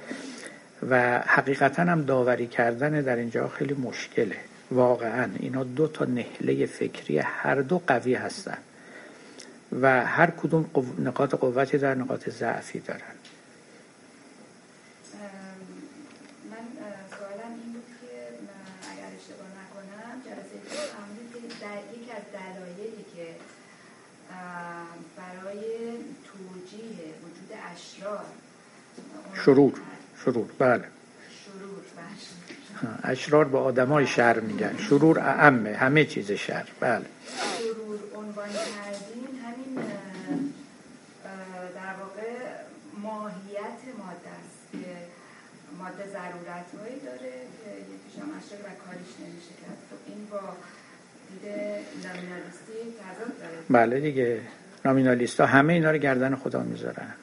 و 0.90 1.20
حقیقتا 1.20 1.84
هم 1.84 2.02
داوری 2.02 2.48
کردن 2.48 3.02
در 3.02 3.16
اینجا 3.16 3.48
خیلی 3.48 3.74
مشکله. 3.74 4.36
واقعا 4.72 5.31
اینا 5.39 5.64
دو 5.64 5.88
تا 5.88 6.06
نهله 6.06 6.65
فکری 6.65 7.19
هر 7.19 7.61
دو 7.61 7.81
قوی 7.88 8.15
هستن 8.15 8.57
و 9.72 10.06
هر 10.06 10.30
کدوم 10.30 10.69
نقاط 10.99 11.35
قوتی 11.35 11.77
در 11.77 11.95
نقاط 11.95 12.30
ضعفی 12.30 12.80
دارن 12.80 13.15
شرور 29.45 29.73
شرور 30.26 30.48
بله. 30.60 30.97
اشرار 33.04 33.45
با 33.45 33.64
آدمای 33.64 34.08
شر 34.08 34.40
میگن. 34.40 34.78
شرور 34.78 35.20
اعمه 35.20 35.76
همه 35.76 36.06
چیز 36.06 36.32
شر. 36.32 36.66
بله. 36.80 37.06
شرور 37.58 37.99
عنوان 38.16 38.49
ماده 45.80 46.04
ضرورت 46.12 46.70
هایی 46.82 46.99
داره 46.99 47.32
که 47.58 47.70
یکیش 47.72 48.22
هم 48.22 48.30
و 48.30 48.70
کاریش 48.86 49.14
نمیشه 49.20 49.54
کرد. 49.62 49.78
خب 49.90 49.98
این 50.08 50.28
با 50.32 50.40
دیده 51.30 51.82
نامینالیستی 52.04 52.74
تضاد 52.99 53.40
داره. 53.40 53.58
بله 53.70 53.99
دیگه. 53.99 54.41
نامینالیست 54.86 55.40
ها 55.40 55.45
همه 55.45 55.74
اینا 55.74 55.91
رو 55.91 55.98
گردن 55.98 56.36
خدا 56.36 56.64
می‌ذارن. 56.64 57.14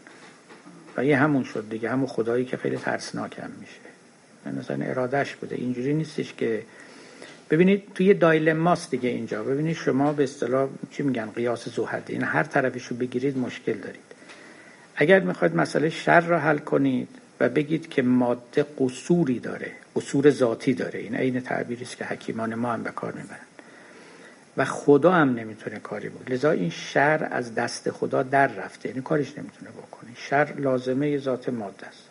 و 0.96 1.04
یه 1.04 1.16
همون 1.16 1.44
شد 1.44 1.68
دیگه. 1.70 1.90
همون 1.90 2.06
خدایی 2.06 2.44
که 2.44 2.56
خیلی 2.56 2.76
ترسناکم 2.76 3.50
میشه. 3.60 3.93
مثلا 4.52 4.84
ارادش 4.84 5.36
بوده. 5.36 5.56
اینجوری 5.56 5.94
نیستش 5.94 6.34
که 6.34 6.62
ببینید 7.50 7.82
توی 7.94 8.14
دایلماست 8.14 8.90
دیگه 8.90 9.08
اینجا. 9.08 9.42
ببینید 9.44 9.76
شما 9.76 10.12
به 10.12 10.24
اصطلاح 10.24 10.68
چی 10.90 11.02
میگن؟ 11.02 11.30
قیاس 11.30 11.68
زوحده 11.68 12.12
این 12.12 12.22
هر 12.22 12.42
طرفشو 12.42 12.94
بگیرید 12.94 13.38
مشکل 13.38 13.72
دارید. 13.72 14.00
اگر 14.96 15.20
می‌خواید 15.20 15.56
مسئله 15.56 15.90
شر 15.90 16.20
را 16.20 16.38
حل 16.38 16.58
کنید 16.58 17.08
و 17.40 17.48
بگید 17.48 17.88
که 17.88 18.02
ماده 18.02 18.66
قصوری 18.78 19.40
داره 19.40 19.72
قصور 19.96 20.30
ذاتی 20.30 20.74
داره. 20.74 21.00
این 21.00 21.14
عین 21.14 21.40
تعبیری 21.40 21.82
است 21.82 21.96
که 21.96 22.04
حکیمان 22.04 22.54
ما 22.54 22.72
هم 22.72 22.82
به 22.82 22.90
کار 22.90 23.12
می‌برن. 23.12 23.38
و 24.56 24.64
خدا 24.64 25.12
هم 25.12 25.34
نمی‌تونه 25.34 25.78
کاری 25.78 26.08
بود 26.08 26.32
لذا 26.32 26.50
این 26.50 26.70
شر 26.70 27.28
از 27.30 27.54
دست 27.54 27.90
خدا 27.90 28.22
در 28.22 28.46
رفته. 28.46 28.88
یعنی 28.88 29.00
کارش 29.00 29.38
نمی‌تونه 29.38 29.70
بکنه. 29.70 30.10
شر 30.16 30.54
لازمه 30.58 31.18
ذات 31.18 31.48
ماده 31.48 31.86
است. 31.86 32.03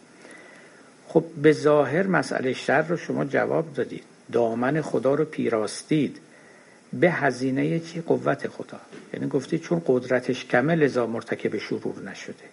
خب 1.14 1.24
به 1.42 1.52
ظاهر 1.52 2.08
مسئله 2.08 2.54
شر 2.54 2.82
رو 2.82 2.98
شما 2.98 3.26
جواب 3.26 3.74
دادید. 3.74 4.04
دامن 4.32 4.82
خدا 4.82 5.14
رو 5.14 5.26
پیراستید. 5.26 6.18
به 6.94 7.12
هزینه 7.12 7.80
چی؟ 7.80 8.02
قوت 8.02 8.48
خدا. 8.48 8.80
یعنی 9.14 9.28
گفتید 9.28 9.62
چون 9.62 9.82
قدرتش 9.88 10.46
کمه 10.46 10.76
لذا 10.76 11.08
مرتکب 11.08 11.58
شرور 11.58 12.04
نشده. 12.12 12.50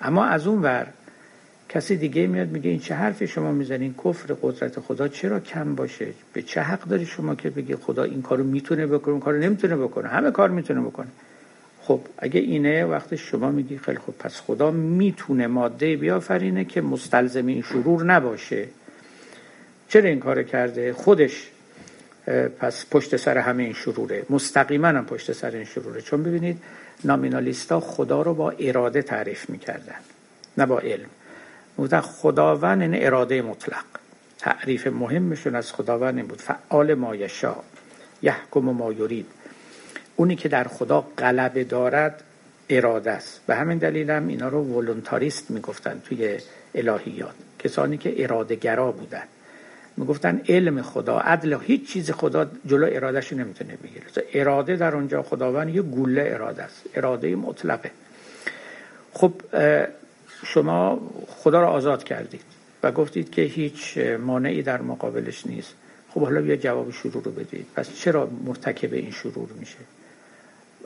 اما 0.00 0.24
از 0.24 0.46
اون 0.46 0.62
ور 0.62 0.86
کسی 1.68 1.96
دیگه 1.96 2.26
میاد 2.26 2.48
میگه 2.48 2.70
این 2.70 2.80
چه 2.80 2.94
حرفی 2.94 3.26
شما 3.26 3.52
می‌زنین 3.52 3.94
کفر 4.04 4.36
قدرت 4.42 4.80
خدا 4.80 5.08
چرا 5.08 5.40
کم 5.40 5.74
باشه؟ 5.74 6.06
به 6.32 6.42
چه 6.42 6.60
حق 6.60 6.84
داری 6.84 7.06
شما 7.06 7.34
که 7.34 7.50
بگی 7.50 7.74
خدا 7.74 8.02
این 8.02 8.22
کارو 8.22 8.44
می‌تونه 8.44 8.86
بکنه 8.86 9.12
اون 9.12 9.20
کارو 9.20 9.38
نمی‌تونه 9.38 9.76
بکنه؟ 9.76 10.08
همه 10.08 10.30
کار 10.30 10.50
می‌تونه 10.50 10.80
بکنه. 10.80 11.08
خب 11.82 12.00
اگه 12.18 12.40
اینه 12.40 12.84
وقتی 12.84 13.16
شما 13.16 13.50
میگی 13.50 13.78
خیلی 13.78 13.98
خب 13.98 14.12
پس 14.18 14.40
خدا 14.40 14.70
می‌تونه 14.70 15.46
ماده 15.46 15.96
بیافرینه 15.96 16.64
که 16.64 16.80
مستلزم 16.80 17.46
این 17.46 17.62
شرور 17.62 18.04
نباشه. 18.04 18.68
چرا 19.88 20.08
این 20.08 20.20
کار 20.20 20.42
کرده؟ 20.42 20.92
خودش 20.92 21.48
پس 22.58 22.86
پشت 22.90 23.16
سر 23.16 23.38
همه 23.38 23.62
این 23.62 23.72
شروره. 23.72 24.22
مستقیما 24.30 24.88
هم 24.88 25.06
پشت 25.06 25.32
سر 25.32 25.50
این 25.50 25.64
شروره. 25.64 26.00
چون 26.00 26.22
ببینید 26.22 26.62
نامینالیستا 27.04 27.80
خدا 27.80 28.22
رو 28.22 28.34
با 28.34 28.50
اراده 28.50 29.02
تعریف 29.02 29.50
می‌کردن 29.50 29.96
نه 30.58 30.66
با 30.66 30.78
علم. 30.78 31.08
گفتن 31.78 32.00
خداوند 32.00 32.82
این 32.82 33.06
اراده 33.06 33.42
مطلق. 33.42 33.84
تعریف 34.38 34.86
مهمشون 34.86 35.54
از 35.54 35.72
خداوند 35.72 36.16
این 36.16 36.26
بود. 36.26 36.40
فعال 36.40 36.94
ما 36.94 37.16
یشا 37.16 37.56
یحکم 38.22 38.60
ما 38.60 38.92
یرید. 38.92 39.26
اونی 40.16 40.36
که 40.36 40.48
در 40.48 40.64
خدا 40.64 41.00
غلبه 41.18 41.64
دارد 41.64 42.22
اراده 42.68 43.10
است. 43.10 43.40
به 43.46 43.54
همین 43.54 43.78
دلیل 43.78 44.10
هم 44.10 44.28
اینا 44.28 44.48
رو 44.48 44.62
ولونتاریست 44.62 45.50
می‌گفتن 45.50 46.02
توی 46.04 46.38
الهیات. 46.74 47.34
کسانی 47.58 47.98
که 47.98 48.22
اراده 48.22 48.54
گرا 48.54 48.92
بودن. 48.92 49.22
می‌گفتن 49.96 50.40
علم 50.48 50.82
خدا 50.82 51.18
عدل 51.18 51.58
هیچ 51.62 51.92
چیز 51.92 52.10
خدا 52.10 52.50
جلو 52.66 52.88
ارادهش 52.92 53.32
نمی‌تونه 53.32 53.76
بگیره. 53.76 54.06
اراده 54.34 54.76
در 54.76 54.94
اونجا 54.94 55.22
خداوند 55.22 55.74
یه 55.74 55.82
گوله 55.82 56.24
اراده 56.26 56.62
است. 56.62 56.82
اراده 56.94 57.36
مطلقه. 57.36 57.90
خب 59.12 59.32
شما 60.44 61.10
خدا 61.28 61.60
را 61.60 61.68
آزاد 61.68 62.04
کردید 62.04 62.42
و 62.82 62.92
گفتید 62.92 63.30
که 63.30 63.42
هیچ 63.42 63.98
مانعی 63.98 64.62
در 64.62 64.82
مقابلش 64.82 65.46
نیست. 65.46 65.74
خب 66.10 66.20
حالا 66.20 66.40
بیا 66.40 66.56
جواب 66.56 66.90
شروع 66.90 67.22
رو 67.22 67.30
بدید. 67.30 67.66
پس 67.76 67.94
چرا 67.94 68.30
مرتکب 68.44 68.92
این 68.92 69.10
شروع 69.10 69.48
میشه؟ 69.58 69.78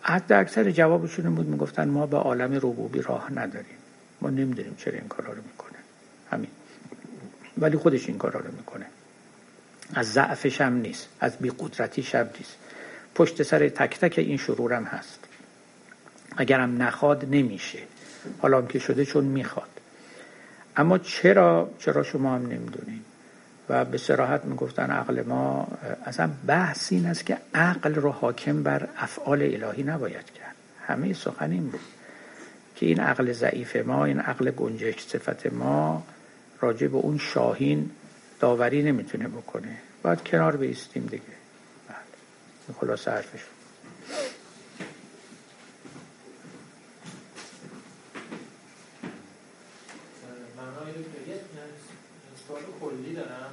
حتی 0.09 0.35
اکثر 0.35 0.70
جوابشون 0.70 1.35
بود 1.35 1.47
می‌گفتن 1.47 1.89
ما 1.89 2.07
به 2.07 2.16
عالم 2.16 2.55
ربوبی 2.55 3.03
راه 3.03 3.33
نداریم. 3.33 3.77
ما 4.20 4.31
نمی‌دونیم 4.31 4.74
چرا 4.78 4.95
این 4.95 5.09
کارا 5.09 5.33
رو 5.33 5.43
می‌کنه. 5.43 5.78
همین. 6.31 6.51
ولی 7.59 7.77
خودش 7.77 8.09
این 8.09 8.19
کارا 8.19 8.41
رو 8.41 8.53
می‌کنه. 8.53 8.87
از 9.95 10.12
ضعفش 10.12 10.61
هم 10.61 10.73
نیست. 10.73 11.09
از 11.20 11.39
بی 11.39 11.51
قدرتیش 11.59 12.15
هم 12.15 12.28
نیست. 12.39 12.57
پشت 13.15 13.43
سر 13.43 13.69
تک 13.69 13.99
تک 13.99 14.19
این 14.19 14.37
شرور 14.37 14.73
هم 14.73 14.85
هست. 14.85 15.19
اگرم 16.37 16.83
نخواد 16.83 17.24
نمیشه. 17.31 17.78
حالا 18.39 18.62
که 18.62 18.78
شده 18.78 19.05
چون 19.05 19.24
می‌خواد. 19.24 19.69
اما 20.77 20.99
چرا؟ 20.99 21.70
چرا 21.78 22.03
شما 22.03 22.35
هم 22.35 22.43
نمی‌دونین؟ 22.43 23.01
و 23.69 23.85
به 23.85 23.99
سراحت 23.99 24.45
می‌گفتن 24.45 24.91
عقل 24.91 25.23
ما 25.23 25.69
اصلا 26.07 26.31
بحث 26.47 26.93
این 26.93 27.07
است 27.07 27.27
که 27.27 27.39
عقل 27.55 27.95
رو 27.95 28.11
حاکم 28.11 28.63
بر 28.63 28.89
افعال 28.97 29.43
الهی 29.43 29.83
نباید 29.83 30.31
کرد. 30.31 30.55
همه 30.87 31.13
سخن 31.13 31.51
این 31.51 31.69
بود 31.71 31.81
که 32.77 32.87
این 32.87 33.01
عقل 33.01 33.33
ضعیف 33.33 33.77
ما 33.77 34.05
این 34.05 34.21
عقل 34.21 34.51
گنجش 34.51 35.07
صفت 35.07 35.47
ما 35.47 36.03
راجع 36.61 36.87
به 36.87 36.97
اون 36.97 37.19
شاهین 37.19 37.91
داوری 38.41 38.83
نمی‌تونه 38.83 39.29
بکنه. 39.29 39.77
باید 40.03 40.25
کنار 40.25 40.57
بیستیم 40.57 41.07
دیگه. 41.07 41.23
بله. 41.89 42.77
خلاص 42.81 43.09
حرفش 43.09 43.41
سوال 52.47 52.62
کلی 52.81 53.12
دارم. 53.20 53.52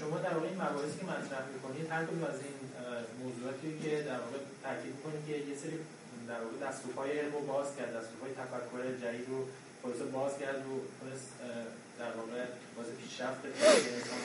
شما 0.00 0.16
در 0.18 0.34
واقع 0.34 0.48
این 0.52 0.60
مباحثی 0.64 0.98
که 1.00 1.06
مطرح 1.12 1.42
می‌کنید 1.54 1.86
هر 1.90 2.02
کدوم 2.06 2.24
از 2.32 2.38
این 2.44 2.58
موضوعاتی 3.22 3.68
که 3.82 3.90
در 4.10 4.20
واقع 4.24 4.38
تاکید 4.64 4.96
کنید 5.02 5.22
که 5.26 5.34
یه 5.50 5.56
سری 5.62 5.76
در 6.30 6.40
واقع 6.44 6.56
دستگاه 6.66 7.06
رو 7.34 7.40
باز 7.52 7.68
کرد 7.76 7.90
دستگاه 7.98 8.28
تفکر 8.40 8.80
جدید 9.02 9.26
رو 9.32 9.38
خلاص 9.82 10.00
باز 10.12 10.32
کرد 10.42 10.60
و 10.68 10.74
در 12.00 12.12
واقع 12.18 12.40
باز 12.76 12.86
پیشرفت 13.00 13.42
انسان 13.44 14.20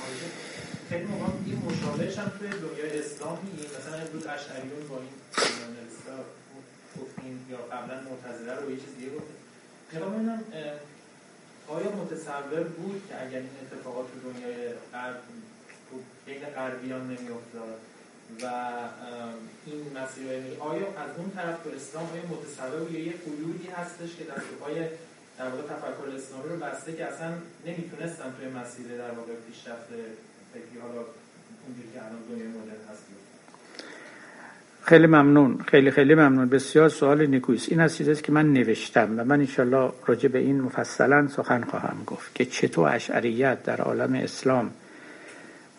خیلی 0.89 1.05
موقع 1.05 1.26
این 1.45 1.61
مشابهش 1.69 2.18
هم 2.18 2.30
توی 2.38 2.49
دنیای 2.49 2.99
اسلام 2.99 3.38
میگیم. 3.45 3.69
مثلا 3.77 3.97
امروز 4.05 4.26
اشعریون 4.35 4.88
با 4.89 4.97
این 4.97 5.15
گفتیم 6.99 7.35
یا 7.51 7.57
قبلا 7.57 7.95
معتزله 8.09 8.53
رو 8.59 8.72
یه 8.72 8.77
چیز 8.77 8.93
دیگه 8.97 9.11
گفتیم. 9.18 9.39
می‌خوام 9.91 10.43
آیا 11.68 11.92
متصور 11.92 12.64
بود 12.64 13.02
که 13.10 13.22
اگر 13.22 13.40
این 13.40 13.50
اتفاقات 13.62 14.06
تو 14.12 14.32
دنیای 14.32 14.70
غرب 14.94 15.16
بین 16.26 16.46
غربیان 16.46 17.02
نمیافتاد 17.02 17.80
و 18.44 18.46
این 19.66 19.98
مسیر 19.98 20.26
آیا 20.60 20.88
از 20.88 21.18
اون 21.18 21.32
طرف 21.32 21.64
تو 21.64 21.70
اسلام 21.70 22.10
آیا 22.14 22.24
متصور 22.24 22.80
بود 22.80 22.92
یه 22.92 23.14
قیودی 23.14 23.68
هستش 23.68 24.16
که 24.16 24.24
در 24.24 24.42
پای 24.60 24.76
در 25.38 25.50
واقع 25.50 25.64
تفکر 25.74 26.16
اسلامی 26.16 26.50
رو 26.50 26.58
بسته 26.60 26.94
که 26.94 27.06
اصلا 27.06 27.34
نمی‌تونستن 27.66 28.34
توی 28.38 28.50
مسیر 28.50 28.98
در 28.98 29.12
واقع 29.12 29.34
پیشرفت 29.48 29.88
فکری 30.54 30.80
حالا 30.82 31.06
اونجوری 31.66 31.90
که 31.94 32.06
الان 32.06 32.22
دنیای 32.30 32.48
مدرن 32.48 32.84
هست. 32.92 33.04
خیلی 34.84 35.08
ممنون 35.08 35.58
خیلی 35.68 35.91
خیلی 35.91 36.16
ممنون. 36.16 36.49
بسیار 36.49 36.90
سوال 36.90 37.26
نیکویست 37.26 37.70
این 37.70 37.80
از 37.80 37.98
چیزی 37.98 38.16
که 38.16 38.32
من 38.32 38.53
نوشتم 38.53 39.20
و 39.20 39.24
من 39.24 39.40
انشالله 39.40 39.91
راجع 40.06 40.30
به 40.30 40.40
این 40.40 40.62
مفصلا 40.62 41.28
سخن 41.28 41.62
خواهم 41.62 41.98
گفت 42.08 42.36
که 42.36 42.45
چطور 42.45 42.95
اشعریت 42.95 43.64
در 43.64 43.82
عالم 43.82 44.14
اسلام 44.14 44.72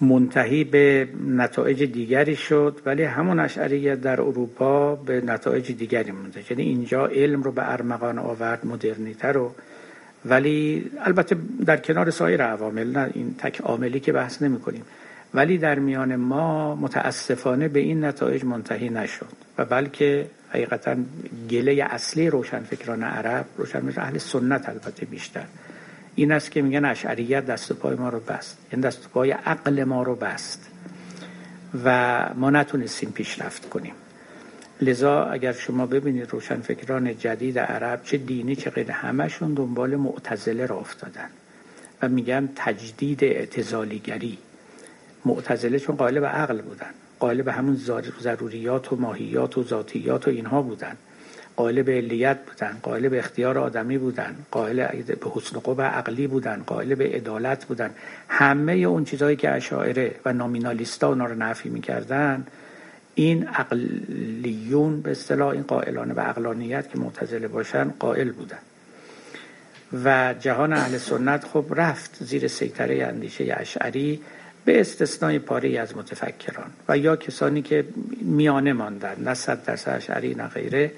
منتهی 0.01 0.65
به 0.65 1.09
نتایج 1.27 1.83
دیگری 1.83 2.37
شد 2.37 2.81
ولی 2.87 3.03
همون 3.03 3.41
اشعریت 3.41 4.01
در 4.01 4.21
اروپا 4.21 4.95
به 4.95 5.21
نتایج 5.21 5.73
دیگری 5.73 6.11
مونده. 6.11 6.45
یعنی 6.51 6.63
اینجا 6.63 7.07
علم 7.07 7.43
رو 7.43 7.53
به 7.53 7.73
ارمغان 7.73 8.19
آورد 8.19 8.67
مدرنیته 8.67 9.29
رو 9.29 9.55
ولی 10.25 10.91
البته 11.01 11.37
در 11.67 11.77
کنار 11.77 12.11
سایر 12.11 12.43
عوامل 12.43 12.99
نه 12.99 13.11
این 13.15 13.35
تک 13.39 13.61
عاملی 13.61 14.01
که 14.01 14.13
بحث 14.13 14.43
نمی 14.43 14.61
کنیم 14.61 14.83
ولی 15.35 15.59
در 15.59 15.79
میان 15.79 16.17
ما 16.17 16.75
متاسفانه 16.75 17.69
به 17.69 17.81
این 17.81 18.05
نتایج 18.05 18.45
منتهی 18.45 18.89
نشد 18.89 19.33
و 19.59 19.65
بلکه 19.65 20.27
حقیقتا 20.51 20.97
گله 21.51 21.87
اصلی 21.91 22.31
روشنفکران 22.31 23.03
عرب 23.03 23.47
روشنفکران 23.57 24.07
اهل 24.07 24.19
سنت 24.19 24.69
البته 24.69 25.07
بیشتر 25.07 25.45
این 26.15 26.33
است 26.33 26.51
که 26.51 26.63
میگن 26.63 26.85
اشعریت 26.85 27.47
دست 27.47 27.73
پای 27.73 27.97
ما 27.97 28.09
رو 28.09 28.21
بست 28.21 28.59
این 28.59 28.69
یعنی 28.73 28.83
دست 28.83 29.09
پای 29.09 29.31
عقل 29.31 29.85
ما 29.85 30.03
رو 30.03 30.15
بست 30.15 30.69
و 31.85 32.29
ما 32.35 32.51
نتونستیم 32.51 33.11
پیشرفت 33.11 33.69
کنیم. 33.69 33.95
لذا 34.81 35.25
اگر 35.25 35.53
شما 35.53 35.87
ببینید 35.87 36.31
روشنفکران 36.31 37.19
جدید 37.19 37.59
عرب 37.59 38.03
چه 38.05 38.17
دینی 38.17 38.57
چه 38.57 38.71
غیر 38.71 38.91
همشون 38.91 39.55
دنبال 39.55 39.97
معتزله 39.97 40.67
را 40.67 40.77
افتادن 40.77 41.29
و 42.03 42.09
میگن 42.09 42.49
تجدید 42.57 43.25
اعتزالیگری. 43.25 44.39
معتزله 45.25 45.79
چون 45.79 45.97
قائل 45.97 46.21
به 46.21 46.27
عقل 46.27 46.63
بودن. 46.63 46.91
قائل 47.19 47.43
به 47.43 47.53
همون 47.53 47.77
ضروریات 48.21 48.93
و 48.93 48.97
ماهیات 48.97 49.59
و 49.59 49.65
ذاتیات 49.65 50.29
و 50.29 50.31
اینها 50.31 50.63
بودن. 50.63 50.97
قائل 51.57 51.83
به 51.83 51.93
علیت 51.93 52.39
بودن 52.47 52.79
قائل 52.83 53.09
به 53.09 53.19
اختیار 53.19 53.59
آدمی 53.59 53.99
بودن 53.99 54.37
قائل 54.51 54.87
به 55.03 55.31
حسن 55.35 55.59
قوه 55.59 55.85
عقلی 55.85 56.27
بودن 56.27 56.63
قائل 56.67 56.95
به 56.95 57.05
عدالت 57.05 57.65
بودن. 57.65 57.91
همه 58.29 58.73
اون 58.73 59.05
چیزهایی 59.05 59.37
که 59.37 59.51
اشاعره 59.51 60.15
و 60.25 60.33
نامینالیستا 60.33 61.09
اونا 61.09 61.27
رو 61.27 61.35
نفی 61.35 61.69
می‌کردن 61.69 62.47
این 63.15 63.49
عقلیون 63.49 65.01
به 65.01 65.11
اصطلاح 65.11 65.49
این 65.49 65.63
قائلان 65.63 66.15
به 66.15 66.23
عقلانیت 66.23 66.91
که 66.91 66.99
معتزله 66.99 67.49
باشن 67.49 67.91
قائل 67.99 68.33
بودن. 68.33 68.59
و 70.05 70.35
جهان 70.41 70.73
اهل 70.73 70.99
سنت 70.99 71.45
خب 71.45 71.65
رفت 71.71 72.17
زیر 72.25 72.49
سیطره 72.49 73.07
اندیشه 73.07 73.55
اشعری 73.57 74.21
به 74.65 74.81
استثنای 74.81 75.39
پاره 75.39 75.79
از 75.81 75.97
متفکران 75.97 76.71
و 76.89 76.99
یا 76.99 77.17
کسانی 77.17 77.63
که 77.63 77.85
میانه 78.21 78.73
ماندن 78.73 79.17
نه 79.19 79.35
صد 79.35 79.65
درصد 79.65 79.91
اشعری 79.91 80.35
نه 80.35 80.49
غیره 80.49 80.93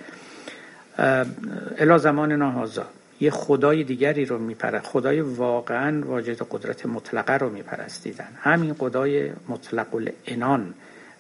الا 1.79 1.99
زمان 1.99 2.33
نهازا 2.33 2.87
یه 3.21 3.31
خدای 3.31 3.85
دیگری 3.85 4.25
رو 4.25 4.39
میپره 4.39 4.81
خدای 4.81 5.21
واقعا 5.21 6.03
واجد 6.07 6.43
قدرت 6.51 6.87
مطلقه 6.87 7.33
رو 7.33 7.51
میپرستیدن. 7.51 8.29
همین 8.41 8.75
خدای 8.75 9.31
مطلق 9.49 9.87
الانان 9.95 10.75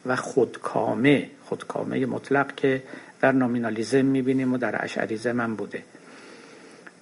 و 0.07 0.17
خودکامه 0.17 1.31
خودکامه 1.45 2.07
مطلق 2.07 2.55
که 2.55 2.83
در 3.21 3.33
نامینالیزم 3.33 4.05
می‌بینیم 4.05 4.53
و 4.53 4.59
در 4.59 4.85
اشعریزم 4.85 5.41
هم 5.41 5.57
بوده. 5.57 5.83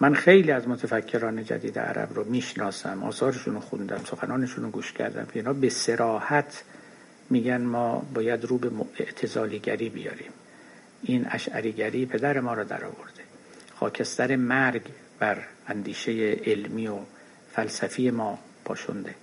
من 0.02 0.14
خیلی 0.14 0.50
از 0.50 0.68
متفکران 0.68 1.44
جدید 1.44 1.78
عرب 1.78 2.14
رو 2.14 2.24
می‌شناسم 2.24 3.02
آثارشون 3.02 3.54
رو 3.54 3.60
خوندم 3.60 4.00
سخنانشون 4.04 4.64
رو 4.64 4.70
گوش 4.70 4.92
کردم 4.92 5.26
اینا 5.32 5.52
به 5.52 5.68
سراحت 5.68 6.62
میگن 7.30 7.60
ما 7.60 8.06
باید 8.14 8.44
رو 8.44 8.58
به 8.58 8.70
اعتزالیگری 8.98 9.88
بیاریم. 9.88 10.32
این 11.02 11.26
اشعریگری 11.30 12.06
پدر 12.06 12.40
ما 12.40 12.54
رو 12.54 12.64
در 12.64 12.84
آورده 12.84 13.22
خاکستر 13.74 14.36
مرگ 14.36 14.82
بر 15.18 15.38
اندیشه 15.68 16.12
علمی 16.46 16.86
و 16.86 16.98
فلسفی 17.52 18.10
ما 18.10 18.38
پاشونده 18.64 19.14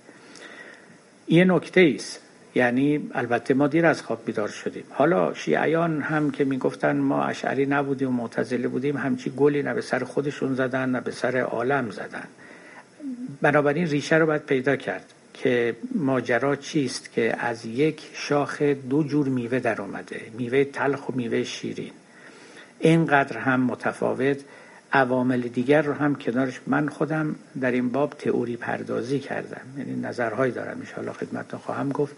این 1.26 1.50
نکته 1.50 1.92
است. 1.94 2.20
یعنی 2.54 3.10
البته 3.14 3.54
ما 3.54 3.66
دیر 3.66 3.86
از 3.86 4.02
خواب 4.02 4.24
بیدار 4.24 4.48
شدیم. 4.48 4.84
حالا 4.90 5.34
شیعیان 5.34 6.02
هم 6.02 6.30
که 6.30 6.44
می‌گفتن 6.44 6.96
ما 6.96 7.24
اشعری 7.24 7.66
نبودیم 7.66 8.08
و 8.08 8.12
معتزله 8.12 8.68
بودیم 8.68 8.96
همچی 8.96 9.30
گلی 9.30 9.62
نه 9.62 9.74
به 9.74 9.80
سر 9.80 10.04
خودشون 10.04 10.54
زدن 10.54 10.90
نه 10.90 11.00
به 11.00 11.10
سر 11.10 11.36
عالم 11.36 11.90
زدن. 11.90 12.24
بنابراین 13.42 13.86
ریشه 13.86 14.16
رو 14.16 14.26
باید 14.26 14.42
پیدا 14.42 14.76
کرد 14.76 15.04
که 15.34 15.76
ماجرا 15.94 16.56
چیست 16.56 17.12
که 17.12 17.36
از 17.38 17.66
یک 17.66 18.10
شاخ 18.12 18.62
دو 18.62 19.02
جور 19.02 19.28
میوه 19.28 19.58
در 19.58 19.82
اومده 19.82 20.20
میوه 20.38 20.64
تلخ 20.64 21.08
و 21.08 21.12
میوه 21.12 21.44
شیرین. 21.44 21.92
اینقدر 22.78 23.38
هم 23.38 23.60
متفاوت 23.60 24.38
عوامل 24.92 25.40
دیگر 25.40 25.82
رو 25.82 25.92
هم 25.92 26.14
کنارش 26.14 26.60
من 26.66 26.88
خودم 26.88 27.34
در 27.60 27.70
این 27.70 27.88
باب 27.88 28.14
تئوری 28.18 28.56
پردازی 28.56 29.18
کردم. 29.18 29.60
یعنی 29.78 30.00
نظرهایی 30.00 30.52
دارم 30.52 30.82
ان 30.96 31.12
خدمتتون 31.12 31.60
خواهم 31.60 31.88
گفت. 31.88 32.16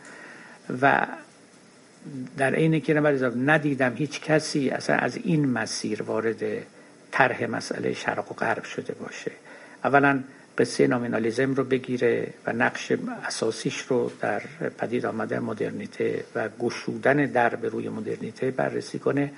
و 0.83 1.07
در 2.37 2.55
عین 2.55 2.81
که 2.81 2.95
ندیدم 3.45 3.95
هیچ 3.97 4.21
کسی 4.21 4.71
اصلا 4.71 4.97
از 4.97 5.17
این 5.17 5.49
مسیر 5.49 6.03
وارد 6.03 6.43
طرح 7.11 7.47
مسئله 7.47 7.95
شرق 7.95 8.33
و 8.33 8.35
غرب 8.35 8.65
شده 8.65 8.95
باشه. 8.95 9.31
اولا 9.85 10.21
قصه 10.59 10.87
نامینالیزم 10.87 11.55
رو 11.55 11.65
بگیره 11.65 12.35
و 12.47 12.53
نقش 12.53 12.93
اساسیش 13.27 13.81
رو 13.81 14.11
در 14.21 14.43
پدید 14.79 15.07
آمده 15.07 15.41
مدرنیته 15.41 16.25
و 16.35 16.49
گشودن 16.49 17.17
در 17.17 17.55
به 17.55 17.69
روی 17.69 17.89
مدرنیته 17.89 18.51
بررسی 18.51 18.99
کنه 18.99 19.33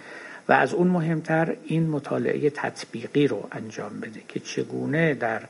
و 0.48 0.52
از 0.52 0.74
اون 0.74 0.88
مهمتر 0.88 1.56
این 1.64 1.90
مطالعه 1.90 2.50
تطبیقی 2.50 3.26
رو 3.26 3.48
انجام 3.52 4.00
بده 4.00 4.20
که 4.28 4.40
چگونه 4.40 5.14
در 5.14 5.42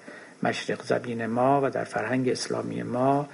مشرق 0.42 0.82
زبین 0.82 1.26
ما 1.26 1.60
و 1.64 1.70
در 1.70 1.84
فرهنگ 1.84 2.28
اسلامی 2.28 2.82
ما 2.82 3.28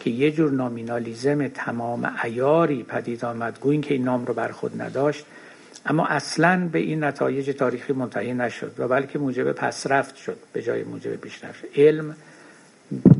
که 0.00 0.10
یه 0.10 0.30
جور 0.30 0.50
نامینالیزم 0.50 1.48
تمام 1.48 2.16
ایاری 2.24 2.82
پدید 2.82 3.24
آمد 3.24 3.58
گوین 3.60 3.80
که 3.80 3.94
این 3.94 4.04
نام 4.04 4.26
رو 4.26 4.34
بر 4.34 4.48
خود 4.48 4.82
نداشت 4.82 5.26
اما 5.86 6.06
اصلا 6.06 6.68
به 6.72 6.78
این 6.78 7.04
نتایج 7.04 7.50
تاریخی 7.50 7.92
منتهی 7.92 8.34
نشد 8.34 8.72
و 8.78 8.88
بلکه 8.88 9.18
موجب 9.18 9.52
پسرفت 9.52 10.16
شد 10.16 10.36
به 10.52 10.62
جای 10.62 10.84
موجب 10.84 11.16
پیشرفت. 11.16 11.64
علم 11.76 12.16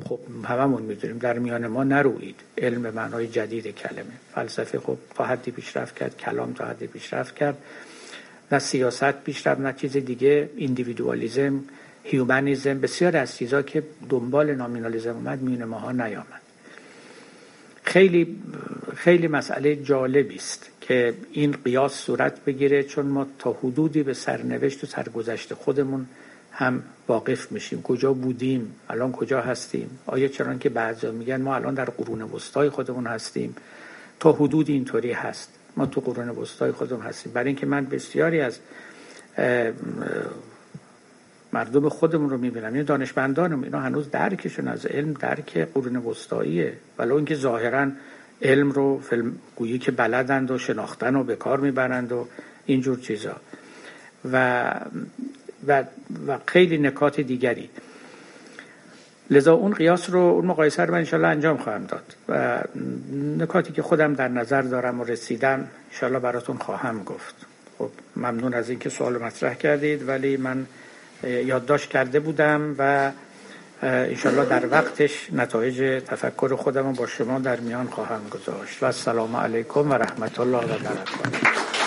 خب 0.04 0.18
هممون 0.44 0.82
می‌دونیم 0.82 1.18
در 1.18 1.38
میان 1.38 1.66
ما 1.66 1.84
نروید. 1.84 2.36
علم 2.58 2.82
به 2.82 2.90
معنای 2.90 3.26
جدید 3.26 3.66
کلمه. 3.66 4.12
فلسفه 4.34 4.78
خب 4.78 4.96
تا 5.14 5.24
حدی 5.24 5.50
پیشرفت 5.50 5.96
کرد 5.96 6.16
کلام 6.16 6.52
تا 6.52 6.64
حدی 6.64 6.86
پیشرفت 6.86 7.34
کرد. 7.34 7.58
نه 8.52 8.58
سیاست 8.58 9.12
پیشرفت 9.12 9.60
نه 9.60 9.72
چیز 9.72 9.96
دیگه. 9.96 10.50
individualism 10.56 11.60
humanism 12.04 12.80
بسیار 12.80 13.16
از 13.16 13.36
چیزا 13.36 13.62
که 13.62 13.82
دنبال 14.08 14.54
nominalism 14.54 15.14
اومد 15.14 15.42
میون 15.42 15.64
ماها 15.64 15.92
نیامد. 15.92 16.47
خیلی 17.88 18.36
خیلی 18.96 19.28
مسئله 19.28 19.76
جالبی 19.76 20.36
است 20.36 20.70
که 20.80 21.14
این 21.32 21.52
قیاس 21.64 21.94
صورت 21.94 22.44
بگیره 22.44 22.82
چون 22.82 23.06
ما 23.06 23.26
تا 23.38 23.52
حدودی 23.52 24.02
به 24.02 24.14
سرنوشت 24.14 24.84
و 24.84 24.86
سرگذشت 24.86 25.54
خودمون 25.54 26.06
هم 26.52 26.82
واقف 27.08 27.52
میشیم. 27.52 27.82
کجا 27.82 28.12
بودیم؟ 28.12 28.74
الان 28.88 29.12
کجا 29.12 29.40
هستیم؟ 29.40 29.98
آیا 30.06 30.28
چرا 30.28 30.54
که 30.54 30.68
بعضا 30.68 31.10
میگن 31.10 31.40
ما 31.40 31.54
الان 31.54 31.74
در 31.74 31.84
قرون 31.84 32.22
وسطای 32.22 32.68
خودمون 32.68 33.06
هستیم؟ 33.06 33.56
تا 34.20 34.32
حدود 34.32 34.68
اینطوری 34.68 35.12
هست. 35.12 35.50
ما 35.76 35.86
تو 35.86 36.00
قرون 36.00 36.28
وسطای 36.28 36.72
خودمون 36.72 37.02
هستیم. 37.02 37.32
برای 37.32 37.46
اینکه 37.46 37.66
من 37.66 37.86
بسیاری 37.86 38.40
از 38.40 38.58
مردم 41.52 41.88
خودمون 41.88 42.30
رو 42.30 42.38
می‌بینم 42.38 42.72
این 42.72 42.82
دانشمندانم. 42.82 43.62
اینا 43.62 43.80
هنوز 43.80 44.10
درکشون 44.10 44.68
از 44.68 44.86
علم 44.86 45.12
درک 45.12 45.58
قرون 45.58 45.96
وسطاییه. 45.96 46.72
ولو 46.98 47.14
اینکه 47.14 47.34
ظاهرا 47.34 47.90
علم 48.42 48.72
رو 48.72 49.00
فیلم 49.00 49.36
گویی 49.56 49.78
که 49.78 49.90
بلدند 49.90 50.50
و 50.50 50.58
شناختن 50.58 51.16
و 51.16 51.24
به 51.24 51.36
کار 51.36 51.60
می‌برند 51.60 52.12
و 52.12 52.26
اینجور 52.66 52.98
چیزا. 52.98 53.36
و 54.32 54.74
و, 55.66 55.84
و 56.26 56.38
خیلی 56.46 56.78
نکات 56.78 57.20
دیگری. 57.20 57.70
لذا 59.30 59.54
اون 59.54 59.72
قیاس 59.72 60.10
رو 60.10 60.20
اون 60.20 60.46
مقایسه 60.46 60.84
رو 60.84 60.92
من 60.92 60.98
انشالله 60.98 61.28
انجام 61.28 61.56
خواهم 61.56 61.84
داد. 61.84 62.16
و 62.28 62.62
نکاتی 63.38 63.72
که 63.72 63.82
خودم 63.82 64.14
در 64.14 64.28
نظر 64.28 64.62
دارم 64.62 65.00
و 65.00 65.04
رسیدم 65.04 65.68
انشالله 65.92 66.18
براتون 66.18 66.56
خواهم 66.56 67.04
گفت. 67.04 67.34
خب 67.78 67.90
ممنون 68.16 68.54
از 68.54 68.70
اینکه 68.70 68.88
سوال 68.88 69.22
مطرح 69.22 69.54
کردید 69.54 70.08
ولی 70.08 70.36
من 70.36 70.66
یادداشت 71.22 71.90
کرده 71.90 72.20
بودم 72.20 72.74
و 72.78 73.10
انشالله 73.82 74.44
در 74.44 74.66
وقتش 74.70 75.28
نتایج 75.32 76.02
تفکر 76.06 76.56
خودم 76.56 76.92
با 76.92 77.06
شما 77.06 77.38
در 77.38 77.60
میان 77.60 77.86
خواهم 77.86 78.28
گذاشت. 78.30 78.82
و 78.82 78.86
السلام 78.86 79.36
علیکم 79.36 79.90
و 79.90 79.94
رحمت 79.94 80.40
الله 80.40 80.58
و 80.58 80.78
برکاته. 80.78 81.77